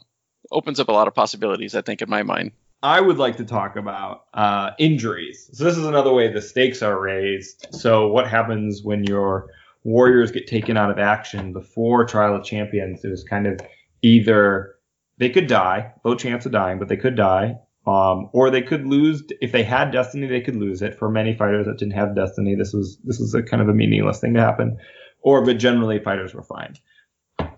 opens 0.52 0.80
up 0.80 0.88
a 0.88 0.92
lot 0.92 1.08
of 1.08 1.14
possibilities. 1.14 1.74
I 1.74 1.82
think 1.82 2.02
in 2.02 2.10
my 2.10 2.22
mind. 2.22 2.52
I 2.82 3.00
would 3.00 3.18
like 3.18 3.36
to 3.36 3.44
talk 3.44 3.76
about 3.76 4.24
uh, 4.32 4.70
injuries. 4.78 5.50
So 5.52 5.64
this 5.64 5.76
is 5.76 5.84
another 5.84 6.12
way 6.12 6.32
the 6.32 6.40
stakes 6.40 6.82
are 6.82 6.98
raised. 6.98 7.66
So 7.72 8.08
what 8.08 8.26
happens 8.26 8.82
when 8.82 9.04
your 9.04 9.50
warriors 9.84 10.30
get 10.30 10.46
taken 10.46 10.76
out 10.76 10.90
of 10.90 10.98
action 10.98 11.52
before 11.52 12.06
Trial 12.06 12.36
of 12.36 12.44
Champions? 12.44 13.04
It 13.04 13.10
was 13.10 13.22
kind 13.22 13.46
of 13.46 13.60
either 14.02 14.76
they 15.18 15.28
could 15.28 15.46
die, 15.46 15.92
low 16.04 16.14
chance 16.14 16.46
of 16.46 16.52
dying, 16.52 16.78
but 16.78 16.88
they 16.88 16.96
could 16.96 17.16
die, 17.16 17.56
um, 17.86 18.30
or 18.32 18.50
they 18.50 18.62
could 18.62 18.86
lose. 18.86 19.22
If 19.42 19.52
they 19.52 19.62
had 19.62 19.90
destiny, 19.90 20.26
they 20.26 20.40
could 20.40 20.56
lose 20.56 20.80
it. 20.80 20.98
For 20.98 21.10
many 21.10 21.34
fighters 21.34 21.66
that 21.66 21.76
didn't 21.76 21.94
have 21.94 22.16
destiny, 22.16 22.54
this 22.54 22.72
was 22.72 22.96
this 23.04 23.18
was 23.18 23.34
a 23.34 23.42
kind 23.42 23.62
of 23.62 23.68
a 23.68 23.74
meaningless 23.74 24.20
thing 24.20 24.34
to 24.34 24.40
happen. 24.40 24.78
Or 25.20 25.44
but 25.44 25.58
generally 25.58 25.98
fighters 25.98 26.32
were 26.32 26.42
fine. 26.42 26.76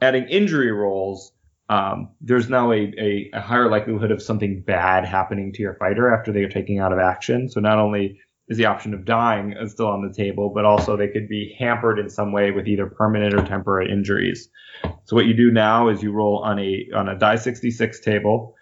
Adding 0.00 0.24
injury 0.24 0.72
rolls 0.72 1.31
um, 1.72 2.10
there's 2.20 2.50
now 2.50 2.70
a, 2.70 2.92
a, 2.98 3.30
a, 3.32 3.40
higher 3.40 3.70
likelihood 3.70 4.10
of 4.10 4.20
something 4.20 4.62
bad 4.66 5.06
happening 5.06 5.54
to 5.54 5.62
your 5.62 5.74
fighter 5.76 6.12
after 6.12 6.30
they 6.30 6.42
are 6.42 6.50
taking 6.50 6.80
out 6.80 6.92
of 6.92 6.98
action. 6.98 7.48
So 7.48 7.60
not 7.60 7.78
only 7.78 8.20
is 8.48 8.58
the 8.58 8.66
option 8.66 8.92
of 8.92 9.06
dying 9.06 9.56
still 9.68 9.86
on 9.86 10.06
the 10.06 10.12
table, 10.12 10.50
but 10.54 10.66
also 10.66 10.98
they 10.98 11.08
could 11.08 11.28
be 11.28 11.56
hampered 11.58 11.98
in 11.98 12.10
some 12.10 12.30
way 12.30 12.50
with 12.50 12.68
either 12.68 12.86
permanent 12.86 13.32
or 13.32 13.42
temporary 13.46 13.90
injuries. 13.90 14.50
So 15.04 15.16
what 15.16 15.24
you 15.24 15.32
do 15.32 15.50
now 15.50 15.88
is 15.88 16.02
you 16.02 16.12
roll 16.12 16.40
on 16.40 16.58
a 16.58 16.88
on 16.94 17.08
a 17.08 17.18
die 17.18 17.36
66 17.36 18.00
table, 18.00 18.54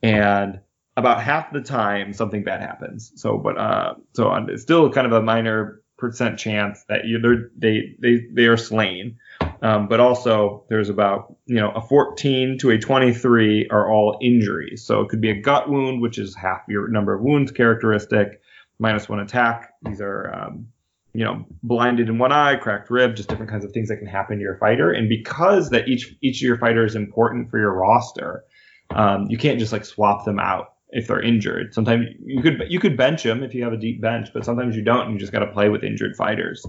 and 0.00 0.60
about 0.96 1.20
half 1.20 1.52
the 1.52 1.62
time 1.62 2.12
something 2.12 2.44
bad 2.44 2.60
happens. 2.60 3.12
So 3.16 3.38
but 3.38 3.58
uh 3.58 3.94
so 4.14 4.28
on, 4.28 4.50
it's 4.50 4.62
still 4.62 4.88
kind 4.92 5.06
of 5.08 5.12
a 5.12 5.22
minor 5.22 5.82
percent 5.98 6.38
chance 6.38 6.84
that 6.88 7.06
you 7.06 7.18
they 7.56 7.96
they 7.98 8.26
they 8.32 8.46
are 8.46 8.56
slain. 8.56 9.16
Um, 9.62 9.86
but 9.86 10.00
also 10.00 10.64
there's 10.68 10.88
about 10.88 11.36
you 11.46 11.56
know 11.56 11.70
a 11.70 11.80
14 11.80 12.58
to 12.58 12.70
a 12.70 12.78
23 12.78 13.68
are 13.70 13.90
all 13.90 14.18
injuries. 14.20 14.84
So 14.84 15.00
it 15.00 15.08
could 15.08 15.20
be 15.20 15.30
a 15.30 15.40
gut 15.40 15.70
wound, 15.70 16.02
which 16.02 16.18
is 16.18 16.34
half 16.34 16.62
your 16.68 16.88
number 16.88 17.14
of 17.14 17.22
wounds 17.22 17.52
characteristic, 17.52 18.40
minus 18.80 19.08
one 19.08 19.20
attack. 19.20 19.72
These 19.82 20.00
are 20.00 20.34
um, 20.34 20.66
you 21.14 21.24
know 21.24 21.46
blinded 21.62 22.08
in 22.08 22.18
one 22.18 22.32
eye, 22.32 22.56
cracked 22.56 22.90
rib, 22.90 23.14
just 23.14 23.28
different 23.28 23.50
kinds 23.52 23.64
of 23.64 23.70
things 23.70 23.88
that 23.88 23.98
can 23.98 24.08
happen 24.08 24.36
to 24.38 24.42
your 24.42 24.56
fighter. 24.56 24.90
And 24.90 25.08
because 25.08 25.70
that 25.70 25.88
each 25.88 26.12
each 26.22 26.38
of 26.38 26.46
your 26.46 26.58
fighters 26.58 26.92
is 26.92 26.96
important 26.96 27.48
for 27.48 27.58
your 27.58 27.72
roster, 27.72 28.44
um, 28.90 29.28
you 29.30 29.38
can't 29.38 29.60
just 29.60 29.72
like 29.72 29.84
swap 29.84 30.24
them 30.24 30.40
out 30.40 30.72
if 30.90 31.06
they're 31.06 31.22
injured. 31.22 31.72
Sometimes 31.72 32.06
you 32.24 32.42
could 32.42 32.64
you 32.68 32.80
could 32.80 32.96
bench 32.96 33.22
them 33.22 33.44
if 33.44 33.54
you 33.54 33.62
have 33.62 33.72
a 33.72 33.78
deep 33.78 34.00
bench, 34.00 34.30
but 34.34 34.44
sometimes 34.44 34.74
you 34.74 34.82
don't. 34.82 35.02
And 35.02 35.12
you 35.12 35.20
just 35.20 35.32
got 35.32 35.40
to 35.40 35.52
play 35.52 35.68
with 35.68 35.84
injured 35.84 36.16
fighters. 36.16 36.66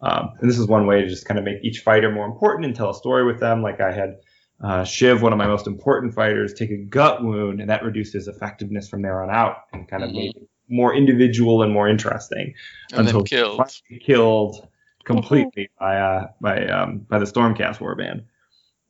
Um, 0.00 0.30
and 0.40 0.50
this 0.50 0.58
is 0.58 0.66
one 0.66 0.86
way 0.86 1.02
to 1.02 1.08
just 1.08 1.26
kind 1.26 1.38
of 1.38 1.44
make 1.44 1.58
each 1.62 1.80
fighter 1.80 2.10
more 2.10 2.26
important 2.26 2.66
and 2.66 2.76
tell 2.76 2.90
a 2.90 2.94
story 2.94 3.24
with 3.24 3.40
them. 3.40 3.62
Like 3.62 3.80
I 3.80 3.92
had 3.92 4.16
uh, 4.62 4.84
Shiv, 4.84 5.22
one 5.22 5.32
of 5.32 5.38
my 5.38 5.46
most 5.46 5.66
important 5.66 6.14
fighters, 6.14 6.54
take 6.54 6.70
a 6.70 6.76
gut 6.76 7.22
wound, 7.22 7.60
and 7.60 7.70
that 7.70 7.82
reduced 7.82 8.12
his 8.12 8.28
effectiveness 8.28 8.88
from 8.88 9.02
there 9.02 9.22
on 9.22 9.30
out, 9.30 9.56
and 9.72 9.88
kind 9.88 10.02
of 10.02 10.10
mm-hmm. 10.10 10.18
made 10.18 10.36
it 10.36 10.48
more 10.68 10.94
individual 10.94 11.62
and 11.62 11.72
more 11.72 11.88
interesting. 11.88 12.54
And 12.92 13.06
until 13.06 13.22
killed 13.22 13.60
killed 14.04 14.68
completely 15.04 15.70
by 15.78 15.96
uh, 15.98 16.28
by 16.40 16.66
um, 16.66 16.98
by 16.98 17.18
the 17.18 17.26
Stormcast 17.26 17.78
warband. 17.78 18.24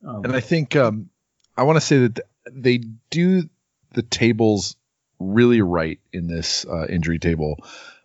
Um, 0.07 0.25
and 0.25 0.35
I 0.35 0.39
think 0.41 0.75
um, 0.75 1.09
I 1.55 1.63
want 1.63 1.77
to 1.77 1.81
say 1.81 1.99
that 1.99 2.19
they 2.51 2.81
do 3.09 3.49
the 3.93 4.03
tables 4.03 4.75
really 5.19 5.61
right 5.61 5.99
in 6.13 6.27
this 6.27 6.65
uh, 6.65 6.85
injury 6.87 7.19
table 7.19 7.57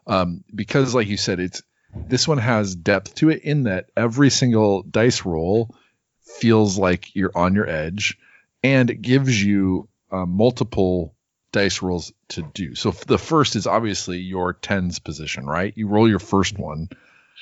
um, 0.07 0.45
because, 0.55 0.95
like 0.95 1.09
you 1.09 1.17
said, 1.17 1.41
it's 1.41 1.63
this 1.95 2.27
one 2.27 2.39
has 2.39 2.75
depth 2.75 3.15
to 3.17 3.31
it 3.31 3.43
in 3.43 3.65
that 3.65 3.91
every 3.97 4.31
single 4.31 4.83
dice 4.83 5.25
roll 5.25 5.75
feels 6.23 6.79
like 6.79 7.15
you're 7.15 7.37
on 7.37 7.55
your 7.55 7.69
edge 7.69 8.19
and 8.63 8.91
it 8.91 9.03
gives 9.03 9.43
you 9.43 9.89
uh, 10.11 10.27
multiple 10.27 11.15
dice 11.53 11.83
rolls 11.83 12.13
to 12.29 12.43
do. 12.43 12.75
So 12.75 12.91
the 12.91 13.19
first 13.19 13.57
is 13.57 13.67
obviously 13.67 14.19
your 14.19 14.55
tens 14.55 14.99
position, 14.99 15.47
right? 15.47 15.73
You 15.77 15.89
roll 15.89 16.09
your 16.09 16.19
first 16.19 16.59
one 16.59 16.89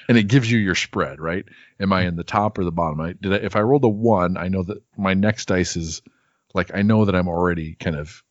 and 0.08 0.18
it 0.18 0.24
gives 0.24 0.50
you 0.50 0.58
your 0.58 0.74
spread, 0.74 1.20
right? 1.20 1.44
Am 1.78 1.92
I 1.92 2.02
in 2.02 2.16
the 2.16 2.24
top 2.24 2.58
or 2.58 2.64
the 2.64 2.72
bottom? 2.72 3.00
I, 3.00 3.12
did 3.12 3.32
I, 3.32 3.36
if 3.36 3.54
I 3.56 3.60
roll 3.60 3.78
the 3.78 3.88
one, 3.88 4.36
I 4.36 4.48
know 4.48 4.62
that 4.64 4.82
my 4.96 5.14
next 5.14 5.46
dice 5.46 5.76
is 5.76 6.02
like 6.54 6.74
I 6.74 6.82
know 6.82 7.04
that 7.04 7.14
I'm 7.14 7.28
already 7.28 7.74
kind 7.74 7.96
of 7.96 8.22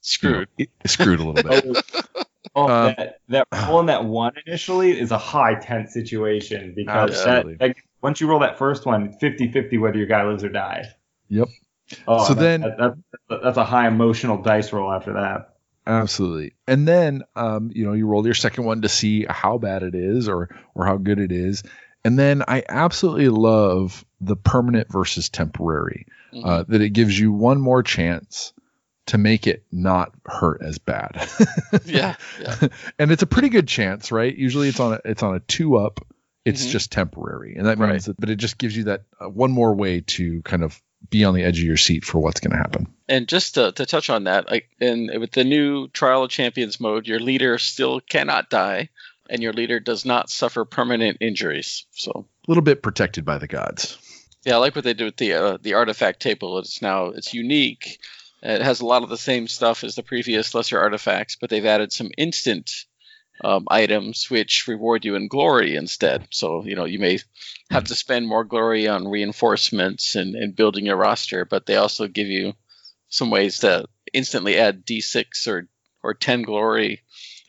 screwed, 0.00 0.48
you 0.56 0.66
know, 0.66 0.70
screwed 0.86 1.20
a 1.20 1.24
little 1.24 1.50
bit. 1.50 1.84
Oh, 2.54 2.68
um, 2.68 2.94
that, 2.96 3.20
that 3.28 3.46
rolling 3.68 3.86
that 3.86 4.04
one 4.04 4.32
initially 4.46 4.98
is 4.98 5.10
a 5.10 5.18
high 5.18 5.54
tense 5.54 5.92
situation 5.92 6.72
because 6.74 7.24
that, 7.24 7.46
that, 7.58 7.76
once 8.02 8.20
you 8.20 8.28
roll 8.28 8.40
that 8.40 8.58
first 8.58 8.86
one, 8.86 9.16
50-50 9.20 9.80
whether 9.80 9.98
your 9.98 10.06
guy 10.06 10.24
lives 10.24 10.44
or 10.44 10.48
dies. 10.48 10.86
Yep. 11.28 11.48
Oh, 12.06 12.26
so 12.26 12.34
that, 12.34 12.40
then 12.40 12.60
that, 12.60 12.96
that's 13.42 13.56
a 13.56 13.64
high 13.64 13.88
emotional 13.88 14.42
dice 14.42 14.72
roll 14.72 14.92
after 14.92 15.14
that. 15.14 15.54
Absolutely. 15.86 16.54
And 16.66 16.86
then 16.86 17.22
um, 17.36 17.70
you 17.72 17.84
know, 17.84 17.92
you 17.92 18.06
roll 18.06 18.24
your 18.24 18.34
second 18.34 18.64
one 18.64 18.82
to 18.82 18.88
see 18.88 19.24
how 19.28 19.58
bad 19.58 19.82
it 19.82 19.94
is 19.94 20.28
or 20.28 20.48
or 20.74 20.84
how 20.84 20.96
good 20.96 21.20
it 21.20 21.30
is. 21.30 21.62
And 22.04 22.18
then 22.18 22.42
I 22.46 22.64
absolutely 22.68 23.28
love 23.28 24.04
the 24.20 24.36
permanent 24.36 24.90
versus 24.90 25.28
temporary. 25.28 26.06
Mm-hmm. 26.32 26.46
Uh, 26.46 26.64
that 26.68 26.80
it 26.80 26.90
gives 26.90 27.18
you 27.18 27.32
one 27.32 27.60
more 27.60 27.82
chance 27.82 28.52
to 29.06 29.18
make 29.18 29.46
it 29.46 29.64
not 29.72 30.12
hurt 30.24 30.62
as 30.62 30.78
bad. 30.78 31.28
yeah, 31.84 32.16
yeah. 32.40 32.68
and 32.98 33.10
it's 33.10 33.22
a 33.22 33.26
pretty 33.26 33.48
good 33.48 33.68
chance, 33.68 34.12
right? 34.12 34.34
Usually 34.36 34.68
it's 34.68 34.80
on 34.80 34.94
a, 34.94 35.00
it's 35.04 35.22
on 35.22 35.34
a 35.34 35.40
two 35.40 35.76
up. 35.76 36.00
It's 36.44 36.62
mm-hmm. 36.62 36.70
just 36.70 36.92
temporary, 36.92 37.56
and 37.56 37.66
that 37.66 37.78
means 37.78 37.90
right. 37.90 38.02
that, 38.02 38.20
but 38.20 38.30
it 38.30 38.36
just 38.36 38.58
gives 38.58 38.76
you 38.76 38.84
that 38.84 39.02
uh, 39.20 39.28
one 39.28 39.50
more 39.50 39.74
way 39.74 40.02
to 40.02 40.42
kind 40.42 40.62
of 40.62 40.80
be 41.10 41.24
on 41.24 41.34
the 41.34 41.42
edge 41.42 41.58
of 41.58 41.64
your 41.64 41.76
seat 41.76 42.04
for 42.04 42.18
what's 42.18 42.40
going 42.40 42.52
to 42.52 42.56
happen. 42.56 42.86
And 43.08 43.28
just 43.28 43.54
to, 43.54 43.72
to 43.72 43.86
touch 43.86 44.10
on 44.10 44.24
that, 44.24 44.50
like 44.50 44.68
in 44.80 45.10
with 45.20 45.32
the 45.32 45.44
new 45.44 45.88
Trial 45.88 46.24
of 46.24 46.30
Champions 46.30 46.80
mode, 46.80 47.06
your 47.06 47.20
leader 47.20 47.58
still 47.58 48.00
cannot 48.00 48.48
die, 48.48 48.90
and 49.28 49.42
your 49.42 49.52
leader 49.52 49.80
does 49.80 50.04
not 50.04 50.30
suffer 50.30 50.64
permanent 50.64 51.18
injuries. 51.20 51.86
So 51.92 52.26
a 52.46 52.50
little 52.50 52.62
bit 52.62 52.82
protected 52.82 53.24
by 53.24 53.38
the 53.38 53.48
gods. 53.48 53.98
Yeah, 54.44 54.54
I 54.54 54.58
like 54.58 54.76
what 54.76 54.84
they 54.84 54.94
did 54.94 55.04
with 55.04 55.16
the 55.16 55.32
uh, 55.34 55.58
the 55.60 55.74
artifact 55.74 56.20
table. 56.20 56.58
It's 56.58 56.80
now 56.80 57.06
it's 57.06 57.34
unique 57.34 57.98
it 58.42 58.62
has 58.62 58.80
a 58.80 58.86
lot 58.86 59.02
of 59.02 59.08
the 59.08 59.16
same 59.16 59.48
stuff 59.48 59.84
as 59.84 59.94
the 59.94 60.02
previous 60.02 60.54
lesser 60.54 60.78
artifacts, 60.78 61.36
but 61.36 61.50
they've 61.50 61.64
added 61.64 61.92
some 61.92 62.10
instant 62.16 62.70
um, 63.44 63.66
items 63.68 64.30
which 64.30 64.66
reward 64.66 65.04
you 65.04 65.14
in 65.14 65.28
glory 65.28 65.76
instead. 65.76 66.26
So, 66.30 66.64
you 66.64 66.74
know, 66.74 66.84
you 66.84 66.98
may 66.98 67.18
have 67.70 67.84
to 67.84 67.94
spend 67.94 68.26
more 68.26 68.44
glory 68.44 68.88
on 68.88 69.08
reinforcements 69.08 70.14
and, 70.14 70.34
and 70.34 70.56
building 70.56 70.86
your 70.86 70.96
roster, 70.96 71.44
but 71.44 71.66
they 71.66 71.76
also 71.76 72.08
give 72.08 72.28
you 72.28 72.54
some 73.08 73.30
ways 73.30 73.60
to 73.60 73.86
instantly 74.12 74.58
add 74.58 74.86
d6 74.86 75.48
or, 75.48 75.68
or 76.02 76.14
10 76.14 76.42
glory 76.42 77.02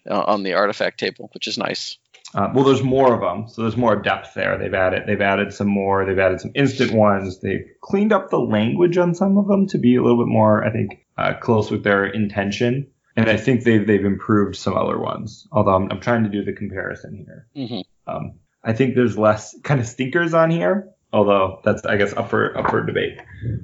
uh, 0.09 0.23
on 0.27 0.43
the 0.43 0.53
artifact 0.53 0.99
table, 0.99 1.30
which 1.34 1.47
is 1.47 1.57
nice. 1.57 1.97
Uh, 2.35 2.49
well, 2.53 2.65
there's 2.65 2.83
more 2.83 3.13
of 3.13 3.21
them, 3.21 3.47
so 3.47 3.61
there's 3.61 3.77
more 3.77 3.95
depth 3.95 4.33
there. 4.33 4.57
They've 4.57 4.73
added 4.73 5.03
they've 5.07 5.21
added 5.21 5.53
some 5.53 5.67
more. 5.67 6.05
They've 6.05 6.19
added 6.19 6.41
some 6.41 6.51
instant 6.55 6.91
ones. 6.91 7.39
They've 7.39 7.65
cleaned 7.81 8.11
up 8.11 8.29
the 8.29 8.39
language 8.39 8.97
on 8.97 9.15
some 9.15 9.37
of 9.37 9.47
them 9.47 9.67
to 9.67 9.77
be 9.77 9.95
a 9.95 10.01
little 10.01 10.23
bit 10.23 10.29
more, 10.29 10.63
I 10.63 10.71
think, 10.71 11.05
uh, 11.17 11.33
close 11.35 11.71
with 11.71 11.83
their 11.83 12.05
intention. 12.05 12.87
And 13.15 13.29
I 13.29 13.37
think 13.37 13.63
they've 13.63 13.85
they've 13.85 14.03
improved 14.03 14.57
some 14.57 14.75
other 14.75 14.99
ones. 14.99 15.47
Although 15.51 15.75
I'm, 15.75 15.91
I'm 15.91 16.01
trying 16.01 16.23
to 16.23 16.29
do 16.29 16.43
the 16.43 16.53
comparison 16.53 17.25
here. 17.25 17.47
Mm-hmm. 17.55 18.13
Um, 18.13 18.39
I 18.63 18.73
think 18.73 18.95
there's 18.95 19.17
less 19.17 19.55
kind 19.63 19.79
of 19.79 19.87
stinkers 19.87 20.33
on 20.33 20.51
here. 20.51 20.89
Although 21.13 21.61
that's 21.63 21.85
I 21.85 21.95
guess 21.95 22.13
up 22.13 22.29
for 22.29 22.57
up 22.57 22.69
for 22.69 22.85
debate. 22.85 23.19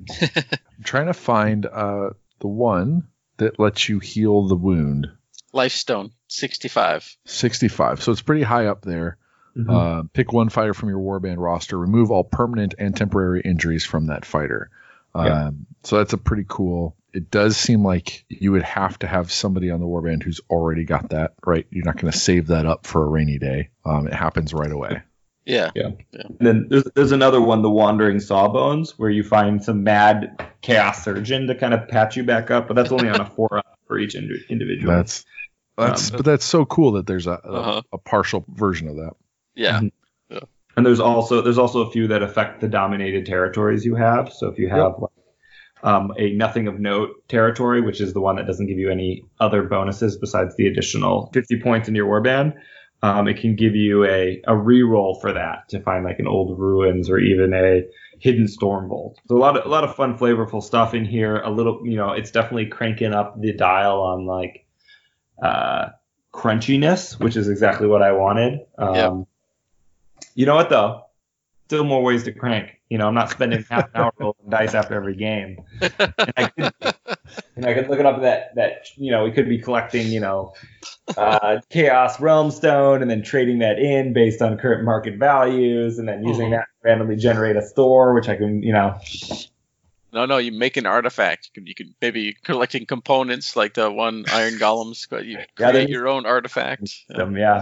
I'm 0.21 0.83
trying 0.83 1.07
to 1.07 1.13
find 1.13 1.65
uh, 1.65 2.11
the 2.39 2.47
one 2.47 3.09
that 3.37 3.59
lets 3.59 3.89
you 3.89 3.99
heal 3.99 4.47
the 4.47 4.55
wound. 4.55 5.07
Lifestone, 5.51 6.11
65. 6.33 7.17
65. 7.25 8.01
So 8.03 8.11
it's 8.11 8.21
pretty 8.21 8.43
high 8.43 8.65
up 8.67 8.81
there. 8.83 9.17
Mhm. 9.57 9.69
Uh, 9.69 10.03
pick 10.13 10.33
one 10.33 10.49
fighter 10.49 10.73
from 10.73 10.89
your 10.89 10.99
warband 10.99 11.35
roster. 11.37 11.77
Remove 11.77 12.09
all 12.11 12.23
permanent 12.23 12.73
and 12.79 12.95
temporary 12.95 13.41
injuries 13.41 13.85
from 13.85 14.07
that 14.07 14.25
fighter. 14.25 14.69
Um, 15.13 15.25
Yeah. 15.25 15.49
So 15.83 15.97
that's 15.97 16.13
a 16.13 16.17
pretty 16.17 16.45
cool. 16.47 16.95
It 17.13 17.29
does 17.29 17.55
seem 17.55 17.83
like 17.85 18.25
you 18.29 18.51
would 18.53 18.63
have 18.63 18.97
to 18.99 19.07
have 19.07 19.31
somebody 19.31 19.69
on 19.69 19.79
the 19.79 19.85
warband 19.85 20.23
who's 20.23 20.41
already 20.49 20.85
got 20.85 21.09
that 21.09 21.33
right. 21.45 21.67
You're 21.69 21.85
not 21.85 21.97
going 21.97 22.11
to 22.11 22.17
save 22.17 22.47
that 22.47 22.65
up 22.65 22.87
for 22.87 23.03
a 23.03 23.07
rainy 23.07 23.37
day. 23.37 23.69
Um, 23.85 24.07
it 24.07 24.13
happens 24.13 24.51
right 24.53 24.71
away. 24.71 25.03
Yeah. 25.45 25.69
Yeah. 25.75 25.89
And 26.13 26.37
then 26.39 26.67
there's, 26.69 26.85
there's 26.95 27.11
another 27.11 27.39
one, 27.41 27.61
the 27.61 27.69
Wandering 27.69 28.19
Sawbones, 28.21 28.97
where 28.97 29.09
you 29.11 29.23
find 29.23 29.63
some 29.63 29.83
mad 29.83 30.41
chaos 30.61 31.03
surgeon 31.03 31.45
to 31.47 31.53
kind 31.55 31.75
of 31.75 31.87
patch 31.89 32.15
you 32.17 32.23
back 32.23 32.49
up, 32.49 32.67
but 32.67 32.75
that's 32.75 32.91
only 32.91 33.09
on 33.09 33.19
a 33.21 33.25
four 33.35 33.57
up 33.59 33.77
for 33.85 33.99
each 33.99 34.15
indi- 34.15 34.43
individual. 34.49 34.95
That's 34.95 35.25
that's 35.77 36.11
Um, 36.11 36.17
but 36.17 36.25
that's 36.25 36.45
so 36.45 36.65
cool 36.65 36.93
that 36.93 37.07
there's 37.07 37.27
a, 37.27 37.39
a, 37.43 37.51
Uh-huh. 37.51 37.81
a 37.93 37.97
partial 37.97 38.45
version 38.49 38.87
of 38.87 38.95
that. 38.97 39.13
Yeah. 39.55 39.81
and 40.75 40.85
there's 40.85 40.99
also 40.99 41.41
there's 41.41 41.57
also 41.59 41.81
a 41.81 41.91
few 41.91 42.07
that 42.07 42.23
affect 42.23 42.61
the 42.61 42.67
dominated 42.67 43.25
territories 43.25 43.85
you 43.85 43.95
have. 43.95 44.31
So 44.33 44.47
if 44.49 44.57
you 44.57 44.69
have 44.69 44.93
like, 44.99 45.11
um, 45.83 46.13
a 46.17 46.33
nothing 46.33 46.67
of 46.67 46.79
note 46.79 47.11
territory, 47.27 47.81
which 47.81 48.01
is 48.01 48.13
the 48.13 48.21
one 48.21 48.37
that 48.37 48.47
doesn't 48.47 48.67
give 48.67 48.77
you 48.79 48.89
any 48.89 49.23
other 49.39 49.63
bonuses 49.63 50.17
besides 50.17 50.55
the 50.57 50.67
additional 50.67 51.29
50 51.33 51.59
points 51.61 51.87
in 51.89 51.95
your 51.95 52.07
warband, 52.07 52.53
um, 53.01 53.27
it 53.27 53.39
can 53.39 53.55
give 53.55 53.75
you 53.75 54.05
a 54.05 54.41
a 54.47 54.53
reroll 54.53 55.19
for 55.21 55.33
that 55.33 55.69
to 55.69 55.81
find 55.81 56.05
like 56.05 56.19
an 56.19 56.27
old 56.27 56.57
ruins 56.59 57.09
or 57.09 57.19
even 57.19 57.53
a 57.53 57.83
hidden 58.19 58.47
storm 58.47 58.87
vault. 58.89 59.19
So 59.27 59.35
a 59.37 59.39
lot 59.39 59.57
of 59.57 59.65
a 59.65 59.69
lot 59.69 59.83
of 59.83 59.95
fun, 59.95 60.17
flavorful 60.17 60.63
stuff 60.63 60.93
in 60.93 61.05
here. 61.05 61.37
A 61.37 61.51
little, 61.51 61.81
you 61.85 61.97
know, 61.97 62.13
it's 62.13 62.31
definitely 62.31 62.67
cranking 62.67 63.13
up 63.13 63.39
the 63.39 63.53
dial 63.53 64.01
on 64.01 64.25
like 64.25 64.62
uh, 65.43 65.89
crunchiness, 66.33 67.19
which 67.19 67.35
is 67.35 67.49
exactly 67.49 67.87
what 67.87 68.01
I 68.01 68.13
wanted. 68.13 68.61
Um, 68.77 68.95
Yep. 68.95 69.27
You 70.35 70.45
know 70.45 70.55
what 70.55 70.69
though? 70.69 71.05
Still 71.67 71.83
more 71.83 72.01
ways 72.01 72.23
to 72.23 72.31
crank. 72.31 72.79
You 72.89 72.97
know, 72.97 73.07
I'm 73.07 73.13
not 73.13 73.29
spending 73.29 73.63
half 73.69 73.85
an 73.93 74.01
hour 74.01 74.11
rolling 74.17 74.35
dice 74.49 74.73
after 74.73 74.95
every 74.95 75.15
game. 75.15 75.61
And 75.81 76.33
I 76.37 76.47
could, 76.47 76.73
and 77.55 77.65
I 77.65 77.73
could 77.73 77.89
look 77.89 77.99
it 77.99 78.05
up 78.05 78.21
that 78.21 78.55
that 78.55 78.87
you 78.95 79.11
know 79.11 79.23
we 79.25 79.31
could 79.31 79.49
be 79.49 79.59
collecting 79.59 80.07
you 80.07 80.19
know 80.21 80.53
uh, 81.17 81.59
chaos 81.69 82.19
realm 82.19 82.51
stone 82.51 83.01
and 83.01 83.11
then 83.11 83.21
trading 83.21 83.59
that 83.59 83.79
in 83.79 84.13
based 84.13 84.41
on 84.41 84.57
current 84.57 84.83
market 84.85 85.17
values 85.19 85.99
and 85.99 86.07
then 86.07 86.23
using 86.23 86.47
Mhm. 86.49 86.51
that 86.51 86.65
to 86.81 86.89
randomly 86.89 87.15
generate 87.15 87.55
a 87.57 87.61
store, 87.61 88.13
which 88.13 88.29
I 88.29 88.35
can 88.35 88.63
you 88.63 88.71
know 88.73 88.97
No, 90.13 90.25
no, 90.25 90.37
you 90.37 90.51
make 90.51 90.77
an 90.77 90.85
artifact. 90.85 91.47
You 91.47 91.61
can, 91.61 91.67
you 91.67 91.75
can 91.75 91.95
maybe 92.01 92.37
collecting 92.43 92.85
components 92.85 93.55
like 93.55 93.73
the 93.73 93.91
one 93.91 94.25
Iron 94.31 94.53
Golems. 94.59 95.07
but 95.09 95.25
You 95.25 95.39
create 95.55 95.73
then- 95.73 95.87
your 95.87 96.07
own 96.07 96.25
artifact. 96.25 96.93
Yeah. 97.09 97.21
um, 97.23 97.35
yeah 97.35 97.61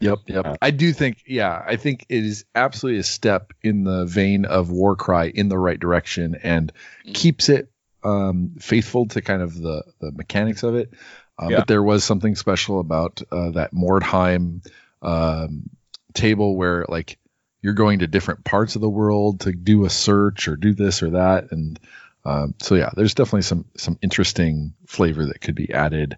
Yep, 0.00 0.18
yep. 0.28 0.58
I 0.62 0.70
do 0.70 0.92
think, 0.92 1.24
yeah, 1.26 1.60
I 1.66 1.74
think 1.74 2.06
it 2.08 2.24
is 2.24 2.44
absolutely 2.54 3.00
a 3.00 3.04
step 3.04 3.52
in 3.64 3.82
the 3.82 4.04
vein 4.06 4.44
of 4.44 4.70
Warcry 4.70 5.30
in 5.30 5.48
the 5.48 5.58
right 5.58 5.78
direction 5.78 6.36
and 6.42 6.72
Mhm. 7.06 7.14
keeps 7.14 7.48
it 7.48 7.70
um, 8.04 8.52
faithful 8.60 9.06
to 9.08 9.20
kind 9.20 9.42
of 9.42 9.54
the, 9.60 9.82
the 10.00 10.12
mechanics 10.12 10.62
of 10.62 10.76
it. 10.76 10.94
Uh, 11.36 11.48
Yeah. 11.50 11.56
But 11.58 11.66
there 11.66 11.82
was 11.82 12.04
something 12.04 12.36
special 12.36 12.78
about 12.78 13.20
uh, 13.32 13.50
that 13.50 13.72
Mordheim 13.74 14.64
um, 15.02 15.68
table 16.14 16.54
where, 16.56 16.84
like, 16.88 17.18
you're 17.62 17.74
going 17.74 18.00
to 18.00 18.06
different 18.06 18.44
parts 18.44 18.74
of 18.76 18.80
the 18.80 18.88
world 18.88 19.40
to 19.40 19.52
do 19.52 19.84
a 19.84 19.90
search 19.90 20.48
or 20.48 20.56
do 20.56 20.74
this 20.74 21.02
or 21.02 21.10
that, 21.10 21.50
and 21.52 21.78
um, 22.24 22.54
so 22.58 22.74
yeah, 22.74 22.90
there's 22.94 23.14
definitely 23.14 23.42
some 23.42 23.64
some 23.76 23.98
interesting 24.02 24.74
flavor 24.86 25.26
that 25.26 25.40
could 25.40 25.54
be 25.54 25.72
added 25.72 26.16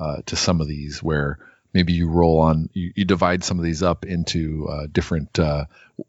uh, 0.00 0.22
to 0.26 0.36
some 0.36 0.60
of 0.60 0.68
these 0.68 1.02
where 1.02 1.38
maybe 1.72 1.92
you 1.92 2.08
roll 2.08 2.40
on 2.40 2.68
you, 2.72 2.92
you 2.96 3.04
divide 3.04 3.44
some 3.44 3.58
of 3.58 3.64
these 3.64 3.82
up 3.82 4.04
into 4.04 4.68
uh, 4.68 4.86
different 4.90 5.38
uh, 5.38 5.64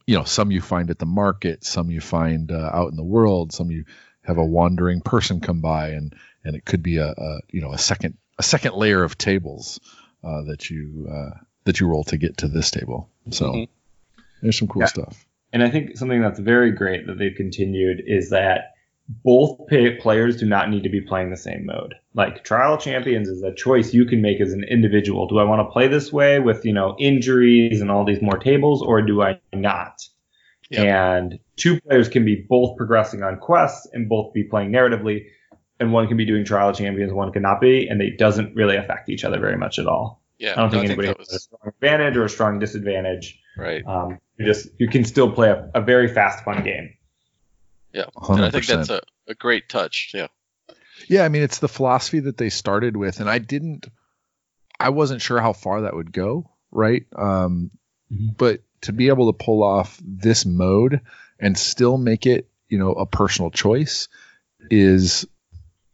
you 0.07 0.18
know 0.18 0.23
some 0.23 0.51
you 0.51 0.61
find 0.61 0.89
at 0.89 0.99
the 0.99 1.05
market 1.05 1.64
some 1.64 1.91
you 1.91 2.01
find 2.01 2.51
uh, 2.51 2.69
out 2.73 2.89
in 2.91 2.97
the 2.97 3.03
world 3.03 3.53
some 3.53 3.72
you 3.72 3.85
have 4.23 4.38
a 4.38 4.45
wandering 4.45 5.01
person 5.01 5.39
come 5.39 5.61
by 5.61 5.89
and 5.89 6.15
and 6.43 6.55
it 6.55 6.65
could 6.65 6.81
be 6.81 6.97
a, 6.97 7.07
a 7.10 7.39
you 7.49 7.61
know 7.61 7.72
a 7.72 7.77
second 7.77 8.18
a 8.39 8.43
second 8.43 8.73
layer 8.73 9.03
of 9.03 9.18
tables 9.18 9.80
uh, 10.23 10.41
that 10.43 10.69
you 10.69 11.07
uh, 11.11 11.38
that 11.65 11.80
you 11.80 11.88
roll 11.88 12.03
to 12.05 12.18
get 12.18 12.38
to 12.38 12.47
this 12.47 12.72
table 12.72 13.10
so 13.30 13.51
Mhm. 13.51 13.68
There's 14.44 14.57
some 14.60 14.68
cool 14.68 14.82
Yeah. 14.82 14.88
stuff 14.88 15.26
And 15.52 15.64
I 15.64 15.70
think 15.70 15.98
something 15.98 16.22
that's 16.22 16.40
very 16.40 16.72
great 16.72 17.07
that 17.07 17.18
they've 17.18 17.36
continued 17.36 18.03
is 18.06 18.30
that 18.32 18.72
both 19.24 19.68
pay- 19.68 19.95
players 19.98 20.38
do 20.38 20.45
not 20.45 20.70
need 20.70 20.84
to 20.84 20.90
be 20.90 21.02
playing 21.02 21.30
the 21.30 21.38
same 21.38 21.65
mode. 21.65 21.94
Like 22.14 22.44
Trial 22.44 22.78
Champions 22.78 23.28
is 23.28 23.44
a 23.44 23.53
choice 23.53 23.94
you 23.94 24.06
can 24.06 24.22
make 24.22 24.40
as 24.41 24.53
an 24.53 24.64
individual. 24.64 25.28
Do 25.28 25.40
I 25.40 25.44
want 25.44 25.60
to 25.60 25.72
play 25.72 25.88
this 25.90 26.11
way 26.14 26.40
with, 26.40 26.64
you 26.65 26.74
know, 26.74 26.95
injuries 26.99 27.82
and 27.82 27.91
all 27.91 28.06
these 28.06 28.22
more 28.22 28.38
tables 28.38 28.82
or 28.82 29.02
do 29.02 29.22
I 29.22 29.40
not? 29.53 30.02
Yep. 30.70 30.86
And 30.86 31.40
two 31.57 31.80
players 31.82 32.07
can 32.10 32.24
be 32.26 32.45
both 32.49 32.78
progressing 32.78 33.22
on 33.24 33.38
quests 33.38 33.88
and 33.94 34.07
both 34.10 34.34
be 34.34 34.44
playing 34.44 34.72
narratively 34.72 35.26
and 35.80 35.91
one 35.91 36.07
can 36.07 36.18
be 36.18 36.26
doing 36.26 36.45
Trial 36.45 36.72
Champions, 36.74 37.11
one 37.11 37.32
cannot 37.34 37.60
be, 37.60 37.88
and 37.88 38.02
it 38.02 38.18
doesn't 38.18 38.56
really 38.56 38.78
affect 38.78 39.10
each 39.10 39.24
other 39.26 39.40
very 39.40 39.57
much 39.57 39.80
at 39.80 39.86
all. 39.86 40.24
Yeah, 40.40 40.53
I 40.53 40.56
don't 40.56 40.72
no, 40.72 40.80
think 40.80 40.86
anybody 40.86 41.07
that 41.10 41.18
has 41.20 41.34
a 41.34 41.40
strong 41.40 41.61
advantage 41.68 42.15
or 42.18 42.24
a 42.26 42.30
strong 42.30 42.60
disadvantage. 42.60 43.40
right. 43.57 43.84
Um, 43.86 44.20
you 44.38 44.45
just 44.45 44.68
you 44.77 44.88
can 44.88 45.03
still 45.03 45.31
play 45.31 45.49
a, 45.49 45.69
a 45.76 45.81
very 45.81 46.07
fast, 46.07 46.43
fun 46.43 46.64
game. 46.64 46.93
Yeah, 47.91 48.05
100%. 48.15 48.35
and 48.35 48.45
I 48.45 48.49
think 48.49 48.65
that's 48.65 48.89
a, 48.89 49.01
a 49.27 49.35
great 49.35 49.69
touch. 49.69 50.11
Yeah, 50.14 50.27
Yeah, 51.07 51.23
I 51.23 51.30
mean 51.30 51.43
it's 51.43 51.60
the 51.60 51.68
philosophy 51.68 52.22
that 52.22 52.38
they 52.38 52.49
started 52.49 52.97
with, 52.97 53.19
and 53.19 53.30
I 53.30 53.38
didn't, 53.38 53.88
I 54.80 54.89
wasn't 54.89 55.22
sure 55.22 55.39
how 55.39 55.53
far 55.53 55.81
that 55.81 55.95
would 55.95 56.11
go, 56.11 56.49
right? 56.72 57.05
Um, 57.15 57.72
Mhm. 58.14 58.38
But 58.38 58.61
to 58.81 58.93
be 58.93 59.07
able 59.07 59.31
to 59.31 59.43
pull 59.43 59.64
off 59.64 59.99
this 60.03 60.45
mode 60.45 61.01
and 61.39 61.57
still 61.57 61.97
make 61.97 62.26
it, 62.26 62.49
you 62.68 62.77
know, 62.77 62.91
a 62.91 63.05
personal 63.05 63.49
choice 63.51 64.07
is, 64.69 65.26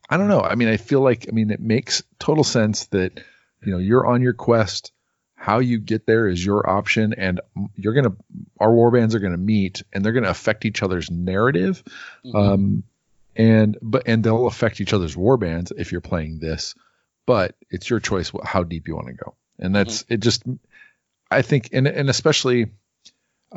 I 0.09 0.17
don't 0.17 0.27
know. 0.27 0.41
I 0.41 0.55
mean, 0.55 0.67
I 0.67 0.77
feel 0.77 1.01
like, 1.01 1.27
I 1.29 1.31
mean, 1.31 1.51
it 1.51 1.59
makes 1.59 2.03
total 2.17 2.43
sense 2.43 2.85
that, 2.87 3.19
you 3.63 3.71
know, 3.71 3.77
you're 3.77 4.05
on 4.05 4.21
your 4.21 4.33
quest. 4.33 4.91
How 5.41 5.59
you 5.59 5.79
get 5.79 6.05
there 6.05 6.27
is 6.27 6.45
your 6.45 6.69
option, 6.69 7.13
and 7.13 7.39
you're 7.75 7.93
gonna, 7.93 8.15
our 8.59 8.69
warbands 8.69 9.13
are 9.15 9.19
gonna 9.19 9.37
meet, 9.37 9.83
and 9.93 10.03
they're 10.03 10.11
gonna 10.11 10.29
affect 10.29 10.65
each 10.65 10.83
other's 10.83 11.09
narrative 11.09 11.81
Mhm. 12.25 12.35
um, 12.35 12.83
and 13.35 13.77
but 13.81 14.03
and 14.07 14.23
they'll 14.23 14.47
affect 14.47 14.81
each 14.81 14.91
other's 14.93 15.15
war 15.15 15.37
bands 15.37 15.71
if 15.77 15.91
you're 15.91 16.01
playing 16.01 16.39
this 16.39 16.75
but 17.25 17.55
it's 17.69 17.89
your 17.89 17.99
choice 17.99 18.31
how 18.43 18.63
deep 18.63 18.87
you 18.87 18.95
want 18.95 19.07
to 19.07 19.13
go 19.13 19.35
and 19.59 19.73
that's 19.73 20.03
it 20.09 20.19
just 20.19 20.43
i 21.29 21.41
think 21.43 21.69
and 21.71 21.87
and 21.87 22.09
especially 22.09 22.71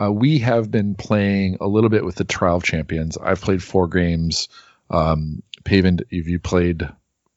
uh, 0.00 0.12
we 0.12 0.38
have 0.40 0.70
been 0.70 0.94
playing 0.94 1.56
a 1.60 1.66
little 1.66 1.88
bit 1.90 2.04
with 2.04 2.14
the 2.16 2.24
trial 2.24 2.56
of 2.58 2.62
champions 2.62 3.16
i've 3.16 3.40
played 3.40 3.62
four 3.62 3.88
games 3.88 4.48
um 4.90 5.42
paven 5.64 5.98
have 5.98 6.28
you 6.28 6.38
played 6.38 6.86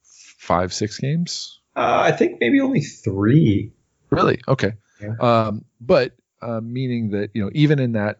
five 0.03 0.73
six 0.73 0.99
games 0.99 1.59
Uh, 1.75 2.03
I 2.05 2.11
think 2.11 2.39
maybe 2.41 2.59
only 2.61 2.81
three. 2.81 3.71
Really? 4.09 4.39
Okay. 4.47 4.73
Yeah. 5.01 5.15
Um, 5.19 5.65
but 5.81 6.13
uh, 6.41 6.61
meaning 6.61 7.09
that 7.11 7.31
you 7.33 7.43
know, 7.43 7.51
even 7.53 7.79
in 7.79 7.93
that 7.93 8.19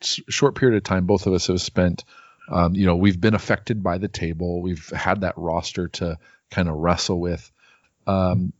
s- 0.00 0.20
short 0.28 0.54
period 0.54 0.76
of 0.76 0.82
time, 0.84 1.06
both 1.06 1.26
of 1.26 1.32
us 1.32 1.46
have 1.48 1.60
spent. 1.60 2.04
Um, 2.48 2.74
you 2.74 2.86
know, 2.86 2.96
we've 2.96 3.20
been 3.20 3.34
affected 3.34 3.82
by 3.82 3.98
the 3.98 4.08
table. 4.08 4.60
We've 4.60 4.88
had 4.90 5.20
that 5.22 5.34
roster 5.36 5.88
to 5.88 6.18
kind 6.50 6.68
of 6.68 6.74
wrestle 6.76 7.20
with, 7.20 7.50
um, 8.06 8.52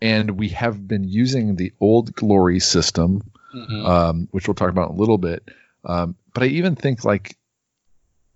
and 0.00 0.30
we 0.38 0.50
have 0.50 0.86
been 0.86 1.04
using 1.04 1.56
the 1.56 1.72
old 1.80 2.14
glory 2.14 2.60
system, 2.60 3.22
Mhm. 3.54 3.84
um, 3.86 4.28
which 4.30 4.46
we'll 4.48 4.54
talk 4.54 4.70
about 4.70 4.90
in 4.90 4.96
a 4.96 5.00
little 5.00 5.18
bit. 5.18 5.48
Um, 5.84 6.16
but 6.32 6.44
I 6.44 6.46
even 6.46 6.74
think 6.76 7.04
like, 7.04 7.36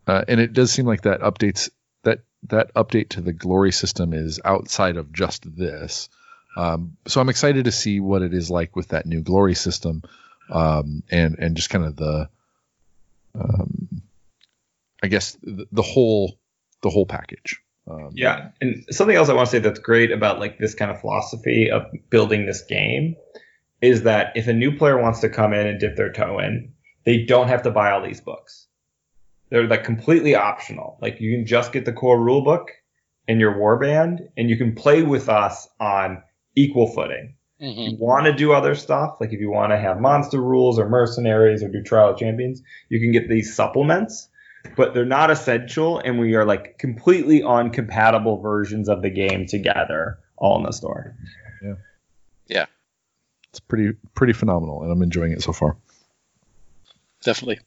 uh, 0.06 0.24
and 0.28 0.40
it 0.40 0.52
does 0.52 0.70
seem 0.72 0.86
like 0.86 1.02
that 1.02 1.20
updates 1.20 1.70
that 2.04 2.20
that 2.44 2.72
update 2.74 3.10
to 3.10 3.20
the 3.20 3.32
glory 3.32 3.72
system 3.72 4.12
is 4.12 4.40
outside 4.44 4.96
of 4.96 5.12
just 5.12 5.44
this. 5.56 6.08
Um, 6.58 6.96
so 7.06 7.20
I'm 7.20 7.28
excited 7.28 7.66
to 7.66 7.72
see 7.72 8.00
what 8.00 8.22
it 8.22 8.34
is 8.34 8.50
like 8.50 8.74
with 8.74 8.88
that 8.88 9.06
new 9.06 9.20
glory 9.20 9.54
system, 9.54 10.02
um, 10.50 11.04
and 11.08 11.38
and 11.38 11.56
just 11.56 11.70
kind 11.70 11.84
of 11.84 11.94
the, 11.94 12.28
um, 13.38 14.02
I 15.00 15.06
guess 15.06 15.38
the, 15.40 15.66
the 15.70 15.82
whole 15.82 16.36
the 16.82 16.90
whole 16.90 17.06
package. 17.06 17.60
Um, 17.88 18.10
Yeah, 18.12 18.50
and 18.60 18.84
something 18.90 19.14
else 19.14 19.28
I 19.28 19.34
want 19.34 19.46
to 19.46 19.52
say 19.52 19.60
that's 19.60 19.78
great 19.78 20.10
about 20.10 20.40
like 20.40 20.58
this 20.58 20.74
kind 20.74 20.90
of 20.90 21.00
philosophy 21.00 21.70
of 21.70 21.82
building 22.10 22.44
this 22.44 22.62
game 22.62 23.14
is 23.80 24.02
that 24.02 24.32
if 24.34 24.48
a 24.48 24.52
new 24.52 24.76
player 24.76 25.00
wants 25.00 25.20
to 25.20 25.28
come 25.28 25.52
in 25.52 25.64
and 25.64 25.78
dip 25.78 25.94
their 25.94 26.12
toe 26.12 26.40
in, 26.40 26.72
they 27.04 27.24
don't 27.24 27.46
have 27.46 27.62
to 27.62 27.70
buy 27.70 27.92
all 27.92 28.02
these 28.02 28.20
books. 28.20 28.66
They're 29.50 29.68
like 29.68 29.84
completely 29.84 30.34
optional. 30.34 30.98
Like 31.00 31.20
you 31.20 31.36
can 31.36 31.46
just 31.46 31.72
get 31.72 31.84
the 31.84 31.92
core 31.92 32.20
rule 32.20 32.42
book 32.42 32.72
and 33.28 33.38
your 33.38 33.54
warband, 33.54 34.26
and 34.36 34.50
you 34.50 34.56
can 34.56 34.74
play 34.74 35.04
with 35.04 35.28
us 35.28 35.68
on 35.78 36.24
equal 36.58 36.88
footing. 36.88 37.34
If 37.60 37.76
Mhm. 37.76 37.90
you 37.90 37.96
want 37.98 38.26
to 38.26 38.32
do 38.32 38.52
other 38.52 38.74
stuff, 38.74 39.16
like 39.20 39.32
if 39.32 39.40
you 39.40 39.50
want 39.50 39.72
to 39.72 39.78
have 39.78 40.00
monster 40.00 40.40
rules 40.40 40.78
or 40.78 40.88
mercenaries 40.88 41.62
or 41.62 41.68
do 41.68 41.82
trial 41.82 42.10
of 42.10 42.18
champions, 42.18 42.62
you 42.88 43.00
can 43.00 43.10
get 43.10 43.28
these 43.28 43.54
supplements, 43.54 44.28
but 44.76 44.94
they're 44.94 45.04
not 45.04 45.30
essential. 45.30 45.98
And 45.98 46.20
we 46.20 46.34
are 46.36 46.44
like 46.44 46.78
completely 46.78 47.42
on 47.42 47.70
compatible 47.70 48.40
versions 48.40 48.88
of 48.88 49.02
the 49.02 49.10
game 49.10 49.46
together 49.46 50.18
all 50.36 50.56
in 50.58 50.64
the 50.64 50.72
store. 50.72 51.16
Yeah, 51.62 51.74
yeah, 52.46 52.66
it's 53.50 53.60
pretty 53.60 53.96
pretty 54.14 54.32
phenomenal, 54.34 54.82
and 54.82 54.92
I'm 54.92 55.02
enjoying 55.02 55.32
it 55.32 55.42
so 55.42 55.52
far. 55.52 55.76
Definitely. 57.22 57.58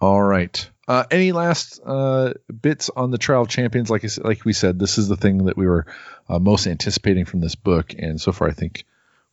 All 0.00 0.20
right. 0.20 0.70
Uh, 0.88 1.04
any 1.10 1.32
last 1.32 1.80
uh, 1.84 2.34
bits 2.60 2.90
on 2.94 3.10
the 3.10 3.18
Trial 3.18 3.42
of 3.42 3.48
Champions? 3.48 3.90
Like 3.90 4.04
I 4.04 4.08
said, 4.08 4.24
like 4.24 4.44
we 4.44 4.52
said, 4.52 4.78
this 4.78 4.98
is 4.98 5.08
the 5.08 5.16
thing 5.16 5.46
that 5.46 5.56
we 5.56 5.66
were 5.66 5.86
uh, 6.28 6.38
most 6.38 6.66
anticipating 6.66 7.24
from 7.24 7.40
this 7.40 7.54
book, 7.54 7.94
and 7.98 8.20
so 8.20 8.32
far 8.32 8.48
I 8.48 8.52
think 8.52 8.84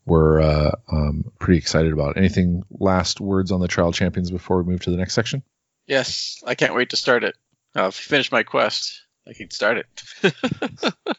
we're 0.05 0.41
uh, 0.41 0.71
um, 0.91 1.31
pretty 1.39 1.57
excited 1.57 1.93
about. 1.93 2.17
It. 2.17 2.19
Anything 2.19 2.63
last 2.69 3.21
words 3.21 3.51
on 3.51 3.61
the 3.61 3.67
Trial 3.67 3.91
Champions 3.91 4.31
before 4.31 4.61
we 4.61 4.71
move 4.71 4.81
to 4.81 4.91
the 4.91 4.97
next 4.97 5.13
section? 5.13 5.43
Yes, 5.87 6.41
I 6.45 6.55
can't 6.55 6.75
wait 6.75 6.89
to 6.89 6.97
start 6.97 7.23
it. 7.23 7.35
Uh, 7.75 7.87
if 7.87 7.99
you 7.99 8.09
finish 8.09 8.31
my 8.31 8.43
quest, 8.43 9.01
I 9.27 9.33
can 9.33 9.49
start 9.49 9.77
it. 9.77 10.93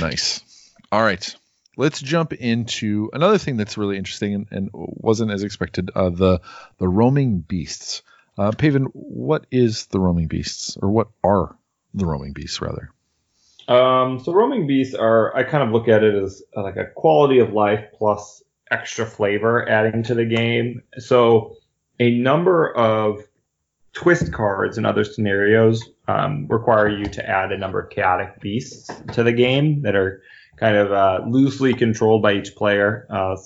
Nice. 0.00 0.42
All 0.92 1.02
right. 1.02 1.34
Let's 1.76 2.00
jump 2.02 2.32
into 2.32 3.10
another 3.12 3.38
thing 3.38 3.56
that's 3.56 3.78
really 3.78 3.96
interesting 3.96 4.34
and, 4.34 4.46
and 4.50 4.70
wasn't 4.72 5.30
as 5.30 5.42
expected. 5.42 5.90
Uh, 5.94 6.10
the 6.10 6.40
the 6.78 6.88
roaming 6.88 7.40
beasts. 7.40 8.02
Uh, 8.36 8.52
Paven, 8.52 8.84
what 8.92 9.46
is 9.50 9.86
the 9.86 10.00
roaming 10.00 10.26
beasts, 10.26 10.76
or 10.80 10.90
what 10.90 11.08
are 11.24 11.56
the 11.94 12.06
roaming 12.06 12.32
beasts 12.32 12.60
rather? 12.60 12.90
Um, 13.70 14.18
so 14.18 14.32
roaming 14.32 14.66
beasts 14.66 14.94
are 14.94 15.34
I 15.36 15.44
kind 15.44 15.62
of 15.62 15.70
look 15.70 15.86
at 15.86 16.02
it 16.02 16.14
as 16.14 16.42
uh, 16.56 16.62
like 16.62 16.76
a 16.76 16.86
quality 16.86 17.38
of 17.38 17.52
life 17.52 17.84
plus 17.96 18.42
extra 18.70 19.06
flavor 19.06 19.66
adding 19.68 20.02
to 20.02 20.14
the 20.14 20.24
game. 20.24 20.82
So 20.98 21.56
a 22.00 22.10
number 22.18 22.76
of 22.76 23.22
twist 23.92 24.32
cards 24.32 24.76
and 24.76 24.86
other 24.86 25.04
scenarios 25.04 25.88
um, 26.08 26.48
require 26.48 26.88
you 26.88 27.04
to 27.04 27.28
add 27.28 27.52
a 27.52 27.58
number 27.58 27.80
of 27.80 27.90
chaotic 27.90 28.40
beasts 28.40 28.90
to 29.12 29.22
the 29.22 29.32
game 29.32 29.82
that 29.82 29.94
are 29.94 30.22
kind 30.56 30.76
of 30.76 30.92
uh, 30.92 31.20
loosely 31.28 31.72
controlled 31.72 32.22
by 32.22 32.34
each 32.34 32.56
player 32.56 33.06
uh, 33.08 33.36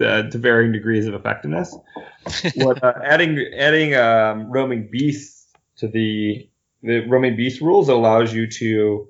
uh, 0.00 0.22
to 0.22 0.38
varying 0.38 0.70
degrees 0.72 1.06
of 1.06 1.14
effectiveness. 1.14 1.76
what 2.54 2.82
uh, 2.84 2.94
adding 3.04 3.44
adding 3.56 3.96
um, 3.96 4.48
roaming 4.48 4.88
beasts 4.92 5.48
to 5.78 5.88
the 5.88 6.48
the 6.82 7.00
roaming 7.08 7.36
beast 7.36 7.60
rules 7.60 7.88
allows 7.88 8.32
you 8.32 8.46
to 8.46 9.08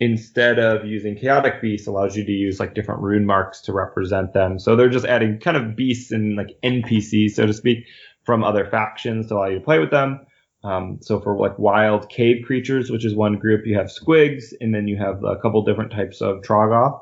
instead 0.00 0.58
of 0.58 0.84
using 0.84 1.16
chaotic 1.16 1.62
beasts 1.62 1.86
allows 1.86 2.16
you 2.16 2.24
to 2.24 2.32
use 2.32 2.60
like 2.60 2.74
different 2.74 3.00
rune 3.00 3.24
marks 3.24 3.60
to 3.62 3.72
represent 3.72 4.32
them. 4.34 4.58
So 4.58 4.76
they're 4.76 4.90
just 4.90 5.06
adding 5.06 5.38
kind 5.38 5.56
of 5.56 5.74
beasts 5.74 6.12
and 6.12 6.36
like 6.36 6.58
npcs 6.62 7.30
so 7.30 7.46
to 7.46 7.54
speak 7.54 7.86
from 8.24 8.44
other 8.44 8.66
factions 8.66 9.28
to 9.28 9.34
allow 9.34 9.46
you 9.46 9.58
to 9.58 9.64
play 9.64 9.78
with 9.78 9.90
them. 9.90 10.20
Um, 10.64 10.98
so 11.00 11.20
for 11.20 11.36
like 11.38 11.58
wild 11.58 12.08
cave 12.10 12.44
creatures 12.44 12.90
which 12.90 13.04
is 13.04 13.14
one 13.14 13.38
group 13.38 13.66
you 13.66 13.78
have 13.78 13.86
squigs 13.86 14.44
and 14.60 14.74
then 14.74 14.86
you 14.88 14.96
have 14.98 15.22
a 15.24 15.36
couple 15.36 15.64
different 15.64 15.92
types 15.92 16.20
of 16.20 16.42
troggoth. 16.42 17.00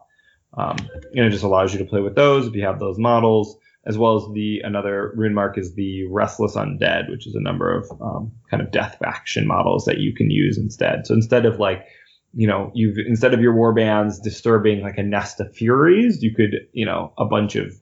Um, 0.56 0.76
and 1.16 1.26
it 1.26 1.30
just 1.30 1.42
allows 1.42 1.72
you 1.72 1.80
to 1.80 1.84
play 1.84 2.00
with 2.00 2.14
those 2.14 2.46
if 2.46 2.54
you 2.54 2.64
have 2.64 2.78
those 2.78 2.98
models 2.98 3.56
as 3.86 3.98
well 3.98 4.16
as 4.16 4.22
the 4.34 4.60
another 4.60 5.12
rune 5.16 5.34
mark 5.34 5.58
is 5.58 5.74
the 5.74 6.06
restless 6.06 6.54
undead 6.54 7.10
which 7.10 7.26
is 7.26 7.34
a 7.34 7.40
number 7.40 7.76
of 7.76 7.90
um, 8.00 8.30
kind 8.48 8.62
of 8.62 8.70
death 8.70 8.98
faction 9.00 9.48
models 9.48 9.84
that 9.86 9.98
you 9.98 10.14
can 10.14 10.30
use 10.30 10.58
instead. 10.58 11.08
So 11.08 11.14
instead 11.14 11.44
of 11.44 11.58
like 11.58 11.84
you 12.36 12.46
know, 12.46 12.70
you've 12.74 12.98
instead 12.98 13.34
of 13.34 13.40
your 13.40 13.54
war 13.54 13.72
bands 13.72 14.18
disturbing 14.20 14.82
like 14.82 14.98
a 14.98 15.02
nest 15.02 15.40
of 15.40 15.54
furies, 15.54 16.22
you 16.22 16.34
could, 16.34 16.68
you 16.72 16.84
know, 16.84 17.12
a 17.18 17.24
bunch 17.24 17.56
of 17.56 17.72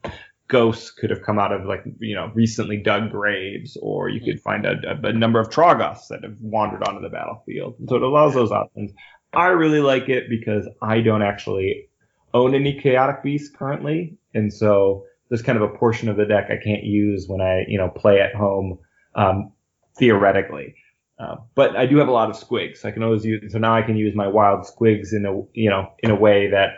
ghosts 0.47 0.91
could 0.91 1.09
have 1.09 1.23
come 1.23 1.39
out 1.39 1.51
of 1.51 1.65
like, 1.65 1.83
you 1.99 2.15
know, 2.15 2.31
recently 2.35 2.77
dug 2.77 3.11
graves, 3.11 3.77
or 3.81 4.09
you 4.09 4.21
could 4.21 4.39
find 4.41 4.65
a, 4.65 4.75
a, 4.87 5.07
a 5.07 5.13
number 5.13 5.39
of 5.39 5.49
Troggoths 5.49 6.07
that 6.09 6.23
have 6.23 6.37
wandered 6.39 6.83
onto 6.87 7.01
the 7.01 7.09
battlefield. 7.09 7.75
And 7.79 7.89
so 7.89 7.95
it 7.95 8.03
allows 8.03 8.33
those 8.33 8.51
options. 8.51 8.91
I 9.33 9.47
really 9.47 9.79
like 9.81 10.09
it 10.09 10.25
because 10.29 10.67
I 10.81 11.01
don't 11.01 11.23
actually 11.23 11.89
own 12.33 12.53
any 12.53 12.79
chaotic 12.79 13.23
beasts 13.23 13.55
currently, 13.55 14.17
and 14.33 14.53
so 14.53 15.05
there's 15.29 15.41
kind 15.41 15.57
of 15.57 15.63
a 15.63 15.75
portion 15.75 16.09
of 16.09 16.17
the 16.17 16.25
deck 16.25 16.51
I 16.51 16.63
can't 16.63 16.83
use 16.83 17.25
when 17.27 17.41
I, 17.41 17.63
you 17.67 17.77
know, 17.77 17.89
play 17.89 18.19
at 18.21 18.35
home, 18.35 18.77
um, 19.15 19.51
theoretically. 19.97 20.75
Uh, 21.19 21.35
but 21.55 21.75
I 21.75 21.85
do 21.85 21.97
have 21.97 22.07
a 22.07 22.11
lot 22.11 22.29
of 22.29 22.35
squigs. 22.35 22.85
I 22.85 22.91
can 22.91 23.03
always 23.03 23.23
use 23.23 23.53
so 23.53 23.59
now 23.59 23.75
I 23.75 23.83
can 23.83 23.95
use 23.95 24.15
my 24.15 24.27
wild 24.27 24.65
squigs 24.65 25.13
in 25.13 25.25
a 25.25 25.41
you 25.53 25.69
know 25.69 25.91
in 25.99 26.11
a 26.11 26.15
way 26.15 26.49
that 26.51 26.69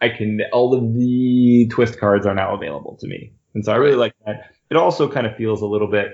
I 0.00 0.10
can 0.10 0.40
all 0.52 0.74
of 0.74 0.94
the 0.94 1.68
twist 1.70 1.98
cards 1.98 2.26
are 2.26 2.34
now 2.34 2.54
available 2.54 2.96
to 3.00 3.06
me, 3.06 3.32
and 3.54 3.64
so 3.64 3.72
I 3.72 3.76
really 3.76 3.96
like 3.96 4.14
that. 4.26 4.52
It 4.70 4.76
also 4.76 5.08
kind 5.08 5.26
of 5.26 5.36
feels 5.36 5.62
a 5.62 5.66
little 5.66 5.90
bit 5.90 6.12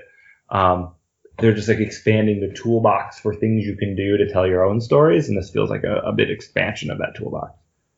um, 0.49 0.93
they're 1.39 1.53
just 1.53 1.67
like 1.67 1.79
expanding 1.79 2.39
the 2.39 2.53
toolbox 2.55 3.19
for 3.19 3.33
things 3.33 3.65
you 3.65 3.75
can 3.75 3.95
do 3.95 4.17
to 4.17 4.31
tell 4.31 4.47
your 4.47 4.63
own 4.63 4.79
stories, 4.79 5.27
and 5.27 5.37
this 5.37 5.49
feels 5.49 5.69
like 5.69 5.83
a, 5.83 5.97
a 5.97 6.13
bit 6.13 6.29
expansion 6.29 6.91
of 6.91 6.99
that 6.99 7.15
toolbox. 7.17 7.51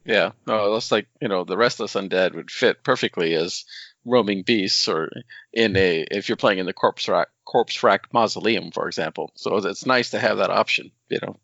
Yeah, 0.06 0.32
no, 0.45 0.74
that's 0.74 0.91
like 0.91 1.08
you 1.22 1.28
know 1.28 1.44
the 1.44 1.58
restless 1.58 1.94
undead 1.94 2.34
would 2.34 2.49
fit 2.49 2.84
perfectly 2.84 3.36
as 3.36 3.66
roaming 4.06 4.44
beasts, 4.44 4.88
or 4.88 5.10
in 5.54 5.76
a 5.76 6.06
if 6.10 6.30
you're 6.30 6.38
playing 6.38 6.60
in 6.60 6.66
the 6.66 6.74
corpse 6.74 7.08
rack 7.08 7.28
corpse 7.48 7.82
rack 7.82 8.14
mausoleum, 8.14 8.72
for 8.72 8.88
example. 8.88 9.32
So 9.36 9.56
it's 9.56 9.86
nice 9.86 10.11
to 10.11 10.19
have 10.19 10.38
that 10.40 10.49
option, 10.49 10.91
you 11.07 11.19
know, 11.22 11.38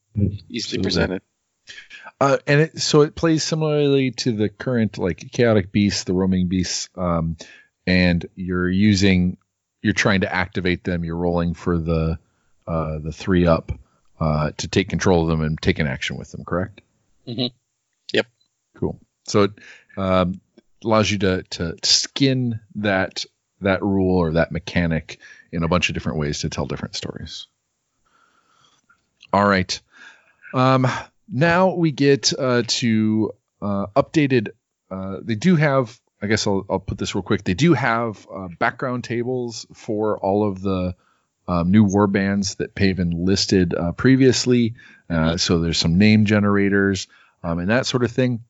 easily 0.50 0.80
Absolutely. 0.80 0.84
presented. 0.84 1.22
Uh, 2.20 2.38
and 2.46 2.62
it, 2.62 2.80
so 2.80 3.02
it 3.02 3.16
plays 3.16 3.42
similarly 3.42 4.12
to 4.12 4.34
the 4.34 4.50
current 4.50 4.98
like 4.98 5.32
chaotic 5.32 5.72
beasts, 5.72 6.04
the 6.04 6.14
roaming 6.14 6.50
beasts, 6.50 6.90
um, 6.98 7.38
and 7.88 8.26
you're 8.36 8.70
using, 8.70 9.38
you're 9.82 9.94
trying 9.94 10.22
to 10.22 10.34
activate 10.34 10.84
them. 10.84 11.06
You're 11.06 11.16
rolling 11.16 11.54
for 11.54 11.78
the 11.78 12.20
uh, 12.68 13.00
the 13.00 13.14
three 13.14 13.48
up 13.48 13.72
uh, 14.20 14.52
to 14.58 14.68
take 14.68 14.90
control 14.90 15.24
of 15.24 15.30
them 15.30 15.42
and 15.42 15.62
take 15.62 15.80
an 15.80 15.88
action 15.88 16.18
with 16.18 16.32
them. 16.32 16.44
Correct? 16.44 16.82
Mhm. 17.26 17.52
Yep. 18.12 18.28
Cool. 18.76 19.00
So 19.26 19.44
it 19.44 19.52
um, 19.96 20.42
allows 20.84 21.10
you 21.10 21.20
to 21.20 21.44
to 21.44 21.78
skin 21.84 22.60
that 22.76 23.26
that 23.62 23.82
rule 23.82 24.18
or 24.18 24.34
that 24.34 24.52
mechanic 24.52 25.20
in 25.54 25.64
a 25.64 25.68
bunch 25.68 25.90
of 25.90 25.94
different 25.94 26.18
ways 26.18 26.40
to 26.40 26.50
tell 26.50 26.66
different 26.66 26.96
stories. 26.96 27.48
All 29.32 29.48
right. 29.48 29.80
Um, 30.54 30.88
now 31.32 31.74
we 31.74 31.92
get 31.92 32.34
uh, 32.38 32.64
to 32.68 33.32
uh, 33.62 33.88
updated. 33.96 34.50
Uh, 34.92 35.18
they 35.22 35.36
do 35.36 35.56
have. 35.56 36.00
I 36.22 36.28
guess 36.28 36.48
I'll, 36.48 36.66
I'll 36.70 36.80
put 36.80 36.98
this 36.98 37.16
real 37.16 37.22
quick. 37.22 37.44
They 37.44 37.54
do 37.54 37.74
have 37.74 38.26
uh, 38.34 38.48
background 38.58 39.04
tables 39.04 39.66
for 39.74 40.18
all 40.20 40.48
of 40.48 40.62
the 40.62 40.96
um, 41.48 41.72
new 41.72 41.84
war 41.84 42.08
bands 42.08 42.56
that 42.56 42.76
Paven 42.76 43.26
listed 43.26 43.76
uh, 43.76 43.92
previously. 43.92 44.76
Uh, 45.10 45.36
so 45.36 45.60
there's 45.60 45.78
some 45.78 45.98
name 45.98 46.24
generators 46.24 47.08
um, 47.44 47.60
and 47.60 47.70
that 47.70 47.86
sort 47.86 48.04
of 48.04 48.12
thing. 48.12 48.44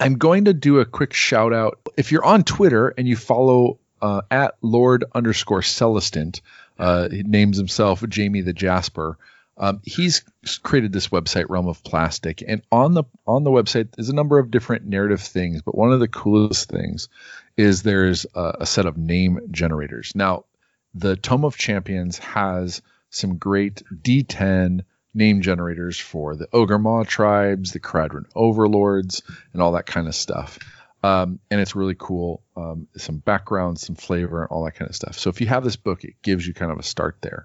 I'm 0.00 0.18
going 0.18 0.46
to 0.46 0.52
do 0.52 0.80
a 0.80 0.84
quick 0.84 1.12
shout 1.12 1.52
out. 1.52 1.78
If 1.96 2.10
you're 2.10 2.24
on 2.24 2.42
Twitter 2.42 2.88
and 2.88 3.06
you 3.06 3.14
follow 3.16 3.78
uh, 4.04 4.20
at 4.30 4.54
Lord 4.60 5.04
underscore 5.14 5.62
Celestant, 5.62 6.42
uh, 6.78 7.08
he 7.08 7.22
names 7.22 7.56
himself 7.56 8.06
Jamie 8.06 8.42
the 8.42 8.52
Jasper. 8.52 9.16
Um, 9.56 9.80
he's 9.82 10.22
created 10.62 10.92
this 10.92 11.08
website, 11.08 11.46
Realm 11.48 11.68
of 11.68 11.82
Plastic, 11.82 12.42
and 12.46 12.60
on 12.70 12.92
the 12.92 13.04
on 13.26 13.44
the 13.44 13.50
website 13.50 13.92
there's 13.92 14.10
a 14.10 14.14
number 14.14 14.38
of 14.38 14.50
different 14.50 14.84
narrative 14.84 15.22
things. 15.22 15.62
But 15.62 15.74
one 15.74 15.90
of 15.90 16.00
the 16.00 16.08
coolest 16.08 16.68
things 16.68 17.08
is 17.56 17.82
there's 17.82 18.26
a, 18.34 18.56
a 18.60 18.66
set 18.66 18.84
of 18.84 18.98
name 18.98 19.40
generators. 19.50 20.12
Now, 20.14 20.44
the 20.92 21.16
Tome 21.16 21.46
of 21.46 21.56
Champions 21.56 22.18
has 22.18 22.82
some 23.08 23.38
great 23.38 23.82
D10 23.90 24.82
name 25.14 25.40
generators 25.40 25.98
for 25.98 26.36
the 26.36 26.48
Ogor 26.48 26.78
Mawtribes, 26.78 27.72
the 27.72 27.80
Kharadron 27.80 28.26
overlords, 28.34 29.22
and 29.54 29.62
all 29.62 29.72
that 29.72 29.86
kind 29.86 30.08
of 30.08 30.14
stuff. 30.14 30.58
Um, 31.04 31.38
and 31.50 31.60
it's 31.60 31.76
really 31.76 31.94
cool. 31.98 32.42
Um, 32.56 32.88
some 32.96 33.18
background, 33.18 33.78
some 33.78 33.94
flavor, 33.94 34.46
all 34.46 34.64
that 34.64 34.76
kind 34.76 34.88
of 34.88 34.96
stuff. 34.96 35.18
So 35.18 35.28
if 35.28 35.38
you 35.38 35.46
have 35.48 35.62
this 35.62 35.76
book, 35.76 36.02
it 36.02 36.14
gives 36.22 36.46
you 36.46 36.54
kind 36.54 36.72
of 36.72 36.78
a 36.78 36.82
start 36.82 37.18
there. 37.20 37.44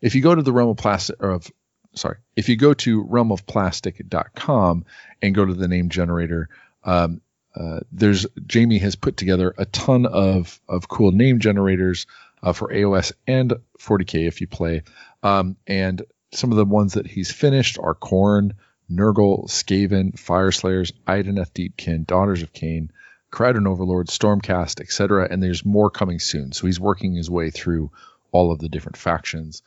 If 0.00 0.16
you 0.16 0.22
go 0.22 0.34
to 0.34 0.42
the 0.42 0.52
realm 0.52 0.70
of 0.70 0.76
plastic, 0.76 1.22
of 1.22 1.48
sorry, 1.94 2.16
if 2.34 2.48
you 2.48 2.56
go 2.56 2.74
to 2.74 3.04
realmofplastic.com 3.04 4.86
and 5.22 5.34
go 5.36 5.44
to 5.44 5.54
the 5.54 5.68
name 5.68 5.88
generator, 5.88 6.48
um, 6.82 7.20
uh, 7.54 7.78
there's 7.92 8.26
Jamie 8.44 8.78
has 8.78 8.96
put 8.96 9.16
together 9.16 9.54
a 9.56 9.66
ton 9.66 10.06
of 10.06 10.60
of 10.68 10.88
cool 10.88 11.12
name 11.12 11.38
generators 11.38 12.08
uh, 12.42 12.52
for 12.52 12.72
AOS 12.72 13.12
and 13.28 13.54
40k 13.78 14.26
if 14.26 14.40
you 14.40 14.48
play. 14.48 14.82
Um, 15.22 15.56
and 15.68 16.02
some 16.32 16.50
of 16.50 16.56
the 16.56 16.64
ones 16.64 16.94
that 16.94 17.06
he's 17.06 17.30
finished 17.30 17.78
are 17.78 17.94
Khorne, 17.94 18.54
Nurgle, 18.90 19.48
Skaven, 19.48 20.18
Fire 20.18 20.50
Slayers, 20.50 20.92
Idoneth 21.06 21.52
Deepkin, 21.52 22.04
Daughters 22.04 22.42
of 22.42 22.52
Khaine, 22.52 22.90
Kharadron 23.36 23.68
Overlord, 23.68 24.06
Stormcast, 24.06 24.80
etc. 24.80 25.28
And 25.30 25.42
there's 25.42 25.62
more 25.62 25.90
coming 25.90 26.20
soon. 26.20 26.52
So 26.52 26.66
he's 26.66 26.80
working 26.80 27.14
his 27.14 27.28
way 27.28 27.50
through 27.50 27.90
all 28.32 28.50
of 28.50 28.60
the 28.60 28.70
different 28.70 28.96
factions. 28.96 29.62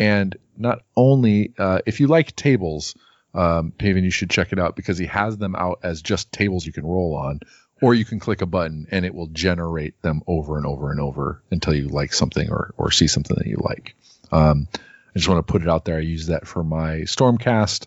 And 0.00 0.36
not 0.56 0.82
only, 0.96 1.52
uh, 1.56 1.78
if 1.86 2.00
you 2.00 2.08
like 2.08 2.34
tables, 2.34 2.96
um, 3.32 3.72
Paven, 3.78 4.02
you 4.02 4.10
should 4.10 4.28
check 4.28 4.52
it 4.52 4.58
out 4.58 4.74
because 4.74 4.98
he 4.98 5.06
has 5.06 5.38
them 5.38 5.54
out 5.54 5.78
as 5.84 6.02
just 6.02 6.32
tables 6.32 6.66
you 6.66 6.72
can 6.72 6.84
roll 6.84 7.14
on, 7.14 7.38
or 7.80 7.94
you 7.94 8.04
can 8.04 8.18
click 8.18 8.42
a 8.42 8.46
button 8.46 8.88
and 8.90 9.06
it 9.06 9.14
will 9.14 9.28
generate 9.28 10.00
them 10.02 10.22
over 10.26 10.56
and 10.56 10.66
over 10.66 10.90
and 10.90 10.98
over 10.98 11.42
until 11.52 11.74
you 11.74 11.88
like 11.88 12.12
something 12.12 12.50
or, 12.50 12.74
or 12.76 12.90
see 12.90 13.06
something 13.06 13.36
that 13.36 13.46
you 13.46 13.58
like. 13.60 13.94
Um, 14.32 14.66
I 14.74 15.18
just 15.18 15.28
want 15.28 15.46
to 15.46 15.50
put 15.52 15.62
it 15.62 15.68
out 15.68 15.84
there. 15.84 15.96
I 15.96 16.00
use 16.00 16.26
that 16.26 16.48
for 16.48 16.64
my 16.64 17.02
Stormcast 17.02 17.86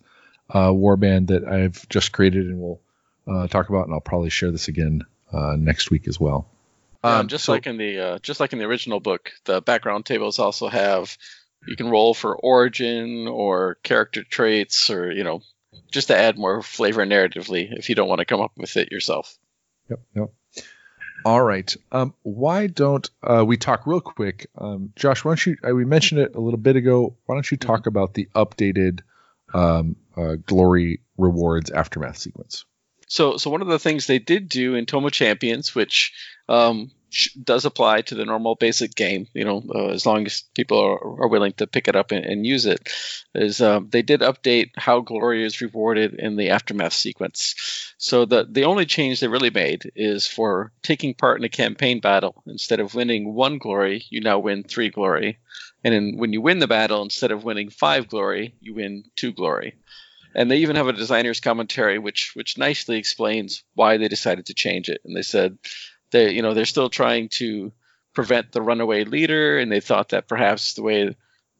uh, 0.49 0.69
warband 0.69 1.27
that 1.27 1.43
I've 1.43 1.89
just 1.89 2.13
created 2.13 2.45
and 2.45 2.61
we'll 2.61 2.79
uh, 3.27 3.47
talk 3.47 3.67
about, 3.67 3.85
and 3.85 3.93
I'll 3.93 3.99
probably 3.99 4.29
share 4.29 4.51
this 4.51 4.69
again 4.69 5.03
uh, 5.35 5.55
next 5.57 5.91
week 5.91 6.07
as 6.07 6.19
well. 6.19 6.47
Yeah, 7.03 7.19
Um, 7.19 7.27
just 7.27 7.45
so- 7.45 7.51
like 7.51 7.67
in 7.67 7.77
the 7.77 7.99
uh, 7.99 8.19
just 8.19 8.39
like 8.39 8.53
in 8.53 8.59
the 8.59 8.65
original 8.65 8.99
book, 8.99 9.31
the 9.43 9.61
background 9.61 10.05
tables 10.05 10.39
also 10.39 10.67
have 10.67 11.17
you 11.67 11.75
can 11.75 11.89
roll 11.89 12.13
for 12.13 12.35
origin 12.35 13.27
or 13.27 13.75
character 13.83 14.23
traits 14.23 14.89
or 14.89 15.11
you 15.11 15.23
know 15.23 15.41
just 15.91 16.07
to 16.07 16.15
add 16.17 16.37
more 16.37 16.61
flavor 16.61 17.05
narratively 17.05 17.67
if 17.77 17.89
you 17.89 17.95
don't 17.95 18.07
want 18.07 18.19
to 18.19 18.25
come 18.25 18.41
up 18.41 18.51
with 18.57 18.77
it 18.77 18.91
yourself. 18.91 19.37
Yep. 19.89 19.99
Yep. 20.15 20.29
All 21.25 21.41
right. 21.41 21.75
Um, 21.91 22.13
why 22.21 22.67
don't 22.67 23.09
uh, 23.23 23.43
we 23.45 23.57
talk 23.57 23.87
real 23.87 23.99
quick, 23.99 24.47
um, 24.57 24.93
Josh? 24.95 25.23
Why 25.25 25.31
don't 25.31 25.45
you? 25.45 25.57
Uh, 25.67 25.73
we 25.73 25.83
mentioned 25.83 26.21
it 26.21 26.35
a 26.35 26.39
little 26.39 26.59
bit 26.59 26.75
ago. 26.75 27.17
Why 27.25 27.35
don't 27.35 27.49
you 27.49 27.57
talk 27.57 27.87
about 27.87 28.13
the 28.13 28.29
updated 28.35 28.99
um, 29.53 29.95
uh, 30.15 30.35
glory 30.45 31.01
rewards 31.17 31.71
aftermath 31.71 32.17
sequence? 32.17 32.65
So, 33.07 33.37
so 33.37 33.49
one 33.49 33.61
of 33.61 33.67
the 33.67 33.79
things 33.79 34.07
they 34.07 34.19
did 34.19 34.49
do 34.49 34.75
in 34.75 34.85
Tome 34.85 35.05
of 35.05 35.11
Champions, 35.11 35.75
which 35.75 36.13
um, 36.49 36.91
does 37.41 37.65
apply 37.65 38.01
to 38.01 38.15
the 38.15 38.25
normal 38.25 38.55
basic 38.55 38.95
game, 38.95 39.27
you 39.33 39.45
know, 39.45 39.63
uh, 39.73 39.87
as 39.87 40.05
long 40.05 40.25
as 40.25 40.43
people 40.53 40.79
are, 40.79 41.23
are 41.23 41.27
willing 41.27 41.53
to 41.53 41.67
pick 41.67 41.87
it 41.87 41.95
up 41.95 42.11
and, 42.11 42.25
and 42.25 42.45
use 42.45 42.65
it, 42.65 42.89
is 43.33 43.61
um, 43.61 43.89
they 43.89 44.01
did 44.01 44.21
update 44.21 44.71
how 44.75 44.99
glory 45.01 45.45
is 45.45 45.61
rewarded 45.61 46.15
in 46.15 46.35
the 46.35 46.49
aftermath 46.49 46.93
sequence. 46.93 47.93
So 47.97 48.25
the 48.25 48.45
the 48.49 48.65
only 48.65 48.85
change 48.85 49.19
they 49.19 49.27
really 49.27 49.49
made 49.49 49.91
is 49.95 50.27
for 50.27 50.71
taking 50.83 51.13
part 51.13 51.39
in 51.39 51.45
a 51.45 51.49
campaign 51.49 52.01
battle. 52.01 52.43
Instead 52.47 52.79
of 52.79 52.95
winning 52.95 53.33
one 53.33 53.57
glory, 53.57 54.03
you 54.09 54.21
now 54.21 54.39
win 54.39 54.63
three 54.63 54.89
glory, 54.89 55.39
and 55.83 55.93
then 55.93 56.17
when 56.17 56.33
you 56.33 56.41
win 56.41 56.59
the 56.59 56.67
battle, 56.67 57.01
instead 57.03 57.31
of 57.31 57.43
winning 57.43 57.69
five 57.69 58.07
glory, 58.07 58.55
you 58.59 58.73
win 58.75 59.03
two 59.15 59.31
glory 59.31 59.75
and 60.35 60.51
they 60.51 60.57
even 60.57 60.75
have 60.75 60.87
a 60.87 60.93
designer's 60.93 61.39
commentary 61.39 61.97
which 61.97 62.31
which 62.35 62.57
nicely 62.57 62.97
explains 62.97 63.63
why 63.73 63.97
they 63.97 64.07
decided 64.07 64.47
to 64.47 64.53
change 64.53 64.89
it. 64.89 65.01
And 65.05 65.15
they 65.15 65.21
said 65.21 65.57
they 66.11 66.31
you 66.31 66.41
know 66.41 66.53
they're 66.53 66.65
still 66.65 66.89
trying 66.89 67.29
to 67.39 67.71
prevent 68.13 68.51
the 68.51 68.61
runaway 68.61 69.05
leader. 69.05 69.57
And 69.57 69.71
they 69.71 69.79
thought 69.79 70.09
that 70.09 70.27
perhaps 70.27 70.73
the 70.73 70.83
way 70.83 71.15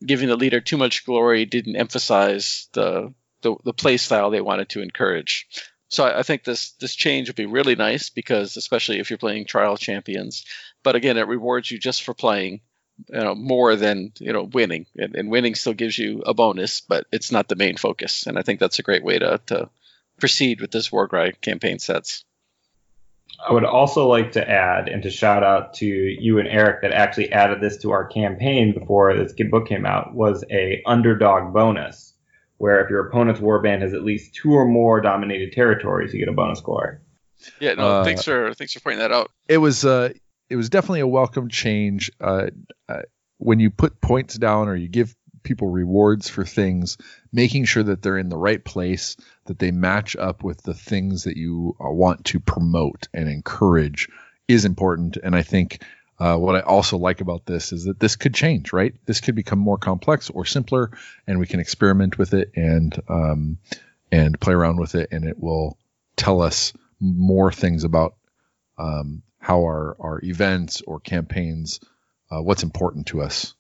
giving 0.06 0.28
the 0.28 0.36
leader 0.36 0.62
too 0.62 0.78
much 0.78 1.06
glory 1.06 1.46
didn't 1.46 1.78
emphasize 1.78 2.68
the 2.74 3.14
the, 3.42 3.56
the 3.64 3.74
play 3.74 3.98
style 3.98 4.30
they 4.30 4.42
wanted 4.42 4.70
to 4.70 4.82
encourage. 4.82 5.48
So 5.88 6.04
I, 6.04 6.20
I 6.20 6.24
think 6.24 6.44
this 6.44 6.72
this 6.74 6.96
change 6.96 7.30
would 7.30 7.36
be 7.36 7.46
really 7.46 7.76
nice 7.76 8.10
because 8.10 8.58
especially 8.58 9.00
if 9.00 9.10
you're 9.10 9.18
playing 9.18 9.46
trial 9.46 9.78
champions 9.78 10.46
but 10.84 10.96
again 10.96 11.18
it 11.18 11.28
rewards 11.28 11.70
you 11.70 11.80
just 11.80 12.04
for 12.04 12.14
playing 12.14 12.62
you 13.10 13.20
know 13.20 13.36
more 13.36 13.76
than 13.76 14.12
you 14.20 14.34
know 14.34 14.44
winning. 14.44 14.86
And, 14.96 15.16
and 15.16 15.30
winning 15.30 15.56
still 15.56 15.74
gives 15.74 15.98
you 15.98 16.24
a 16.26 16.34
bonus 16.34 16.82
but 16.82 17.06
it's 17.12 17.32
not 17.32 17.48
the 17.48 17.56
main 17.56 17.78
focus. 17.78 18.28
And 18.28 18.38
i 18.38 18.42
think 18.42 18.60
that's 18.60 18.80
a 18.80 18.84
great 18.84 19.04
way 19.04 19.20
to, 19.20 19.40
to 19.48 19.70
proceed 20.20 20.62
with 20.62 20.72
this 20.72 20.92
warcry 20.92 21.34
campaign 21.42 21.80
sets. 21.80 22.24
I 23.48 23.52
would 23.52 23.66
also 23.66 24.08
like 24.08 24.34
to 24.34 24.50
add 24.50 24.88
and 24.88 25.04
to 25.04 25.10
shout 25.10 25.44
out 25.44 25.76
to 25.76 25.86
you 25.86 26.40
and 26.40 26.48
Eric 26.48 26.82
that 26.82 26.92
actually 26.92 27.32
added 27.32 27.62
this 27.62 27.78
to 27.78 27.92
our 27.92 28.06
campaign 28.06 28.74
before 28.74 29.16
this 29.16 29.34
book 29.50 29.68
came 29.68 29.86
out 29.86 30.14
was 30.14 30.44
a 30.50 30.82
underdog 30.86 31.54
bonus, 31.54 32.14
where 32.58 32.84
if 32.84 32.90
your 32.90 33.08
opponent's 33.08 33.42
warband 33.42 33.82
has 33.82 33.94
at 33.94 34.04
least 34.04 34.36
two 34.36 34.54
or 34.54 34.66
more 34.66 35.02
dominated 35.02 35.52
territories, 35.52 36.14
you 36.14 36.20
get 36.20 36.30
a 36.30 36.34
bonus 36.34 36.60
score. 36.60 37.02
Yeah 37.60 37.74
no 37.74 37.88
Uh, 37.88 38.04
thanks 38.04 38.24
for 38.24 38.54
thanks 38.54 38.74
for 38.74 38.80
pointing 38.80 39.00
that 39.00 39.12
out. 39.12 39.32
It 39.48 39.58
was 39.58 39.86
uh, 39.86 40.14
it 40.50 40.56
was 40.56 40.70
definitely 40.70 41.02
a 41.02 41.08
welcome 41.08 41.50
change. 41.50 42.12
Uh, 42.20 42.48
uh, 42.88 43.02
when 43.38 43.60
you 43.60 43.70
put 43.70 44.02
points 44.02 44.36
down 44.36 44.68
or 44.68 44.76
you 44.76 44.88
give 44.88 45.16
people 45.44 45.70
rewards 45.70 46.30
for 46.30 46.46
things, 46.46 46.98
making 47.32 47.66
sure 47.66 47.84
that 47.84 48.02
they're 48.02 48.18
in 48.18 48.30
the 48.30 48.38
right 48.38 48.64
place, 48.64 49.16
that 49.46 49.60
they 49.60 49.72
match 49.72 50.16
up 50.16 50.44
with 50.44 50.62
the 50.64 50.74
things 50.74 51.24
that 51.24 51.38
you 51.38 51.76
uh, 51.80 51.90
want 51.90 52.26
to 52.26 52.40
promote 52.40 53.08
and 53.14 53.30
encourage 53.30 54.10
is 54.48 54.66
important. 54.66 55.18
And 55.22 55.36
I 55.36 55.44
think 55.44 55.84
uh, 56.20 56.38
what 56.38 56.56
I 56.56 56.62
also 56.62 56.98
like 56.98 57.22
about 57.22 57.46
this 57.46 57.72
is 57.74 57.86
that 57.86 58.00
this 58.00 58.16
could 58.16 58.34
change, 58.34 58.74
right? 58.74 58.94
This 59.06 59.22
could 59.22 59.36
become 59.36 59.60
more 59.60 59.78
complex 59.78 60.30
or 60.30 60.46
simpler, 60.46 60.92
and 61.28 61.40
we 61.40 61.48
can 61.48 61.60
experiment 61.60 62.18
with 62.18 62.34
it 62.34 62.52
and 62.56 62.98
um, 63.10 63.58
and 64.12 64.40
play 64.40 64.54
around 64.54 64.80
with 64.80 64.96
it, 64.96 65.10
and 65.12 65.26
it 65.26 65.38
will 65.40 65.78
tell 66.16 66.42
us 66.42 66.72
more 67.02 67.52
things 67.52 67.84
about 67.84 68.16
um, 68.78 69.24
how 69.46 69.60
our, 69.60 69.96
our 70.00 70.20
events 70.24 70.82
or 70.88 71.00
campaigns, 71.00 71.80
uh, 72.32 72.42
what's 72.42 72.64
important 72.64 73.06
to 73.06 73.22
us 73.22 73.54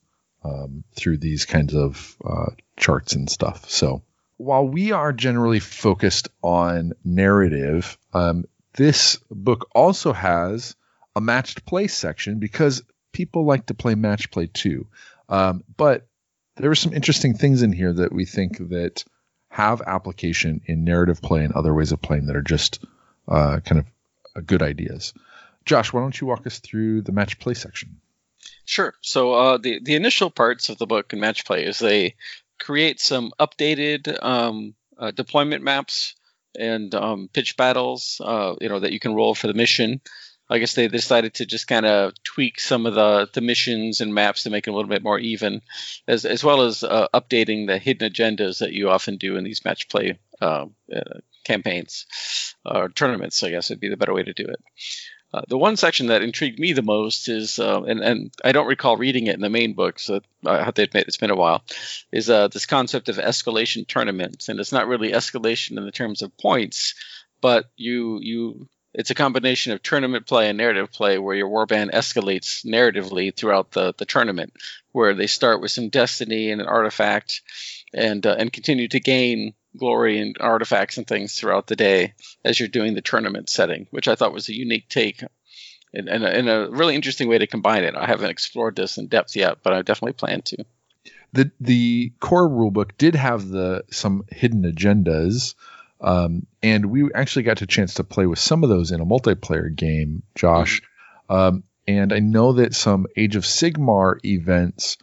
um, 0.43 0.83
through 0.95 1.15
these 1.15 1.45
kinds 1.45 1.75
of 1.75 2.17
uh, 2.27 2.49
charts 2.75 3.13
and 3.13 3.29
stuff. 3.29 3.69
So 3.69 4.01
while 4.37 4.67
we 4.67 4.93
are 4.93 5.13
generally 5.13 5.59
focused 5.59 6.29
on 6.41 6.93
narrative, 7.03 7.99
um, 8.15 8.45
this 8.73 9.19
book 9.29 9.69
also 9.75 10.11
has 10.11 10.75
a 11.15 11.21
matched 11.21 11.67
play 11.67 11.85
section 11.85 12.39
because 12.39 12.81
people 13.11 13.45
like 13.45 13.67
to 13.67 13.75
play 13.75 13.93
match 13.93 14.31
play 14.31 14.47
too. 14.47 14.87
Um, 15.29 15.63
but 15.77 16.07
there 16.55 16.71
are 16.71 16.81
some 16.83 16.93
interesting 16.93 17.35
things 17.35 17.61
in 17.61 17.71
here 17.71 17.93
that 17.93 18.11
we 18.11 18.25
think 18.25 18.57
that 18.69 19.03
have 19.49 19.83
application 19.83 20.61
in 20.65 20.83
narrative 20.83 21.21
play 21.21 21.43
and 21.43 21.53
other 21.53 21.75
ways 21.75 21.91
of 21.91 22.01
playing 22.01 22.25
that 22.25 22.35
are 22.35 22.41
just 22.41 22.83
uh, 23.27 23.59
kind 23.59 23.81
of 23.81 23.85
uh, 24.35 24.41
good 24.43 24.63
ideas. 24.63 25.13
Josh, 25.65 25.91
why 25.91 26.01
don't 26.01 26.19
you 26.19 26.27
walk 26.27 26.45
us 26.45 26.59
through 26.59 27.01
the 27.01 27.11
match 27.11 27.39
play 27.39 27.53
section? 27.53 27.99
Sure. 28.65 28.93
So 29.01 29.33
uh, 29.33 29.57
the 29.57 29.79
the 29.81 29.95
initial 29.95 30.29
parts 30.29 30.69
of 30.69 30.77
the 30.77 30.87
book 30.87 31.13
in 31.13 31.19
Match 31.19 31.45
Play 31.45 31.65
is 31.65 31.79
they 31.79 32.15
create 32.59 32.99
some 32.99 33.31
updated 33.39 34.23
um, 34.23 34.73
uh, 34.97 35.11
deployment 35.11 35.63
maps 35.63 36.15
and 36.57 36.93
um, 36.95 37.29
pitch 37.31 37.57
battles. 37.57 38.19
Uh, 38.23 38.55
you 38.59 38.69
know 38.69 38.79
that 38.79 38.91
you 38.91 38.99
can 38.99 39.13
roll 39.13 39.35
for 39.35 39.47
the 39.47 39.53
mission. 39.53 40.01
I 40.47 40.59
guess 40.59 40.75
they 40.75 40.87
decided 40.87 41.35
to 41.35 41.45
just 41.47 41.67
kind 41.67 41.87
of 41.87 42.13
tweak 42.23 42.59
some 42.59 42.85
of 42.85 42.93
the, 42.93 43.27
the 43.33 43.41
missions 43.41 43.99
and 43.99 44.13
maps 44.13 44.43
to 44.43 44.51
make 44.51 44.67
it 44.67 44.69
a 44.69 44.73
little 44.73 44.89
bit 44.89 45.01
more 45.01 45.17
even, 45.17 45.61
as 46.07 46.25
as 46.25 46.43
well 46.43 46.61
as 46.61 46.83
uh, 46.83 47.07
updating 47.13 47.67
the 47.67 47.79
hidden 47.79 48.11
agendas 48.11 48.59
that 48.59 48.71
you 48.71 48.89
often 48.89 49.17
do 49.17 49.37
in 49.37 49.43
these 49.43 49.65
match 49.65 49.89
play 49.89 50.19
uh, 50.41 50.65
uh, 50.95 51.19
campaigns 51.43 52.05
or 52.63 52.89
tournaments. 52.89 53.43
I 53.43 53.49
guess 53.49 53.69
would 53.69 53.79
be 53.79 53.89
the 53.89 53.97
better 53.97 54.13
way 54.13 54.23
to 54.23 54.33
do 54.33 54.45
it. 54.45 54.59
Uh, 55.35 55.41
the 55.49 55.57
one 55.57 55.75
section 55.75 56.07
that 56.07 56.21
intrigued 56.21 56.59
me 56.59 56.71
the 56.71 56.81
most 56.81 57.27
is, 57.27 57.59
uh, 57.59 57.83
and, 57.83 57.99
and 57.99 58.33
I 58.41 58.53
don't 58.53 58.67
recall 58.67 58.95
reading 58.95 59.27
it 59.27 59.35
in 59.35 59.41
the 59.41 59.49
main 59.49 59.73
book, 59.73 59.99
so 59.99 60.21
I 60.45 60.63
have 60.63 60.75
to 60.75 60.83
admit 60.83 61.07
it's 61.07 61.17
been 61.17 61.29
a 61.29 61.35
while, 61.35 61.61
is 62.09 62.29
uh, 62.29 62.47
this 62.47 62.65
concept 62.65 63.09
of 63.09 63.17
escalation 63.17 63.85
tournaments. 63.85 64.47
And 64.47 64.61
it's 64.61 64.71
not 64.71 64.87
really 64.87 65.11
escalation 65.11 65.77
in 65.77 65.83
the 65.83 65.91
terms 65.91 66.21
of 66.21 66.37
points, 66.37 66.95
but 67.41 67.65
you 67.75 68.19
you 68.21 68.69
it's 68.93 69.09
a 69.09 69.15
combination 69.15 69.73
of 69.73 69.83
tournament 69.83 70.25
play 70.25 70.47
and 70.47 70.57
narrative 70.57 70.89
play 70.89 71.19
where 71.19 71.35
your 71.35 71.49
warband 71.49 71.91
escalates 71.91 72.65
narratively 72.65 73.35
throughout 73.35 73.71
the, 73.71 73.93
the 73.97 74.05
tournament, 74.05 74.53
where 74.93 75.13
they 75.13 75.27
start 75.27 75.59
with 75.59 75.71
some 75.71 75.89
destiny 75.89 76.49
and 76.49 76.61
an 76.61 76.67
artifact 76.67 77.41
and 77.93 78.25
uh, 78.25 78.37
and 78.39 78.53
continue 78.53 78.87
to 78.87 79.01
gain 79.01 79.53
glory 79.77 80.19
and 80.19 80.37
artifacts 80.39 80.97
and 80.97 81.07
things 81.07 81.35
throughout 81.35 81.67
the 81.67 81.75
day 81.75 82.13
as 82.43 82.59
you're 82.59 82.69
doing 82.69 82.93
the 82.93 83.01
tournament 83.01 83.49
setting, 83.49 83.87
which 83.91 84.07
I 84.07 84.15
thought 84.15 84.33
was 84.33 84.49
a 84.49 84.55
unique 84.55 84.89
take 84.89 85.23
and, 85.93 86.09
and, 86.09 86.23
a, 86.23 86.37
and 86.37 86.49
a 86.49 86.67
really 86.69 86.95
interesting 86.95 87.27
way 87.27 87.37
to 87.37 87.47
combine 87.47 87.83
it. 87.83 87.95
I 87.95 88.05
haven't 88.05 88.29
explored 88.29 88.75
this 88.75 88.97
in 88.97 89.07
depth 89.07 89.35
yet, 89.35 89.59
but 89.63 89.73
I 89.73 89.81
definitely 89.81 90.13
plan 90.13 90.41
to. 90.43 90.65
The 91.33 91.51
the 91.59 92.13
core 92.21 92.47
rulebook 92.47 92.91
did 92.97 93.15
have 93.15 93.47
the 93.49 93.83
some 93.91 94.23
hidden 94.29 94.63
agendas, 94.63 95.55
um, 95.99 96.45
and 96.63 96.85
we 96.85 97.09
actually 97.13 97.43
got 97.43 97.61
a 97.61 97.67
chance 97.67 97.95
to 97.95 98.05
play 98.05 98.25
with 98.25 98.39
some 98.39 98.63
of 98.63 98.69
those 98.69 98.91
in 98.91 99.01
a 99.01 99.05
multiplayer 99.05 99.73
game, 99.73 100.23
Josh. 100.35 100.81
Um, 101.29 101.63
and 101.87 102.13
I 102.13 102.19
know 102.19 102.53
that 102.53 102.73
some 102.73 103.07
Age 103.17 103.35
of 103.35 103.43
Sigmar 103.43 104.23
events 104.23 104.97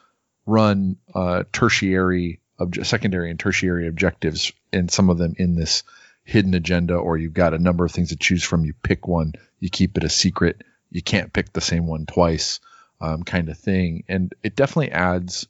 run 0.46 0.96
uh, 1.14 1.44
tertiary, 1.52 2.40
obje- 2.58 2.86
secondary, 2.86 3.30
and 3.30 3.38
tertiary 3.38 3.86
objectives, 3.86 4.52
and 4.72 4.90
some 4.90 5.10
of 5.10 5.18
them 5.18 5.34
in 5.38 5.54
this 5.54 5.82
hidden 6.24 6.54
agenda, 6.54 6.94
or 6.94 7.16
you've 7.16 7.34
got 7.34 7.54
a 7.54 7.58
number 7.58 7.84
of 7.84 7.92
things 7.92 8.10
to 8.10 8.16
choose 8.16 8.44
from. 8.44 8.64
You 8.64 8.74
pick 8.82 9.06
one, 9.06 9.34
you 9.60 9.70
keep 9.70 9.96
it 9.96 10.04
a 10.04 10.08
secret. 10.08 10.62
You 10.90 11.02
can't 11.02 11.32
pick 11.32 11.52
the 11.52 11.60
same 11.60 11.86
one 11.86 12.06
twice, 12.06 12.60
um, 13.00 13.22
kind 13.22 13.48
of 13.48 13.58
thing. 13.58 14.04
And 14.08 14.32
it 14.42 14.56
definitely 14.56 14.92
adds, 14.92 15.46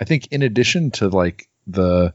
I 0.00 0.04
think, 0.04 0.28
in 0.28 0.42
addition 0.42 0.90
to 0.92 1.08
like 1.08 1.48
the 1.66 2.14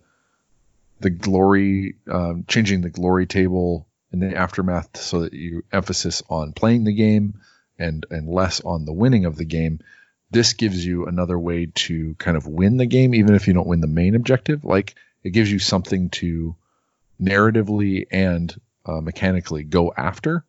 the 1.02 1.10
glory, 1.10 1.96
um, 2.12 2.44
changing 2.48 2.82
the 2.82 2.90
glory 2.90 3.26
table 3.26 3.88
in 4.12 4.20
the 4.20 4.36
aftermath 4.36 4.98
so 4.98 5.22
that 5.22 5.34
you 5.34 5.64
emphasis 5.72 6.22
on 6.30 6.52
playing 6.52 6.84
the 6.84 6.94
game 6.94 7.40
and 7.78 8.06
and 8.10 8.28
less 8.28 8.62
on 8.62 8.86
the 8.86 8.94
winning 8.94 9.26
of 9.26 9.38
the 9.38 9.46
game. 9.46 9.80
This 10.32 10.54
gives 10.54 10.86
you 10.86 11.06
another 11.06 11.40
way 11.40 11.68
to 11.74 12.16
kind 12.16 12.38
of 12.38 12.46
win 12.46 12.78
the 12.78 12.86
game, 12.86 13.16
even 13.16 13.36
if 13.36 13.48
you 13.48 13.54
don't 13.54 13.68
win 13.68 13.82
the 13.82 13.88
main 13.88 14.16
objective. 14.16 14.66
Like 14.66 14.96
it 15.24 15.32
gives 15.32 15.52
you 15.52 15.60
something 15.60 16.10
to 16.10 16.56
narratively 17.22 18.08
and 18.12 18.60
uh, 18.86 19.02
mechanically 19.02 19.64
go 19.64 19.94
after, 19.96 20.44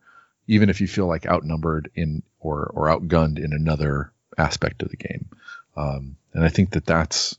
even 0.46 0.70
if 0.70 0.80
you 0.80 0.86
feel 0.86 1.06
like 1.06 1.26
outnumbered 1.26 1.90
in 1.94 2.22
or 2.38 2.70
or 2.74 2.88
outgunned 2.88 3.38
in 3.38 3.52
another 3.52 4.12
aspect 4.38 4.82
of 4.82 4.90
the 4.90 4.96
game. 4.96 5.28
Um, 5.76 6.16
and 6.32 6.44
I 6.44 6.48
think 6.48 6.70
that 6.70 6.86
that's, 6.86 7.36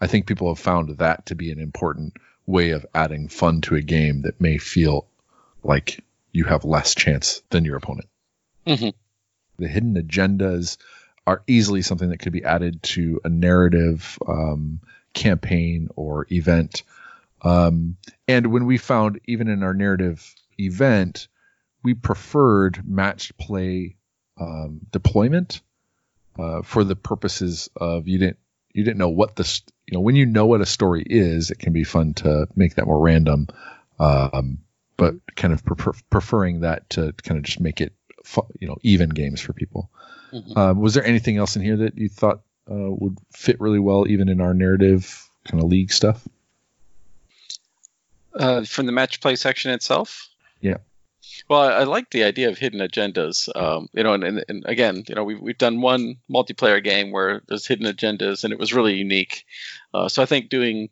I 0.00 0.06
think 0.06 0.26
people 0.26 0.48
have 0.48 0.58
found 0.58 0.98
that 0.98 1.26
to 1.26 1.34
be 1.34 1.50
an 1.50 1.58
important 1.58 2.14
way 2.46 2.70
of 2.70 2.86
adding 2.94 3.28
fun 3.28 3.60
to 3.62 3.74
a 3.74 3.82
game 3.82 4.22
that 4.22 4.40
may 4.40 4.58
feel 4.58 5.06
like 5.62 6.02
you 6.32 6.44
have 6.44 6.64
less 6.64 6.94
chance 6.94 7.42
than 7.50 7.64
your 7.64 7.76
opponent. 7.76 8.08
Mhm. 8.66 8.94
The 9.58 9.68
hidden 9.68 9.94
agendas 9.94 10.78
are 11.26 11.42
easily 11.46 11.82
something 11.82 12.10
that 12.10 12.18
could 12.18 12.32
be 12.32 12.44
added 12.44 12.82
to 12.82 13.20
a 13.24 13.28
narrative 13.28 14.18
um, 14.26 14.80
campaign 15.14 15.88
or 15.96 16.26
event. 16.30 16.82
Um, 17.42 17.96
and 18.26 18.48
when 18.48 18.66
we 18.66 18.78
found, 18.78 19.20
even 19.26 19.48
in 19.48 19.62
our 19.62 19.74
narrative 19.74 20.34
event, 20.58 21.28
we 21.82 21.94
preferred 21.94 22.82
matched 22.84 23.38
play 23.38 23.96
um, 24.40 24.80
deployment 24.90 25.60
uh, 26.38 26.62
for 26.62 26.84
the 26.84 26.96
purposes 26.96 27.68
of 27.76 28.08
you 28.08 28.18
didn't 28.18 28.38
you 28.72 28.84
didn't 28.84 28.98
know 28.98 29.08
what 29.08 29.34
this 29.36 29.62
you 29.86 29.96
know 29.96 30.00
when 30.00 30.16
you 30.16 30.26
know 30.26 30.46
what 30.46 30.60
a 30.60 30.66
story 30.66 31.04
is, 31.04 31.50
it 31.50 31.58
can 31.58 31.72
be 31.72 31.84
fun 31.84 32.14
to 32.14 32.46
make 32.54 32.74
that 32.76 32.86
more 32.86 33.00
random. 33.00 33.48
Um, 33.98 34.58
but 34.96 35.14
kind 35.36 35.52
of 35.52 35.64
prefer, 35.64 35.92
preferring 36.10 36.60
that 36.60 36.90
to 36.90 37.12
kind 37.22 37.38
of 37.38 37.44
just 37.44 37.60
make 37.60 37.80
it 37.80 37.92
you 38.60 38.68
know 38.68 38.76
even 38.82 39.08
games 39.08 39.40
for 39.40 39.52
people. 39.52 39.90
Mhm. 40.32 40.56
Um, 40.56 40.80
was 40.80 40.94
there 40.94 41.04
anything 41.04 41.38
else 41.38 41.56
in 41.56 41.62
here 41.62 41.78
that 41.78 41.96
you 41.96 42.08
thought 42.08 42.42
uh, 42.70 42.90
would 42.90 43.18
fit 43.32 43.60
really 43.60 43.78
well, 43.78 44.06
even 44.08 44.28
in 44.28 44.40
our 44.40 44.54
narrative 44.54 45.28
kind 45.44 45.62
of 45.62 45.68
league 45.68 45.92
stuff? 45.92 46.26
Uh, 48.34 48.64
from 48.64 48.86
the 48.86 48.92
match 48.92 49.20
play 49.20 49.36
section 49.36 49.72
itself. 49.72 50.28
Yeah. 50.60 50.78
Well, 51.48 51.60
I, 51.60 51.68
I 51.68 51.84
like 51.84 52.10
the 52.10 52.24
idea 52.24 52.48
of 52.48 52.58
hidden 52.58 52.80
agendas. 52.80 53.48
Um, 53.56 53.88
you 53.92 54.02
know, 54.02 54.12
and, 54.12 54.24
and, 54.24 54.44
and 54.48 54.64
again, 54.66 55.04
you 55.08 55.14
know, 55.14 55.24
we've 55.24 55.40
we've 55.40 55.58
done 55.58 55.80
one 55.80 56.16
multiplayer 56.30 56.82
game 56.82 57.10
where 57.10 57.42
there's 57.48 57.66
hidden 57.66 57.86
agendas, 57.86 58.44
and 58.44 58.52
it 58.52 58.58
was 58.58 58.72
really 58.72 58.94
unique. 58.94 59.44
Uh, 59.92 60.08
so 60.08 60.22
I 60.22 60.26
think 60.26 60.50
doing, 60.50 60.90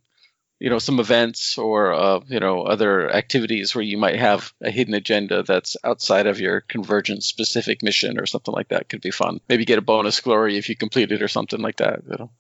you 0.59 0.71
know, 0.71 0.79
some 0.79 1.01
events 1.01 1.59
or 1.59 1.93
uh, 1.93 2.21
you 2.29 2.41
know 2.41 2.63
other 2.63 3.13
activities 3.13 3.75
where 3.75 3.85
you 3.85 3.99
might 3.99 4.19
have 4.19 4.53
a 4.63 4.71
hidden 4.71 4.95
agenda 4.95 5.43
that's 5.43 5.77
outside 5.85 6.27
of 6.27 6.41
your 6.41 6.63
convergence 6.63 7.27
specific 7.27 7.83
mission 7.83 8.19
or 8.19 8.27
something 8.27 8.55
like 8.55 8.69
that 8.69 8.89
could 8.89 9.03
be 9.03 9.11
fun. 9.11 9.41
Maybe 9.49 9.65
get 9.65 9.79
a 9.79 9.83
bonus 9.83 10.21
glory 10.21 10.57
if 10.57 10.69
you 10.69 10.77
complete 10.77 11.13
it 11.13 11.23
or 11.23 11.29
something 11.29 11.61
like 11.61 11.77
that. 11.77 12.03
You 12.09 12.17
know. 12.19 12.31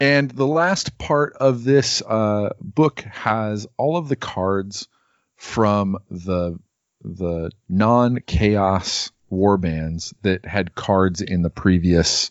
And 0.00 0.30
the 0.30 0.46
last 0.46 0.98
part 0.98 1.34
of 1.34 1.64
this 1.64 2.02
uh, 2.02 2.50
book 2.60 3.00
has 3.00 3.66
all 3.76 3.96
of 3.96 4.08
the 4.08 4.16
cards 4.16 4.88
from 5.36 5.98
the 6.10 6.58
the 7.02 7.50
non 7.68 8.18
chaos 8.26 9.12
war 9.30 9.56
bands 9.56 10.14
that 10.22 10.44
had 10.44 10.74
cards 10.74 11.20
in 11.20 11.42
the 11.42 11.50
previous 11.50 12.30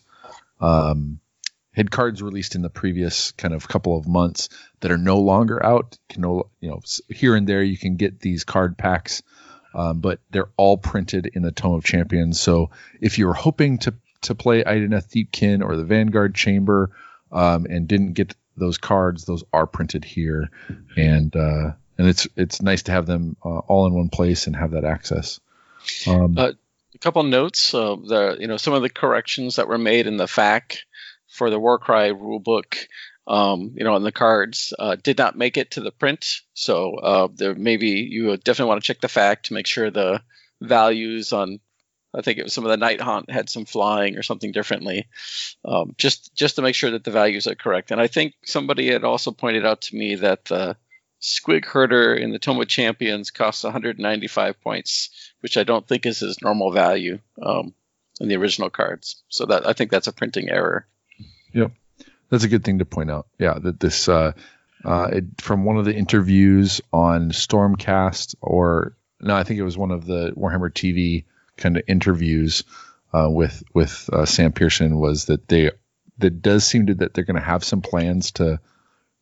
um, 0.60 1.20
had 1.72 1.90
cards 1.90 2.22
released 2.22 2.54
in 2.54 2.62
the 2.62 2.70
previous 2.70 3.32
kind 3.32 3.52
of 3.52 3.68
couple 3.68 3.98
of 3.98 4.06
months 4.06 4.48
that 4.84 4.90
are 4.90 4.98
no 4.98 5.18
longer 5.18 5.64
out. 5.64 5.96
Can 6.10 6.20
no, 6.20 6.50
you 6.60 6.68
know 6.68 6.82
here 7.08 7.34
and 7.34 7.48
there 7.48 7.62
you 7.62 7.78
can 7.78 7.96
get 7.96 8.20
these 8.20 8.44
card 8.44 8.76
packs, 8.76 9.22
um, 9.72 10.00
but 10.00 10.20
they're 10.30 10.50
all 10.58 10.76
printed 10.76 11.24
in 11.32 11.40
the 11.40 11.52
Tome 11.52 11.76
of 11.76 11.84
Champions. 11.84 12.38
So 12.38 12.68
if 13.00 13.16
you're 13.16 13.32
hoping 13.32 13.78
to 13.78 13.94
to 14.20 14.34
play 14.34 14.62
Idoneth 14.62 15.08
Deepkin 15.08 15.64
or 15.64 15.76
the 15.76 15.84
Vanguard 15.84 16.34
Chamber 16.34 16.90
um, 17.32 17.64
and 17.64 17.88
didn't 17.88 18.12
get 18.12 18.34
those 18.58 18.76
cards, 18.76 19.24
those 19.24 19.42
are 19.54 19.66
printed 19.66 20.04
here, 20.04 20.50
and 20.98 21.34
uh, 21.34 21.72
and 21.96 22.06
it's 22.06 22.28
it's 22.36 22.60
nice 22.60 22.82
to 22.82 22.92
have 22.92 23.06
them 23.06 23.38
uh, 23.42 23.60
all 23.60 23.86
in 23.86 23.94
one 23.94 24.10
place 24.10 24.46
and 24.46 24.54
have 24.54 24.72
that 24.72 24.84
access. 24.84 25.40
Um, 26.06 26.36
Uh, 26.36 26.52
a 26.94 26.98
couple 26.98 27.22
notes. 27.22 27.72
Uh, 27.72 27.96
the 27.96 28.36
you 28.38 28.48
know 28.48 28.58
some 28.58 28.74
of 28.74 28.82
the 28.82 28.90
corrections 28.90 29.56
that 29.56 29.66
were 29.66 29.78
made 29.78 30.06
in 30.06 30.18
the 30.18 30.26
FAQ 30.26 30.76
for 31.26 31.48
the 31.48 31.58
Warcry 31.58 32.12
rulebook, 32.12 32.76
um, 33.26 33.72
you 33.76 33.84
know, 33.84 33.94
on 33.94 34.02
the 34.02 34.12
cards 34.12 34.74
uh, 34.78 34.96
did 34.96 35.18
not 35.18 35.36
make 35.36 35.56
it 35.56 35.72
to 35.72 35.80
the 35.80 35.90
print. 35.90 36.40
So 36.54 36.96
uh, 36.96 37.28
there 37.32 37.54
maybe 37.54 37.88
you 37.88 38.36
definitely 38.36 38.68
want 38.68 38.82
to 38.82 38.86
check 38.86 39.00
the 39.00 39.08
fact 39.08 39.46
to 39.46 39.54
make 39.54 39.66
sure 39.66 39.90
the 39.90 40.22
values 40.60 41.32
on. 41.32 41.60
I 42.16 42.22
think 42.22 42.38
it 42.38 42.44
was 42.44 42.52
some 42.52 42.64
of 42.64 42.70
the 42.70 42.86
Nighthaunt 42.86 43.28
had 43.28 43.50
some 43.50 43.64
flying 43.64 44.16
or 44.16 44.22
something 44.22 44.52
differently, 44.52 45.08
um, 45.64 45.94
just 45.98 46.32
just 46.36 46.56
to 46.56 46.62
make 46.62 46.76
sure 46.76 46.92
that 46.92 47.02
the 47.02 47.10
values 47.10 47.48
are 47.48 47.56
correct. 47.56 47.90
And 47.90 48.00
I 48.00 48.06
think 48.06 48.34
somebody 48.44 48.92
had 48.92 49.02
also 49.02 49.32
pointed 49.32 49.66
out 49.66 49.80
to 49.82 49.96
me 49.96 50.14
that 50.16 50.44
the 50.44 50.76
Squig 51.20 51.64
Herder 51.64 52.14
in 52.14 52.30
the 52.30 52.38
Tome 52.38 52.60
of 52.60 52.68
Champions 52.68 53.32
costs 53.32 53.64
195 53.64 54.60
points 54.60 55.10
which 55.44 55.58
I 55.58 55.64
don't 55.64 55.86
think 55.86 56.06
is 56.06 56.20
his 56.20 56.40
normal 56.40 56.72
value 56.72 57.18
um, 57.42 57.74
in 58.18 58.28
the 58.28 58.36
original 58.36 58.70
cards. 58.70 59.22
So 59.28 59.44
that 59.44 59.68
I 59.68 59.74
think 59.74 59.90
that's 59.90 60.06
a 60.06 60.12
printing 60.12 60.48
error. 60.48 60.86
That's 62.30 62.44
a 62.44 62.48
good 62.48 62.64
thing 62.64 62.78
to 62.78 62.84
point 62.84 63.10
out. 63.10 63.26
Yeah, 63.38 63.58
that 63.58 63.80
this 63.80 64.08
uh, 64.08 64.32
uh, 64.84 65.08
it, 65.12 65.24
from 65.38 65.64
one 65.64 65.76
of 65.76 65.84
the 65.84 65.94
interviews 65.94 66.80
on 66.92 67.30
Stormcast, 67.30 68.34
or 68.40 68.96
no, 69.20 69.34
I 69.34 69.44
think 69.44 69.58
it 69.58 69.64
was 69.64 69.78
one 69.78 69.90
of 69.90 70.06
the 70.06 70.32
Warhammer 70.36 70.70
TV 70.70 71.24
kind 71.56 71.76
of 71.76 71.84
interviews 71.86 72.64
uh, 73.12 73.28
with 73.30 73.62
with 73.72 74.08
uh, 74.12 74.26
Sam 74.26 74.52
Pearson 74.52 74.98
was 74.98 75.26
that 75.26 75.48
they 75.48 75.70
that 76.18 76.42
does 76.42 76.64
seem 76.64 76.86
to 76.86 76.94
that 76.96 77.14
they're 77.14 77.24
going 77.24 77.40
to 77.40 77.42
have 77.42 77.64
some 77.64 77.80
plans 77.80 78.32
to 78.32 78.60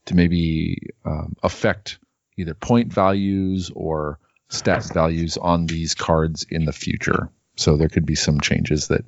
to 0.07 0.15
maybe 0.15 0.91
um, 1.05 1.37
affect 1.43 1.99
either 2.37 2.55
point 2.55 2.93
values 2.93 3.71
or 3.75 4.19
stat 4.49 4.85
values 4.93 5.37
on 5.37 5.67
these 5.67 5.95
cards 5.95 6.45
in 6.49 6.65
the 6.65 6.73
future. 6.73 7.31
So 7.57 7.77
there 7.77 7.89
could 7.89 8.07
be 8.07 8.15
some 8.15 8.41
changes 8.41 8.89
that 8.89 9.05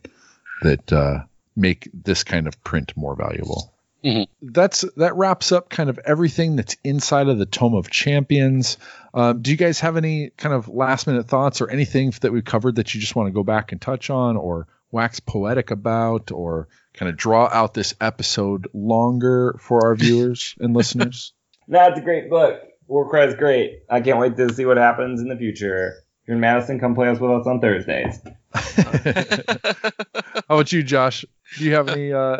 that 0.63 0.93
uh, 0.93 1.25
make 1.57 1.89
this 1.93 2.25
kind 2.25 2.47
of 2.47 2.63
print 2.63 2.93
more 2.97 3.17
valuable. 3.17 3.74
Mhm. 4.05 4.27
That's 4.43 4.83
that 4.97 5.17
wraps 5.17 5.51
up 5.51 5.71
kind 5.71 5.89
of 5.89 5.99
everything 6.05 6.57
that's 6.57 6.77
inside 6.85 7.29
of 7.29 7.39
the 7.39 7.47
Tome 7.47 7.75
of 7.75 7.89
Champions. 7.91 8.77
Um, 9.15 9.41
do 9.41 9.51
you 9.51 9.57
guys 9.57 9.81
have 9.81 9.97
any 9.97 10.31
kind 10.37 10.55
of 10.55 10.69
last 10.69 11.07
minute 11.07 11.27
thoughts 11.27 11.63
or 11.63 11.71
anything 11.71 12.13
that 12.21 12.33
we've 12.33 12.45
covered 12.45 12.77
that 12.77 12.95
you 12.95 13.01
just 13.01 13.17
want 13.17 13.29
to 13.29 13.33
go 13.33 13.43
back 13.43 13.73
and 13.73 13.81
touch 13.81 14.11
on 14.11 14.37
or 14.37 14.69
wax 14.91 15.21
poetic 15.21 15.71
about 15.71 16.31
or 16.33 16.69
kind 16.93 17.09
of 17.09 17.17
draw 17.17 17.49
out 17.51 17.73
this 17.75 17.95
episode 18.01 18.69
longer 18.75 19.57
for 19.59 19.87
our 19.87 19.95
viewers 19.95 20.55
and 20.61 20.75
listeners? 20.75 21.33
That's 21.67 21.99
a 21.99 22.03
great 22.03 22.29
book. 22.29 22.61
Warcry 22.87 23.25
is 23.25 23.35
great. 23.35 23.81
I 23.89 24.03
can't 24.03 24.19
wait 24.19 24.37
to 24.37 24.53
see 24.53 24.67
what 24.67 24.77
happens 24.77 25.23
in 25.23 25.29
the 25.29 25.37
future. 25.37 25.95
If 26.23 26.29
you're 26.29 26.35
in 26.35 26.41
Madison, 26.41 26.79
come 26.79 26.95
play 26.95 27.09
us 27.09 27.19
with 27.19 27.31
us 27.31 27.47
on 27.47 27.61
Thursdays. 27.61 28.21
How 28.53 30.57
about 30.57 30.73
you, 30.73 30.83
Josh? 30.83 31.25
Do 31.57 31.65
you 31.65 31.75
have 31.75 31.89
any? 31.89 32.13
Uh, 32.13 32.39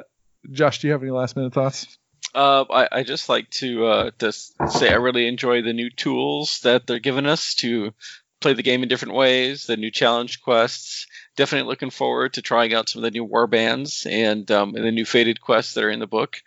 Josh, 0.51 0.81
do 0.81 0.87
you 0.87 0.93
have 0.93 1.03
any 1.03 1.11
last 1.11 1.37
minute 1.37 1.53
thoughts? 1.53 1.99
Uh, 2.35 2.65
I, 2.71 2.89
I 2.91 3.03
just 3.05 3.29
like 3.29 3.49
to 3.51 3.87
uh, 3.87 4.11
just 4.19 4.55
say 4.69 4.91
I 4.91 4.97
really 4.97 5.29
enjoy 5.29 5.63
the 5.63 5.73
new 5.73 5.91
tools 5.91 6.61
that 6.65 6.87
they're 6.87 6.99
giving 6.99 7.27
us 7.27 7.55
to 7.57 7.93
play 8.41 8.53
the 8.53 8.63
game 8.63 8.83
in 8.83 8.89
different 8.89 9.15
ways. 9.15 9.67
The 9.67 9.77
new 9.77 9.91
challenge 9.91 10.43
quests. 10.43 11.07
Definitely 11.37 11.69
looking 11.69 11.91
forward 11.91 12.35
to 12.35 12.43
trying 12.43 12.75
out 12.75 12.89
some 12.89 13.01
of 13.01 13.05
the 13.05 13.17
new 13.17 13.25
war 13.25 13.47
bands 13.47 14.07
and 14.09 14.49
um, 14.51 14.75
and 14.75 14.85
the 14.85 14.91
new 14.91 15.05
fated 15.05 15.41
quests 15.41 15.75
that 15.75 15.85
are 15.85 15.91
in 15.91 16.01
the 16.01 16.07
book. 16.07 16.43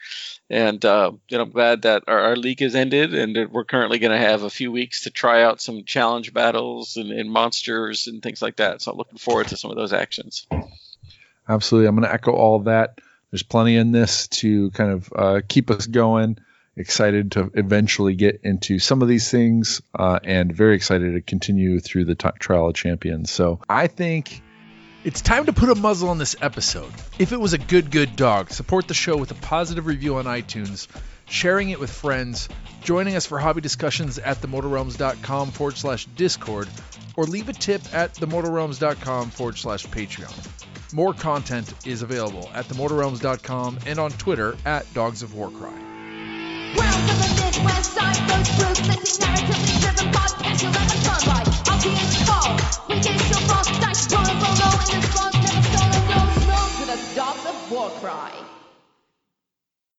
And 0.49 0.83
uh, 0.85 1.11
you 1.29 1.37
know, 1.37 1.43
I'm 1.45 1.51
glad 1.51 1.81
that 1.83 2.03
our, 2.07 2.19
our 2.19 2.35
league 2.35 2.59
has 2.59 2.75
ended, 2.75 3.15
and 3.15 3.35
that 3.35 3.51
we're 3.51 3.65
currently 3.65 3.99
going 3.99 4.11
to 4.11 4.27
have 4.27 4.43
a 4.43 4.49
few 4.49 4.71
weeks 4.71 5.03
to 5.03 5.09
try 5.09 5.43
out 5.43 5.61
some 5.61 5.85
challenge 5.85 6.33
battles 6.33 6.97
and, 6.97 7.11
and 7.11 7.31
monsters 7.31 8.07
and 8.07 8.21
things 8.21 8.41
like 8.41 8.57
that. 8.57 8.81
So 8.81 8.91
I'm 8.91 8.97
looking 8.97 9.17
forward 9.17 9.47
to 9.47 9.57
some 9.57 9.71
of 9.71 9.77
those 9.77 9.93
actions. 9.93 10.45
Absolutely. 11.49 11.87
I'm 11.87 11.95
going 11.95 12.07
to 12.07 12.13
echo 12.13 12.31
all 12.31 12.59
that. 12.63 12.99
There's 13.31 13.43
plenty 13.43 13.75
in 13.75 13.91
this 13.91 14.27
to 14.29 14.71
kind 14.71 14.91
of 14.91 15.13
uh, 15.15 15.41
keep 15.47 15.69
us 15.69 15.85
going. 15.87 16.37
Excited 16.75 17.31
to 17.31 17.49
eventually 17.55 18.13
get 18.13 18.41
into 18.43 18.77
some 18.77 19.01
of 19.01 19.07
these 19.07 19.31
things 19.31 19.81
uh, 19.97 20.19
and 20.23 20.53
very 20.53 20.75
excited 20.75 21.13
to 21.13 21.21
continue 21.21 21.79
through 21.79 22.05
the 22.05 22.13
t- 22.13 22.29
Trial 22.39 22.67
of 22.67 22.75
Champions. 22.75 23.31
So 23.31 23.59
I 23.67 23.87
think 23.87 24.43
it's 25.03 25.21
time 25.21 25.45
to 25.45 25.53
put 25.53 25.69
a 25.69 25.75
muzzle 25.75 26.09
on 26.09 26.19
this 26.19 26.35
episode. 26.39 26.91
If 27.17 27.31
it 27.31 27.39
was 27.39 27.53
a 27.53 27.57
good, 27.57 27.89
good 27.89 28.15
dog, 28.15 28.51
support 28.51 28.87
the 28.87 28.93
show 28.93 29.17
with 29.17 29.31
a 29.31 29.35
positive 29.35 29.87
review 29.87 30.17
on 30.17 30.25
iTunes, 30.25 30.87
sharing 31.29 31.69
it 31.69 31.79
with 31.79 31.91
friends, 31.91 32.49
joining 32.81 33.15
us 33.15 33.25
for 33.25 33.39
hobby 33.39 33.61
discussions 33.61 34.17
at 34.19 34.41
themortalrealms.com 34.41 35.51
forward 35.51 35.77
slash 35.77 36.05
Discord, 36.15 36.67
or 37.15 37.25
leave 37.25 37.49
a 37.49 37.53
tip 37.53 37.81
at 37.93 38.13
themortalrealms.com 38.15 39.29
forward 39.29 39.57
slash 39.57 39.85
Patreon. 39.87 40.93
More 40.93 41.13
content 41.13 41.73
is 41.85 42.01
available 42.01 42.49
at 42.53 42.65
themortalrealms.com 42.65 43.79
and 43.85 43.99
on 43.99 44.11
Twitter 44.11 44.55
at 44.65 44.91
Dogs 44.93 45.21
of 45.21 45.33
Warcry. 45.35 45.71
Dogs 57.15 57.45
of 57.45 57.71
Warcry. 57.71 58.56